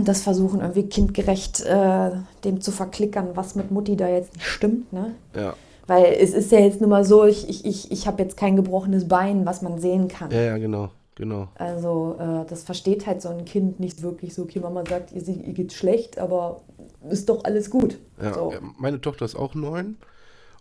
Das 0.04 0.22
versuchen 0.22 0.60
irgendwie 0.60 0.84
kindgerecht 0.84 1.60
äh, 1.60 2.10
dem 2.44 2.60
zu 2.60 2.72
verklickern, 2.72 3.28
was 3.34 3.54
mit 3.54 3.70
Mutti 3.70 3.96
da 3.96 4.08
jetzt 4.08 4.34
nicht 4.34 4.46
stimmt. 4.46 4.92
Ne? 4.92 5.14
Ja. 5.36 5.54
Weil 5.86 6.16
es 6.20 6.34
ist 6.34 6.50
ja 6.50 6.58
jetzt 6.58 6.80
nun 6.80 6.90
mal 6.90 7.04
so, 7.04 7.24
ich, 7.24 7.48
ich, 7.48 7.64
ich, 7.64 7.92
ich 7.92 8.06
habe 8.06 8.22
jetzt 8.22 8.36
kein 8.36 8.56
gebrochenes 8.56 9.06
Bein, 9.06 9.46
was 9.46 9.62
man 9.62 9.78
sehen 9.78 10.08
kann. 10.08 10.30
Ja, 10.32 10.40
ja, 10.40 10.58
genau. 10.58 10.90
Genau. 11.14 11.48
Also 11.54 12.16
äh, 12.18 12.48
das 12.48 12.62
versteht 12.62 13.06
halt 13.06 13.20
so 13.22 13.28
ein 13.28 13.44
Kind 13.44 13.78
nicht 13.78 14.02
wirklich 14.02 14.34
so, 14.34 14.42
okay, 14.42 14.58
Mama 14.58 14.82
sagt, 14.88 15.12
ihr, 15.12 15.26
ihr 15.28 15.52
geht 15.52 15.72
schlecht, 15.72 16.18
aber 16.18 16.62
ist 17.08 17.28
doch 17.28 17.44
alles 17.44 17.70
gut. 17.70 17.98
Ja, 18.20 18.34
so. 18.34 18.52
meine 18.78 19.00
Tochter 19.00 19.24
ist 19.24 19.36
auch 19.36 19.54
neun 19.54 19.96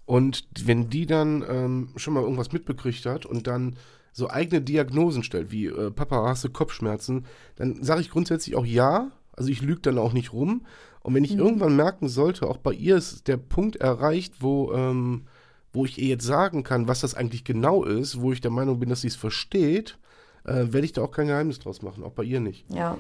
und 0.10 0.48
wenn 0.66 0.90
die 0.90 1.06
dann 1.06 1.46
ähm, 1.48 1.90
schon 1.96 2.16
mal 2.16 2.24
irgendwas 2.24 2.52
mitbekriegt 2.52 3.06
hat 3.06 3.28
und 3.28 3.46
dann 3.46 3.76
so 4.12 4.28
eigene 4.28 4.60
Diagnosen 4.60 5.22
stellt, 5.22 5.52
wie 5.52 5.68
äh, 5.68 5.92
Papa, 5.92 6.28
hast 6.28 6.44
du 6.44 6.50
Kopfschmerzen, 6.50 7.28
dann 7.58 7.84
sage 7.84 8.02
ich 8.02 8.10
grundsätzlich 8.10 8.56
auch 8.56 8.66
ja. 8.66 9.12
Also 9.34 9.52
ich 9.52 9.62
lüge 9.62 9.82
dann 9.82 10.00
auch 10.00 10.14
nicht 10.14 10.34
rum. 10.34 10.66
Und 11.02 11.14
wenn 11.14 11.24
ich 11.24 11.36
mhm. 11.36 11.42
irgendwann 11.42 11.76
merken 11.76 12.08
sollte, 12.08 12.48
auch 12.48 12.58
bei 12.58 12.74
ihr 12.74 12.98
ist 12.98 13.28
der 13.28 13.38
Punkt 13.38 13.76
erreicht, 13.76 14.34
wo, 14.40 14.74
ähm, 14.74 15.28
wo 15.74 15.86
ich 15.86 16.00
ihr 16.00 16.08
jetzt 16.08 16.26
sagen 16.26 16.64
kann, 16.64 16.88
was 16.88 17.02
das 17.02 17.14
eigentlich 17.14 17.44
genau 17.44 17.84
ist, 17.84 18.20
wo 18.20 18.32
ich 18.32 18.42
der 18.42 18.50
Meinung 18.50 18.80
bin, 18.80 18.90
dass 18.90 19.02
sie 19.02 19.10
es 19.10 19.16
versteht, 19.16 20.00
äh, 20.44 20.74
werde 20.74 20.86
ich 20.86 20.94
da 20.94 21.04
auch 21.04 21.12
kein 21.12 21.28
Geheimnis 21.28 21.60
draus 21.60 21.84
machen, 21.84 22.04
auch 22.04 22.14
bei 22.14 22.24
ihr 22.24 22.40
nicht. 22.40 22.66
Ja. 22.74 22.98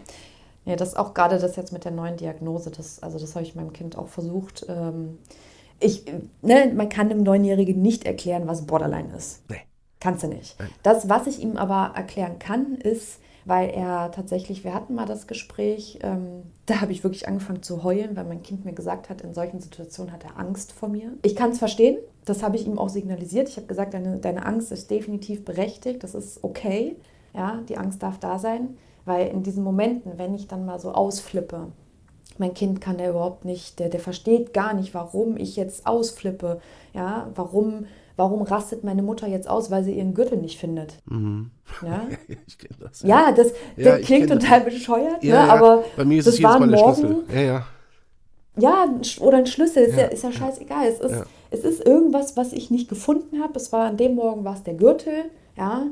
Ja, 0.65 0.75
das 0.75 0.95
auch 0.95 1.15
gerade 1.15 1.39
das 1.39 1.55
jetzt 1.55 1.73
mit 1.73 1.85
der 1.85 1.91
neuen 1.91 2.17
Diagnose, 2.17 2.69
das, 2.69 3.01
also 3.01 3.17
das 3.17 3.33
habe 3.33 3.43
ich 3.43 3.55
meinem 3.55 3.73
Kind 3.73 3.97
auch 3.97 4.09
versucht. 4.09 4.67
Ähm, 4.69 5.17
ich, 5.79 6.05
ne, 6.41 6.71
man 6.75 6.89
kann 6.89 7.09
einem 7.09 7.23
Neunjährigen 7.23 7.81
nicht 7.81 8.05
erklären, 8.05 8.47
was 8.47 8.65
Borderline 8.65 9.15
ist. 9.15 9.49
Nee. 9.49 9.61
Kannst 9.99 10.23
du 10.23 10.27
nicht. 10.27 10.57
Nein. 10.59 10.69
Das, 10.83 11.09
was 11.09 11.27
ich 11.27 11.41
ihm 11.41 11.57
aber 11.57 11.93
erklären 11.95 12.39
kann, 12.39 12.75
ist, 12.75 13.19
weil 13.45 13.69
er 13.69 14.11
tatsächlich, 14.11 14.63
wir 14.63 14.73
hatten 14.73 14.95
mal 14.95 15.05
das 15.05 15.27
Gespräch, 15.27 15.99
ähm, 16.03 16.43
da 16.65 16.81
habe 16.81 16.91
ich 16.91 17.03
wirklich 17.03 17.27
angefangen 17.27 17.63
zu 17.63 17.83
heulen, 17.83 18.15
weil 18.15 18.25
mein 18.25 18.43
Kind 18.43 18.63
mir 18.63 18.73
gesagt 18.73 19.09
hat, 19.09 19.21
in 19.21 19.33
solchen 19.33 19.59
Situationen 19.59 20.13
hat 20.13 20.23
er 20.23 20.37
Angst 20.37 20.71
vor 20.71 20.87
mir. 20.87 21.13
Ich 21.23 21.35
kann 21.35 21.51
es 21.51 21.59
verstehen, 21.59 21.97
das 22.25 22.43
habe 22.43 22.55
ich 22.55 22.67
ihm 22.67 22.77
auch 22.77 22.89
signalisiert. 22.89 23.49
Ich 23.49 23.57
habe 23.57 23.67
gesagt, 23.67 23.93
deine, 23.93 24.19
deine 24.19 24.45
Angst 24.45 24.71
ist 24.71 24.89
definitiv 24.91 25.43
berechtigt, 25.43 26.03
das 26.03 26.15
ist 26.15 26.43
okay. 26.43 26.95
Ja, 27.33 27.61
die 27.67 27.77
Angst 27.77 28.01
darf 28.01 28.19
da 28.19 28.39
sein, 28.39 28.77
weil 29.05 29.27
in 29.27 29.43
diesen 29.43 29.63
Momenten, 29.63 30.17
wenn 30.17 30.33
ich 30.33 30.47
dann 30.47 30.65
mal 30.65 30.79
so 30.79 30.91
ausflippe, 30.91 31.67
mein 32.39 32.53
Kind 32.53 32.81
kann 32.81 32.97
der 32.97 33.11
überhaupt 33.11 33.45
nicht, 33.45 33.79
der, 33.79 33.89
der 33.89 33.99
versteht 33.99 34.53
gar 34.53 34.73
nicht, 34.73 34.93
warum 34.93 35.37
ich 35.37 35.55
jetzt 35.55 35.85
ausflippe. 35.85 36.61
Ja, 36.93 37.29
warum, 37.35 37.85
warum 38.15 38.41
rastet 38.41 38.83
meine 38.83 39.01
Mutter 39.01 39.27
jetzt 39.27 39.49
aus, 39.49 39.69
weil 39.69 39.83
sie 39.83 39.93
ihren 39.93 40.13
Gürtel 40.13 40.37
nicht 40.37 40.59
findet. 40.59 40.95
Mhm. 41.05 41.51
Ja? 41.81 42.07
ich 42.47 42.57
kenne 42.57 42.75
das. 42.79 43.01
Ja, 43.01 43.29
ja 43.29 43.31
das, 43.31 43.53
ja, 43.77 43.97
klingt 43.99 44.29
total 44.29 44.63
das. 44.63 44.73
bescheuert, 44.73 45.23
ja, 45.23 45.45
ne? 45.45 45.51
aber 45.51 45.83
bei 45.95 46.05
mir 46.05 46.19
ist 46.19 46.27
das 46.27 46.35
es 46.35 46.39
jedes 46.39 46.59
Mal 46.59 46.69
der 46.69 46.77
Schlüssel. 46.77 47.23
Ja, 47.33 47.41
ja. 47.41 47.65
Ja, 48.57 48.93
oder 49.21 49.37
ein 49.37 49.45
Schlüssel, 49.45 49.83
ist 49.83 49.97
ja, 49.97 50.05
ist 50.05 50.23
ja 50.23 50.31
scheißegal. 50.33 50.85
Es 50.87 50.99
ist, 50.99 51.23
es 51.49 51.63
ist 51.63 51.85
irgendwas, 51.85 52.35
was 52.35 52.51
ich 52.51 52.69
nicht 52.69 52.89
gefunden 52.89 53.41
habe. 53.41 53.53
Es 53.55 53.71
war 53.71 53.85
an 53.85 53.95
dem 53.95 54.15
Morgen 54.15 54.43
war 54.43 54.55
es 54.55 54.63
der 54.63 54.73
Gürtel, 54.73 55.25
ja. 55.57 55.83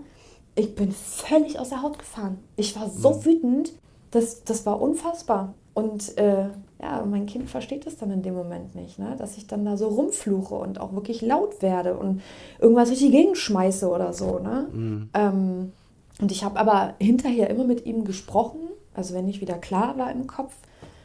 Ich 0.56 0.76
bin 0.76 0.91
völlig 0.91 1.60
aus 1.60 1.70
der 1.70 1.84
Haut 1.84 2.00
gefahren. 2.00 2.39
Ich 2.56 2.76
war 2.76 2.89
so 2.89 3.12
mhm. 3.12 3.26
wütend, 3.26 3.74
das, 4.12 4.43
das 4.43 4.66
war 4.66 4.82
unfassbar. 4.82 5.54
Und 5.78 6.17
äh, 6.17 6.47
ja, 6.82 7.05
mein 7.05 7.28
Kind 7.28 7.51
versteht 7.51 7.86
das 7.86 7.97
dann 7.97 8.09
in 8.09 8.23
dem 8.23 8.34
Moment 8.34 8.73
nicht, 8.73 8.97
ne? 8.97 9.15
dass 9.19 9.38
ich 9.38 9.45
dann 9.45 9.63
da 9.63 9.78
so 9.78 9.89
rumfluche 9.89 10.55
und 10.55 10.82
auch 10.82 10.93
wirklich 10.93 11.21
laut 11.21 11.61
werde 11.61 11.95
und 11.95 12.23
irgendwas 12.59 12.88
durch 12.88 13.01
die 13.01 13.11
Gegend 13.11 13.38
schmeiße 13.38 13.88
oder 13.88 14.11
so. 14.11 14.39
Ne? 14.39 14.67
Mhm. 14.73 15.09
Ähm, 15.13 15.71
Und 16.19 16.32
ich 16.32 16.43
habe 16.43 16.59
aber 16.59 16.95
hinterher 16.99 17.51
immer 17.51 17.63
mit 17.63 17.86
ihm 17.86 18.05
gesprochen, 18.05 18.61
also 18.95 19.13
wenn 19.13 19.28
ich 19.28 19.39
wieder 19.39 19.59
klar 19.59 19.99
war 19.99 20.11
im 20.11 20.25
Kopf, 20.25 20.55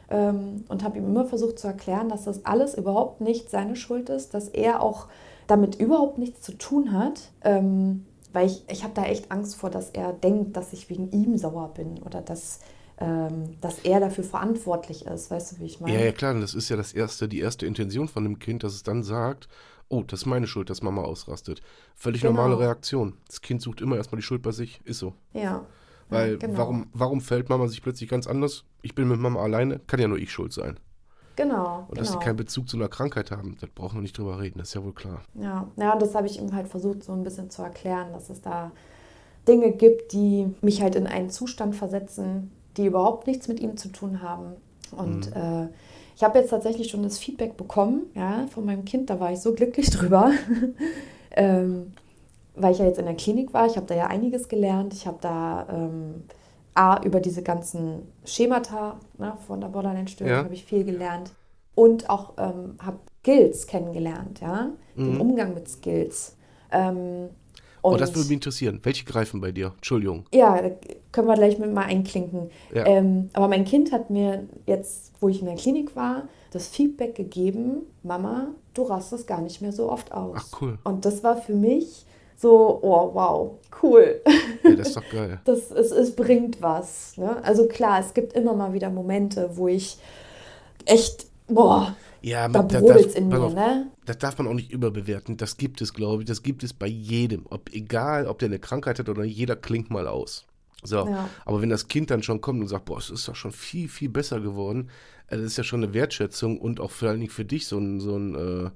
ähm, 0.09 0.65
und 0.69 0.83
habe 0.85 0.97
ihm 0.97 1.05
immer 1.05 1.27
versucht 1.27 1.59
zu 1.59 1.67
erklären, 1.67 2.09
dass 2.09 2.25
das 2.25 2.47
alles 2.47 2.75
überhaupt 2.75 3.21
nicht 3.21 3.51
seine 3.51 3.77
Schuld 3.77 4.09
ist, 4.09 4.33
dass 4.33 4.49
er 4.49 4.83
auch 4.83 5.09
damit 5.47 5.75
überhaupt 5.79 6.17
nichts 6.17 6.41
zu 6.41 6.53
tun 6.53 6.93
hat. 6.93 7.31
Ähm, 7.45 8.07
weil 8.33 8.47
ich, 8.47 8.65
ich 8.71 8.85
habe 8.85 8.95
da 8.95 9.05
echt 9.05 9.31
Angst 9.31 9.57
vor, 9.57 9.69
dass 9.69 9.91
er 9.91 10.15
denkt, 10.15 10.57
dass 10.57 10.73
ich 10.73 10.89
wegen 10.89 11.11
ihm 11.11 11.37
sauer 11.37 11.73
bin 11.75 12.01
oder 12.03 12.23
dass, 12.23 12.61
dass 13.61 13.79
er 13.81 14.01
dafür 14.01 14.25
verantwortlich 14.25 15.07
ist. 15.07 15.31
Weißt 15.31 15.53
du, 15.53 15.61
wie 15.61 15.67
ich 15.67 15.81
meine? 15.81 15.99
Ja, 15.99 16.05
ja, 16.05 16.13
klar, 16.13 16.35
das 16.35 16.55
ist 16.55 16.69
ja 16.69 16.77
das 16.77 16.93
erste, 16.93 17.29
die 17.29 17.41
erste 17.41 17.67
Intention 17.67 18.09
von 18.09 18.25
dem 18.25 18.39
Kind, 18.39 18.63
dass 18.63 18.75
es 18.75 18.83
dann 18.83 19.03
sagt, 19.03 19.49
oh, 19.89 20.03
das 20.03 20.21
ist 20.21 20.27
meine 20.27 20.47
Schuld, 20.47 20.71
dass 20.71 20.83
Mama 20.83 21.03
ausrastet. 21.03 21.63
Völlig 21.95 22.23
Genau. 22.23 22.35
normale 22.35 22.59
Reaktion. 22.59 23.15
Das 23.27 23.41
Kind 23.41 23.61
sucht 23.63 23.81
immer 23.81 23.97
erstmal 23.97 24.21
die 24.21 24.27
Schuld 24.27 24.43
bei 24.43 24.53
sich, 24.53 24.81
ist 24.85 24.99
so. 24.99 25.15
Ja. 25.33 25.65
Weil 26.09 26.33
ja, 26.33 26.37
genau. 26.39 26.59
warum, 26.59 26.87
warum 26.93 27.21
fällt 27.21 27.49
Mama 27.49 27.67
sich 27.69 27.83
plötzlich 27.83 28.09
ganz 28.09 28.27
anders? 28.27 28.65
Ich 28.83 28.95
bin 28.95 29.09
mit 29.09 29.19
Mama 29.19 29.43
alleine, 29.43 29.81
kann 29.87 30.01
ja 30.01 30.09
nur 30.09 30.19
ich 30.19 30.31
schuld 30.31 30.53
sein. 30.53 30.79
Genau. 31.37 31.87
Und 31.89 31.99
dass 31.99 32.09
sie 32.09 32.15
genau. 32.15 32.25
keinen 32.25 32.37
Bezug 32.37 32.69
zu 32.69 32.77
einer 32.77 32.89
Krankheit 32.89 33.31
haben, 33.31 33.57
das 33.61 33.71
brauchen 33.71 33.97
wir 33.97 34.03
nicht 34.03 34.19
drüber 34.19 34.39
reden, 34.39 34.59
das 34.59 34.69
ist 34.69 34.75
ja 34.75 34.85
wohl 34.85 34.93
klar. 34.93 35.23
Ja, 35.35 35.67
ja, 35.77 35.93
und 35.95 36.03
das 36.03 36.15
habe 36.15 36.27
ich 36.27 36.39
ihm 36.39 36.55
halt 36.55 36.69
versucht, 36.69 37.05
so 37.05 37.13
ein 37.13 37.23
bisschen 37.23 37.51
zu 37.51 37.63
erklären, 37.63 38.13
dass 38.13 38.29
es 38.29 38.43
da 38.43 38.71
Dinge 39.49 39.73
gibt, 39.73 40.13
die 40.13 40.55
mich 40.61 40.83
halt 40.83 40.95
in 40.95 41.07
einen 41.07 41.31
Zustand 41.31 41.75
versetzen, 41.75 42.51
die 42.77 42.87
überhaupt 42.87 43.27
nichts 43.27 43.49
mit 43.49 43.61
ihm 43.61 43.77
zu 43.77 43.89
tun 43.89 44.23
haben. 44.23 44.55
Und 44.97 45.35
äh, 45.35 45.69
ich 46.17 46.23
habe 46.23 46.39
jetzt 46.39 46.51
tatsächlich 46.51 46.91
schon 46.91 47.03
das 47.03 47.19
Feedback 47.19 47.57
bekommen, 47.57 48.03
ja, 48.15 48.47
von 48.49 48.65
meinem 48.65 48.85
Kind, 48.85 49.09
da 49.11 49.19
war 49.21 49.33
ich 49.33 49.41
so 49.41 49.55
glücklich 49.55 49.91
drüber. 49.91 50.31
ähm, 51.33 51.93
weil 52.55 52.73
ich 52.73 52.79
ja 52.79 52.85
jetzt 52.85 52.99
in 52.99 53.07
der 53.07 53.15
Klinik 53.17 53.55
war, 53.55 53.67
ich 53.67 53.77
habe 53.77 53.87
da 53.87 53.95
ja 53.95 54.07
einiges 54.09 54.49
gelernt. 54.49 54.93
Ich 54.93 55.07
habe 55.07 55.19
da 55.21 55.67
ähm, 55.71 56.25
A, 56.75 57.03
über 57.03 57.21
diese 57.21 57.43
ganzen 57.43 58.03
Schemata 58.25 58.99
ne, 59.19 59.35
von 59.47 59.61
der 59.61 59.69
Borderline-Störung 59.69 60.33
Ja. 60.33 60.45
habe 60.45 60.55
ich 60.55 60.65
viel 60.65 60.85
gelernt. 60.85 61.31
Und 61.75 62.11
auch 62.11 62.35
ähm, 62.37 62.77
habe 62.83 62.99
Skills 63.21 63.67
kennengelernt, 63.67 64.41
ja, 64.41 64.69
den 64.95 65.19
Umgang 65.19 65.55
mit 65.55 65.69
Skills. 65.69 66.37
Ähm, 66.71 67.31
Oh, 67.83 67.91
und 67.91 68.01
das 68.01 68.11
würde 68.11 68.29
mich 68.29 68.33
interessieren. 68.33 68.81
Welche 68.83 69.05
greifen 69.05 69.41
bei 69.41 69.51
dir? 69.51 69.73
Entschuldigung. 69.77 70.27
ja, 70.33 70.61
können 71.11 71.29
wir 71.29 71.35
gleich 71.35 71.59
mit 71.59 71.73
mal 71.73 71.85
einklinken. 71.85 72.51
Ja. 72.75 72.87
Ähm, 72.87 73.29
aber 73.33 73.49
mein 73.49 73.65
Kind 73.65 73.93
hat 73.93 74.09
mir 74.09 74.49
jetzt, 74.67 75.13
wo 75.21 75.29
ich 75.29 75.41
in 75.41 75.47
der 75.47 75.57
Klinik 75.57 75.95
war, 75.95 76.29
das 76.53 76.69
Feedback 76.69 77.15
gegeben, 77.15 77.83
Mama, 78.03 78.49
du 78.75 78.83
rastest 78.83 79.27
gar 79.27 79.41
nicht 79.41 79.61
mehr 79.61 79.73
so 79.73 79.91
oft 79.91 80.13
aus. 80.13 80.37
Ach, 80.39 80.61
cool. 80.61 80.79
Und 80.85 81.05
das 81.05 81.23
war 81.23 81.37
für 81.37 81.55
mich 81.55 82.07
so, 82.37 82.81
oh 82.83 83.11
wow, 83.15 83.51
cool. 83.83 84.21
Ja, 84.65 84.75
das 84.75 84.89
ist 84.89 84.97
doch 84.97 85.09
geil. 85.11 85.41
Das, 85.45 85.71
es, 85.71 85.91
es 85.91 86.15
bringt 86.15 86.61
was. 86.61 87.17
Ne? 87.17 87.43
Also 87.45 87.69
klar, 87.69 88.01
es 88.01 88.15
gibt 88.15 88.33
immer 88.33 88.55
mal 88.55 88.73
wieder 88.73 88.91
Momente, 88.91 89.51
wo 89.55 89.69
ich 89.69 89.99
echt, 90.85 91.27
boah, 91.47 91.95
Ja, 92.23 92.49
da 92.49 92.61
man- 92.61 92.69
da 92.69 92.81
darf- 92.81 93.15
in 93.17 93.29
mir, 93.29 93.41
auf, 93.41 93.55
ne? 93.55 93.91
Das 94.07 94.19
darf 94.19 94.39
man 94.39 94.47
auch 94.47 94.55
nicht 94.55 94.71
überbewerten. 94.73 95.37
Das 95.37 95.57
gibt 95.57 95.81
es, 95.81 95.93
glaube 95.93 96.23
ich. 96.23 96.29
Das 96.29 96.43
gibt 96.43 96.63
es 96.63 96.73
bei 96.73 96.87
jedem. 96.87 97.47
Ob 97.51 97.71
egal, 97.73 98.27
ob 98.27 98.39
der 98.39 98.47
eine 98.49 98.59
Krankheit 98.59 98.99
hat 98.99 99.09
oder 99.09 99.25
jeder 99.25 99.57
klingt 99.57 99.91
mal 99.91 100.07
aus. 100.07 100.47
So. 100.85 101.07
Ja. 101.07 101.29
Aber 101.45 101.61
wenn 101.63 101.69
das 101.69 101.89
Kind 101.89 102.11
dann 102.11 102.23
schon 102.23 102.41
kommt 102.41 102.61
und 102.61 102.69
sagt, 102.69 102.87
boah, 102.87 102.99
es 102.99 103.11
ist 103.11 103.29
doch 103.29 103.37
schon 103.37 103.53
viel, 103.53 103.89
viel 103.89 104.09
besser 104.09 104.41
geworden, 104.41 104.89
äh, 105.29 105.37
das 105.37 105.47
ist 105.47 105.57
ja 105.59 105.65
schon 105.65 105.83
eine 105.83 105.95
Wertschätzung 105.95 106.59
und 106.61 106.81
auch 106.81 106.91
vor 106.91 107.09
allen 107.11 107.21
Dingen 107.21 107.31
für 107.33 107.45
dich 107.45 107.67
so 107.67 107.79
ein, 107.79 108.01
so 108.01 108.17
ein 108.17 108.35
äh, 108.35 108.71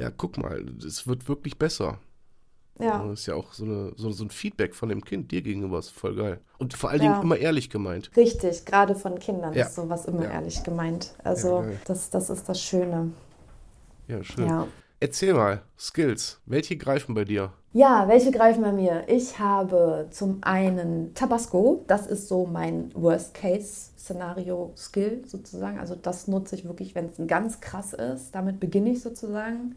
ja, 0.00 0.10
guck 0.10 0.38
mal, 0.38 0.64
es 0.86 1.06
wird 1.06 1.28
wirklich 1.28 1.58
besser. 1.58 1.98
Ja. 2.78 3.04
Das 3.04 3.20
ist 3.20 3.26
ja 3.26 3.34
auch 3.34 3.52
so, 3.52 3.64
eine, 3.64 3.92
so, 3.96 4.10
so 4.10 4.24
ein 4.24 4.30
Feedback 4.30 4.74
von 4.74 4.88
dem 4.88 5.04
Kind 5.04 5.30
dir 5.32 5.42
gegenüber, 5.42 5.78
ist 5.78 5.90
voll 5.90 6.14
geil. 6.16 6.40
Und 6.58 6.74
vor 6.74 6.90
allen 6.90 7.00
Dingen 7.00 7.12
Ja. 7.14 7.20
immer 7.22 7.36
ehrlich 7.36 7.70
gemeint. 7.70 8.10
Richtig, 8.16 8.64
gerade 8.64 8.94
von 8.94 9.18
Kindern 9.18 9.52
Ja. 9.54 9.66
ist 9.66 9.74
sowas 9.74 10.04
immer 10.06 10.24
Ja. 10.24 10.30
ehrlich 10.32 10.62
gemeint. 10.62 11.14
Also 11.24 11.64
das, 11.86 12.10
das 12.10 12.30
ist 12.30 12.48
das 12.48 12.60
Schöne. 12.62 13.10
Ja, 14.06 14.22
schön. 14.22 14.46
Ja. 14.46 14.66
Erzähl 15.00 15.32
mal, 15.34 15.62
Skills, 15.78 16.40
welche 16.46 16.76
greifen 16.76 17.14
bei 17.14 17.24
dir? 17.24 17.52
Ja, 17.72 18.08
welche 18.08 18.30
greifen 18.32 18.62
bei 18.62 18.72
mir? 18.72 19.04
Ich 19.08 19.38
habe 19.38 20.08
zum 20.10 20.38
einen 20.40 21.14
Tabasco. 21.14 21.84
Das 21.86 22.06
ist 22.06 22.26
so 22.26 22.46
mein 22.46 22.90
Worst-Case-Szenario-Skill 22.94 25.22
sozusagen. 25.26 25.78
Also 25.78 25.94
das 25.94 26.26
nutze 26.28 26.54
ich 26.56 26.64
wirklich, 26.64 26.94
wenn 26.94 27.06
es 27.06 27.16
ganz 27.26 27.60
krass 27.60 27.92
ist. 27.92 28.34
Damit 28.34 28.58
beginne 28.60 28.90
ich 28.90 29.02
sozusagen. 29.02 29.76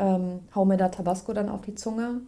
Ähm, 0.00 0.40
hau 0.54 0.64
mir 0.64 0.76
da 0.76 0.88
Tabasco 0.88 1.32
dann 1.32 1.48
auf 1.48 1.60
die 1.60 1.74
Zunge. 1.74 2.22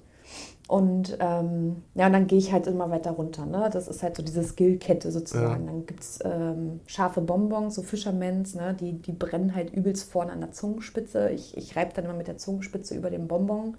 Und 0.68 1.18
ähm, 1.20 1.82
ja, 1.94 2.06
und 2.06 2.12
dann 2.12 2.26
gehe 2.26 2.38
ich 2.38 2.52
halt 2.52 2.66
immer 2.66 2.90
weiter 2.90 3.10
runter. 3.10 3.44
Ne? 3.44 3.68
Das 3.70 3.88
ist 3.88 4.02
halt 4.02 4.16
so 4.16 4.22
diese 4.22 4.42
Skillkette 4.42 5.10
sozusagen. 5.10 5.66
Dann 5.66 5.86
gibt 5.86 6.00
es 6.00 6.20
ähm, 6.24 6.80
scharfe 6.86 7.20
Bonbons, 7.20 7.74
so 7.74 7.82
Fischermans, 7.82 8.54
ne? 8.54 8.74
die, 8.78 8.92
die 8.92 9.12
brennen 9.12 9.54
halt 9.54 9.74
übelst 9.74 10.10
vorne 10.10 10.32
an 10.32 10.40
der 10.40 10.52
Zungenspitze. 10.52 11.30
Ich, 11.30 11.56
ich 11.56 11.76
reibe 11.76 11.92
dann 11.94 12.06
immer 12.06 12.14
mit 12.14 12.28
der 12.28 12.38
Zungenspitze 12.38 12.94
über 12.94 13.10
den 13.10 13.28
Bonbon. 13.28 13.76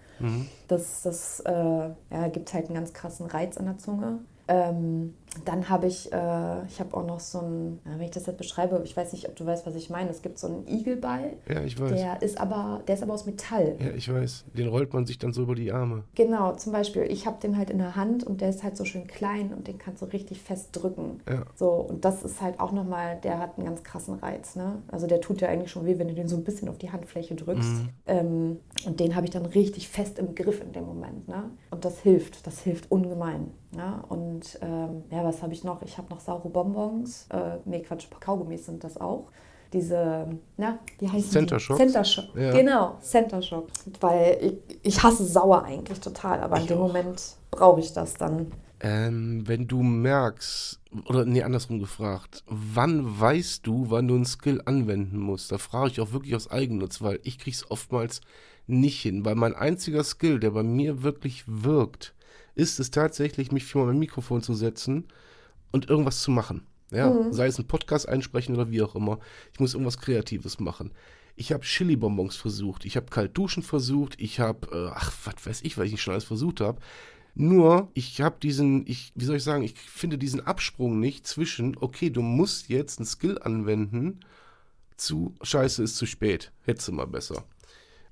Das, 0.68 1.02
das 1.02 1.40
äh, 1.40 1.52
ja, 1.52 2.28
gibt 2.32 2.54
halt 2.54 2.66
einen 2.66 2.76
ganz 2.76 2.94
krassen 2.94 3.26
Reiz 3.26 3.58
an 3.58 3.66
der 3.66 3.78
Zunge. 3.80 4.20
Ähm, 4.48 5.16
dann 5.46 5.68
habe 5.70 5.88
ich, 5.88 6.12
äh, 6.14 6.66
ich 6.68 6.80
habe 6.80 6.96
auch 6.96 7.06
noch 7.06 7.20
so 7.20 7.40
ein, 7.40 7.80
wenn 7.86 8.02
ich 8.02 8.12
das 8.12 8.26
jetzt 8.28 8.38
beschreibe, 8.38 8.82
ich 8.84 8.96
weiß 8.96 9.14
nicht, 9.14 9.28
ob 9.28 9.36
du 9.36 9.46
weißt, 9.46 9.66
was 9.66 9.76
ich 9.76 9.90
meine. 9.90 10.10
Es 10.10 10.22
gibt 10.22 10.38
so 10.38 10.48
einen 10.48 10.68
Igelball, 10.68 11.34
Ja, 11.50 11.62
ich 11.64 11.80
weiß. 11.80 11.92
der 11.92 12.22
ist 12.22 12.40
aber, 12.40 12.82
der 12.88 12.96
ist 12.96 13.04
aber 13.04 13.14
aus 13.14 13.26
Metall. 13.26 13.76
Ja, 13.80 13.92
ich 13.96 14.12
weiß. 14.14 14.46
Den 14.54 14.68
rollt 14.68 14.94
man 14.94 15.06
sich 15.06 15.18
dann 15.18 15.34
so 15.34 15.44
über 15.44 15.56
die 15.56 15.72
Arme. 15.72 16.04
Genau, 16.16 16.54
zum 16.54 16.72
Beispiel, 16.72 17.04
ich 17.04 17.26
habe 17.26 17.40
den 17.42 17.58
halt 17.58 17.70
in 17.70 17.80
der 17.80 17.96
Hand 17.96 18.24
und 18.24 18.42
der 18.42 18.50
ist 18.50 18.64
halt 18.64 18.78
so 18.78 18.86
schön 18.86 19.08
klein 19.08 19.54
und 19.54 19.68
den 19.68 19.78
kannst 19.80 20.02
du 20.02 20.06
richtig 20.06 20.42
fest 20.42 20.70
drücken. 20.74 21.20
Ja. 21.28 21.44
So, 21.56 21.70
und 21.72 22.06
das 22.06 22.24
ist 22.24 22.42
halt 22.42 22.60
auch 22.60 22.72
nochmal, 22.72 23.20
der 23.24 23.40
hat 23.40 23.58
einen 23.58 23.66
ganz 23.66 23.84
krassen 23.84 24.16
Reiz, 24.16 24.56
ne? 24.56 24.82
Also 24.92 25.08
der 25.08 25.20
tut 25.22 25.42
ja 25.42 25.50
eigentlich 25.50 25.72
schon 25.72 25.86
weh, 25.86 25.98
wenn 25.98 26.08
du 26.08 26.14
den 26.14 26.28
so 26.28 26.36
ein 26.36 26.44
bisschen 26.44 26.70
auf 26.70 26.78
die 26.78 26.92
Handfläche 26.92 27.36
drückst. 27.36 27.84
Ähm, 28.06 28.60
und 28.86 29.00
den 29.00 29.16
habe 29.16 29.26
ich 29.26 29.32
dann 29.32 29.46
richtig 29.46 29.90
fest 29.90 30.20
im 30.20 30.36
Griff 30.36 30.62
in 30.62 30.74
dem 30.74 30.86
Moment, 30.86 31.28
ne? 31.28 31.50
Und 31.72 31.86
das 31.86 32.00
hilft, 32.00 32.46
das 32.46 32.62
hilft 32.62 32.92
ungemein. 32.92 33.52
Ja? 33.76 34.04
Und 34.10 34.60
ähm, 34.62 35.04
ja, 35.10 35.24
was 35.24 35.42
habe 35.42 35.54
ich 35.54 35.64
noch? 35.64 35.82
Ich 35.82 35.98
habe 35.98 36.10
noch 36.10 36.20
saure 36.20 36.50
Bonbons. 36.50 37.28
Äh, 37.30 37.58
nee, 37.66 37.82
Quatsch, 37.82 38.06
Kaugummis 38.20 38.66
sind 38.66 38.84
das 38.84 38.98
auch. 38.98 39.30
Diese, 39.72 40.28
na, 40.58 40.78
wie 41.00 41.10
heißen 41.10 41.32
Center 41.32 41.58
die? 41.58 41.64
Shocks? 41.64 41.80
Center 41.80 42.04
Shock. 42.04 42.36
Ja. 42.36 42.52
Genau, 42.52 42.98
Center 43.02 43.42
Shock. 43.42 43.70
Weil 44.00 44.38
ich, 44.68 44.80
ich 44.84 45.04
hasse 45.04 45.26
sauer 45.26 45.64
eigentlich 45.64 46.00
total, 46.00 46.42
aber 46.42 46.58
in 46.58 46.62
Ich 46.64 46.68
dem 46.68 46.78
auch. 46.78 46.88
Moment 46.88 47.22
brauche 47.50 47.80
ich 47.80 47.92
das 47.92 48.14
dann. 48.14 48.52
Ähm, 48.80 49.48
wenn 49.48 49.68
du 49.68 49.82
merkst, 49.82 50.80
oder 51.08 51.26
nee, 51.26 51.42
andersrum 51.42 51.80
gefragt, 51.80 52.44
wann 52.48 53.20
weißt 53.20 53.66
du, 53.66 53.90
wann 53.90 54.08
du 54.08 54.16
einen 54.16 54.26
Skill 54.26 54.62
anwenden 54.66 55.18
musst? 55.18 55.52
Da 55.52 55.58
frage 55.58 55.90
ich 55.90 56.02
auch 56.02 56.12
wirklich 56.12 56.36
aus 56.36 56.52
Eigennutz, 56.52 57.02
weil 57.02 57.20
ich 57.24 57.40
krieg's 57.40 57.66
oftmals 57.72 58.22
nicht 58.68 59.02
hin, 59.02 59.26
weil 59.26 59.36
mein 59.36 59.56
einziger 59.56 60.04
Skill, 60.04 60.40
der 60.40 60.52
bei 60.52 60.64
mir 60.64 61.02
wirklich 61.02 61.46
wirkt, 61.48 62.14
ist 62.56 62.80
es 62.80 62.92
tatsächlich, 62.92 63.52
mich 63.52 63.66
vor 63.66 63.86
mein 63.86 64.00
Mikrofon 64.00 64.42
zu 64.42 64.54
setzen 64.54 65.06
und 65.72 65.90
irgendwas 65.90 66.22
zu 66.22 66.32
machen. 66.32 66.68
Ja, 66.92 67.32
sei 67.32 67.48
es 67.48 67.58
ein 67.58 67.66
Podcast 67.66 68.08
einsprechen 68.08 68.54
oder 68.54 68.70
wie 68.70 68.84
auch 68.84 68.94
immer. 68.94 69.20
Ich 69.52 69.60
muss 69.60 69.74
irgendwas 69.74 69.98
Kreatives 69.98 70.60
machen. 70.60 70.92
Ich 71.36 71.52
habe 71.52 71.64
Chili-Bonbons 71.64 72.36
versucht, 72.36 72.86
ich 72.86 72.96
habe 72.96 73.08
kalt 73.08 73.36
duschen 73.36 73.64
versucht, 73.64 74.22
ich 74.22 74.40
habe, 74.40 74.68
äh, 74.72 74.92
ach, 74.94 75.12
was 75.26 75.44
weiß 75.44 75.62
ich, 75.64 75.76
was 75.78 75.88
ich 75.88 75.94
nicht 75.94 76.04
schon 76.04 76.12
alles 76.12 76.24
versucht 76.24 76.62
habe. 76.62 76.80
Nur, 77.34 77.90
ich 77.96 78.22
habe 78.22 78.38
diesen, 78.40 78.86
ich, 78.86 79.12
wie 79.16 79.26
soll 79.26 79.38
ich 79.38 79.44
sagen, 79.44 79.64
ich 79.64 79.74
finde 79.74 80.20
diesen 80.20 80.42
Absprung 80.42 81.00
nicht 81.00 81.26
zwischen, 81.26 81.76
okay, 81.80 82.12
du 82.12 82.22
musst 82.22 82.70
jetzt 82.70 83.00
einen 83.00 83.08
Skill 83.08 83.40
anwenden, 83.42 84.20
zu, 84.96 85.34
scheiße, 85.42 85.82
ist 85.82 85.98
zu 85.98 86.06
spät, 86.06 86.52
hättest 86.62 86.90
du 86.90 86.92
mal 86.92 87.08
besser. 87.08 87.46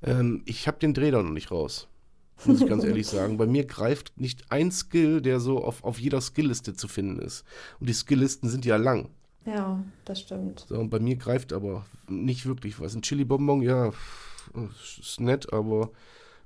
Ähm, 0.02 0.42
ich 0.46 0.68
habe 0.68 0.80
den 0.80 0.96
Dreh 0.96 1.12
da 1.12 1.22
noch 1.22 1.30
nicht 1.30 1.52
raus, 1.52 1.88
muss 2.46 2.62
ich 2.62 2.68
ganz 2.68 2.84
ehrlich 2.86 3.08
sagen. 3.08 3.38
Bei 3.38 3.48
mir 3.48 3.66
greift 3.66 4.14
nicht 4.20 4.52
ein 4.52 4.72
Skill, 4.72 5.22
der 5.22 5.39
so 5.39 5.64
auf, 5.64 5.84
auf 5.84 6.00
jeder 6.00 6.22
Skillliste 6.22 6.74
zu 6.74 6.88
finden 6.88 7.20
ist. 7.20 7.44
Und 7.80 7.89
die 7.89 7.94
Skilllisten 7.94 8.50
sind 8.50 8.66
ja 8.66 8.78
lang. 8.78 9.10
Ja, 9.46 9.84
das 10.06 10.20
stimmt. 10.22 10.66
So, 10.68 10.76
und 10.76 10.89
bei 10.89 11.00
mir 11.00 11.16
greift 11.16 11.52
aber 11.54 11.86
nicht 12.08 12.46
wirklich 12.46 12.80
was. 12.80 12.96
Ein 12.96 13.02
Chili-Bonbon, 13.02 13.62
ja, 13.62 13.92
ist 15.00 15.20
nett, 15.20 15.52
aber 15.54 15.92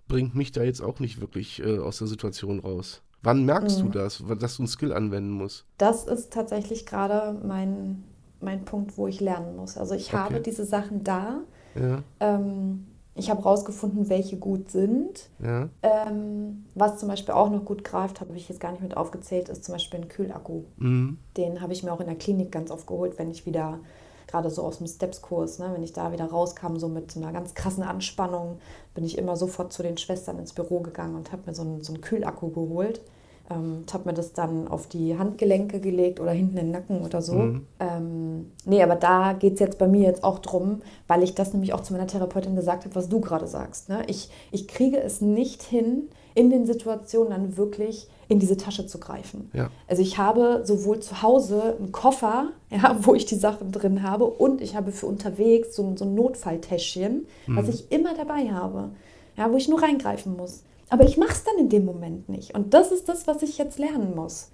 bringt 0.07 0.35
mich 0.35 0.51
da 0.51 0.63
jetzt 0.63 0.81
auch 0.81 0.99
nicht 0.99 1.19
wirklich 1.19 1.61
äh, 1.61 1.79
aus 1.79 1.97
der 1.97 2.07
Situation 2.07 2.59
raus. 2.59 3.01
Wann 3.23 3.43
merkst 3.43 3.81
du 3.81 3.89
das, 3.89 4.23
dass 4.39 4.57
du 4.57 4.63
einen 4.63 4.67
Skill 4.67 4.93
anwenden 4.93 5.31
musst? 5.31 5.65
Das 5.77 6.05
ist 6.05 6.31
tatsächlich 6.31 6.85
gerade 6.85 7.39
mein, 7.45 8.03
mein 8.39 8.63
Punkt, 8.65 8.97
wo 8.97 9.07
ich 9.07 9.19
lernen 9.19 9.55
muss. 9.55 9.77
Also 9.77 9.95
ich 9.95 10.13
habe 10.13 10.35
Okay. 10.35 10.43
diese 10.45 10.63
Sachen 10.65 11.03
da. 11.03 11.41
Ja, 11.73 12.03
Ähm, 12.19 12.85
ich 13.15 13.29
habe 13.29 13.43
rausgefunden, 13.43 14.09
welche 14.09 14.37
gut 14.37 14.69
sind. 14.69 15.29
ja, 15.39 15.69
Ähm, 15.81 16.65
was 16.75 16.97
zum 16.97 17.07
Beispiel 17.09 17.33
auch 17.33 17.49
noch 17.49 17.63
gut 17.63 17.83
greift, 17.83 18.19
habe 18.19 18.35
ich 18.35 18.49
jetzt 18.49 18.59
gar 18.59 18.71
nicht 18.71 18.81
mit 18.83 18.97
aufgezählt, 18.97 19.47
ist 19.49 19.63
zum 19.63 19.73
Beispiel 19.73 20.01
ein 20.01 20.09
Kühlakku. 20.09 20.63
mhm. 20.77 21.17
Den 21.37 21.61
habe 21.61 21.73
ich 21.73 21.83
mir 21.83 21.93
auch 21.93 22.01
in 22.01 22.07
der 22.07 22.17
Klinik 22.17 22.51
ganz 22.51 22.71
oft 22.71 22.85
geholt, 22.87 23.17
wenn 23.17 23.31
ich 23.31 23.45
wieder, 23.45 23.79
gerade 24.27 24.49
so 24.49 24.63
aus 24.63 24.79
dem 24.79 24.87
Steps-Kurs, 24.87 25.59
ne, 25.59 25.71
wenn 25.73 25.83
ich 25.83 25.93
da 25.93 26.11
wieder 26.11 26.25
rauskam, 26.25 26.77
so 26.77 26.89
mit 26.89 27.15
einer 27.15 27.31
ganz 27.31 27.53
krassen 27.53 27.83
Anspannung, 27.83 28.59
bin 28.93 29.05
ich 29.05 29.17
immer 29.17 29.37
sofort 29.37 29.71
zu 29.71 29.81
den 29.81 29.97
Schwestern 29.97 30.37
ins 30.39 30.53
Büro 30.53 30.81
gegangen 30.81 31.15
und 31.15 31.31
habe 31.31 31.43
mir 31.45 31.55
so 31.55 31.61
einen, 31.61 31.83
so 31.83 31.93
einen 31.93 32.01
Kühlakku 32.01 32.49
geholt, 32.49 33.01
Ähm, 33.49 33.83
ich 33.87 33.93
habe 33.93 34.09
mir 34.09 34.13
das 34.13 34.33
dann 34.33 34.67
auf 34.67 34.87
die 34.87 35.17
Handgelenke 35.17 35.79
gelegt 35.79 36.19
oder 36.19 36.31
hinten 36.31 36.57
in 36.57 36.65
den 36.65 36.71
Nacken 36.71 37.01
oder 37.01 37.21
so. 37.21 37.33
Mhm. 37.35 37.67
Ähm, 37.79 38.51
nee, 38.65 38.81
aber 38.81 38.95
da 38.95 39.33
geht 39.33 39.53
es 39.55 39.59
jetzt 39.59 39.77
bei 39.77 39.87
mir 39.87 40.01
jetzt 40.07 40.23
auch 40.23 40.39
drum, 40.39 40.81
weil 41.07 41.21
ich 41.23 41.35
das 41.35 41.53
nämlich 41.53 41.73
auch 41.73 41.81
zu 41.81 41.93
meiner 41.93 42.07
Therapeutin 42.07 42.55
gesagt 42.55 42.85
habe, 42.85 42.95
was 42.95 43.07
du 43.09 43.19
gerade 43.19 43.47
sagst. 43.47 43.89
Ne? 43.89 44.03
Ich, 44.07 44.29
ich 44.51 44.67
kriege 44.67 44.97
es 44.99 45.21
nicht 45.21 45.61
hin, 45.63 46.09
in 46.33 46.49
den 46.49 46.65
Situationen 46.65 47.29
dann 47.29 47.55
wirklich 47.55 48.09
in 48.27 48.39
diese 48.39 48.57
Tasche 48.57 48.85
zu 48.87 48.99
greifen. 48.99 49.49
Ja. 49.53 49.69
Also 49.87 50.01
ich 50.01 50.17
habe 50.17 50.61
sowohl 50.65 50.99
zu 50.99 51.21
Hause 51.21 51.75
einen 51.79 51.91
Koffer, 51.93 52.49
ja, 52.71 52.97
wo 53.01 53.13
ich 53.13 53.25
die 53.25 53.35
Sachen 53.35 53.71
drin 53.71 54.01
habe, 54.03 54.25
und 54.25 54.59
ich 54.61 54.75
habe 54.75 54.91
für 54.91 55.05
unterwegs 55.05 55.75
so, 55.75 55.83
ein- 55.83 55.95
so 55.97 56.03
ein 56.05 56.15
Notfalltäschchen, 56.15 57.25
was 57.47 57.69
ich 57.69 57.91
immer 57.91 58.13
dabei 58.15 58.49
habe, 58.51 58.89
ja, 59.37 59.51
wo 59.51 59.55
ich 59.57 59.69
nur 59.69 59.81
reingreifen 59.81 60.35
muss. 60.35 60.63
Aber 60.89 61.03
ich 61.03 61.17
mache 61.17 61.31
es 61.31 61.43
dann 61.43 61.57
in 61.57 61.69
dem 61.69 61.85
Moment 61.85 62.29
nicht. 62.29 62.53
Und 62.55 62.73
das 62.73 62.91
ist 62.91 63.09
das, 63.09 63.27
was 63.27 63.41
ich 63.41 63.57
jetzt 63.57 63.79
lernen 63.79 64.15
muss. 64.15 64.49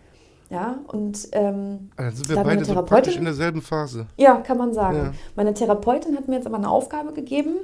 Ja, 0.50 0.80
und 0.88 1.30
ähm, 1.32 1.92
Ah, 1.96 2.04
Dann 2.04 2.12
sind 2.16 2.28
wir 2.28 2.44
beide 2.44 2.66
so 2.66 2.74
praktisch 2.84 3.16
in 3.16 3.24
derselben 3.24 3.62
Phase. 3.62 4.08
ja, 4.18 4.36
kann 4.42 4.58
man 4.58 4.74
sagen. 4.74 4.98
Ja. 4.98 5.12
Meine 5.38 5.54
Therapeutin 5.54 6.18
hat 6.18 6.28
mir 6.28 6.36
jetzt 6.36 6.46
aber 6.46 6.58
eine 6.58 6.70
Aufgabe 6.70 7.14
gegeben, 7.14 7.56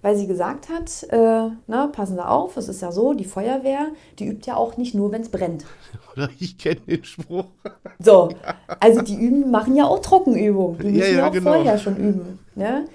weil 0.00 0.16
sie 0.16 0.26
gesagt 0.26 0.70
hat, 0.70 1.02
äh, 1.10 1.50
na, 1.66 1.86
passen 1.88 2.14
Sie 2.16 2.26
auf, 2.26 2.56
es 2.56 2.68
ist 2.68 2.80
ja 2.80 2.92
so, 2.92 3.12
die 3.12 3.26
Feuerwehr, 3.26 3.88
die 4.18 4.24
übt 4.26 4.46
ja 4.46 4.56
auch 4.56 4.78
nicht 4.78 4.94
nur, 4.94 5.12
wenn 5.12 5.20
es 5.20 5.28
brennt. 5.28 5.66
Oder 6.16 6.30
ich 6.38 6.56
kenne 6.56 6.80
den 6.80 7.04
Spruch. 7.04 7.44
So, 7.98 8.30
also 8.80 9.02
die 9.02 9.16
üben, 9.16 9.50
machen 9.50 9.76
ja 9.76 9.84
auch 9.84 9.98
Trockenübungen. 9.98 10.78
Die 10.78 10.86
müssen 10.86 10.98
Ja, 10.98 11.06
ja, 11.08 11.18
ja, 11.18 11.28
auch 11.28 11.32
genau. 11.32 11.52
vorher 11.52 11.76
schon 11.78 11.96
üben. 11.98 12.38
Ne? 12.54 12.86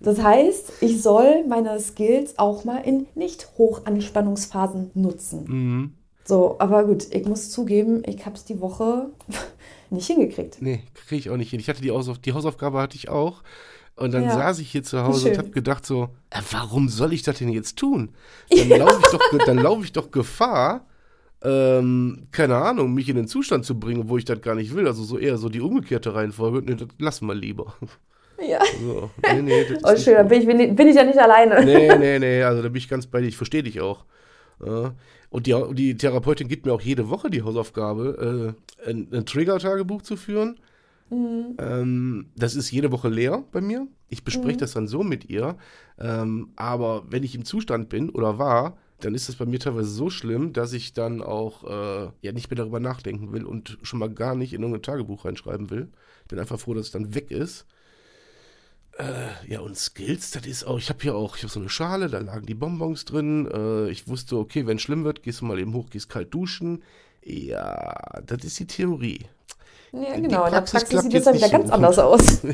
Das 0.00 0.22
heißt, 0.22 0.72
ich 0.82 1.00
soll 1.02 1.44
meine 1.48 1.78
Skills 1.80 2.38
auch 2.38 2.64
mal 2.64 2.78
in 2.78 3.06
nicht 3.14 3.48
Hochanspannungsphasen 3.56 4.90
nutzen. 4.94 5.44
Mhm. 5.48 5.92
So, 6.24 6.56
aber 6.58 6.84
gut, 6.84 7.06
ich 7.14 7.26
muss 7.26 7.50
zugeben, 7.50 8.02
ich 8.06 8.24
habe 8.26 8.34
es 8.36 8.44
die 8.44 8.60
Woche 8.60 9.10
nicht 9.90 10.06
hingekriegt. 10.06 10.58
Nee, 10.60 10.82
kriege 10.94 11.18
ich 11.18 11.30
auch 11.30 11.36
nicht 11.36 11.50
hin. 11.50 11.60
Ich 11.60 11.68
hatte 11.68 11.82
die, 11.82 11.90
Hausauf 11.90 12.18
die 12.18 12.32
Hausaufgabe 12.32 12.80
hatte 12.80 12.96
ich 12.96 13.08
auch. 13.08 13.42
Und 13.96 14.12
dann 14.12 14.24
Ja. 14.24 14.34
saß 14.34 14.58
ich 14.58 14.70
hier 14.72 14.82
zu 14.82 15.02
Hause 15.04 15.20
Schön. 15.20 15.32
und 15.32 15.38
habe 15.38 15.50
gedacht 15.50 15.86
so, 15.86 16.08
äh, 16.30 16.40
warum 16.50 16.88
soll 16.88 17.12
ich 17.12 17.22
das 17.22 17.38
denn 17.38 17.48
jetzt 17.50 17.76
tun? 17.78 18.10
Dann 18.50 18.68
laufe 18.70 19.00
ich, 19.00 19.06
doch, 19.12 19.44
dann 19.46 19.58
lauf 19.58 19.84
ich 19.84 19.92
doch 19.92 20.10
Gefahr, 20.10 20.84
ähm, 21.44 22.26
keine 22.32 22.56
Ahnung, 22.56 22.92
mich 22.92 23.08
in 23.08 23.14
den 23.16 23.28
Zustand 23.28 23.64
zu 23.64 23.78
bringen, 23.78 24.08
wo 24.08 24.16
ich 24.18 24.24
das 24.24 24.40
gar 24.40 24.54
nicht 24.56 24.74
will. 24.74 24.86
Also 24.88 25.04
so 25.04 25.16
eher 25.18 25.36
so 25.36 25.48
die 25.48 25.60
umgekehrte 25.60 26.14
Reihenfolge. 26.14 26.62
Nee, 26.62 26.74
das 26.74 26.88
lassen 26.98 27.26
wir 27.26 27.34
lieber. 27.34 27.74
Ja. 28.40 28.60
So, 28.80 29.10
nee, 29.32 29.42
nee, 29.42 29.64
Oh, 29.84 29.96
schön, 29.96 30.14
dann 30.14 30.28
bin 30.28 30.40
ich, 30.40 30.46
bin 30.46 30.60
ich- 30.60 30.74
bin 30.74 30.88
ich 30.88 30.96
ja 30.96 31.04
nicht 31.04 31.18
alleine. 31.18 31.64
Nee, 31.64 31.96
nee, 31.98 32.18
nee, 32.18 32.42
also 32.42 32.62
da 32.62 32.68
bin 32.68 32.76
ich 32.78 32.88
ganz 32.88 33.06
bei 33.06 33.20
dir, 33.20 33.28
ich 33.28 33.36
verstehe 33.36 33.62
dich 33.62 33.80
auch. 33.80 34.04
Und 35.30 35.46
die, 35.46 35.54
die 35.72 35.96
Therapeutin 35.96 36.46
gibt 36.48 36.64
mir 36.64 36.72
auch 36.72 36.80
jede 36.80 37.10
Woche 37.10 37.28
die 37.28 37.42
Hausaufgabe, 37.42 38.54
äh, 38.84 38.88
ein, 38.90 39.08
ein 39.12 39.26
Trigger-Tagebuch 39.26 40.02
zu 40.02 40.16
führen. 40.16 40.58
Ähm, 41.58 42.26
das 42.36 42.54
ist 42.54 42.70
jede 42.70 42.90
Woche 42.92 43.08
leer 43.08 43.44
bei 43.52 43.60
mir. 43.60 43.86
Ich 44.08 44.24
bespreche 44.24 44.58
das 44.58 44.72
dann 44.72 44.86
so 44.88 45.02
mit 45.02 45.28
ihr. 45.28 45.56
Ähm, 45.98 46.50
aber 46.56 47.04
wenn 47.10 47.22
ich 47.24 47.34
im 47.34 47.44
Zustand 47.44 47.88
bin 47.88 48.10
oder 48.10 48.38
war, 48.38 48.78
dann 49.00 49.14
ist 49.14 49.28
das 49.28 49.36
bei 49.36 49.44
mir 49.44 49.58
teilweise 49.58 49.88
so 49.90 50.08
schlimm, 50.08 50.52
dass 50.52 50.72
ich 50.72 50.92
dann 50.92 51.20
auch 51.20 51.64
äh, 51.64 52.10
ja 52.22 52.32
nicht 52.32 52.50
mehr 52.50 52.56
darüber 52.56 52.80
nachdenken 52.80 53.32
will 53.32 53.44
und 53.44 53.78
schon 53.82 53.98
mal 53.98 54.10
gar 54.10 54.34
nicht 54.34 54.52
in 54.54 54.62
irgendein 54.62 54.82
Tagebuch 54.82 55.24
reinschreiben 55.24 55.68
will. 55.70 55.88
Bin 56.28 56.38
einfach 56.38 56.58
froh, 56.58 56.74
dass 56.74 56.86
es 56.86 56.92
dann 56.92 57.14
weg 57.14 57.30
ist. 57.30 57.66
Äh, 58.98 59.52
ja, 59.52 59.60
und 59.60 59.76
Skills, 59.76 60.30
das 60.30 60.46
ist 60.46 60.64
auch, 60.64 60.78
ich 60.78 60.88
habe 60.88 61.00
hier 61.02 61.16
auch, 61.16 61.36
ich 61.36 61.42
habe 61.42 61.52
so 61.52 61.58
eine 61.58 61.68
Schale, 61.68 62.08
da 62.08 62.18
lagen 62.18 62.46
die 62.46 62.54
Bonbons 62.54 63.04
drin. 63.04 63.48
Äh, 63.52 63.90
ich 63.90 64.06
wusste, 64.06 64.36
okay, 64.36 64.66
wenn 64.66 64.76
es 64.76 64.82
schlimm 64.82 65.04
wird, 65.04 65.22
gehst 65.22 65.40
du 65.40 65.46
mal 65.46 65.58
eben 65.58 65.74
hoch, 65.74 65.90
gehst 65.90 66.08
kalt 66.08 66.32
duschen. 66.32 66.82
Ja, 67.24 67.94
das 68.24 68.44
ist 68.44 68.58
die 68.60 68.66
Theorie. 68.66 69.26
Ja, 69.92 70.16
genau. 70.16 70.44
In 70.46 70.52
der 70.52 70.60
Praxis 70.60 71.02
sieht 71.02 71.14
das 71.14 71.24
dann 71.24 71.34
wieder 71.34 71.48
ganz 71.48 71.68
so 71.68 71.74
anders 71.74 71.98
aus. 71.98 72.40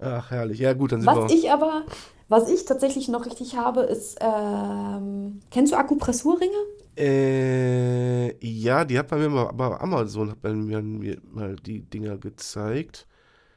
Ach, 0.00 0.30
herrlich. 0.30 0.58
Ja, 0.58 0.72
gut, 0.72 0.92
dann 0.92 1.02
sind 1.02 1.14
Was 1.14 1.30
wir. 1.30 1.36
ich 1.36 1.50
aber, 1.50 1.84
was 2.28 2.48
ich 2.48 2.64
tatsächlich 2.64 3.08
noch 3.08 3.26
richtig 3.26 3.56
habe, 3.56 3.82
ist, 3.82 4.18
ähm, 4.20 5.40
kennst 5.50 5.72
du 5.72 5.76
Akupressurringe? 5.76 6.56
Äh, 6.96 8.34
ja, 8.44 8.84
die 8.84 8.98
hat 8.98 9.08
bei 9.08 9.16
mir 9.16 9.28
mal, 9.28 9.52
bei 9.52 9.78
Amazon 9.80 10.30
hat 10.30 10.40
bei 10.40 10.52
mir 10.52 10.82
mal 11.30 11.56
die 11.56 11.82
Dinger 11.82 12.16
gezeigt. 12.16 13.06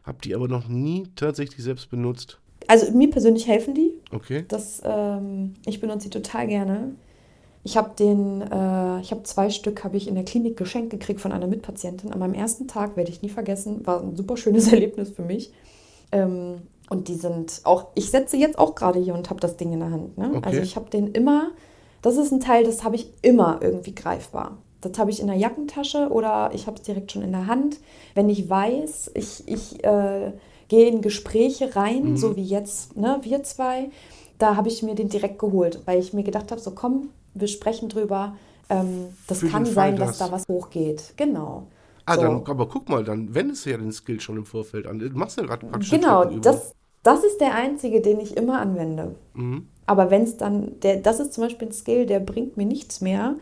Hab 0.03 0.21
die 0.21 0.35
aber 0.35 0.47
noch 0.47 0.67
nie 0.67 1.07
tatsächlich 1.15 1.63
selbst 1.63 1.89
benutzt. 1.89 2.39
Also 2.67 2.91
mir 2.91 3.09
persönlich 3.09 3.47
helfen 3.47 3.73
die. 3.73 3.93
Okay. 4.11 4.45
Das, 4.47 4.81
ähm, 4.85 5.53
ich 5.65 5.79
benutze 5.79 6.09
die 6.09 6.21
total 6.21 6.47
gerne. 6.47 6.95
Ich 7.63 7.77
habe 7.77 7.91
den, 7.97 8.41
äh, 8.41 8.99
ich 8.99 9.11
habe 9.11 9.23
zwei 9.23 9.49
Stück 9.49 9.83
habe 9.83 9.95
ich 9.95 10.07
in 10.07 10.15
der 10.15 10.25
Klinik 10.25 10.57
geschenkt 10.57 10.89
gekriegt 10.89 11.21
von 11.21 11.31
einer 11.31 11.47
Mitpatientin. 11.47 12.11
An 12.11 12.19
meinem 12.19 12.33
ersten 12.33 12.67
Tag 12.67 12.97
werde 12.97 13.09
ich 13.09 13.21
nie 13.21 13.29
vergessen, 13.29 13.85
war 13.87 14.01
ein 14.01 14.15
super 14.15 14.35
schönes 14.35 14.67
Erlebnis 14.71 15.11
für 15.11 15.23
mich. 15.23 15.53
Ähm, 16.11 16.63
und 16.89 17.07
die 17.07 17.15
sind 17.15 17.61
auch, 17.63 17.87
ich 17.95 18.11
setze 18.11 18.35
jetzt 18.37 18.59
auch 18.59 18.75
gerade 18.75 18.99
hier 18.99 19.13
und 19.13 19.29
habe 19.29 19.39
das 19.39 19.55
Ding 19.55 19.71
in 19.71 19.79
der 19.79 19.91
Hand. 19.91 20.17
Ne? 20.17 20.31
Okay. 20.35 20.41
Also 20.43 20.61
ich 20.61 20.75
habe 20.75 20.89
den 20.89 21.07
immer, 21.07 21.51
das 22.01 22.17
ist 22.17 22.31
ein 22.31 22.41
Teil, 22.41 22.65
das 22.65 22.83
habe 22.83 22.95
ich 22.95 23.11
immer 23.21 23.59
irgendwie 23.61 23.95
greifbar. 23.95 24.57
Das 24.83 24.97
habe 24.99 25.11
ich 25.11 25.19
in 25.19 25.27
der 25.27 25.35
Jackentasche 25.37 26.09
oder 26.09 26.51
ich 26.53 26.67
habe 26.67 26.77
es 26.77 26.83
direkt 26.83 27.11
schon 27.11 27.21
in 27.23 27.31
der 27.31 27.47
Hand. 27.47 27.77
Wenn 28.15 28.29
ich 28.29 28.49
weiß, 28.49 29.11
ich, 29.15 29.43
ich 29.47 29.83
äh, 29.83 30.31
gehe 30.67 30.87
in 30.87 31.01
Gespräche 31.01 31.75
rein, 31.75 32.11
Mhm. 32.11 32.17
so 32.17 32.35
wie 32.35 32.43
jetzt, 32.43 32.95
ne, 32.97 33.19
wir 33.23 33.43
zwei, 33.43 33.89
da 34.39 34.55
habe 34.55 34.67
ich 34.67 34.83
mir 34.83 34.95
den 34.95 35.09
direkt 35.09 35.39
geholt, 35.39 35.79
weil 35.85 35.99
ich 35.99 36.13
mir 36.13 36.23
gedacht 36.23 36.51
habe, 36.51 36.59
so 36.61 36.71
komm, 36.71 37.09
wir 37.33 37.47
sprechen 37.47 37.89
drüber. 37.89 38.35
Ähm, 38.69 39.07
das 39.27 39.39
Für 39.39 39.47
kann 39.47 39.65
sein, 39.65 39.95
dass 39.97 40.17
dass- 40.17 40.17
da 40.19 40.31
was 40.31 40.47
hochgeht. 40.47 41.13
Genau. 41.17 41.67
Ah, 42.05 42.15
So. 42.15 42.21
dann, 42.21 42.43
aber 42.45 42.67
guck 42.67 42.89
mal, 42.89 43.03
dann 43.03 43.33
wendest 43.33 43.65
du 43.65 43.69
ja 43.71 43.77
den 43.77 43.91
Skill 43.91 44.19
schon 44.19 44.35
im 44.37 44.45
Vorfeld 44.45 44.87
an. 44.87 44.99
Du 44.99 45.09
machst 45.11 45.37
ja 45.37 45.43
gerade 45.43 45.65
praktisch 45.67 45.89
Genau, 45.91 46.25
das, 46.25 46.73
das 47.01 47.23
ist 47.23 47.39
der 47.39 47.55
einzige, 47.55 48.01
den 48.01 48.19
ich 48.19 48.35
immer 48.35 48.59
anwende. 48.59 49.15
Mhm. 49.33 49.67
Aber 49.85 50.11
wenn 50.11 50.23
es 50.23 50.37
dann, 50.37 50.79
der, 50.81 50.97
das 50.97 51.19
ist 51.19 51.33
zum 51.33 51.43
Beispiel 51.43 51.67
ein 51.69 51.71
Skill, 51.73 52.05
der 52.05 52.19
bringt 52.19 52.57
mir 52.57 52.65
nichts 52.65 53.01
mehr, 53.01 53.35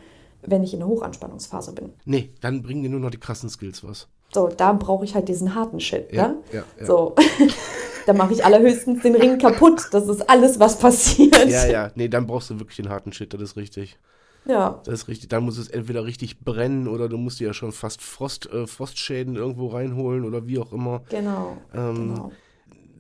wenn 0.44 0.64
ich 0.64 0.74
in 0.74 0.80
der 0.80 0.88
Hochanspannungsphase 0.88 1.74
bin. 1.74 1.92
Nee, 2.06 2.32
dann 2.42 2.62
bringen 2.62 2.84
dir 2.84 2.90
nur 2.90 3.00
noch 3.00 3.12
die 3.12 3.20
krassen 3.20 3.50
Skills 3.50 3.84
was. 3.84 4.08
So, 4.34 4.48
da 4.48 4.72
brauche 4.74 5.04
ich 5.06 5.14
halt 5.16 5.28
diesen 5.28 5.56
harten 5.56 5.80
Shit, 5.80 6.12
Ja, 6.14 6.30
ne? 6.30 6.38
ja, 6.54 6.64
ja. 6.80 6.86
So, 6.86 7.16
da 8.06 8.14
mache 8.14 8.34
ich 8.34 8.46
allerhöchstens 8.46 9.02
den 9.04 9.16
Ring 9.16 9.38
kaputt. 9.38 9.90
Das 9.92 10.08
ist 10.08 10.30
alles, 10.30 10.60
was 10.60 10.80
passiert. 10.80 11.50
Ja, 11.50 11.66
ja, 11.68 11.92
nee, 11.96 12.08
dann 12.08 12.28
brauchst 12.28 12.50
du 12.50 12.60
wirklich 12.60 12.78
den 12.78 12.90
harten 12.90 13.12
Shit, 13.12 13.34
das 13.34 13.42
ist 13.42 13.58
richtig. 13.58 13.98
Ja, 14.46 14.82
Das 14.86 15.02
ist 15.02 15.08
richtig. 15.08 15.30
Dann 15.30 15.44
muss 15.44 15.58
es 15.60 15.68
entweder 15.68 16.04
richtig 16.06 16.40
brennen 16.40 16.88
oder 16.88 17.08
du 17.10 17.18
musst 17.18 17.40
dir 17.40 17.48
ja 17.48 17.54
schon 17.54 17.72
fast 17.72 18.02
Frost, 18.02 18.52
äh, 18.52 18.66
Frostschäden 18.66 19.36
irgendwo 19.36 19.68
reinholen 19.68 20.26
oder 20.26 20.48
wie 20.48 20.58
auch 20.58 20.72
immer. 20.74 21.04
genau. 21.10 21.58
Ähm, 21.76 21.96
genau. 22.16 22.32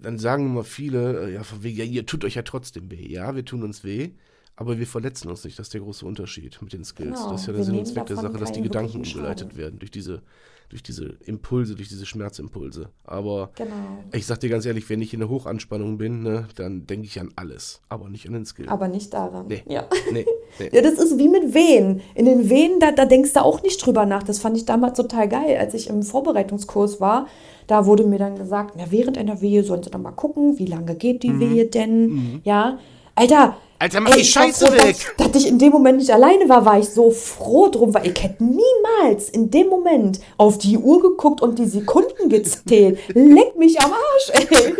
Dann 0.03 0.17
sagen 0.19 0.47
immer 0.47 0.63
viele, 0.63 1.27
äh, 1.29 1.33
ja, 1.33 1.43
von 1.43 1.63
wegen, 1.63 1.77
ja, 1.77 1.83
ihr 1.85 2.05
tut 2.05 2.25
euch 2.25 2.35
ja 2.35 2.41
trotzdem 2.43 2.91
weh. 2.91 3.07
Ja, 3.07 3.35
wir 3.35 3.45
tun 3.45 3.63
uns 3.63 3.83
weh, 3.83 4.11
aber 4.55 4.77
wir 4.77 4.87
verletzen 4.87 5.29
uns 5.29 5.43
nicht. 5.43 5.57
Das 5.57 5.67
ist 5.67 5.73
der 5.73 5.81
große 5.81 6.05
Unterschied 6.05 6.61
mit 6.61 6.73
den 6.73 6.83
Skills. 6.83 7.17
Genau, 7.19 7.31
Das 7.31 7.41
ist 7.41 7.47
ja 7.47 7.53
der 7.53 7.63
Sinn 7.63 7.79
und 7.79 7.85
Zweck 7.85 8.05
der 8.05 8.15
Sache, 8.17 8.37
dass 8.37 8.51
die 8.51 8.61
Gedanken 8.61 8.97
umgeleitet 8.97 9.57
werden 9.57 9.79
durch 9.79 9.91
diese, 9.91 10.21
durch 10.69 10.83
diese 10.83 11.17
Impulse, 11.25 11.75
durch 11.75 11.89
diese 11.89 12.05
Schmerzimpulse. 12.05 12.89
Aber 13.03 13.49
Genau. 13.55 13.71
ich 14.13 14.25
sag 14.25 14.39
dir 14.39 14.49
ganz 14.49 14.65
ehrlich, 14.65 14.89
wenn 14.89 15.01
ich 15.01 15.13
in 15.13 15.19
der 15.19 15.29
Hochanspannung 15.29 15.97
bin, 15.97 16.21
ne, 16.23 16.47
dann 16.55 16.85
denke 16.85 17.07
ich 17.07 17.19
an 17.19 17.29
alles, 17.35 17.81
aber 17.89 18.07
nicht 18.07 18.27
an 18.27 18.33
den 18.33 18.45
Skill. 18.45 18.69
Aber 18.69 18.87
nicht 18.87 19.13
daran. 19.13 19.47
Nee. 19.47 19.63
Ja. 19.67 19.87
nee, 20.11 20.25
nee. 20.59 20.69
Ja, 20.73 20.81
das 20.81 20.93
ist 20.93 21.17
wie 21.17 21.27
mit 21.29 21.53
Wehen. 21.53 22.01
In 22.15 22.25
den 22.25 22.49
Wehen, 22.49 22.79
da, 22.79 22.91
da 22.91 23.05
denkst 23.05 23.33
du 23.33 23.43
auch 23.43 23.63
nicht 23.63 23.83
drüber 23.85 24.05
nach. 24.05 24.23
Das 24.23 24.39
fand 24.39 24.55
ich 24.57 24.65
damals 24.65 24.95
total 24.97 25.27
geil, 25.27 25.57
als 25.57 25.73
ich 25.73 25.89
im 25.89 26.03
Vorbereitungskurs 26.03 27.01
war. 27.01 27.27
Da 27.67 27.85
wurde 27.85 28.05
mir 28.05 28.19
dann 28.19 28.35
gesagt, 28.37 28.75
na, 28.77 28.91
während 28.91 29.17
einer 29.17 29.41
Wehe 29.41 29.63
sollen 29.63 29.81
sie 29.83 29.89
dann 29.89 30.01
mal 30.03 30.11
gucken, 30.11 30.59
wie 30.59 30.65
lange 30.65 30.95
geht 30.95 31.23
die 31.23 31.39
Wehe 31.39 31.65
denn? 31.67 32.41
Ja. 32.43 32.79
Alter, 33.15 33.55
Alter, 33.81 33.99
mach 33.99 34.11
die 34.11 34.21
ich 34.21 34.35
war 34.35 34.43
Scheiße 34.43 34.67
froh, 34.67 34.73
weg! 34.73 34.95
Dass, 35.17 35.31
dass 35.31 35.41
ich 35.41 35.49
in 35.49 35.57
dem 35.57 35.71
Moment 35.71 35.97
nicht 35.97 36.11
alleine 36.11 36.47
war, 36.47 36.65
war 36.65 36.77
ich 36.77 36.89
so 36.89 37.09
froh 37.09 37.67
drum, 37.67 37.95
weil 37.95 38.05
ich 38.05 38.23
hätte 38.23 38.43
niemals 38.43 39.27
in 39.29 39.49
dem 39.49 39.69
Moment 39.69 40.19
auf 40.37 40.59
die 40.59 40.77
Uhr 40.77 41.01
geguckt 41.01 41.41
und 41.41 41.57
die 41.57 41.65
Sekunden 41.65 42.29
gezählt. 42.29 42.99
Leck 43.15 43.57
mich 43.57 43.81
am 43.81 43.91
Arsch, 43.91 44.49
ey. 44.51 44.75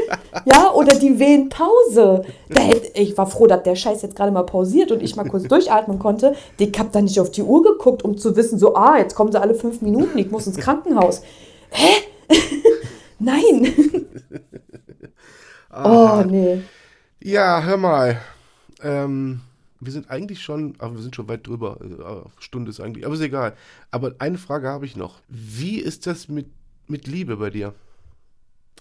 Ja, 0.46 0.72
oder 0.74 0.96
die 0.96 1.18
Wehenpause. 1.18 2.26
Da 2.50 2.62
hätte, 2.62 2.92
ich 2.94 3.18
war 3.18 3.26
froh, 3.26 3.48
dass 3.48 3.64
der 3.64 3.76
Scheiß 3.76 4.04
jetzt 4.04 4.16
gerade 4.16 4.32
mal 4.32 4.44
pausiert 4.44 4.92
und 4.92 5.02
ich 5.02 5.16
mal 5.16 5.28
kurz 5.28 5.48
durchatmen 5.48 5.98
konnte. 5.98 6.36
Ich 6.60 6.78
hab 6.78 6.92
da 6.92 7.02
nicht 7.02 7.20
auf 7.20 7.32
die 7.32 7.42
Uhr 7.42 7.64
geguckt, 7.64 8.04
um 8.04 8.20
zu 8.20 8.36
wissen, 8.36 8.60
so, 8.60 8.76
ah, 8.76 9.00
jetzt 9.00 9.16
kommen 9.16 9.32
sie 9.32 9.42
alle 9.42 9.56
fünf 9.56 9.82
Minuten, 9.82 10.16
ich 10.20 10.30
muss 10.30 10.46
ins 10.46 10.58
Krankenhaus. 10.58 11.24
Hä? 11.72 11.90
Nein. 13.18 13.74
oh, 15.84 16.24
nee. 16.30 16.62
Ja, 17.24 17.62
hör 17.64 17.78
mal. 17.78 18.20
Ähm, 18.82 19.42
wir 19.80 19.92
sind 19.92 20.10
eigentlich 20.10 20.42
schon, 20.42 20.76
aber 20.80 20.96
wir 20.96 21.02
sind 21.02 21.16
schon 21.16 21.28
weit 21.28 21.46
drüber. 21.46 21.78
Äh, 21.82 22.42
Stunde 22.42 22.72
ist 22.72 22.80
eigentlich, 22.80 23.06
aber 23.06 23.16
ist 23.16 23.22
egal. 23.22 23.56
Aber 23.92 24.14
eine 24.20 24.38
Frage 24.38 24.68
habe 24.70 24.86
ich 24.86 24.96
noch. 24.96 25.20
Wie 25.28 25.78
ist 25.78 26.08
das 26.08 26.28
mit, 26.28 26.48
mit 26.88 27.08
Liebe 27.08 27.38
bei 27.38 27.50
dir? 27.50 27.74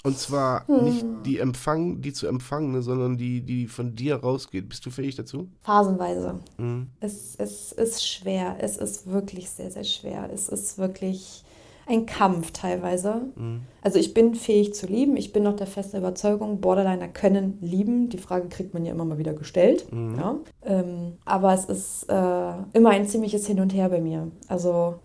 Und 0.03 0.19
zwar 0.19 0.67
Hm. 0.67 0.85
nicht 0.85 1.05
die 1.27 1.39
Empfang, 1.39 2.01
die 2.01 2.15
zu 2.15 2.27
empfangene, 2.27 2.81
sondern 2.81 3.19
die, 3.19 3.43
die 3.43 3.67
von 3.69 3.95
dir 3.95 4.17
rausgeht. 4.17 4.69
Bist 4.71 4.87
du 4.87 4.91
fähig 4.91 5.17
dazu? 5.17 5.49
Phasenweise. 5.61 6.41
Mhm. 6.57 6.87
Es, 7.01 7.35
es 7.37 7.73
ist 7.73 8.07
schwer. 8.09 8.57
Es 8.61 8.79
ist 8.79 9.07
wirklich 9.07 9.51
sehr, 9.51 9.71
sehr 9.71 9.85
schwer. 9.85 10.31
Es 10.33 10.49
ist 10.49 10.79
wirklich 10.79 11.45
ein 11.91 12.07
Kampf 12.07 12.53
teilweise. 12.53 13.23
Mhm. 13.37 13.63
Also 13.83 13.99
ich 13.99 14.15
bin 14.15 14.35
fähig 14.35 14.75
zu 14.75 14.87
lieben. 14.87 15.17
Ich 15.17 15.33
bin 15.33 15.43
noch 15.43 15.57
der 15.57 15.67
festen 15.67 15.99
Überzeugung, 15.99 16.61
Borderliner 16.61 17.09
können 17.09 17.59
lieben. 17.61 18.09
Die 18.09 18.19
Frage 18.19 18.49
kriegt 18.49 18.73
man 18.75 18.85
ja 18.85 18.93
immer 18.93 19.05
mal 19.05 19.19
wieder 19.19 19.35
gestellt. 19.35 19.87
Ja? 19.93 20.37
Ähm, 20.65 21.19
aber 21.25 21.53
es 21.55 21.65
ist 21.67 22.05
äh, 22.09 22.53
immer 22.73 22.91
ein 22.91 23.07
ziemliches 23.07 23.47
Hin 23.47 23.61
und 23.61 23.75
Her 23.75 23.89
bei 23.89 24.01
mir. 24.01 24.31
Also 24.49 24.97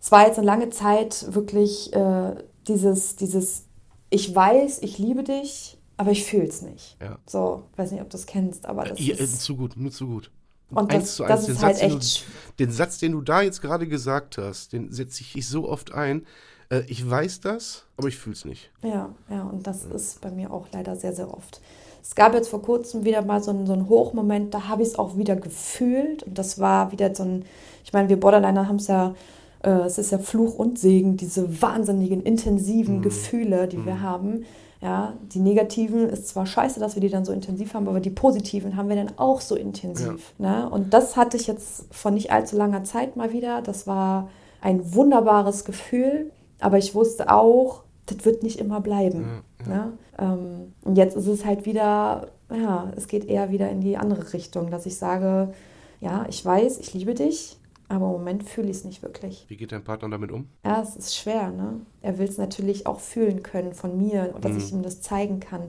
es 0.00 0.10
war 0.12 0.26
jetzt 0.26 0.38
eine 0.38 0.46
lange 0.46 0.70
Zeit 0.70 1.26
wirklich 1.34 1.92
äh, 1.92 2.34
dieses, 2.66 3.16
dieses, 3.16 3.66
ich 4.08 4.34
weiß, 4.34 4.82
ich 4.82 4.98
liebe 4.98 5.22
dich, 5.22 5.76
aber 5.96 6.12
ich 6.12 6.24
fühle 6.24 6.46
es 6.46 6.62
nicht. 6.62 6.96
Ja. 7.00 7.18
So, 7.26 7.64
weiß 7.76 7.92
nicht, 7.92 8.00
ob 8.00 8.08
du 8.08 8.16
es 8.16 8.26
kennst, 8.26 8.64
aber 8.66 8.84
das 8.84 8.98
Ja, 8.98 9.14
äh, 9.14 9.22
ist... 9.22 9.42
zu 9.42 9.56
gut, 9.56 9.76
nur 9.76 9.90
zu 9.90 10.06
gut. 10.06 10.30
Und 10.70 10.90
Eins 10.92 11.16
das, 11.16 11.16
zu 11.16 11.24
eins, 11.24 11.46
den 11.46 11.60
halt 11.60 11.76
Satz, 11.76 11.80
den 11.80 11.90
echt... 11.90 12.02
sch- 12.02 12.22
du, 12.56 12.64
den 12.64 12.70
Satz, 12.72 12.98
den 12.98 13.12
du 13.12 13.20
da 13.22 13.42
jetzt 13.42 13.60
gerade 13.62 13.88
gesagt 13.88 14.38
hast, 14.38 14.72
den 14.72 14.92
setze 14.92 15.22
ich 15.34 15.48
so 15.48 15.68
oft 15.68 15.92
ein. 15.92 16.26
Äh, 16.70 16.82
ich 16.86 17.08
weiß 17.08 17.40
das, 17.40 17.86
aber 17.96 18.08
ich 18.08 18.16
fühle 18.16 18.34
es 18.34 18.44
nicht. 18.44 18.70
Ja, 18.82 19.10
ja, 19.28 19.42
und 19.42 19.66
das 19.66 19.84
ist 19.84 20.20
bei 20.20 20.30
mir 20.30 20.52
auch 20.52 20.66
leider 20.72 20.96
sehr, 20.96 21.12
sehr 21.12 21.32
oft. 21.32 21.60
Es 22.02 22.14
gab 22.14 22.34
jetzt 22.34 22.48
vor 22.48 22.62
kurzem 22.62 23.04
wieder 23.04 23.22
mal 23.22 23.42
so 23.42 23.50
einen, 23.50 23.66
so 23.66 23.72
einen 23.72 23.88
Hochmoment, 23.88 24.54
da 24.54 24.68
habe 24.68 24.82
ich 24.82 24.88
es 24.88 24.98
auch 24.98 25.16
wieder 25.16 25.36
gefühlt. 25.36 26.22
Und 26.22 26.38
das 26.38 26.58
war 26.58 26.92
wieder 26.92 27.14
so 27.14 27.24
ein, 27.24 27.44
ich 27.84 27.92
meine, 27.92 28.08
wir 28.08 28.18
Borderliner 28.18 28.68
haben 28.68 28.76
es 28.76 28.86
ja, 28.86 29.14
äh, 29.62 29.70
es 29.70 29.98
ist 29.98 30.12
ja 30.12 30.18
Fluch 30.18 30.54
und 30.54 30.78
Segen, 30.78 31.16
diese 31.16 31.60
wahnsinnigen, 31.60 32.22
intensiven 32.22 33.02
Gefühle, 33.02 33.68
die 33.68 33.84
wir 33.84 34.00
haben. 34.00 34.44
Ja, 34.82 35.12
die 35.20 35.40
negativen 35.40 36.08
ist 36.08 36.28
zwar 36.28 36.46
scheiße, 36.46 36.80
dass 36.80 36.94
wir 36.94 37.02
die 37.02 37.10
dann 37.10 37.26
so 37.26 37.32
intensiv 37.32 37.74
haben, 37.74 37.86
aber 37.86 38.00
die 38.00 38.08
positiven 38.08 38.76
haben 38.76 38.88
wir 38.88 38.96
dann 38.96 39.12
auch 39.18 39.42
so 39.42 39.54
intensiv. 39.54 40.32
Ne? 40.38 40.70
Und 40.70 40.94
das 40.94 41.18
hatte 41.18 41.36
ich 41.36 41.46
jetzt 41.46 41.84
vor 41.90 42.10
nicht 42.10 42.32
allzu 42.32 42.56
langer 42.56 42.82
Zeit 42.84 43.14
mal 43.14 43.30
wieder. 43.32 43.60
Das 43.60 43.86
war 43.86 44.30
ein 44.62 44.94
wunderbares 44.94 45.66
Gefühl, 45.66 46.30
aber 46.60 46.78
ich 46.78 46.94
wusste 46.94 47.30
auch, 47.30 47.82
das 48.06 48.24
wird 48.24 48.42
nicht 48.42 48.58
immer 48.58 48.80
bleiben. 48.80 49.42
Ne? 49.66 49.92
Ähm, 50.18 50.72
und 50.82 50.96
jetzt 50.96 51.14
ist 51.14 51.26
es 51.26 51.44
halt 51.44 51.66
wieder, 51.66 52.28
ja, 52.50 52.90
es 52.96 53.06
geht 53.06 53.26
eher 53.26 53.50
wieder 53.50 53.68
in 53.68 53.82
die 53.82 53.98
andere 53.98 54.32
Richtung, 54.32 54.70
dass 54.70 54.86
ich 54.86 54.96
sage, 54.96 55.52
ja, 56.00 56.24
ich 56.28 56.42
weiß, 56.42 56.78
ich 56.78 56.94
liebe 56.94 57.12
dich, 57.12 57.58
aber 57.90 58.06
im 58.06 58.12
Moment 58.12 58.44
fühle 58.44 58.70
ich 58.70 58.78
es 58.78 58.84
nicht 58.84 59.02
wirklich. 59.02 59.44
Wie 59.48 59.56
geht 59.56 59.72
dein 59.72 59.84
Partner 59.84 60.08
damit 60.08 60.30
um? 60.32 60.48
Ja, 60.64 60.80
es 60.80 60.96
ist 60.96 61.16
schwer, 61.16 61.50
ne? 61.50 61.80
Er 62.00 62.18
will 62.18 62.28
es 62.28 62.38
natürlich 62.38 62.86
auch 62.86 63.00
fühlen 63.00 63.42
können 63.42 63.74
von 63.74 63.98
mir, 63.98 64.34
dass 64.40 64.56
ich 64.56 64.72
ihm 64.72 64.82
das 64.82 65.02
zeigen 65.02 65.40
kann. 65.40 65.68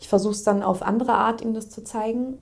Ich 0.00 0.08
versuche 0.08 0.32
es 0.32 0.44
dann 0.44 0.62
auf 0.62 0.82
andere 0.82 1.12
Art, 1.14 1.40
ihm 1.42 1.54
das 1.54 1.70
zu 1.70 1.82
zeigen. 1.82 2.38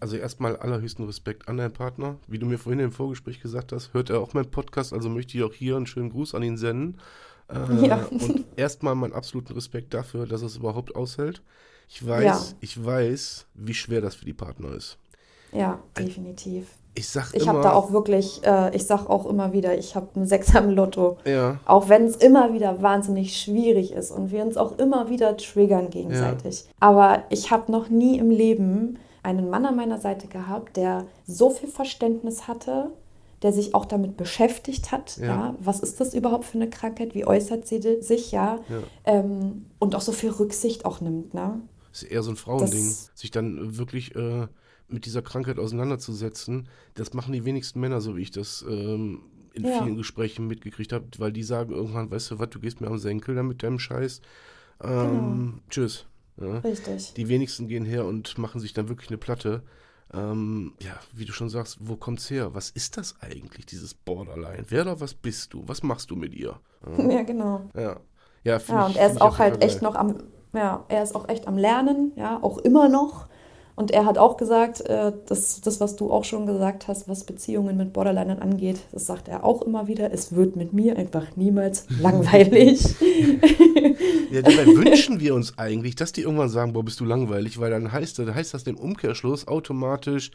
Also 0.00 0.16
erstmal 0.16 0.56
allerhöchsten 0.56 1.04
Respekt 1.06 1.48
an 1.48 1.56
deinen 1.56 1.72
Partner. 1.72 2.16
Wie 2.28 2.38
du 2.38 2.46
mir 2.46 2.58
vorhin 2.58 2.78
im 2.80 2.92
Vorgespräch 2.92 3.40
gesagt 3.40 3.72
hast, 3.72 3.92
hört 3.94 4.10
er 4.10 4.20
auch 4.20 4.34
meinen 4.34 4.50
Podcast, 4.50 4.92
also 4.92 5.08
möchte 5.08 5.36
ich 5.36 5.44
auch 5.44 5.52
hier 5.54 5.76
einen 5.76 5.86
schönen 5.86 6.10
Gruß 6.10 6.34
an 6.34 6.42
ihn 6.42 6.56
senden. 6.58 6.98
Äh, 7.48 7.86
Ja. 7.86 8.04
Und 8.10 8.44
erstmal 8.56 8.94
meinen 8.94 9.14
absoluten 9.14 9.54
Respekt 9.54 9.94
dafür, 9.94 10.26
dass 10.26 10.42
er 10.42 10.46
es 10.48 10.56
überhaupt 10.56 10.94
aushält. 10.94 11.42
Ich 11.88 12.06
weiß, 12.06 12.24
Ja. 12.24 12.56
ich 12.60 12.84
weiß, 12.84 13.46
wie 13.54 13.74
schwer 13.74 14.02
das 14.02 14.14
für 14.14 14.26
die 14.26 14.34
Partner 14.34 14.72
ist. 14.74 14.98
Ja, 15.52 15.82
definitiv. 15.98 16.68
Ich 16.98 17.08
sag 17.08 17.32
Ich 17.34 17.46
habe 17.48 17.60
da 17.62 17.72
auch 17.72 17.92
wirklich, 17.92 18.40
äh, 18.44 18.74
ich 18.74 18.86
sag 18.86 19.08
auch 19.08 19.24
immer 19.26 19.52
wieder, 19.52 19.78
ich 19.78 19.94
habe 19.94 20.08
einen 20.16 20.26
Sechser 20.26 20.62
im 20.64 20.70
Lotto. 20.70 21.16
ja, 21.24 21.58
Auch 21.64 21.88
wenn 21.88 22.04
es 22.06 22.16
immer 22.16 22.52
wieder 22.52 22.82
wahnsinnig 22.82 23.36
schwierig 23.40 23.92
ist 23.92 24.10
und 24.10 24.32
wir 24.32 24.42
uns 24.44 24.56
auch 24.56 24.78
immer 24.78 25.08
wieder 25.08 25.36
triggern 25.36 25.90
gegenseitig. 25.90 26.66
Aber 26.80 27.22
ich 27.30 27.50
habe 27.50 27.70
noch 27.70 27.88
nie 27.88 28.18
im 28.18 28.30
Leben 28.30 28.98
einen 29.22 29.48
Mann 29.50 29.64
an 29.66 29.76
meiner 29.76 29.98
Seite 29.98 30.26
gehabt, 30.26 30.76
der 30.76 31.04
so 31.26 31.50
viel 31.50 31.68
Verständnis 31.68 32.48
hatte, 32.48 32.90
der 33.42 33.52
sich 33.52 33.74
auch 33.74 33.84
damit 33.84 34.16
beschäftigt 34.16 34.90
hat. 34.90 35.16
Ja. 35.18 35.26
Ja. 35.26 35.54
was 35.60 35.78
ist 35.80 36.00
das 36.00 36.14
überhaupt 36.14 36.44
für 36.44 36.58
eine 36.58 36.68
Krankheit? 36.68 37.14
Wie 37.14 37.24
äußert 37.26 37.66
sie 37.68 37.80
sich? 38.00 38.32
Ja. 38.32 38.58
Ja. 38.68 38.78
Ähm, 39.04 39.66
und 39.78 39.94
auch 39.94 40.00
so 40.00 40.10
viel 40.12 40.30
Rücksicht 40.30 40.84
auch 40.84 41.00
nimmt. 41.00 41.34
Ne? 41.34 41.60
ist 41.92 42.02
eher 42.02 42.22
so 42.22 42.30
ein 42.30 42.36
Frauending, 42.36 42.84
Das- 42.86 43.10
sich 43.14 43.30
dann 43.30 43.76
wirklich 43.78 44.14
äh, 44.14 44.46
mit 44.88 45.04
dieser 45.06 45.22
Krankheit 45.22 45.58
auseinanderzusetzen. 45.58 46.68
Das 46.94 47.12
machen 47.14 47.32
die 47.32 47.44
wenigsten 47.44 47.80
Männer, 47.80 48.00
so 48.00 48.16
wie 48.16 48.22
ich 48.22 48.30
das 48.30 48.64
ähm, 48.68 49.22
in 49.54 49.64
Ja. 49.64 49.82
vielen 49.82 49.96
Gesprächen 49.96 50.46
mitgekriegt 50.46 50.92
habe, 50.92 51.06
weil 51.18 51.32
die 51.32 51.42
sagen 51.42 51.72
irgendwann, 51.72 52.10
weißt 52.10 52.30
du 52.32 52.38
was, 52.38 52.50
du 52.50 52.60
gehst 52.60 52.80
mir 52.80 52.86
am 52.88 52.98
Senkel 52.98 53.34
da 53.34 53.42
mit 53.42 53.62
deinem 53.62 53.78
Scheiß. 53.78 54.20
Ähm, 54.82 54.90
Genau. 54.90 55.62
Tschüss. 55.70 56.06
Ja. 56.40 56.58
Richtig. 56.58 57.14
Die 57.14 57.28
wenigsten 57.28 57.66
gehen 57.68 57.84
her 57.84 58.04
und 58.06 58.38
machen 58.38 58.60
sich 58.60 58.72
dann 58.72 58.88
wirklich 58.88 59.10
eine 59.10 59.18
Platte. 59.18 59.62
Ähm, 60.14 60.72
ja, 60.80 60.92
wie 61.12 61.24
du 61.24 61.32
schon 61.32 61.50
sagst, 61.50 61.78
wo 61.80 61.96
kommt's 61.96 62.30
her? 62.30 62.54
Was 62.54 62.70
ist 62.70 62.96
das 62.96 63.16
eigentlich, 63.20 63.66
dieses 63.66 63.92
Borderline? 63.92 64.64
Wer 64.68 64.82
oder 64.82 65.00
was 65.00 65.14
bist 65.14 65.52
du? 65.52 65.64
Was 65.66 65.82
machst 65.82 66.10
du 66.10 66.16
mit 66.16 66.34
ihr? 66.34 66.58
Ja, 66.96 67.22
genau. 67.24 67.68
Ja, 67.74 67.80
ja, 67.82 67.98
Ja, 68.44 68.56
ich- 68.56 68.68
und 68.70 68.96
er 68.96 69.10
ist 69.10 69.20
auch 69.20 69.38
halt 69.38 69.62
echt 69.62 69.82
noch 69.82 69.96
am, 69.96 70.22
ja, 70.54 70.84
er 70.88 71.02
ist 71.02 71.14
auch 71.14 71.28
echt 71.28 71.46
am 71.48 71.58
Lernen, 71.58 72.12
ja, 72.16 72.42
auch 72.42 72.58
immer 72.58 72.88
noch. 72.88 73.28
Und 73.78 73.92
er 73.92 74.04
hat 74.06 74.18
auch 74.18 74.36
gesagt, 74.36 74.80
äh, 74.82 75.12
dass 75.26 75.60
das, 75.60 75.80
was 75.80 75.94
du 75.94 76.10
auch 76.10 76.24
schon 76.24 76.46
gesagt 76.46 76.88
hast, 76.88 77.08
was 77.08 77.22
Beziehungen 77.24 77.76
mit 77.76 77.92
Borderlinern 77.92 78.40
angeht, 78.40 78.80
das 78.90 79.06
sagt 79.06 79.28
er 79.28 79.44
auch 79.44 79.62
immer 79.62 79.86
wieder, 79.86 80.12
es 80.12 80.34
wird 80.34 80.56
mit 80.56 80.72
mir 80.72 80.96
einfach 80.96 81.36
niemals 81.36 81.86
langweilig. 82.00 82.82
Ja, 84.30 84.42
dabei 84.42 84.66
wünschen 84.66 85.20
wir 85.20 85.34
uns 85.34 85.56
eigentlich, 85.56 85.94
dass 85.96 86.12
die 86.12 86.20
irgendwann 86.20 86.50
sagen, 86.50 86.74
boah, 86.74 86.84
bist 86.84 87.00
du 87.00 87.06
langweilig, 87.06 87.58
weil 87.58 87.70
dann 87.70 87.90
heißt, 87.90 88.18
das- 88.18 88.34
heißt 88.34 88.52
das 88.52 88.64
im 88.64 88.76
Umkehrschluss 88.76 89.48
automatisch, 89.48 90.30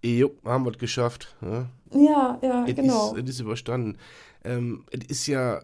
jo, 0.00 0.30
haben 0.44 0.64
wir 0.64 0.70
es 0.70 0.78
geschafft. 0.78 1.34
Ja? 1.42 1.66
ja, 1.92 2.38
ja, 2.40 2.64
Es 2.68 2.76
genau. 2.76 3.14
ist, 3.16 3.24
es 3.24 3.30
ist 3.30 3.40
überstanden. 3.40 3.96
Ähm, 4.44 4.84
es 4.92 5.06
ist 5.10 5.26
ja, 5.26 5.60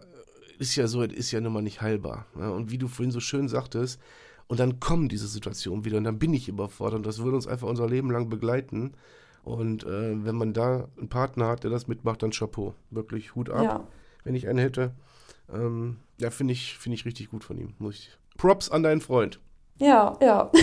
ist 0.57 0.75
ja 0.75 0.87
so, 0.87 1.03
es 1.03 1.13
ist 1.13 1.31
ja 1.31 1.39
nun 1.39 1.53
mal 1.53 1.61
nicht 1.61 1.81
heilbar. 1.81 2.25
Ja? 2.37 2.49
Und 2.49 2.69
wie 2.69 2.77
du 2.77 2.89
vorhin 2.89 3.11
so 3.11 3.21
schön 3.21 3.47
sagtest, 3.47 3.97
und 4.49 4.59
dann 4.59 4.79
kommen 4.79 5.07
diese 5.09 5.27
Situationen 5.27 5.85
wieder 5.85 5.97
und 5.97 6.03
dann 6.03 6.19
bin 6.19 6.33
ich 6.33 6.49
überfordert 6.49 6.97
und 6.97 7.05
das 7.05 7.19
würde 7.19 7.35
uns 7.35 7.47
einfach 7.47 7.67
unser 7.67 7.87
Leben 7.87 8.11
lang 8.11 8.29
begleiten. 8.29 8.93
Und 9.43 9.83
äh, 9.83 10.25
wenn 10.25 10.35
man 10.35 10.53
da 10.53 10.89
einen 10.97 11.07
Partner 11.07 11.47
hat, 11.47 11.63
der 11.63 11.71
das 11.71 11.87
mitmacht, 11.87 12.21
dann 12.23 12.31
Chapeau. 12.31 12.73
Wirklich 12.89 13.35
Hut 13.35 13.49
ab, 13.49 13.63
Ja, 13.63 13.87
wenn 14.23 14.35
ich 14.35 14.47
einen 14.47 14.59
hätte. 14.59 14.91
Ähm, 15.53 15.97
ja, 16.19 16.31
finde 16.31 16.53
ich, 16.53 16.77
finde 16.77 16.95
ich 16.95 17.05
richtig 17.05 17.29
gut 17.29 17.43
von 17.43 17.57
ihm. 17.57 17.73
Muss 17.77 17.95
ich. 17.95 18.17
Props 18.37 18.69
an 18.69 18.83
deinen 18.83 19.01
Freund. 19.01 19.39
ja, 19.77 20.17
ja. 20.21 20.51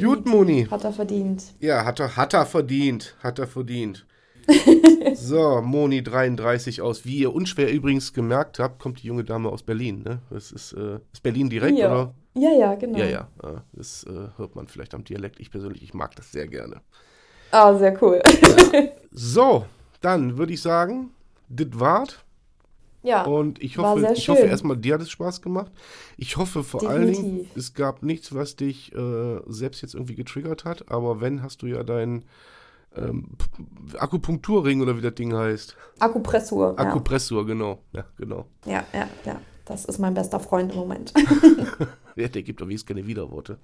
Gut, 0.00 0.26
Moni. 0.26 0.66
Hat 0.70 0.84
er 0.84 0.92
verdient. 0.92 1.54
Ja, 1.58 1.86
hat 1.86 2.00
er, 2.00 2.14
hat 2.14 2.34
er 2.34 2.44
verdient. 2.44 3.16
Hat 3.22 3.38
er 3.38 3.46
verdient. 3.46 4.06
so, 5.14 5.60
Moni 5.62 6.02
33 6.02 6.80
aus. 6.82 7.04
Wie 7.04 7.18
ihr 7.18 7.34
unschwer 7.34 7.70
übrigens 7.72 8.12
gemerkt 8.12 8.58
habt, 8.58 8.78
kommt 8.80 9.02
die 9.02 9.06
junge 9.06 9.24
Dame 9.24 9.48
aus 9.48 9.62
Berlin. 9.62 10.02
Ne? 10.02 10.20
Das 10.30 10.52
ist, 10.52 10.72
äh, 10.72 10.98
ist 11.12 11.22
Berlin 11.22 11.48
direkt, 11.50 11.78
ja. 11.78 11.90
oder? 11.90 12.14
ja, 12.34 12.50
ja, 12.52 12.74
genau. 12.74 12.98
Ja, 12.98 13.06
ja. 13.06 13.28
äh, 13.42 13.60
Das 13.72 14.04
äh, 14.04 14.28
hört 14.38 14.54
man 14.56 14.66
vielleicht 14.66 14.94
am 14.94 15.04
Dialekt. 15.04 15.40
Ich 15.40 15.50
persönlich, 15.50 15.82
ich 15.82 15.94
mag 15.94 16.14
das 16.16 16.30
sehr 16.32 16.46
gerne. 16.48 16.80
Ah, 17.50 17.76
sehr 17.76 18.00
cool. 18.02 18.20
So, 19.12 19.66
dann 20.00 20.38
würde 20.38 20.52
ich 20.52 20.62
sagen, 20.62 21.10
das 21.48 21.66
war's. 21.72 22.18
ja, 23.02 23.24
Und 23.24 23.60
ich 23.60 23.76
hoffe, 23.76 24.12
ich 24.14 24.28
hoffe 24.28 24.42
erstmal, 24.42 24.76
dir 24.76 24.94
hat 24.94 25.02
es 25.02 25.10
Spaß 25.10 25.42
gemacht. 25.42 25.72
Ich 26.16 26.36
hoffe 26.36 26.62
vor 26.62 26.88
allen 26.88 27.08
Dingen, 27.12 27.24
Definitiv. 27.38 27.56
es 27.56 27.74
gab 27.74 28.04
nichts, 28.04 28.32
was 28.32 28.54
dich 28.54 28.94
äh, 28.94 29.40
selbst 29.48 29.82
jetzt 29.82 29.94
irgendwie 29.94 30.14
getriggert 30.14 30.64
hat. 30.64 30.92
Aber 30.92 31.20
wenn, 31.20 31.42
hast 31.42 31.62
du 31.62 31.66
ja 31.66 31.82
deinen 31.82 32.24
ähm, 32.96 33.28
Akupunkturring 33.98 34.80
oder 34.80 34.96
wie 34.96 35.02
das 35.02 35.14
Ding 35.14 35.34
heißt. 35.34 35.76
Akupressur. 35.98 36.74
Ja. 36.78 36.84
Akupressur, 36.84 37.46
genau. 37.46 37.82
Ja, 37.92 38.04
genau. 38.16 38.46
ja, 38.66 38.84
ja, 38.92 39.08
ja. 39.24 39.40
Das 39.64 39.84
ist 39.84 39.98
mein 39.98 40.14
bester 40.14 40.40
Freund 40.40 40.72
im 40.72 40.78
Moment. 40.78 41.12
Ja, 42.16 42.28
der 42.28 42.42
gibt 42.42 42.60
doch 42.60 42.66
wenigstens 42.66 42.88
keine 42.88 43.06
Widerworte. 43.06 43.58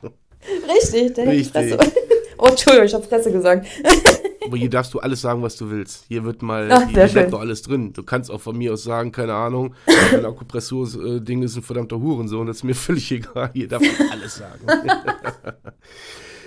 Richtig, 0.69 1.15
der 1.15 1.27
Richtig. 1.27 1.53
Fresse. 1.53 1.79
Oh, 2.39 2.49
Entschuldigung, 2.49 2.87
ich 2.87 2.93
habe 2.93 3.03
Fresse 3.03 3.33
gesagt. 3.33 3.67
Aber 4.45 4.59
hier 4.59 4.69
darfst 4.69 4.93
du 4.93 4.99
alles 4.99 5.23
sagen, 5.23 5.43
was 5.43 5.57
du 5.57 5.71
willst. 5.71 6.05
Hier 6.09 6.23
wird 6.23 6.43
mal, 6.43 6.71
Ach, 6.71 6.87
hier, 6.87 7.07
bleibt 7.07 7.33
doch 7.33 7.41
alles 7.41 7.63
drin. 7.63 7.95
Du 7.95 8.03
kannst 8.03 8.31
auch 8.31 8.43
von 8.43 8.59
mir 8.59 8.75
aus 8.75 8.85
sagen, 8.85 9.11
keine 9.11 9.33
Ahnung, 9.33 9.75
mein 10.13 10.27
Akupressur-Ding 10.27 11.43
ist 11.43 11.57
ein 11.57 11.63
verdammter 11.63 11.99
Hurensohn. 11.99 12.47
Das 12.47 12.59
ist 12.59 12.65
mir 12.65 12.75
völlig 12.75 13.11
egal. 13.11 13.51
Hier 13.55 13.69
darf 13.69 13.81
man 13.81 14.11
alles 14.11 14.37
sagen. 14.37 14.67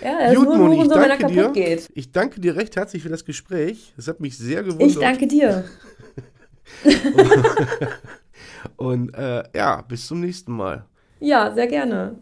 Ja, 0.01 0.33
Gut, 0.33 0.47
Moni, 0.47 0.81
ich 0.81 0.87
danke 0.87 1.17
kaputt 1.17 1.35
dir. 1.35 1.51
geht. 1.51 1.89
Ich 1.93 2.11
danke 2.11 2.39
dir 2.39 2.55
recht 2.55 2.75
herzlich 2.75 3.03
für 3.03 3.09
das 3.09 3.25
Gespräch. 3.25 3.93
Es 3.97 4.07
hat 4.07 4.19
mich 4.19 4.37
sehr 4.37 4.63
gewundert. 4.63 4.89
Ich 4.89 4.97
danke 4.97 5.27
dir. 5.27 5.65
Und 8.77 9.13
äh, 9.15 9.43
ja, 9.55 9.81
bis 9.81 10.07
zum 10.07 10.21
nächsten 10.21 10.53
Mal. 10.53 10.85
Ja, 11.19 11.53
sehr 11.53 11.67
gerne. 11.67 12.19